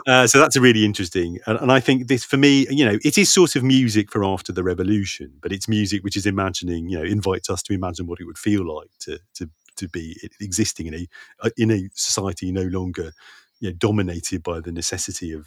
uh, 0.07 0.27
so 0.27 0.39
that's 0.39 0.57
a 0.57 0.61
really 0.61 0.85
interesting, 0.85 1.39
and, 1.47 1.59
and 1.61 1.73
I 1.73 1.81
think 1.81 2.09
this 2.09 2.25
for 2.25 2.37
me, 2.37 2.67
you 2.71 2.85
know, 2.85 2.99
it 3.05 3.17
is 3.17 3.33
sort 3.33 3.55
of 3.57 3.63
music 3.63 4.11
for 4.11 4.25
after 4.25 4.53
the 4.53 4.63
revolution, 4.63 5.35
but 5.41 5.53
it's 5.53 5.69
music 5.69 5.90
which 5.99 6.17
is 6.17 6.27
imagining, 6.27 6.89
you 6.89 6.99
know, 6.99 7.05
invites 7.05 7.51
us 7.51 7.63
to 7.65 7.73
imagine 7.73 8.07
what 8.07 8.21
it 8.21 8.25
would 8.25 8.39
feel 8.39 8.67
like 8.77 8.91
to 9.01 9.19
to 9.35 9.51
to 9.77 9.89
be 9.89 10.17
existing 10.41 10.87
in 10.87 10.95
a 10.95 11.09
uh, 11.41 11.51
in 11.57 11.71
a 11.71 11.89
society 11.95 12.53
no 12.53 12.63
longer, 12.63 13.13
you 13.61 13.71
know, 13.71 13.77
dominated 13.77 14.43
by 14.43 14.61
the 14.61 14.73
necessity 14.73 15.33
of 15.33 15.47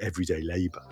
everyday 0.00 0.42
labour. 0.42 0.82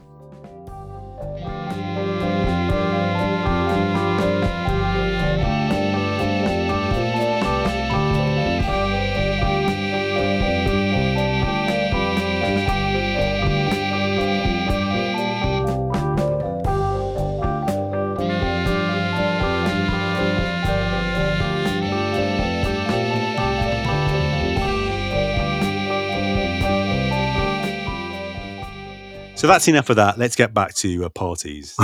So 29.40 29.46
that's 29.46 29.68
enough 29.68 29.88
of 29.88 29.96
that. 29.96 30.18
Let's 30.18 30.36
get 30.36 30.52
back 30.52 30.74
to 30.76 31.06
uh, 31.06 31.08
parties. 31.08 31.74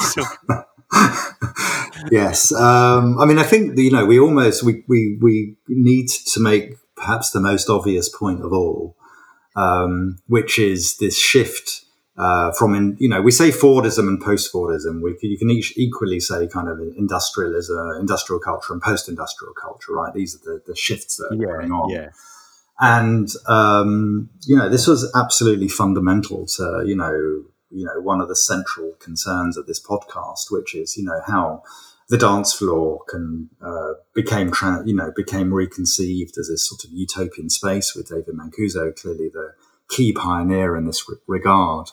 So- 0.00 0.24
yes. 2.10 2.50
Um, 2.52 3.20
I 3.20 3.24
mean, 3.24 3.38
I 3.38 3.44
think 3.44 3.78
you 3.78 3.92
know 3.92 4.04
we 4.04 4.18
almost 4.18 4.64
we, 4.64 4.82
we 4.88 5.16
we 5.20 5.56
need 5.68 6.08
to 6.08 6.40
make 6.40 6.74
perhaps 6.96 7.30
the 7.30 7.40
most 7.40 7.70
obvious 7.70 8.08
point 8.08 8.42
of 8.42 8.52
all, 8.52 8.96
um, 9.54 10.18
which 10.26 10.58
is 10.58 10.96
this 10.96 11.16
shift 11.16 11.84
uh, 12.16 12.50
from 12.52 12.74
in, 12.74 12.96
you 12.98 13.08
know 13.08 13.22
we 13.22 13.30
say 13.30 13.50
Fordism 13.50 14.08
and 14.08 14.20
post-Fordism. 14.20 15.00
We 15.00 15.16
you 15.22 15.38
can 15.38 15.50
each 15.50 15.72
equally 15.76 16.18
say 16.18 16.48
kind 16.48 16.68
of 16.68 16.80
industrialism, 16.96 17.96
industrial 18.00 18.40
culture, 18.40 18.72
and 18.72 18.82
post-industrial 18.82 19.54
culture. 19.54 19.92
Right? 19.92 20.12
These 20.12 20.34
are 20.34 20.38
the, 20.44 20.62
the 20.66 20.74
shifts 20.74 21.16
that 21.18 21.28
are 21.30 21.36
going 21.36 21.70
on. 21.70 21.90
yeah. 21.90 22.08
And 22.80 23.28
um, 23.46 24.30
you 24.46 24.56
know 24.56 24.68
this 24.68 24.86
was 24.86 25.10
absolutely 25.14 25.68
fundamental 25.68 26.46
to 26.46 26.82
you 26.86 26.96
know 26.96 27.44
you 27.70 27.84
know 27.84 28.00
one 28.00 28.20
of 28.20 28.28
the 28.28 28.36
central 28.36 28.92
concerns 29.00 29.56
of 29.56 29.66
this 29.66 29.84
podcast, 29.84 30.50
which 30.50 30.74
is 30.74 30.96
you 30.96 31.04
know 31.04 31.20
how 31.26 31.62
the 32.08 32.18
dance 32.18 32.54
floor 32.54 33.02
can 33.08 33.50
uh, 33.60 33.94
became 34.14 34.50
tra- 34.50 34.82
you 34.86 34.94
know 34.94 35.12
became 35.14 35.52
reconceived 35.52 36.38
as 36.38 36.48
this 36.48 36.66
sort 36.66 36.84
of 36.84 36.90
utopian 36.92 37.50
space 37.50 37.94
with 37.94 38.08
David 38.08 38.34
Mancuso 38.34 38.94
clearly 39.00 39.28
the 39.28 39.54
key 39.88 40.12
pioneer 40.12 40.76
in 40.76 40.86
this 40.86 41.08
re- 41.08 41.16
regard. 41.26 41.90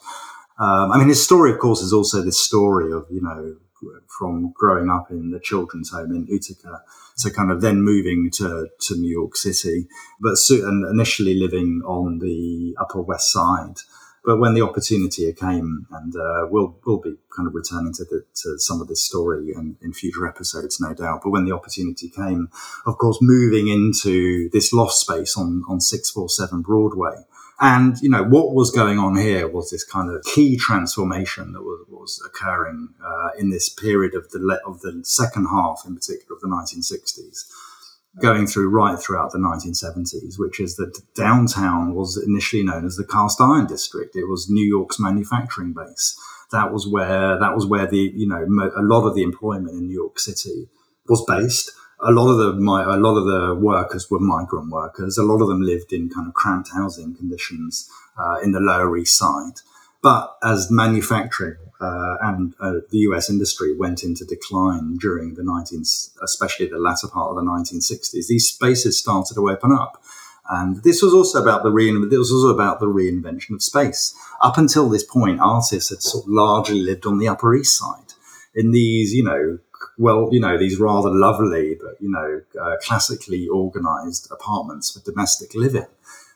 Um, 0.57 0.91
I 0.91 0.97
mean, 0.97 1.09
his 1.09 1.23
story, 1.23 1.51
of 1.51 1.59
course, 1.59 1.81
is 1.81 1.91
also 1.91 2.21
this 2.21 2.39
story 2.39 2.93
of 2.93 3.07
you 3.09 3.21
know 3.21 3.55
from 4.07 4.51
growing 4.53 4.89
up 4.89 5.11
in 5.11 5.31
the 5.31 5.39
children's 5.39 5.91
home 5.91 6.11
in 6.11 6.25
Utica, 6.27 6.81
so 7.15 7.29
kind 7.29 7.51
of 7.51 7.61
then 7.61 7.81
moving 7.81 8.29
to 8.31 8.67
to 8.81 8.95
New 8.95 9.11
York 9.11 9.35
City, 9.35 9.87
but 10.19 10.35
so, 10.35 10.55
and 10.55 10.85
initially 10.85 11.35
living 11.35 11.81
on 11.85 12.19
the 12.19 12.75
Upper 12.79 13.01
West 13.01 13.31
Side. 13.31 13.77
But 14.25 14.39
when 14.39 14.55
the 14.55 14.61
opportunity 14.61 15.31
came, 15.33 15.85
and 15.91 16.15
uh, 16.15 16.47
we'll 16.49 16.75
we'll 16.83 16.97
be 16.99 17.15
kind 17.35 17.47
of 17.47 17.53
returning 17.53 17.93
to 17.93 18.05
the, 18.05 18.25
to 18.41 18.57
some 18.57 18.81
of 18.81 18.87
this 18.87 19.03
story 19.03 19.53
in, 19.53 19.77
in 19.83 19.93
future 19.93 20.27
episodes, 20.27 20.81
no 20.81 20.95
doubt. 20.95 21.21
But 21.23 21.29
when 21.29 21.45
the 21.45 21.51
opportunity 21.51 22.09
came, 22.09 22.49
of 22.87 22.97
course, 22.97 23.19
moving 23.21 23.67
into 23.67 24.49
this 24.49 24.73
loft 24.73 24.95
space 24.95 25.37
on 25.37 25.63
on 25.69 25.79
six 25.79 26.09
four 26.09 26.27
seven 26.27 26.63
Broadway, 26.63 27.17
and 27.59 27.97
you 28.01 28.09
know 28.09 28.23
what 28.23 28.53
was 28.53 28.71
going 28.71 28.99
on 28.99 29.15
here 29.15 29.47
was 29.47 29.71
this 29.71 29.83
kind 29.83 30.13
of 30.13 30.23
key 30.23 30.57
transformation 30.57 31.53
that 31.53 31.61
was, 31.61 31.85
was 31.89 32.21
occurring 32.25 32.89
uh, 33.03 33.29
in 33.37 33.49
this 33.49 33.69
period 33.69 34.13
of 34.13 34.29
the 34.31 34.39
le- 34.39 34.61
of 34.65 34.81
the 34.81 35.01
second 35.03 35.47
half, 35.47 35.83
in 35.87 35.95
particular 35.95 36.35
of 36.35 36.41
the 36.41 36.47
1960s, 36.47 37.45
going 38.21 38.45
through 38.45 38.69
right 38.69 38.99
throughout 38.99 39.31
the 39.31 39.37
1970s, 39.37 40.37
which 40.37 40.59
is 40.59 40.75
that 40.75 41.01
downtown 41.15 41.93
was 41.93 42.21
initially 42.27 42.63
known 42.63 42.85
as 42.85 42.97
the 42.97 43.05
cast 43.05 43.39
iron 43.39 43.67
district. 43.67 44.15
It 44.15 44.27
was 44.27 44.49
New 44.49 44.65
York's 44.65 44.99
manufacturing 44.99 45.73
base. 45.73 46.19
That 46.51 46.73
was 46.73 46.87
where 46.87 47.39
that 47.39 47.55
was 47.55 47.65
where 47.65 47.87
the 47.87 48.11
you 48.13 48.27
know 48.27 48.45
a 48.75 48.81
lot 48.81 49.07
of 49.07 49.15
the 49.15 49.23
employment 49.23 49.75
in 49.75 49.87
New 49.87 49.95
York 49.95 50.19
City 50.19 50.67
was 51.07 51.23
based. 51.25 51.71
A 52.07 52.11
lot 52.11 52.29
of 52.29 52.37
the 52.37 52.53
my, 52.53 52.83
a 52.83 52.97
lot 52.97 53.17
of 53.17 53.25
the 53.25 53.55
workers 53.55 54.09
were 54.09 54.19
migrant 54.19 54.69
workers. 54.69 55.17
A 55.17 55.23
lot 55.23 55.41
of 55.41 55.47
them 55.47 55.61
lived 55.61 55.91
in 55.91 56.09
kind 56.09 56.27
of 56.27 56.33
cramped 56.33 56.69
housing 56.73 57.15
conditions 57.15 57.89
uh, 58.17 58.37
in 58.43 58.51
the 58.51 58.59
Lower 58.59 58.95
East 58.97 59.17
Side. 59.17 59.61
But 60.01 60.37
as 60.43 60.69
manufacturing 60.69 61.57
uh, 61.81 62.17
and 62.21 62.53
uh, 62.59 62.73
the 62.91 62.99
US 63.09 63.29
industry 63.29 63.75
went 63.75 64.03
into 64.03 64.23
decline 64.23 64.97
during 64.97 65.33
the 65.33 65.41
19th, 65.41 66.11
especially 66.23 66.67
the 66.67 66.77
latter 66.77 67.07
part 67.07 67.31
of 67.31 67.35
the 67.35 67.41
1960s, 67.41 68.27
these 68.27 68.47
spaces 68.47 68.99
started 68.99 69.33
to 69.33 69.49
open 69.49 69.71
up. 69.71 70.01
And 70.47 70.83
this 70.83 71.01
was 71.01 71.13
also 71.13 71.41
about 71.41 71.63
the 71.63 71.71
rein- 71.71 72.07
this 72.09 72.19
was 72.19 72.31
also 72.31 72.53
about 72.53 72.79
the 72.79 72.85
reinvention 72.85 73.55
of 73.55 73.63
space. 73.63 74.15
Up 74.41 74.57
until 74.57 74.89
this 74.89 75.03
point, 75.03 75.39
artists 75.39 75.89
had 75.89 76.03
sort 76.03 76.25
of 76.25 76.29
largely 76.29 76.81
lived 76.81 77.07
on 77.07 77.17
the 77.17 77.27
Upper 77.27 77.55
East 77.55 77.79
Side 77.79 78.13
in 78.53 78.71
these, 78.71 79.13
you 79.13 79.23
know, 79.23 79.57
well, 79.97 80.29
you 80.31 80.39
know, 80.39 80.57
these 80.57 80.79
rather 80.79 81.09
lovely 81.09 81.77
but 81.81 82.01
you 82.01 82.09
know 82.09 82.41
uh, 82.61 82.75
classically 82.81 83.47
organized 83.47 84.29
apartments 84.31 84.91
for 84.91 84.99
domestic 85.09 85.55
living. 85.55 85.87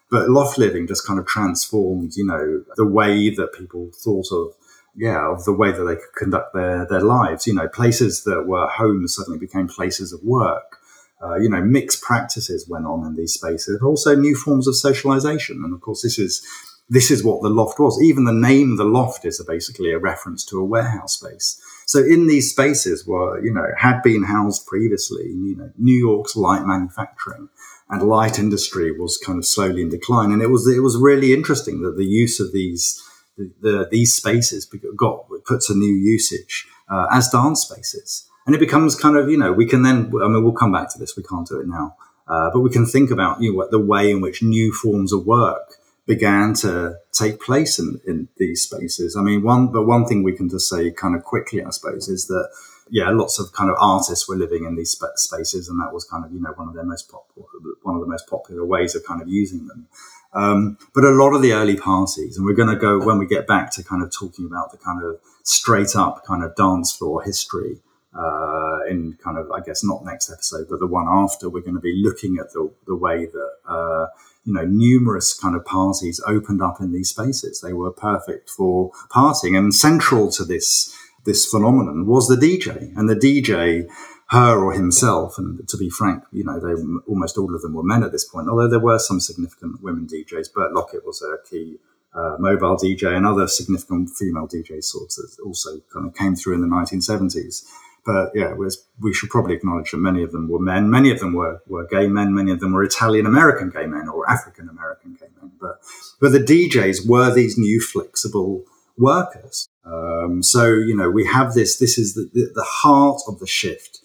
But 0.10 0.30
loft 0.30 0.58
living 0.58 0.88
just 0.88 1.06
kind 1.06 1.20
of 1.20 1.28
transformed, 1.28 2.16
you 2.16 2.26
know, 2.26 2.64
the 2.76 2.86
way 2.86 3.30
that 3.30 3.54
people 3.54 3.92
thought 3.94 4.32
of, 4.32 4.56
yeah, 4.96 5.32
of 5.32 5.46
the 5.46 5.54
way 5.54 5.72
that 5.72 5.84
they 5.84 5.96
could 5.96 6.16
conduct 6.18 6.54
their, 6.56 6.88
their 6.88 7.02
lives. 7.02 7.46
You 7.46 7.54
know, 7.54 7.68
places 7.68 8.24
that 8.24 8.48
were 8.48 8.68
homes 8.68 9.16
suddenly 9.16 9.38
became 9.38 9.68
places 9.68 10.12
of 10.12 10.24
work. 10.24 10.78
Uh, 11.22 11.36
you 11.36 11.50
know, 11.50 11.62
mixed 11.62 12.02
practices 12.02 12.68
went 12.68 12.86
on 12.86 13.06
in 13.06 13.18
these 13.18 13.34
spaces, 13.34 13.82
also 13.84 14.16
new 14.16 14.36
forms 14.36 14.68
of 14.68 14.76
socialization. 14.76 15.62
And 15.64 15.74
of 15.74 15.82
course, 15.82 16.02
this 16.02 16.18
is 16.18 16.42
this 16.90 17.12
is 17.12 17.24
what 17.24 17.44
the 17.44 17.50
loft 17.50 17.80
was. 17.80 18.02
Even 18.02 18.24
the 18.24 18.34
name 18.34 18.78
the 18.78 18.86
loft 18.86 19.26
is 19.26 19.44
basically 19.48 19.92
a 19.92 20.00
reference 20.00 20.44
to 20.46 20.60
a 20.60 20.66
warehouse 20.66 21.20
space. 21.20 21.62
So 21.90 21.98
in 21.98 22.28
these 22.28 22.52
spaces 22.52 23.08
were, 23.08 23.44
you 23.44 23.52
know, 23.52 23.66
had 23.76 24.04
been 24.04 24.26
housed 24.26 24.68
previously, 24.68 25.26
you 25.26 25.56
know, 25.58 25.72
New 25.76 25.98
York's 25.98 26.36
light 26.36 26.64
manufacturing 26.64 27.50
and 27.90 28.04
light 28.04 28.38
industry 28.38 28.92
was 28.92 29.18
kind 29.18 29.40
of 29.40 29.46
slowly 29.48 29.82
in 29.82 29.90
decline. 29.90 30.32
And 30.32 30.40
it 30.40 30.52
was 30.52 30.68
it 30.68 30.82
was 30.82 30.98
really 30.98 31.34
interesting 31.34 31.82
that 31.82 31.98
the 31.98 32.06
use 32.06 32.40
of 32.40 32.54
these 32.54 33.02
the, 33.38 33.52
the 33.62 33.88
these 33.90 34.14
spaces 34.14 34.72
got 34.96 35.26
puts 35.48 35.72
a 35.72 35.74
new 35.74 35.96
usage 35.96 36.68
uh, 36.92 37.08
as 37.12 37.28
dance 37.30 37.62
spaces, 37.62 38.30
and 38.46 38.56
it 38.56 38.60
becomes 38.60 38.94
kind 38.94 39.18
of 39.18 39.28
you 39.28 39.38
know 39.40 39.52
we 39.52 39.66
can 39.66 39.82
then 39.82 40.12
I 40.24 40.28
mean 40.28 40.44
we'll 40.44 40.54
come 40.54 40.72
back 40.72 40.92
to 40.92 41.00
this 41.00 41.18
we 41.18 41.24
can't 41.24 41.48
do 41.48 41.60
it 41.60 41.68
now, 41.68 41.96
uh, 42.28 42.52
but 42.54 42.60
we 42.60 42.70
can 42.70 42.86
think 42.86 43.10
about 43.10 43.42
you 43.42 43.52
know 43.52 43.68
the 43.72 43.80
way 43.80 44.12
in 44.12 44.22
which 44.22 44.44
new 44.44 44.72
forms 44.72 45.12
of 45.12 45.26
work 45.26 45.78
began 46.10 46.56
to 46.56 46.96
take 47.12 47.40
place 47.40 47.78
in, 47.78 48.02
in 48.08 48.28
these 48.38 48.64
spaces. 48.64 49.16
I 49.16 49.22
mean, 49.22 49.44
one 49.44 49.72
but 49.72 49.86
one 49.86 50.06
thing 50.08 50.24
we 50.24 50.36
can 50.36 50.50
just 50.50 50.68
say 50.68 50.90
kind 50.90 51.16
of 51.16 51.24
quickly, 51.24 51.64
I 51.64 51.70
suppose, 51.70 52.10
is 52.10 52.26
that 52.26 52.50
yeah, 52.90 53.12
lots 53.12 53.40
of 53.40 53.54
kind 53.54 53.70
of 53.70 53.78
artists 53.80 54.28
were 54.28 54.36
living 54.36 54.66
in 54.66 54.76
these 54.76 55.00
spaces, 55.16 55.70
and 55.70 55.80
that 55.80 55.94
was 55.94 56.06
kind 56.06 56.26
of 56.26 56.34
you 56.34 56.42
know 56.42 56.54
one 56.56 56.68
of 56.68 56.74
their 56.74 56.84
most 56.84 57.12
popular, 57.12 57.48
one 57.84 57.94
of 57.94 58.02
the 58.02 58.08
most 58.08 58.28
popular 58.28 58.66
ways 58.66 58.96
of 58.96 59.06
kind 59.06 59.22
of 59.22 59.28
using 59.28 59.68
them. 59.68 59.88
Um, 60.34 60.80
but 60.96 61.04
a 61.04 61.12
lot 61.12 61.36
of 61.36 61.44
the 61.44 61.54
early 61.54 61.78
parties, 61.78 62.38
and 62.38 62.46
we're 62.46 62.56
going 62.56 62.74
to 62.74 62.76
go 62.76 63.00
when 63.06 63.20
we 63.20 63.28
get 63.28 63.46
back 63.46 63.72
to 63.74 63.84
kind 63.84 64.02
of 64.02 64.12
talking 64.12 64.48
about 64.48 64.72
the 64.72 64.78
kind 64.78 65.04
of 65.04 65.20
straight 65.44 65.96
up 65.96 66.26
kind 66.26 66.44
of 66.44 66.56
dance 66.56 66.92
floor 66.92 67.22
history 67.22 67.82
uh, 68.14 68.80
in 68.90 69.18
kind 69.24 69.38
of 69.38 69.52
I 69.52 69.62
guess 69.62 69.84
not 69.84 70.04
next 70.06 70.32
episode, 70.32 70.68
but 70.70 70.80
the 70.80 70.88
one 70.88 71.08
after. 71.08 71.50
We're 71.50 71.62
going 71.62 71.76
to 71.76 71.82
be 71.82 72.02
looking 72.04 72.38
at 72.40 72.52
the 72.54 72.72
the 72.86 72.96
way 72.96 73.26
that. 73.26 73.52
Uh, 73.68 74.08
you 74.46 74.54
know, 74.54 74.66
numerous 74.66 75.38
kind 75.38 75.56
of 75.56 75.64
parties 75.66 76.20
opened 76.26 76.62
up 76.62 76.80
in 76.80 76.92
these 76.92 77.10
spaces. 77.10 77.62
They 77.62 77.74
were 77.74 77.92
perfect 77.92 78.50
for 78.50 78.90
partying, 79.12 79.56
and 79.56 79.76
central 79.76 80.32
to 80.32 80.44
this 80.44 80.96
this 81.26 81.46
phenomenon 81.46 82.06
was 82.06 82.28
the 82.28 82.36
DJ. 82.36 82.92
And 82.98 83.10
the 83.10 83.16
DJ, 83.16 83.88
her 84.30 84.58
or 84.64 84.74
himself, 84.74 85.38
and 85.38 85.68
to 85.68 85.78
be 85.78 85.90
frank, 85.90 86.24
you 86.32 86.44
know, 86.44 86.60
they 86.60 86.82
almost 87.08 87.38
all 87.38 87.54
of 87.54 87.62
them 87.62 87.74
were 87.74 87.84
men 87.84 88.04
at 88.04 88.12
this 88.12 88.26
point, 88.26 88.48
although 88.50 88.70
there 88.70 88.80
were 88.80 89.00
some 89.00 89.20
significant 89.20 89.82
women 89.82 90.08
DJs. 90.08 90.54
Burt 90.54 90.74
Lockett 90.74 91.06
was 91.06 91.22
a 91.22 91.38
key 91.48 91.78
uh, 92.14 92.36
mobile 92.40 92.78
DJ, 92.78 93.16
and 93.16 93.26
other 93.26 93.48
significant 93.48 94.10
female 94.10 94.48
DJ 94.48 94.84
sorts 94.84 95.16
that 95.16 95.44
also 95.44 95.82
kind 95.94 96.08
of 96.08 96.16
came 96.16 96.36
through 96.36 96.56
in 96.56 96.62
the 96.62 96.68
1970s. 96.68 97.66
But 98.06 98.32
yeah, 98.34 98.56
we 99.00 99.14
should 99.14 99.30
probably 99.30 99.56
acknowledge 99.56 99.92
that 99.92 99.98
many 99.98 100.24
of 100.24 100.32
them 100.32 100.50
were 100.50 100.60
men. 100.60 100.90
Many 100.90 101.12
of 101.12 101.20
them 101.20 101.34
were, 101.34 101.62
were 101.68 101.88
gay 101.88 102.08
men. 102.08 102.34
Many 102.34 102.52
of 102.52 102.60
them 102.60 102.74
were 102.74 102.84
Italian 102.84 103.26
American 103.26 103.70
gay 103.70 103.86
men 103.86 104.08
or 104.08 104.30
African 104.30 104.70
American 104.70 105.18
gay 105.20 105.28
men. 105.42 105.52
But, 105.60 105.80
but 106.20 106.32
the 106.32 106.40
DJs 106.40 107.08
were 107.08 107.34
these 107.34 107.58
new 107.58 107.82
flexible 107.82 108.64
workers. 108.98 109.68
Um, 109.86 110.44
so, 110.44 110.68
you 110.74 110.96
know, 110.96 111.10
we 111.10 111.26
have 111.26 111.54
this, 111.54 111.78
this 111.78 111.98
is 111.98 112.14
the, 112.14 112.30
the, 112.34 112.52
the 112.54 112.66
heart 112.66 113.22
of 113.28 113.40
the 113.40 113.48
shift 113.48 114.00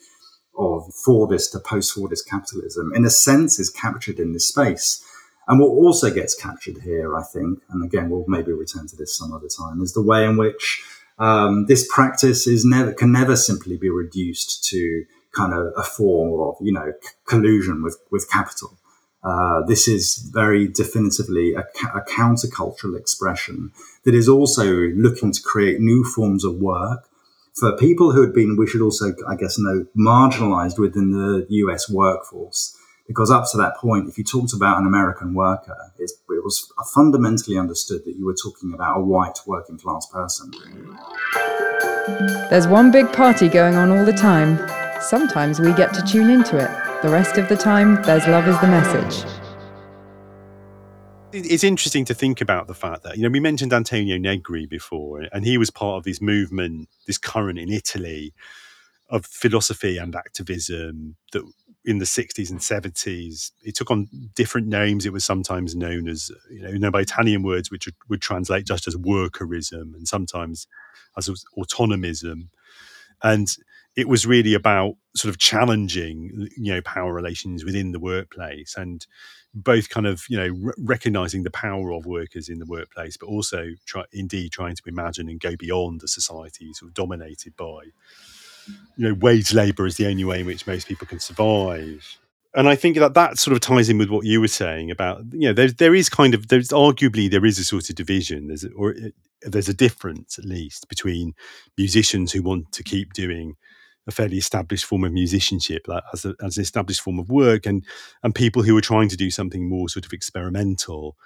of 0.56 0.92
Fordist 1.06 1.52
to 1.52 1.58
post 1.58 1.96
Fordist 1.96 2.26
capitalism, 2.28 2.92
in 2.94 3.04
a 3.04 3.10
sense, 3.10 3.58
is 3.58 3.70
captured 3.70 4.18
in 4.18 4.32
this 4.32 4.48
space. 4.48 5.04
And 5.46 5.60
what 5.60 5.68
also 5.68 6.10
gets 6.10 6.34
captured 6.34 6.78
here, 6.84 7.16
I 7.16 7.22
think, 7.22 7.58
and 7.68 7.84
again, 7.84 8.08
we'll 8.08 8.24
maybe 8.26 8.52
return 8.52 8.86
to 8.86 8.96
this 8.96 9.16
some 9.16 9.32
other 9.32 9.48
time, 9.48 9.82
is 9.82 9.92
the 9.92 10.02
way 10.02 10.24
in 10.24 10.36
which 10.36 10.82
um, 11.18 11.66
this 11.66 11.86
practice 11.92 12.46
is 12.46 12.64
never 12.64 12.92
can 12.92 13.12
never 13.12 13.36
simply 13.36 13.76
be 13.76 13.90
reduced 13.90 14.64
to 14.70 15.04
kind 15.32 15.52
of 15.52 15.72
a 15.76 15.82
form 15.82 16.40
of 16.40 16.56
you 16.60 16.72
know 16.72 16.92
collusion 17.26 17.82
with 17.82 17.98
with 18.10 18.30
capital. 18.30 18.78
Uh, 19.22 19.62
this 19.66 19.88
is 19.88 20.16
very 20.34 20.68
definitively 20.68 21.54
a, 21.54 21.60
a, 21.94 22.02
countercultural 22.02 22.94
expression 22.94 23.72
that 24.04 24.14
is 24.14 24.28
also 24.28 24.66
looking 24.88 25.32
to 25.32 25.40
create 25.40 25.80
new 25.80 26.04
forms 26.04 26.44
of 26.44 26.56
work 26.56 27.08
for 27.54 27.76
people 27.76 28.12
who 28.12 28.20
had 28.20 28.34
been, 28.34 28.56
we 28.56 28.66
should 28.66 28.82
also, 28.82 29.14
I 29.28 29.36
guess, 29.36 29.58
know, 29.58 29.86
marginalized 29.96 30.78
within 30.78 31.12
the 31.12 31.46
US 31.48 31.88
workforce. 31.88 32.76
Because 33.06 33.30
up 33.30 33.44
to 33.52 33.58
that 33.58 33.76
point, 33.76 34.08
if 34.08 34.16
you 34.16 34.24
talked 34.24 34.54
about 34.54 34.78
an 34.78 34.86
American 34.86 35.34
worker, 35.34 35.76
it, 35.98 36.10
it 36.30 36.42
was 36.42 36.72
fundamentally 36.94 37.58
understood 37.58 38.02
that 38.06 38.16
you 38.16 38.24
were 38.24 38.34
talking 38.34 38.72
about 38.72 38.96
a 38.96 39.00
white 39.00 39.38
working 39.46 39.78
class 39.78 40.06
person. 40.06 40.50
There's 42.48 42.66
one 42.66 42.90
big 42.90 43.12
party 43.12 43.48
going 43.48 43.74
on 43.74 43.90
all 43.90 44.06
the 44.06 44.12
time. 44.12 44.58
Sometimes 45.02 45.60
we 45.60 45.74
get 45.74 45.92
to 45.94 46.02
tune 46.02 46.30
into 46.30 46.56
it. 46.56 46.70
The 47.02 47.10
rest 47.10 47.36
of 47.36 47.50
the 47.50 47.56
time, 47.56 48.02
there's 48.04 48.26
love 48.26 48.48
is 48.48 48.58
the 48.60 48.68
message. 48.68 49.30
It's 51.32 51.64
interesting 51.64 52.06
to 52.06 52.14
think 52.14 52.40
about 52.40 52.68
the 52.68 52.74
fact 52.74 53.02
that, 53.02 53.18
you 53.18 53.22
know, 53.24 53.28
we 53.28 53.40
mentioned 53.40 53.74
Antonio 53.74 54.16
Negri 54.16 54.64
before, 54.64 55.26
and 55.30 55.44
he 55.44 55.58
was 55.58 55.68
part 55.68 55.98
of 55.98 56.04
this 56.04 56.22
movement, 56.22 56.88
this 57.06 57.18
current 57.18 57.58
in 57.58 57.70
Italy 57.70 58.32
of 59.10 59.26
philosophy 59.26 59.98
and 59.98 60.16
activism 60.16 61.16
that 61.32 61.42
in 61.84 61.98
the 61.98 62.04
60s 62.04 62.50
and 62.50 62.60
70s 62.60 63.52
it 63.62 63.74
took 63.74 63.90
on 63.90 64.08
different 64.34 64.66
names. 64.68 65.04
It 65.04 65.12
was 65.12 65.24
sometimes 65.24 65.76
known 65.76 66.08
as 66.08 66.30
you 66.50 66.62
know 66.62 66.70
known 66.72 66.92
by 66.92 67.00
italian 67.00 67.42
words 67.42 67.70
which 67.70 67.86
would, 67.86 67.96
would 68.08 68.22
translate 68.22 68.66
just 68.66 68.88
as 68.88 68.96
workerism 68.96 69.94
and 69.94 70.08
sometimes 70.08 70.66
as 71.16 71.28
autonomism. 71.58 72.48
And 73.22 73.48
it 73.96 74.08
was 74.08 74.26
really 74.26 74.54
about 74.54 74.94
sort 75.14 75.30
of 75.30 75.38
challenging 75.38 76.48
you 76.56 76.74
know 76.74 76.80
power 76.82 77.12
relations 77.12 77.64
within 77.64 77.92
the 77.92 78.00
workplace 78.00 78.74
and 78.76 79.06
both 79.54 79.88
kind 79.88 80.06
of 80.06 80.24
you 80.28 80.36
know 80.36 80.72
recognizing 80.78 81.44
the 81.44 81.50
power 81.50 81.92
of 81.92 82.06
workers 82.06 82.48
in 82.48 82.58
the 82.58 82.66
workplace 82.66 83.16
but 83.16 83.26
also 83.26 83.68
try, 83.86 84.04
indeed 84.12 84.50
trying 84.50 84.74
to 84.74 84.82
imagine 84.86 85.28
and 85.28 85.40
go 85.40 85.54
beyond 85.56 86.02
a 86.02 86.08
society 86.08 86.72
sort 86.72 86.88
of 86.88 86.94
dominated 86.94 87.54
by 87.56 87.84
you 88.96 89.08
know 89.08 89.14
wage 89.14 89.52
labor 89.52 89.86
is 89.86 89.96
the 89.96 90.06
only 90.06 90.24
way 90.24 90.40
in 90.40 90.46
which 90.46 90.66
most 90.66 90.88
people 90.88 91.06
can 91.06 91.20
survive. 91.20 92.18
And 92.56 92.68
I 92.68 92.76
think 92.76 92.96
that 92.98 93.14
that 93.14 93.38
sort 93.38 93.52
of 93.52 93.60
ties 93.60 93.88
in 93.88 93.98
with 93.98 94.10
what 94.10 94.24
you 94.24 94.40
were 94.40 94.48
saying 94.48 94.90
about 94.90 95.22
you 95.32 95.48
know 95.48 95.52
there 95.52 95.70
there 95.70 95.94
is 95.94 96.08
kind 96.08 96.34
of 96.34 96.48
there's 96.48 96.68
arguably 96.68 97.30
there 97.30 97.44
is 97.44 97.58
a 97.58 97.64
sort 97.64 97.88
of 97.90 97.96
division. 97.96 98.48
There's 98.48 98.64
or 98.76 98.94
there's 99.42 99.68
a 99.68 99.74
difference 99.74 100.38
at 100.38 100.44
least 100.44 100.88
between 100.88 101.34
musicians 101.76 102.32
who 102.32 102.42
want 102.42 102.72
to 102.72 102.82
keep 102.82 103.12
doing 103.12 103.56
a 104.06 104.10
fairly 104.10 104.36
established 104.36 104.84
form 104.84 105.04
of 105.04 105.12
musicianship 105.12 105.88
like 105.88 106.02
as, 106.12 106.24
a, 106.24 106.34
as 106.42 106.56
an 106.56 106.62
established 106.62 107.00
form 107.00 107.18
of 107.18 107.30
work 107.30 107.64
and 107.66 107.84
and 108.22 108.34
people 108.34 108.62
who 108.62 108.76
are 108.76 108.82
trying 108.82 109.08
to 109.08 109.16
do 109.16 109.30
something 109.30 109.68
more 109.68 109.88
sort 109.88 110.04
of 110.04 110.12
experimental 110.12 111.16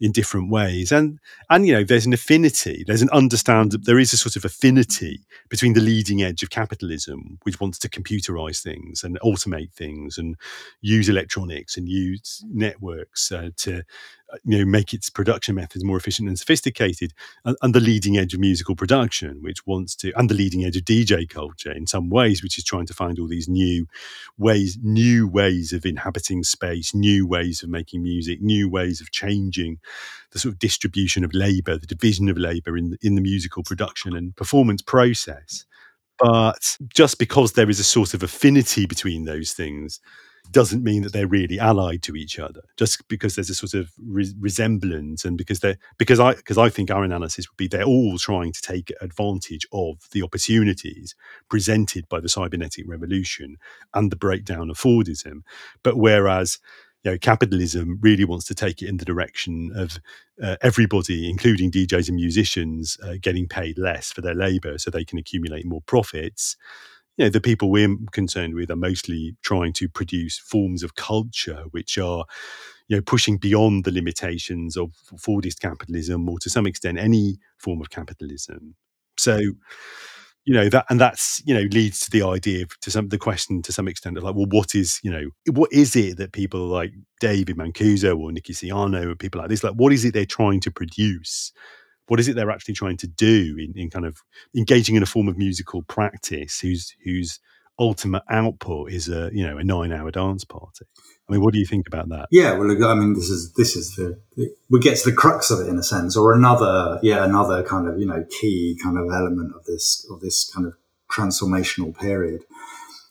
in 0.00 0.12
different 0.12 0.50
ways. 0.50 0.92
And 0.92 1.18
and 1.50 1.66
you 1.66 1.74
know 1.74 1.84
there's 1.84 2.06
an 2.06 2.12
affinity 2.12 2.84
there's 2.86 3.02
an 3.02 3.10
understand 3.10 3.72
there 3.72 3.98
is 3.98 4.12
a 4.12 4.16
sort 4.16 4.36
of 4.36 4.44
affinity 4.44 5.20
between 5.48 5.72
the 5.72 5.80
leading 5.80 6.22
edge 6.22 6.42
of 6.42 6.50
capitalism 6.50 7.38
which 7.42 7.60
wants 7.60 7.78
to 7.80 7.88
computerize 7.88 8.62
things 8.62 9.02
and 9.02 9.18
automate 9.20 9.72
things 9.72 10.18
and 10.18 10.36
use 10.80 11.08
electronics 11.08 11.76
and 11.76 11.88
use 11.88 12.44
networks 12.48 13.32
uh, 13.32 13.50
to 13.56 13.82
you 14.44 14.58
know 14.58 14.64
make 14.64 14.92
its 14.92 15.08
production 15.08 15.54
methods 15.54 15.84
more 15.84 15.96
efficient 15.96 16.28
and 16.28 16.38
sophisticated 16.38 17.12
and, 17.44 17.56
and 17.62 17.74
the 17.74 17.80
leading 17.80 18.18
edge 18.18 18.34
of 18.34 18.40
musical 18.40 18.76
production 18.76 19.38
which 19.40 19.66
wants 19.66 19.94
to 19.94 20.12
and 20.16 20.28
the 20.28 20.34
leading 20.34 20.64
edge 20.64 20.76
of 20.76 20.84
dj 20.84 21.28
culture 21.28 21.72
in 21.72 21.86
some 21.86 22.10
ways 22.10 22.42
which 22.42 22.58
is 22.58 22.64
trying 22.64 22.86
to 22.86 22.94
find 22.94 23.18
all 23.18 23.26
these 23.26 23.48
new 23.48 23.86
ways 24.36 24.78
new 24.82 25.26
ways 25.26 25.72
of 25.72 25.86
inhabiting 25.86 26.42
space 26.42 26.94
new 26.94 27.26
ways 27.26 27.62
of 27.62 27.70
making 27.70 28.02
music 28.02 28.40
new 28.42 28.68
ways 28.68 29.00
of 29.00 29.10
changing 29.10 29.78
the 30.32 30.38
sort 30.38 30.52
of 30.52 30.58
distribution 30.58 31.24
of 31.24 31.32
labor 31.32 31.78
the 31.78 31.86
division 31.86 32.28
of 32.28 32.38
labor 32.38 32.76
in 32.76 32.96
in 33.02 33.14
the 33.14 33.20
musical 33.20 33.62
production 33.62 34.14
and 34.16 34.36
performance 34.36 34.82
process. 34.82 35.64
But 36.18 36.76
just 36.88 37.18
because 37.18 37.52
there 37.52 37.70
is 37.70 37.78
a 37.78 37.84
sort 37.84 38.12
of 38.12 38.22
affinity 38.22 38.86
between 38.86 39.24
those 39.24 39.52
things 39.52 40.00
doesn't 40.50 40.82
mean 40.82 41.02
that 41.02 41.12
they're 41.12 41.26
really 41.26 41.58
allied 41.58 42.02
to 42.02 42.16
each 42.16 42.38
other. 42.38 42.62
Just 42.76 43.06
because 43.08 43.34
there's 43.34 43.50
a 43.50 43.54
sort 43.54 43.74
of 43.74 43.92
re- 44.02 44.34
resemblance 44.40 45.24
and 45.24 45.36
because 45.36 45.60
they're 45.60 45.76
because 45.98 46.20
i 46.20 46.34
because 46.34 46.58
i 46.58 46.68
think 46.68 46.90
our 46.90 47.04
analysis 47.04 47.48
would 47.48 47.56
be 47.56 47.68
they're 47.68 47.84
all 47.84 48.18
trying 48.18 48.52
to 48.52 48.62
take 48.62 48.92
advantage 49.00 49.66
of 49.72 49.98
the 50.12 50.22
opportunities 50.22 51.14
presented 51.48 52.08
by 52.08 52.20
the 52.20 52.28
cybernetic 52.28 52.84
revolution 52.88 53.56
and 53.94 54.10
the 54.10 54.16
breakdown 54.16 54.70
of 54.70 54.78
fordism. 54.78 55.42
But 55.82 55.96
whereas 55.96 56.58
you 57.04 57.10
know 57.12 57.18
capitalism 57.18 57.98
really 58.00 58.24
wants 58.24 58.44
to 58.46 58.54
take 58.54 58.82
it 58.82 58.88
in 58.88 58.96
the 58.96 59.04
direction 59.04 59.70
of 59.74 59.98
uh, 60.42 60.56
everybody 60.62 61.28
including 61.28 61.70
djs 61.70 62.08
and 62.08 62.16
musicians 62.16 62.98
uh, 63.02 63.14
getting 63.20 63.46
paid 63.48 63.78
less 63.78 64.12
for 64.12 64.20
their 64.20 64.34
labor 64.34 64.78
so 64.78 64.90
they 64.90 65.04
can 65.04 65.18
accumulate 65.18 65.66
more 65.66 65.82
profits 65.82 66.56
you 67.18 67.24
know, 67.24 67.30
the 67.30 67.40
people 67.40 67.70
we're 67.70 67.96
concerned 68.12 68.54
with 68.54 68.70
are 68.70 68.76
mostly 68.76 69.36
trying 69.42 69.72
to 69.74 69.88
produce 69.88 70.38
forms 70.38 70.84
of 70.84 70.94
culture 70.94 71.64
which 71.72 71.98
are, 71.98 72.24
you 72.86 72.96
know, 72.96 73.02
pushing 73.02 73.36
beyond 73.36 73.84
the 73.84 73.90
limitations 73.90 74.76
of 74.76 74.92
Fordist 75.16 75.58
capitalism 75.58 76.28
or 76.28 76.38
to 76.38 76.48
some 76.48 76.64
extent 76.64 76.96
any 76.96 77.38
form 77.58 77.80
of 77.80 77.90
capitalism. 77.90 78.76
So, 79.18 79.40
you 80.48 80.54
know 80.54 80.70
that 80.70 80.86
and 80.88 80.98
that's 80.98 81.42
you 81.44 81.52
know 81.52 81.68
leads 81.72 82.00
to 82.00 82.10
the 82.10 82.22
idea 82.22 82.62
of, 82.62 82.70
to 82.80 82.90
some 82.90 83.08
the 83.08 83.18
question 83.18 83.60
to 83.60 83.70
some 83.70 83.86
extent 83.86 84.16
of 84.16 84.24
like 84.24 84.34
well 84.34 84.46
what 84.48 84.74
is 84.74 84.98
you 85.02 85.10
know 85.10 85.28
what 85.52 85.70
is 85.70 85.94
it 85.94 86.16
that 86.16 86.32
people 86.32 86.66
like 86.66 86.90
david 87.20 87.58
mancuso 87.58 88.18
or 88.18 88.32
nicky 88.32 88.54
siano 88.54 89.12
or 89.12 89.14
people 89.14 89.38
like 89.38 89.50
this 89.50 89.62
like 89.62 89.74
what 89.74 89.92
is 89.92 90.06
it 90.06 90.14
they're 90.14 90.24
trying 90.24 90.60
to 90.60 90.70
produce? 90.70 91.52
What 92.06 92.18
is 92.18 92.28
it 92.28 92.36
they're 92.36 92.50
actually 92.50 92.72
trying 92.72 92.96
to 92.98 93.06
do 93.06 93.56
in, 93.58 93.74
in 93.76 93.90
kind 93.90 94.06
of 94.06 94.16
engaging 94.56 94.96
in 94.96 95.02
a 95.02 95.06
form 95.06 95.28
of 95.28 95.36
musical 95.36 95.82
practice 95.82 96.58
who's 96.58 96.94
whose 97.04 97.38
ultimate 97.78 98.22
output 98.28 98.92
is 98.92 99.08
a 99.08 99.30
you 99.32 99.46
know 99.46 99.58
a 99.58 99.64
nine 99.64 99.92
hour 99.92 100.10
dance 100.10 100.44
party. 100.44 100.84
I 101.28 101.32
mean 101.32 101.42
what 101.42 101.52
do 101.52 101.60
you 101.60 101.66
think 101.66 101.86
about 101.86 102.08
that? 102.08 102.28
Yeah, 102.30 102.56
well, 102.56 102.70
I 102.86 102.94
mean, 102.94 103.14
this 103.14 103.28
is 103.28 103.52
this 103.52 103.76
is 103.76 103.96
the, 103.96 104.18
we 104.70 104.80
get 104.80 104.96
to 104.98 105.10
the 105.10 105.16
crux 105.16 105.50
of 105.50 105.60
it 105.60 105.68
in 105.68 105.78
a 105.78 105.82
sense, 105.82 106.16
or 106.16 106.32
another, 106.32 106.98
yeah, 107.02 107.24
another 107.24 107.62
kind 107.62 107.86
of 107.86 107.98
you 107.98 108.06
know 108.06 108.24
key 108.40 108.78
kind 108.82 108.98
of 108.98 109.06
element 109.12 109.52
of 109.54 109.64
this 109.64 110.06
of 110.10 110.20
this 110.20 110.50
kind 110.54 110.66
of 110.66 110.74
transformational 111.10 111.96
period, 111.98 112.42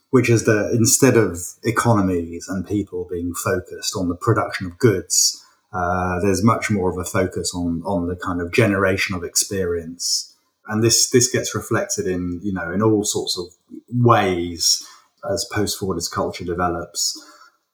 which 0.09 0.29
is 0.29 0.45
that 0.45 0.71
instead 0.73 1.17
of 1.17 1.39
economies 1.63 2.47
and 2.47 2.67
people 2.67 3.07
being 3.09 3.33
focused 3.33 3.95
on 3.95 4.09
the 4.09 4.15
production 4.15 4.65
of 4.67 4.77
goods, 4.79 5.43
uh, 5.73 6.19
there's 6.21 6.43
much 6.43 6.69
more 6.69 6.89
of 6.89 6.97
a 6.97 7.05
focus 7.05 7.53
on 7.53 7.83
on 7.85 8.07
the 8.07 8.15
kind 8.15 8.41
of 8.41 8.51
generation 8.51 9.15
of 9.15 9.23
experience, 9.23 10.35
and 10.67 10.83
this 10.83 11.09
this 11.09 11.31
gets 11.31 11.55
reflected 11.55 12.07
in 12.07 12.39
you 12.43 12.53
know 12.53 12.71
in 12.71 12.81
all 12.81 13.03
sorts 13.03 13.37
of 13.37 13.45
ways 13.89 14.85
as 15.31 15.45
post-Fordist 15.51 16.11
culture 16.11 16.45
develops 16.45 17.17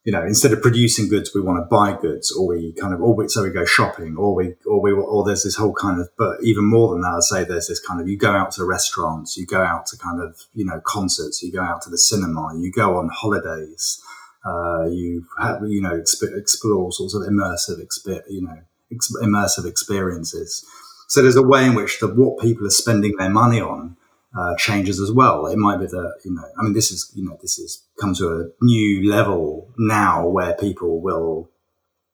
you 0.04 0.12
know, 0.12 0.24
instead 0.24 0.52
of 0.52 0.62
producing 0.62 1.08
goods, 1.08 1.32
we 1.34 1.40
want 1.40 1.60
to 1.60 1.68
buy 1.70 1.98
goods, 2.00 2.30
or 2.32 2.48
we 2.48 2.74
kind 2.74 2.94
of, 2.94 3.02
or 3.02 3.16
we, 3.16 3.30
so 3.30 3.42
we 3.42 3.52
go 3.52 3.64
shopping, 3.64 4.18
or 4.18 4.36
we, 4.36 4.56
or 4.66 4.82
we, 4.82 4.92
or 4.92 5.24
there's 5.24 5.44
this 5.44 5.56
whole 5.56 5.74
kind 5.74 6.02
of, 6.02 6.10
but 6.18 6.44
even 6.44 6.66
more 6.66 6.92
than 6.92 7.02
that, 7.02 7.14
I'd 7.16 7.24
say 7.24 7.44
there's 7.46 7.68
this 7.68 7.80
kind 7.80 8.02
of, 8.02 8.08
you 8.10 8.18
go 8.18 8.32
out 8.32 8.52
to 8.54 8.66
restaurants, 8.66 9.38
you 9.38 9.46
go 9.46 9.64
out 9.64 9.86
to 9.88 9.98
kind 9.98 10.22
of, 10.22 10.42
you 10.54 10.66
know, 10.66 10.82
concerts, 10.86 11.42
you 11.42 11.54
go 11.54 11.62
out 11.62 11.82
to 11.84 11.90
the 11.90 11.98
cinema, 11.98 12.54
you 12.58 12.70
go 12.70 12.98
on 12.98 13.10
holidays, 13.14 14.02
uh, 14.46 14.88
you 14.88 15.26
have, 15.40 15.62
you 15.66 15.82
know, 15.82 15.98
exp- 15.98 16.38
explore 16.38 16.92
sorts 16.92 17.16
of 17.16 17.22
immersive, 17.22 17.82
exper- 17.82 18.30
you 18.30 18.42
know, 18.42 18.60
ex- 18.92 19.16
immersive 19.22 19.66
experiences. 19.66 20.66
So 21.14 21.22
there's 21.22 21.36
a 21.36 21.44
way 21.44 21.68
in 21.68 21.76
which 21.76 22.00
the, 22.00 22.08
what 22.08 22.42
people 22.42 22.66
are 22.66 22.72
spending 22.72 23.16
their 23.18 23.30
money 23.30 23.62
on 23.62 23.98
uh, 24.36 24.56
changes 24.58 25.00
as 25.00 25.12
well. 25.12 25.46
It 25.46 25.60
might 25.60 25.80
be 25.80 25.86
that 25.86 26.22
you 26.26 26.34
know, 26.34 26.42
I 26.58 26.64
mean, 26.64 26.74
this 26.74 26.90
is 26.90 27.12
you 27.14 27.24
know, 27.24 27.38
this 27.40 27.60
is 27.60 27.86
come 28.02 28.16
to 28.16 28.30
a 28.30 28.66
new 28.66 29.08
level 29.08 29.72
now 29.78 30.28
where 30.28 30.56
people 30.56 31.02
will 31.04 31.52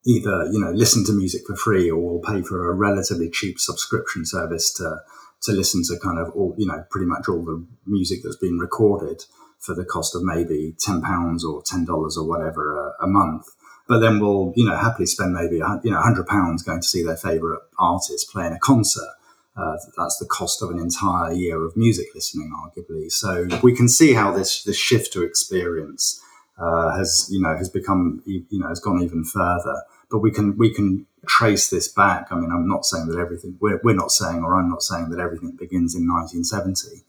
either 0.04 0.44
you 0.52 0.60
know 0.60 0.70
listen 0.72 1.02
to 1.06 1.14
music 1.14 1.46
for 1.46 1.56
free 1.56 1.90
or 1.90 1.98
will 1.98 2.20
pay 2.20 2.42
for 2.42 2.70
a 2.70 2.74
relatively 2.74 3.30
cheap 3.30 3.58
subscription 3.58 4.26
service 4.26 4.70
to 4.74 4.98
to 5.40 5.52
listen 5.52 5.82
to 5.82 5.98
kind 5.98 6.18
of 6.18 6.34
all 6.34 6.54
you 6.58 6.66
know 6.66 6.84
pretty 6.90 7.06
much 7.06 7.26
all 7.26 7.42
the 7.42 7.66
music 7.86 8.18
that's 8.22 8.36
been 8.36 8.58
recorded 8.58 9.24
for 9.60 9.74
the 9.74 9.86
cost 9.86 10.14
of 10.14 10.22
maybe 10.22 10.74
ten 10.78 11.00
pounds 11.00 11.42
or 11.42 11.62
ten 11.64 11.86
dollars 11.86 12.18
or 12.18 12.28
whatever 12.28 12.76
a, 12.76 13.04
a 13.04 13.06
month. 13.06 13.46
But 13.90 13.98
then 13.98 14.20
we'll 14.20 14.52
you 14.54 14.64
know 14.64 14.76
happily 14.76 15.06
spend 15.06 15.32
maybe 15.34 15.56
you 15.56 15.90
know 15.90 16.00
hundred 16.00 16.28
pounds 16.28 16.62
going 16.62 16.80
to 16.80 16.86
see 16.86 17.02
their 17.02 17.16
favorite 17.16 17.60
artist 17.76 18.30
playing 18.30 18.52
a 18.52 18.58
concert. 18.60 19.16
Uh, 19.56 19.76
that's 19.98 20.16
the 20.18 20.26
cost 20.26 20.62
of 20.62 20.70
an 20.70 20.78
entire 20.78 21.32
year 21.32 21.66
of 21.66 21.76
music 21.76 22.06
listening, 22.14 22.52
arguably. 22.56 23.10
So 23.10 23.48
we 23.64 23.74
can 23.74 23.88
see 23.88 24.12
how 24.12 24.30
this 24.30 24.62
this 24.62 24.76
shift 24.76 25.12
to 25.14 25.24
experience 25.24 26.22
uh, 26.56 26.96
has 26.96 27.28
you 27.32 27.40
know 27.40 27.56
has 27.56 27.68
become 27.68 28.22
you 28.26 28.44
know 28.60 28.68
has 28.68 28.78
gone 28.78 29.02
even 29.02 29.24
further. 29.24 29.82
But 30.08 30.20
we 30.20 30.30
can 30.30 30.56
we 30.56 30.72
can 30.72 31.06
trace 31.26 31.68
this 31.68 31.88
back. 31.88 32.28
I 32.30 32.36
mean, 32.36 32.52
I'm 32.52 32.68
not 32.68 32.84
saying 32.84 33.08
that 33.08 33.18
everything 33.18 33.56
we're, 33.60 33.80
we're 33.82 33.96
not 33.96 34.12
saying, 34.12 34.44
or 34.44 34.54
I'm 34.54 34.70
not 34.70 34.84
saying 34.84 35.10
that 35.10 35.18
everything 35.18 35.56
begins 35.58 35.96
in 35.96 36.06
1970, 36.06 37.02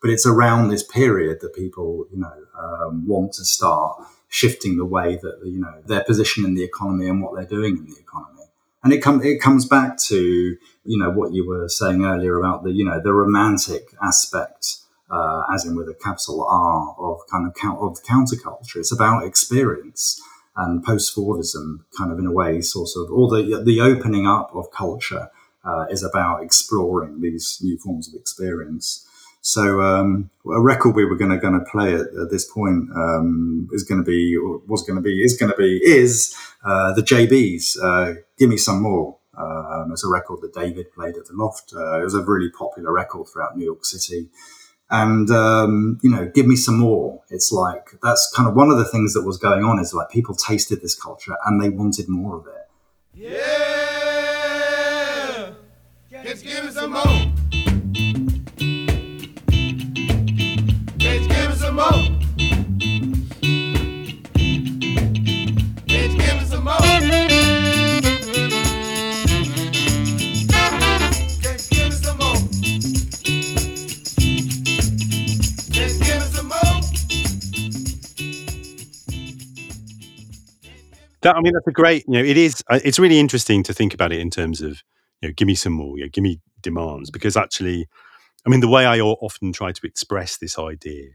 but 0.00 0.10
it's 0.10 0.26
around 0.26 0.68
this 0.68 0.84
period 0.84 1.38
that 1.40 1.56
people 1.56 2.06
you 2.12 2.20
know 2.20 2.36
um, 2.56 3.04
want 3.08 3.32
to 3.32 3.44
start 3.44 4.00
shifting 4.30 4.78
the 4.78 4.86
way 4.86 5.18
that 5.20 5.40
you 5.44 5.60
know 5.60 5.82
their 5.86 6.02
position 6.04 6.44
in 6.44 6.54
the 6.54 6.64
economy 6.64 7.08
and 7.08 7.22
what 7.22 7.34
they're 7.34 7.44
doing 7.58 7.76
in 7.76 7.84
the 7.84 8.00
economy. 8.00 8.44
And 8.82 8.94
it 8.94 9.02
comes 9.02 9.24
it 9.24 9.42
comes 9.42 9.66
back 9.66 9.98
to 10.04 10.16
you 10.84 10.98
know 10.98 11.10
what 11.10 11.32
you 11.32 11.46
were 11.46 11.68
saying 11.68 12.04
earlier 12.04 12.38
about 12.38 12.64
the 12.64 12.70
you 12.70 12.84
know 12.84 13.00
the 13.02 13.12
romantic 13.12 13.82
aspect, 14.02 14.78
uh, 15.10 15.42
as 15.52 15.66
in 15.66 15.76
with 15.76 15.88
a 15.88 15.94
capital 15.94 16.46
R 16.48 16.96
of 16.98 17.18
kind 17.30 17.46
of 17.46 17.54
count 17.54 17.80
of 17.80 18.02
counterculture. 18.02 18.76
It's 18.76 18.92
about 18.92 19.26
experience 19.26 20.18
and 20.56 20.82
post 20.82 21.14
Fordism, 21.14 21.84
kind 21.96 22.12
of 22.12 22.18
in 22.18 22.26
a 22.26 22.32
way, 22.32 22.60
sort 22.60 22.90
of, 22.96 23.12
all 23.12 23.28
the 23.28 23.62
the 23.64 23.80
opening 23.80 24.26
up 24.26 24.54
of 24.54 24.70
culture 24.70 25.28
uh, 25.64 25.86
is 25.90 26.02
about 26.02 26.42
exploring 26.42 27.20
these 27.20 27.58
new 27.62 27.76
forms 27.78 28.08
of 28.08 28.14
experience. 28.14 29.06
So 29.42 29.80
um, 29.80 30.30
a 30.46 30.60
record 30.60 30.94
we 30.94 31.04
were 31.04 31.16
going 31.16 31.30
to 31.30 31.38
going 31.38 31.58
to 31.58 31.64
play 31.70 31.94
at, 31.94 32.00
at 32.00 32.30
this 32.30 32.50
point 32.50 32.90
um, 32.94 33.68
is 33.72 33.84
going 33.84 34.02
to 34.02 34.04
be 34.04 34.36
or 34.36 34.60
was 34.66 34.82
going 34.82 34.96
to 34.96 35.02
be 35.02 35.22
is 35.22 35.36
going 35.36 35.50
to 35.50 35.56
be 35.56 35.80
is 35.82 36.34
uh, 36.64 36.92
the 36.92 37.02
JBs. 37.02 37.76
Uh, 37.82 38.20
Give 38.38 38.48
me 38.48 38.56
some 38.56 38.82
more. 38.82 39.18
Um, 39.36 39.90
it's 39.92 40.04
a 40.04 40.08
record 40.08 40.40
that 40.40 40.54
David 40.54 40.92
played 40.92 41.16
at 41.16 41.26
the 41.26 41.34
Loft. 41.34 41.72
Uh, 41.74 42.00
it 42.00 42.04
was 42.04 42.14
a 42.14 42.22
really 42.22 42.50
popular 42.50 42.92
record 42.92 43.28
throughout 43.28 43.56
New 43.56 43.64
York 43.64 43.84
City. 43.84 44.28
And 44.90 45.30
um, 45.30 46.00
you 46.02 46.10
know, 46.10 46.26
give 46.34 46.46
me 46.46 46.56
some 46.56 46.78
more. 46.78 47.22
It's 47.30 47.52
like 47.52 47.90
that's 48.02 48.32
kind 48.34 48.48
of 48.48 48.54
one 48.54 48.70
of 48.70 48.78
the 48.78 48.84
things 48.84 49.14
that 49.14 49.22
was 49.22 49.38
going 49.38 49.62
on 49.62 49.78
is 49.78 49.94
like 49.94 50.10
people 50.10 50.34
tasted 50.34 50.82
this 50.82 50.94
culture 50.94 51.36
and 51.46 51.62
they 51.62 51.68
wanted 51.68 52.08
more 52.08 52.38
of 52.38 52.46
it. 52.46 52.68
Yeah! 53.14 53.69
That 81.22 81.36
I 81.36 81.40
mean, 81.40 81.52
that's 81.52 81.66
a 81.66 81.72
great. 81.72 82.04
You 82.08 82.14
know, 82.14 82.24
it 82.24 82.36
is. 82.36 82.62
uh, 82.70 82.80
It's 82.84 82.98
really 82.98 83.18
interesting 83.18 83.62
to 83.64 83.74
think 83.74 83.94
about 83.94 84.12
it 84.12 84.20
in 84.20 84.30
terms 84.30 84.60
of, 84.62 84.82
you 85.20 85.28
know, 85.28 85.32
give 85.36 85.46
me 85.46 85.54
some 85.54 85.72
more. 85.72 85.98
You 85.98 86.04
know, 86.04 86.10
give 86.12 86.24
me 86.24 86.40
demands 86.62 87.10
because 87.10 87.36
actually, 87.36 87.88
I 88.46 88.50
mean, 88.50 88.60
the 88.60 88.68
way 88.68 88.86
I 88.86 89.00
often 89.00 89.52
try 89.52 89.72
to 89.72 89.86
express 89.86 90.38
this 90.38 90.58
idea 90.58 91.10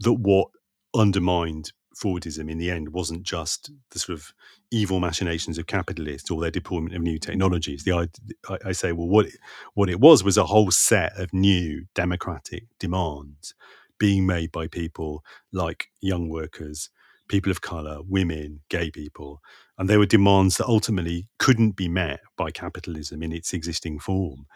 that 0.00 0.14
what 0.14 0.48
undermined 0.94 1.72
Fordism 1.96 2.50
in 2.50 2.58
the 2.58 2.70
end 2.70 2.90
wasn't 2.90 3.24
just 3.24 3.70
the 3.90 3.98
sort 3.98 4.18
of 4.18 4.32
evil 4.70 5.00
machinations 5.00 5.58
of 5.58 5.66
capitalists 5.66 6.30
or 6.30 6.40
their 6.40 6.50
deployment 6.50 6.94
of 6.94 7.02
new 7.02 7.18
technologies. 7.18 7.84
The 7.84 8.08
I, 8.48 8.58
I 8.66 8.72
say, 8.72 8.92
well, 8.92 9.08
what 9.08 9.26
what 9.74 9.90
it 9.90 10.00
was 10.00 10.24
was 10.24 10.38
a 10.38 10.46
whole 10.46 10.70
set 10.70 11.18
of 11.18 11.32
new 11.34 11.86
democratic 11.94 12.64
demands 12.78 13.54
being 13.98 14.26
made 14.26 14.52
by 14.52 14.66
people 14.66 15.24
like 15.52 15.88
young 16.00 16.28
workers, 16.28 16.90
people 17.30 17.50
of 17.50 17.60
color, 17.60 18.00
women, 18.06 18.60
gay 18.68 18.90
people, 18.90 19.40
and 19.78 19.88
they 19.88 19.96
were 19.96 20.04
demands 20.04 20.56
that 20.58 20.66
ultimately 20.66 21.28
couldn't 21.38 21.76
be 21.76 21.88
met 21.88 22.20
by 22.36 22.50
capitalism 22.50 23.22
in 23.22 23.32
its 23.32 23.54
existing 23.54 23.98
form. 23.98 24.46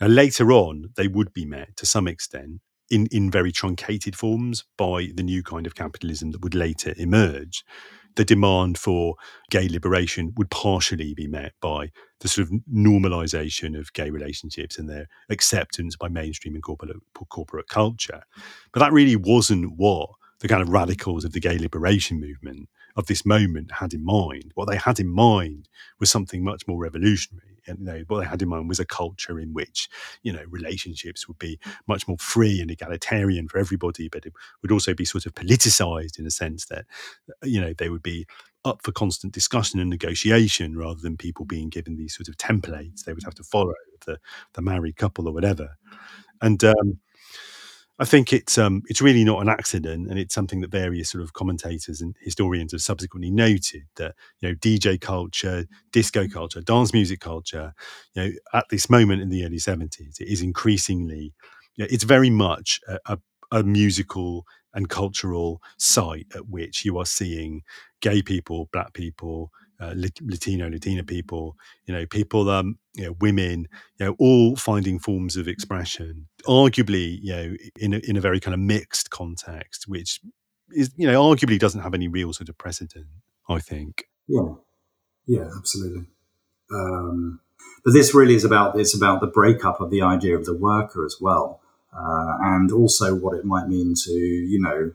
Now, 0.00 0.06
later 0.06 0.52
on, 0.52 0.90
they 0.96 1.08
would 1.08 1.32
be 1.32 1.44
met 1.44 1.76
to 1.78 1.86
some 1.86 2.06
extent 2.06 2.60
in, 2.90 3.08
in 3.10 3.30
very 3.30 3.50
truncated 3.50 4.14
forms 4.14 4.64
by 4.76 5.08
the 5.14 5.22
new 5.22 5.42
kind 5.42 5.66
of 5.66 5.74
capitalism 5.74 6.30
that 6.30 6.42
would 6.42 6.54
later 6.54 6.94
emerge. 6.96 7.64
The 8.16 8.24
demand 8.24 8.78
for 8.78 9.14
gay 9.50 9.68
liberation 9.68 10.32
would 10.36 10.50
partially 10.50 11.14
be 11.14 11.26
met 11.26 11.52
by 11.60 11.90
the 12.20 12.28
sort 12.28 12.48
of 12.48 12.54
normalization 12.72 13.78
of 13.78 13.92
gay 13.92 14.10
relationships 14.10 14.78
and 14.78 14.88
their 14.88 15.06
acceptance 15.30 15.96
by 15.96 16.08
mainstream 16.08 16.54
and 16.54 16.62
corporate, 16.62 16.96
corporate 17.28 17.68
culture. 17.68 18.22
But 18.72 18.80
that 18.80 18.92
really 18.92 19.16
wasn't 19.16 19.72
what 19.76 20.10
the 20.40 20.48
kind 20.48 20.62
of 20.62 20.68
radicals 20.68 21.24
of 21.24 21.32
the 21.32 21.40
gay 21.40 21.58
liberation 21.58 22.20
movement 22.20 22.68
of 22.96 23.06
this 23.06 23.24
moment 23.26 23.72
had 23.72 23.92
in 23.94 24.04
mind. 24.04 24.52
What 24.54 24.68
they 24.68 24.76
had 24.76 25.00
in 25.00 25.08
mind 25.08 25.68
was 25.98 26.10
something 26.10 26.44
much 26.44 26.66
more 26.66 26.78
revolutionary. 26.78 27.44
And 27.66 27.80
you 27.80 27.84
know, 27.84 28.04
what 28.08 28.20
they 28.20 28.26
had 28.26 28.40
in 28.42 28.48
mind 28.48 28.68
was 28.68 28.80
a 28.80 28.86
culture 28.86 29.38
in 29.38 29.52
which, 29.52 29.88
you 30.22 30.32
know, 30.32 30.42
relationships 30.48 31.28
would 31.28 31.38
be 31.38 31.58
much 31.86 32.08
more 32.08 32.16
free 32.18 32.60
and 32.60 32.70
egalitarian 32.70 33.46
for 33.48 33.58
everybody, 33.58 34.08
but 34.08 34.24
it 34.26 34.32
would 34.62 34.72
also 34.72 34.94
be 34.94 35.04
sort 35.04 35.26
of 35.26 35.34
politicized 35.34 36.18
in 36.18 36.26
a 36.26 36.30
sense 36.30 36.66
that, 36.66 36.86
you 37.42 37.60
know, 37.60 37.72
they 37.76 37.88
would 37.90 38.02
be 38.02 38.26
up 38.64 38.80
for 38.82 38.92
constant 38.92 39.32
discussion 39.32 39.80
and 39.80 39.90
negotiation 39.90 40.76
rather 40.76 41.00
than 41.00 41.16
people 41.16 41.44
being 41.44 41.68
given 41.68 41.96
these 41.96 42.14
sort 42.16 42.28
of 42.28 42.36
templates 42.36 43.04
they 43.04 43.12
would 43.12 43.22
have 43.22 43.34
to 43.34 43.44
follow 43.44 43.72
the 44.04 44.18
the 44.54 44.62
married 44.62 44.96
couple 44.96 45.28
or 45.28 45.32
whatever. 45.32 45.76
And 46.40 46.62
um, 46.64 46.98
I 48.00 48.04
think 48.04 48.32
it's 48.32 48.56
um, 48.58 48.82
it's 48.86 49.02
really 49.02 49.24
not 49.24 49.42
an 49.42 49.48
accident, 49.48 50.08
and 50.08 50.18
it's 50.18 50.34
something 50.34 50.60
that 50.60 50.70
various 50.70 51.10
sort 51.10 51.22
of 51.24 51.32
commentators 51.32 52.00
and 52.00 52.14
historians 52.20 52.70
have 52.72 52.80
subsequently 52.80 53.30
noted 53.30 53.82
that 53.96 54.14
you 54.40 54.48
know 54.48 54.54
DJ 54.54 55.00
culture, 55.00 55.66
disco 55.90 56.28
culture, 56.28 56.60
dance 56.60 56.92
music 56.92 57.18
culture, 57.20 57.74
you 58.14 58.22
know, 58.22 58.30
at 58.54 58.66
this 58.70 58.88
moment 58.88 59.20
in 59.22 59.30
the 59.30 59.44
early 59.44 59.58
seventies, 59.58 60.18
it 60.20 60.28
is 60.28 60.42
increasingly, 60.42 61.32
you 61.74 61.84
know, 61.84 61.88
it's 61.90 62.04
very 62.04 62.30
much 62.30 62.80
a, 62.86 62.98
a, 63.06 63.18
a 63.50 63.62
musical 63.64 64.44
and 64.74 64.88
cultural 64.88 65.60
site 65.78 66.26
at 66.36 66.48
which 66.48 66.84
you 66.84 66.98
are 66.98 67.06
seeing 67.06 67.62
gay 68.00 68.22
people, 68.22 68.68
black 68.72 68.92
people, 68.92 69.50
uh, 69.80 69.94
Latino, 69.94 70.68
Latina 70.68 71.04
people, 71.04 71.56
you 71.86 71.94
know, 71.94 72.04
people, 72.06 72.50
um, 72.50 72.78
you 72.94 73.04
know, 73.04 73.16
women, 73.20 73.68
you 73.98 74.06
know, 74.06 74.16
all 74.18 74.56
finding 74.56 74.98
forms 74.98 75.36
of 75.36 75.46
expression, 75.46 76.28
arguably, 76.46 77.18
you 77.22 77.32
know, 77.32 77.56
in 77.78 77.94
a, 77.94 77.98
in 77.98 78.16
a 78.16 78.20
very 78.20 78.40
kind 78.40 78.54
of 78.54 78.60
mixed 78.60 79.10
context, 79.10 79.86
which 79.86 80.20
is, 80.72 80.90
you 80.96 81.06
know, 81.06 81.22
arguably 81.22 81.58
doesn't 81.58 81.82
have 81.82 81.94
any 81.94 82.08
real 82.08 82.32
sort 82.32 82.48
of 82.48 82.58
precedent. 82.58 83.06
I 83.48 83.60
think. 83.60 84.04
Yeah, 84.26 84.54
yeah, 85.26 85.48
absolutely. 85.56 86.06
Um, 86.72 87.40
but 87.84 87.92
this 87.92 88.14
really 88.14 88.34
is 88.34 88.44
about 88.44 88.78
it's 88.78 88.94
about 88.94 89.20
the 89.20 89.26
breakup 89.26 89.80
of 89.80 89.90
the 89.90 90.02
idea 90.02 90.36
of 90.36 90.44
the 90.44 90.54
worker 90.54 91.04
as 91.04 91.16
well, 91.20 91.60
uh, 91.92 92.36
and 92.40 92.70
also 92.70 93.14
what 93.14 93.36
it 93.36 93.44
might 93.44 93.68
mean 93.68 93.94
to 94.04 94.12
you 94.12 94.60
know 94.60 94.92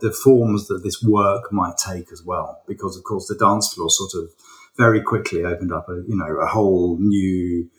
the 0.00 0.12
forms 0.12 0.68
that 0.68 0.82
this 0.82 1.02
work 1.02 1.52
might 1.52 1.76
take 1.76 2.12
as 2.12 2.22
well. 2.22 2.62
Because 2.66 2.96
of 2.96 3.04
course 3.04 3.26
the 3.26 3.34
dance 3.34 3.72
floor 3.72 3.90
sort 3.90 4.22
of 4.22 4.30
very 4.76 5.00
quickly 5.00 5.44
opened 5.44 5.72
up 5.72 5.88
a 5.88 6.02
you 6.06 6.16
know 6.16 6.36
a 6.40 6.46
whole 6.46 6.98
new 6.98 7.70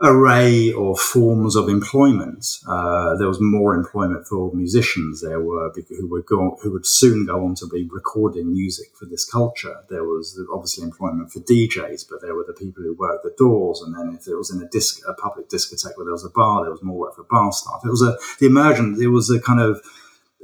array 0.00 0.72
of 0.72 0.98
forms 0.98 1.56
of 1.56 1.68
employment. 1.68 2.46
Uh, 2.68 3.16
there 3.16 3.26
was 3.26 3.40
more 3.40 3.74
employment 3.74 4.26
for 4.26 4.52
musicians. 4.54 5.20
There 5.20 5.40
were 5.40 5.72
who 5.88 6.08
would 6.08 6.26
go 6.26 6.56
who 6.62 6.72
would 6.72 6.86
soon 6.86 7.26
go 7.26 7.44
on 7.44 7.54
to 7.56 7.66
be 7.66 7.88
recording 7.90 8.52
music 8.52 8.88
for 8.98 9.06
this 9.06 9.24
culture. 9.24 9.82
There 9.90 10.04
was 10.04 10.40
obviously 10.52 10.84
employment 10.84 11.32
for 11.32 11.40
DJs, 11.40 12.06
but 12.08 12.22
there 12.22 12.34
were 12.34 12.44
the 12.46 12.52
people 12.52 12.82
who 12.82 12.94
worked 12.94 13.24
the 13.24 13.34
doors. 13.36 13.82
And 13.82 13.94
then 13.94 14.16
if 14.18 14.28
it 14.28 14.36
was 14.36 14.50
in 14.50 14.62
a 14.62 14.68
disc, 14.68 15.00
a 15.06 15.14
public 15.14 15.48
discotheque 15.48 15.96
where 15.96 16.04
there 16.04 16.12
was 16.12 16.24
a 16.24 16.30
bar, 16.30 16.62
there 16.62 16.72
was 16.72 16.82
more 16.82 16.98
work 16.98 17.16
for 17.16 17.24
bar 17.24 17.52
staff. 17.52 17.80
It 17.84 17.90
was 17.90 18.02
a 18.02 18.16
the 18.38 18.46
emergence. 18.46 19.00
It 19.00 19.08
was 19.08 19.30
a 19.30 19.40
kind 19.40 19.60
of 19.60 19.82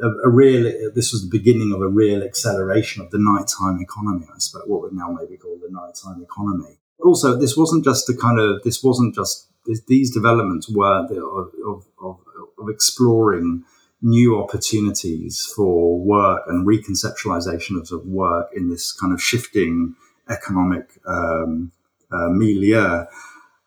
a, 0.03 0.29
a 0.29 0.31
real. 0.31 0.63
This 0.95 1.13
was 1.13 1.23
the 1.23 1.31
beginning 1.31 1.73
of 1.73 1.81
a 1.81 1.89
real 1.89 2.23
acceleration 2.23 3.03
of 3.03 3.11
the 3.11 3.19
nighttime 3.19 3.81
economy. 3.81 4.27
I 4.33 4.39
suppose 4.39 4.65
what 4.67 4.83
would 4.83 4.93
now 4.93 5.11
maybe 5.11 5.37
call 5.37 5.59
the 5.59 5.71
nighttime 5.71 6.23
economy 6.23 6.79
also 7.05 7.37
this 7.37 7.57
wasn't 7.57 7.85
just 7.85 8.09
a 8.09 8.15
kind 8.15 8.39
of 8.39 8.63
this 8.63 8.83
wasn't 8.83 9.15
just 9.15 9.49
this, 9.67 9.83
these 9.87 10.13
developments 10.13 10.69
were 10.69 11.07
the, 11.09 11.25
of, 11.25 11.51
of, 11.67 11.87
of, 12.03 12.21
of 12.59 12.69
exploring 12.69 13.65
new 14.03 14.39
opportunities 14.39 15.51
for 15.57 15.99
work 15.99 16.43
and 16.49 16.67
reconceptualization 16.67 17.81
of, 17.81 17.91
of 17.91 18.07
work 18.07 18.49
in 18.55 18.69
this 18.69 18.93
kind 18.93 19.13
of 19.13 19.23
shifting 19.23 19.95
economic 20.29 20.91
um, 21.07 21.73
uh, 22.13 22.29
milieu 22.29 23.05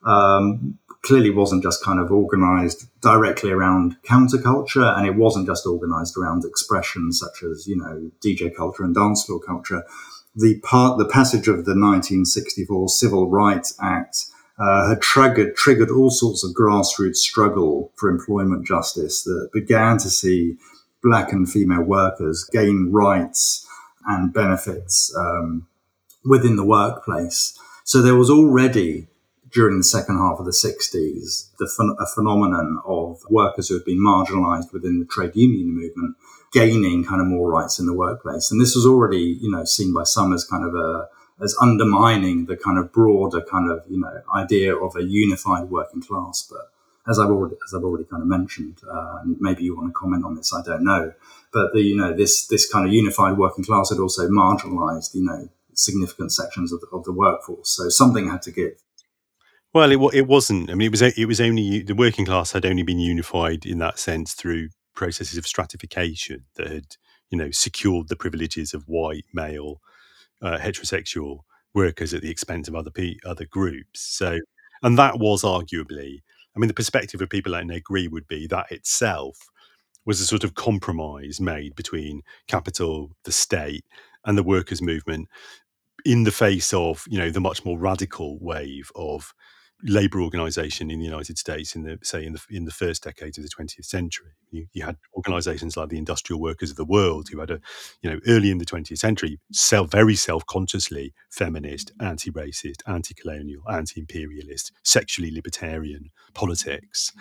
um, 0.05 0.77
clearly 1.03 1.29
wasn't 1.29 1.63
just 1.63 1.83
kind 1.83 1.99
of 1.99 2.11
organized 2.11 2.87
directly 3.01 3.51
around 3.51 3.95
counterculture 4.03 4.97
and 4.97 5.07
it 5.07 5.15
wasn't 5.15 5.45
just 5.45 5.65
organized 5.65 6.17
around 6.17 6.43
expressions 6.43 7.19
such 7.19 7.43
as 7.43 7.67
you 7.67 7.75
know 7.75 8.11
dj 8.23 8.53
culture 8.55 8.83
and 8.83 8.95
dance 8.95 9.23
floor 9.23 9.39
culture 9.39 9.83
the 10.37 10.59
part, 10.59 10.99
the 10.99 11.07
passage 11.07 11.47
of 11.47 11.65
the 11.65 11.73
1964 11.73 12.89
Civil 12.89 13.27
Rights 13.27 13.75
Act 13.81 14.25
uh, 14.59 14.89
had 14.89 15.01
triggered 15.01 15.55
triggered 15.55 15.89
all 15.89 16.11
sorts 16.11 16.43
of 16.43 16.51
grassroots 16.51 17.17
struggle 17.17 17.91
for 17.95 18.09
employment 18.09 18.65
justice 18.65 19.23
that 19.23 19.49
began 19.51 19.97
to 19.97 20.09
see 20.09 20.57
black 21.01 21.31
and 21.31 21.49
female 21.49 21.81
workers 21.81 22.47
gain 22.51 22.91
rights 22.91 23.67
and 24.05 24.31
benefits 24.31 25.13
um, 25.17 25.67
within 26.23 26.55
the 26.55 26.65
workplace. 26.65 27.57
So 27.83 28.01
there 28.01 28.15
was 28.15 28.29
already 28.29 29.07
during 29.57 29.77
the 29.79 29.83
second 29.83 30.17
half 30.17 30.37
of 30.37 30.45
the 30.45 30.51
60s 30.51 31.49
the 31.57 31.65
ph- 31.65 31.97
a 31.99 32.05
phenomenon 32.13 32.79
of 32.85 33.23
workers 33.27 33.67
who 33.67 33.73
had 33.73 33.85
been 33.85 33.99
marginalized 33.99 34.71
within 34.71 34.99
the 34.99 35.05
trade 35.05 35.35
union 35.35 35.69
movement 35.75 36.15
gaining 36.53 37.03
kind 37.03 37.21
of 37.21 37.27
more 37.27 37.49
rights 37.49 37.79
in 37.79 37.87
the 37.87 37.93
workplace. 37.93 38.51
And 38.51 38.61
this 38.61 38.75
was 38.75 38.85
already, 38.85 39.37
you 39.41 39.49
know, 39.49 39.65
seen 39.65 39.93
by 39.93 40.03
some 40.03 40.31
as 40.31 40.45
kind 40.45 40.63
of 40.63 40.75
a, 40.75 41.09
as 41.43 41.55
undermining 41.59 42.45
the 42.45 42.55
kind 42.55 42.77
of 42.77 42.91
broader 42.91 43.41
kind 43.41 43.69
of, 43.69 43.83
you 43.89 43.99
know, 43.99 44.21
idea 44.33 44.75
of 44.75 44.95
a 44.95 45.03
unified 45.03 45.69
working 45.69 46.01
class. 46.01 46.47
But 46.49 46.71
as 47.09 47.19
I've 47.19 47.29
already, 47.29 47.55
as 47.67 47.73
I've 47.73 47.83
already 47.83 48.05
kind 48.05 48.21
of 48.21 48.27
mentioned, 48.27 48.77
uh, 48.89 49.19
and 49.23 49.37
maybe 49.39 49.63
you 49.63 49.75
want 49.75 49.89
to 49.89 49.93
comment 49.93 50.23
on 50.23 50.35
this, 50.35 50.53
I 50.53 50.61
don't 50.61 50.83
know. 50.83 51.13
But 51.51 51.73
the, 51.73 51.81
you 51.81 51.97
know, 51.97 52.13
this, 52.13 52.47
this 52.47 52.71
kind 52.71 52.85
of 52.85 52.93
unified 52.93 53.37
working 53.37 53.65
class 53.65 53.89
had 53.89 53.99
also 53.99 54.27
marginalized, 54.29 55.15
you 55.15 55.23
know, 55.23 55.49
significant 55.73 56.31
sections 56.31 56.71
of 56.71 56.81
the, 56.81 56.87
of 56.93 57.03
the 57.03 57.11
workforce. 57.11 57.69
So 57.69 57.89
something 57.89 58.29
had 58.29 58.41
to 58.43 58.51
give. 58.51 58.81
Well, 59.77 59.91
it 59.91 60.15
it 60.15 60.27
wasn't. 60.27 60.71
I 60.71 60.73
mean, 60.73 60.87
it 60.87 60.91
was 60.91 61.03
it 61.03 61.27
was 61.27 61.39
only 61.39 61.83
the 61.83 61.93
working 61.93 62.25
class 62.25 62.51
had 62.51 62.65
only 62.65 62.81
been 62.81 62.97
unified 62.97 63.63
in 63.63 63.77
that 63.77 63.99
sense 63.99 64.33
through 64.33 64.69
processes 64.95 65.37
of 65.37 65.45
stratification 65.45 66.45
that 66.55 66.65
had 66.65 66.95
you 67.29 67.37
know 67.37 67.51
secured 67.51 68.07
the 68.07 68.15
privileges 68.15 68.73
of 68.73 68.87
white 68.87 69.25
male 69.33 69.79
uh, 70.41 70.57
heterosexual 70.57 71.41
workers 71.75 72.11
at 72.15 72.23
the 72.23 72.31
expense 72.31 72.67
of 72.67 72.73
other 72.73 72.89
pe- 72.89 73.17
other 73.23 73.45
groups. 73.45 74.01
So, 74.01 74.39
and 74.81 74.97
that 74.97 75.19
was 75.19 75.43
arguably, 75.43 76.23
I 76.55 76.59
mean, 76.59 76.69
the 76.69 76.73
perspective 76.73 77.21
of 77.21 77.29
people 77.29 77.51
like 77.51 77.67
Negri 77.67 78.07
would 78.07 78.27
be 78.27 78.47
that 78.47 78.71
itself 78.71 79.37
was 80.05 80.19
a 80.19 80.25
sort 80.25 80.43
of 80.43 80.55
compromise 80.55 81.39
made 81.39 81.75
between 81.75 82.23
capital, 82.47 83.11
the 83.25 83.31
state, 83.31 83.85
and 84.25 84.39
the 84.39 84.43
workers' 84.43 84.81
movement 84.81 85.27
in 86.05 86.23
the 86.23 86.31
face 86.31 86.73
of 86.73 87.05
you 87.09 87.19
know 87.19 87.29
the 87.29 87.39
much 87.39 87.65
more 87.65 87.77
radical 87.77 88.39
wave 88.39 88.91
of 88.95 89.35
labor 89.83 90.21
organization 90.21 90.89
in 90.89 90.99
the 90.99 91.05
United 91.05 91.37
States 91.37 91.75
in 91.75 91.83
the 91.83 91.99
say 92.01 92.25
in 92.25 92.33
the 92.33 92.41
in 92.49 92.65
the 92.65 92.71
first 92.71 93.03
decades 93.03 93.37
of 93.37 93.43
the 93.43 93.49
20th 93.49 93.85
century. 93.85 94.31
You, 94.49 94.65
you 94.73 94.83
had 94.83 94.97
organizations 95.15 95.77
like 95.77 95.89
the 95.89 95.97
Industrial 95.97 96.39
Workers 96.39 96.71
of 96.71 96.77
the 96.77 96.85
World 96.85 97.27
who 97.31 97.39
had 97.39 97.51
a 97.51 97.59
you 98.01 98.09
know 98.09 98.19
early 98.27 98.49
in 98.49 98.57
the 98.57 98.65
20th 98.65 98.97
century 98.97 99.39
self 99.51 99.91
very 99.91 100.15
self-consciously 100.15 101.13
feminist, 101.29 101.91
anti-racist, 101.99 102.81
anti-colonial, 102.87 103.61
anti-imperialist, 103.69 104.71
sexually 104.83 105.31
libertarian 105.31 106.09
politics. 106.33 107.11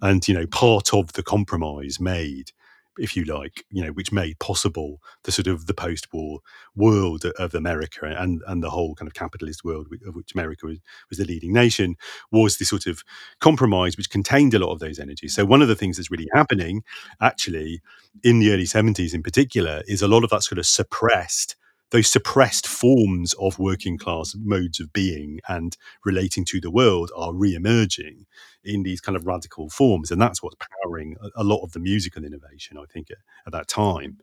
And 0.00 0.26
you 0.28 0.34
know 0.34 0.46
part 0.46 0.94
of 0.94 1.14
the 1.14 1.22
compromise 1.22 1.98
made 1.98 2.52
if 2.98 3.16
you 3.16 3.24
like, 3.24 3.64
you 3.70 3.84
know, 3.84 3.90
which 3.90 4.12
made 4.12 4.38
possible 4.38 5.00
the 5.24 5.32
sort 5.32 5.46
of 5.46 5.66
the 5.66 5.74
post-war 5.74 6.40
world 6.74 7.24
of 7.38 7.54
America 7.54 8.06
and 8.18 8.42
and 8.46 8.62
the 8.62 8.70
whole 8.70 8.94
kind 8.94 9.08
of 9.08 9.14
capitalist 9.14 9.64
world 9.64 9.88
of 10.06 10.14
which 10.14 10.34
America 10.34 10.66
was, 10.66 10.78
was 11.08 11.18
the 11.18 11.24
leading 11.24 11.52
nation, 11.52 11.96
was 12.30 12.58
this 12.58 12.68
sort 12.68 12.86
of 12.86 13.02
compromise 13.40 13.96
which 13.96 14.10
contained 14.10 14.54
a 14.54 14.58
lot 14.58 14.72
of 14.72 14.80
those 14.80 14.98
energies. 14.98 15.34
So 15.34 15.44
one 15.44 15.62
of 15.62 15.68
the 15.68 15.76
things 15.76 15.96
that's 15.96 16.10
really 16.10 16.28
happening, 16.32 16.82
actually, 17.20 17.80
in 18.22 18.38
the 18.38 18.52
early 18.52 18.64
70s 18.64 19.14
in 19.14 19.22
particular, 19.22 19.82
is 19.86 20.02
a 20.02 20.08
lot 20.08 20.24
of 20.24 20.30
that 20.30 20.42
sort 20.42 20.58
of 20.58 20.66
suppressed 20.66 21.56
those 21.90 22.08
suppressed 22.08 22.66
forms 22.66 23.32
of 23.34 23.58
working 23.58 23.96
class 23.96 24.34
modes 24.36 24.80
of 24.80 24.92
being 24.92 25.40
and 25.48 25.76
relating 26.04 26.44
to 26.46 26.60
the 26.60 26.70
world 26.70 27.10
are 27.16 27.32
re-emerging 27.32 28.26
in 28.64 28.82
these 28.82 29.00
kind 29.00 29.16
of 29.16 29.26
radical 29.26 29.70
forms. 29.70 30.10
And 30.10 30.20
that's 30.20 30.42
what's 30.42 30.56
powering 30.82 31.16
a, 31.36 31.44
lot 31.44 31.62
of 31.62 31.72
the 31.72 31.78
musical 31.78 32.24
innovation 32.24 32.76
i 32.76 32.84
think 32.92 33.10
at, 33.10 33.18
at 33.46 33.52
that 33.52 33.68
time. 33.68 34.18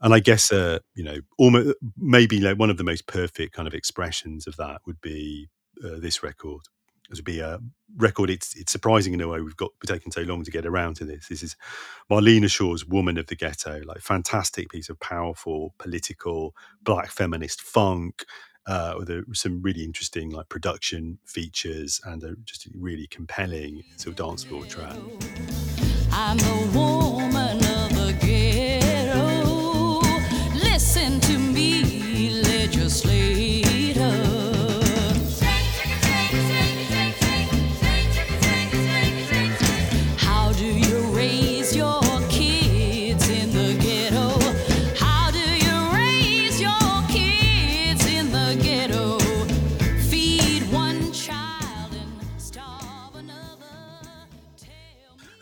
And 0.00 0.14
i 0.14 0.20
guess 0.20 0.52
uh, 0.52 0.78
you 0.94 1.04
know 1.04 1.18
almost 1.38 1.76
maybe 1.96 2.40
like 2.40 2.58
one 2.58 2.70
of 2.70 2.76
the 2.76 2.84
most 2.84 3.06
perfect 3.06 3.54
kind 3.54 3.68
of 3.68 3.74
expressions 3.74 4.46
of 4.46 4.56
that 4.56 4.80
would 4.86 5.00
be 5.00 5.48
uh, 5.84 5.98
this 5.98 6.22
record 6.22 6.62
would 7.18 7.24
be 7.24 7.40
a 7.40 7.58
record. 7.96 8.30
It's 8.30 8.54
it's 8.56 8.72
surprising 8.72 9.12
in 9.14 9.20
a 9.20 9.28
way 9.28 9.40
we've 9.40 9.56
got 9.56 9.70
we've 9.82 9.94
taken 9.94 10.12
so 10.12 10.22
long 10.22 10.44
to 10.44 10.50
get 10.50 10.66
around 10.66 10.96
to 10.96 11.04
this. 11.04 11.28
This 11.28 11.42
is 11.42 11.56
marlena 12.10 12.50
shaw's 12.50 12.84
woman 12.86 13.18
of 13.18 13.26
the 13.26 13.36
ghetto 13.36 13.82
like 13.84 14.00
fantastic 14.00 14.70
piece 14.70 14.88
of 14.88 14.98
powerful 15.00 15.74
political 15.78 16.54
black 16.82 17.10
feminist 17.10 17.60
funk 17.60 18.24
uh, 18.66 18.94
with 18.98 19.10
a, 19.10 19.24
some 19.32 19.60
really 19.62 19.84
interesting 19.84 20.30
like 20.30 20.48
production 20.48 21.18
features 21.24 22.00
and 22.04 22.22
a 22.22 22.36
just 22.44 22.68
really 22.74 23.06
compelling 23.08 23.82
sort 23.96 24.18
of 24.18 24.26
dance 24.26 24.44
floor 24.44 24.64
track 24.66 24.96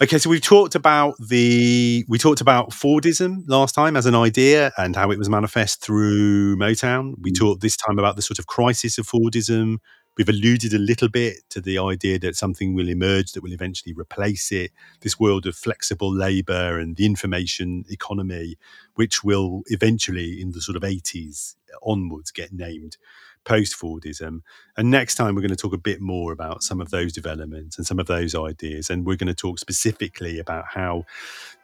Okay, 0.03 0.17
so 0.17 0.31
we've 0.31 0.41
talked 0.41 0.75
about 0.75 1.15
the 1.19 2.07
we 2.09 2.17
talked 2.17 2.41
about 2.41 2.71
Fordism 2.71 3.45
last 3.49 3.75
time 3.75 3.99
as 3.99 4.07
an 4.07 4.15
idea 4.15 4.73
and 4.79 4.97
how 4.97 5.11
it 5.11 5.19
was 5.19 5.29
manifest 5.29 5.83
through 5.83 6.57
Motown. 6.57 7.17
We 7.21 7.33
mm. 7.33 7.39
talked 7.39 7.61
this 7.61 7.77
time 7.77 7.99
about 7.99 8.17
the 8.17 8.23
sort 8.23 8.39
of 8.39 8.47
crisis 8.47 8.97
of 8.97 9.07
Fordism. 9.07 9.77
We've 10.17 10.31
alluded 10.31 10.73
a 10.73 10.79
little 10.79 11.11
bit 11.11 11.41
to 11.51 11.61
the 11.61 11.79
idea 11.79 12.19
that 12.21 12.35
something 12.35 12.75
will 12.75 12.89
emerge 12.89 13.33
that 13.33 13.43
will 13.43 13.53
eventually 13.53 13.93
replace 13.93 14.51
it. 14.51 14.71
This 15.03 15.21
world 15.21 15.45
of 15.45 15.55
flexible 15.55 16.11
labour 16.11 16.79
and 16.79 16.97
the 16.97 17.05
information 17.05 17.85
economy, 17.91 18.57
which 18.95 19.23
will 19.23 19.65
eventually, 19.67 20.41
in 20.41 20.53
the 20.53 20.63
sort 20.63 20.77
of 20.77 20.85
eighties 20.85 21.57
onwards, 21.83 22.31
get 22.31 22.55
named 22.55 22.97
post 23.45 23.75
Fordism. 23.81 24.41
And 24.77 24.91
next 24.91 25.15
time, 25.17 25.35
we're 25.35 25.41
going 25.43 25.51
to 25.51 25.57
talk 25.57 25.73
a 25.73 25.79
bit 25.79 26.01
more 26.01 26.33
about 26.33 26.63
some 26.63 26.81
of 26.81 26.91
those 26.91 27.13
developments 27.13 27.77
and 27.79 27.87
some 27.87 27.99
of 27.99 28.07
those 28.07 28.35
ideas. 28.35 28.91
And 28.91 29.05
we're 29.05 29.17
going 29.17 29.29
to 29.29 29.35
talk 29.35 29.59
specifically 29.59 30.39
about 30.39 30.65
how 30.69 31.05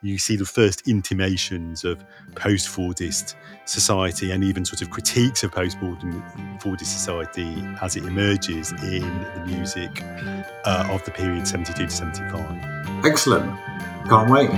you 0.01 0.17
see 0.17 0.35
the 0.35 0.45
first 0.45 0.87
intimations 0.87 1.83
of 1.83 2.03
post 2.35 2.67
Fordist 2.67 3.35
society 3.65 4.31
and 4.31 4.43
even 4.43 4.65
sort 4.65 4.81
of 4.81 4.89
critiques 4.89 5.43
of 5.43 5.51
post 5.51 5.77
Fordist 5.79 6.85
society 6.85 7.55
as 7.81 7.95
it 7.95 8.03
emerges 8.05 8.71
in 8.83 9.01
the 9.01 9.43
music 9.47 10.01
uh, 10.65 10.87
of 10.89 11.03
the 11.05 11.11
period 11.11 11.47
72 11.47 11.85
to 11.85 11.91
75. 11.91 13.05
Excellent. 13.05 13.57
Can't 14.07 14.29
wait. 14.29 14.49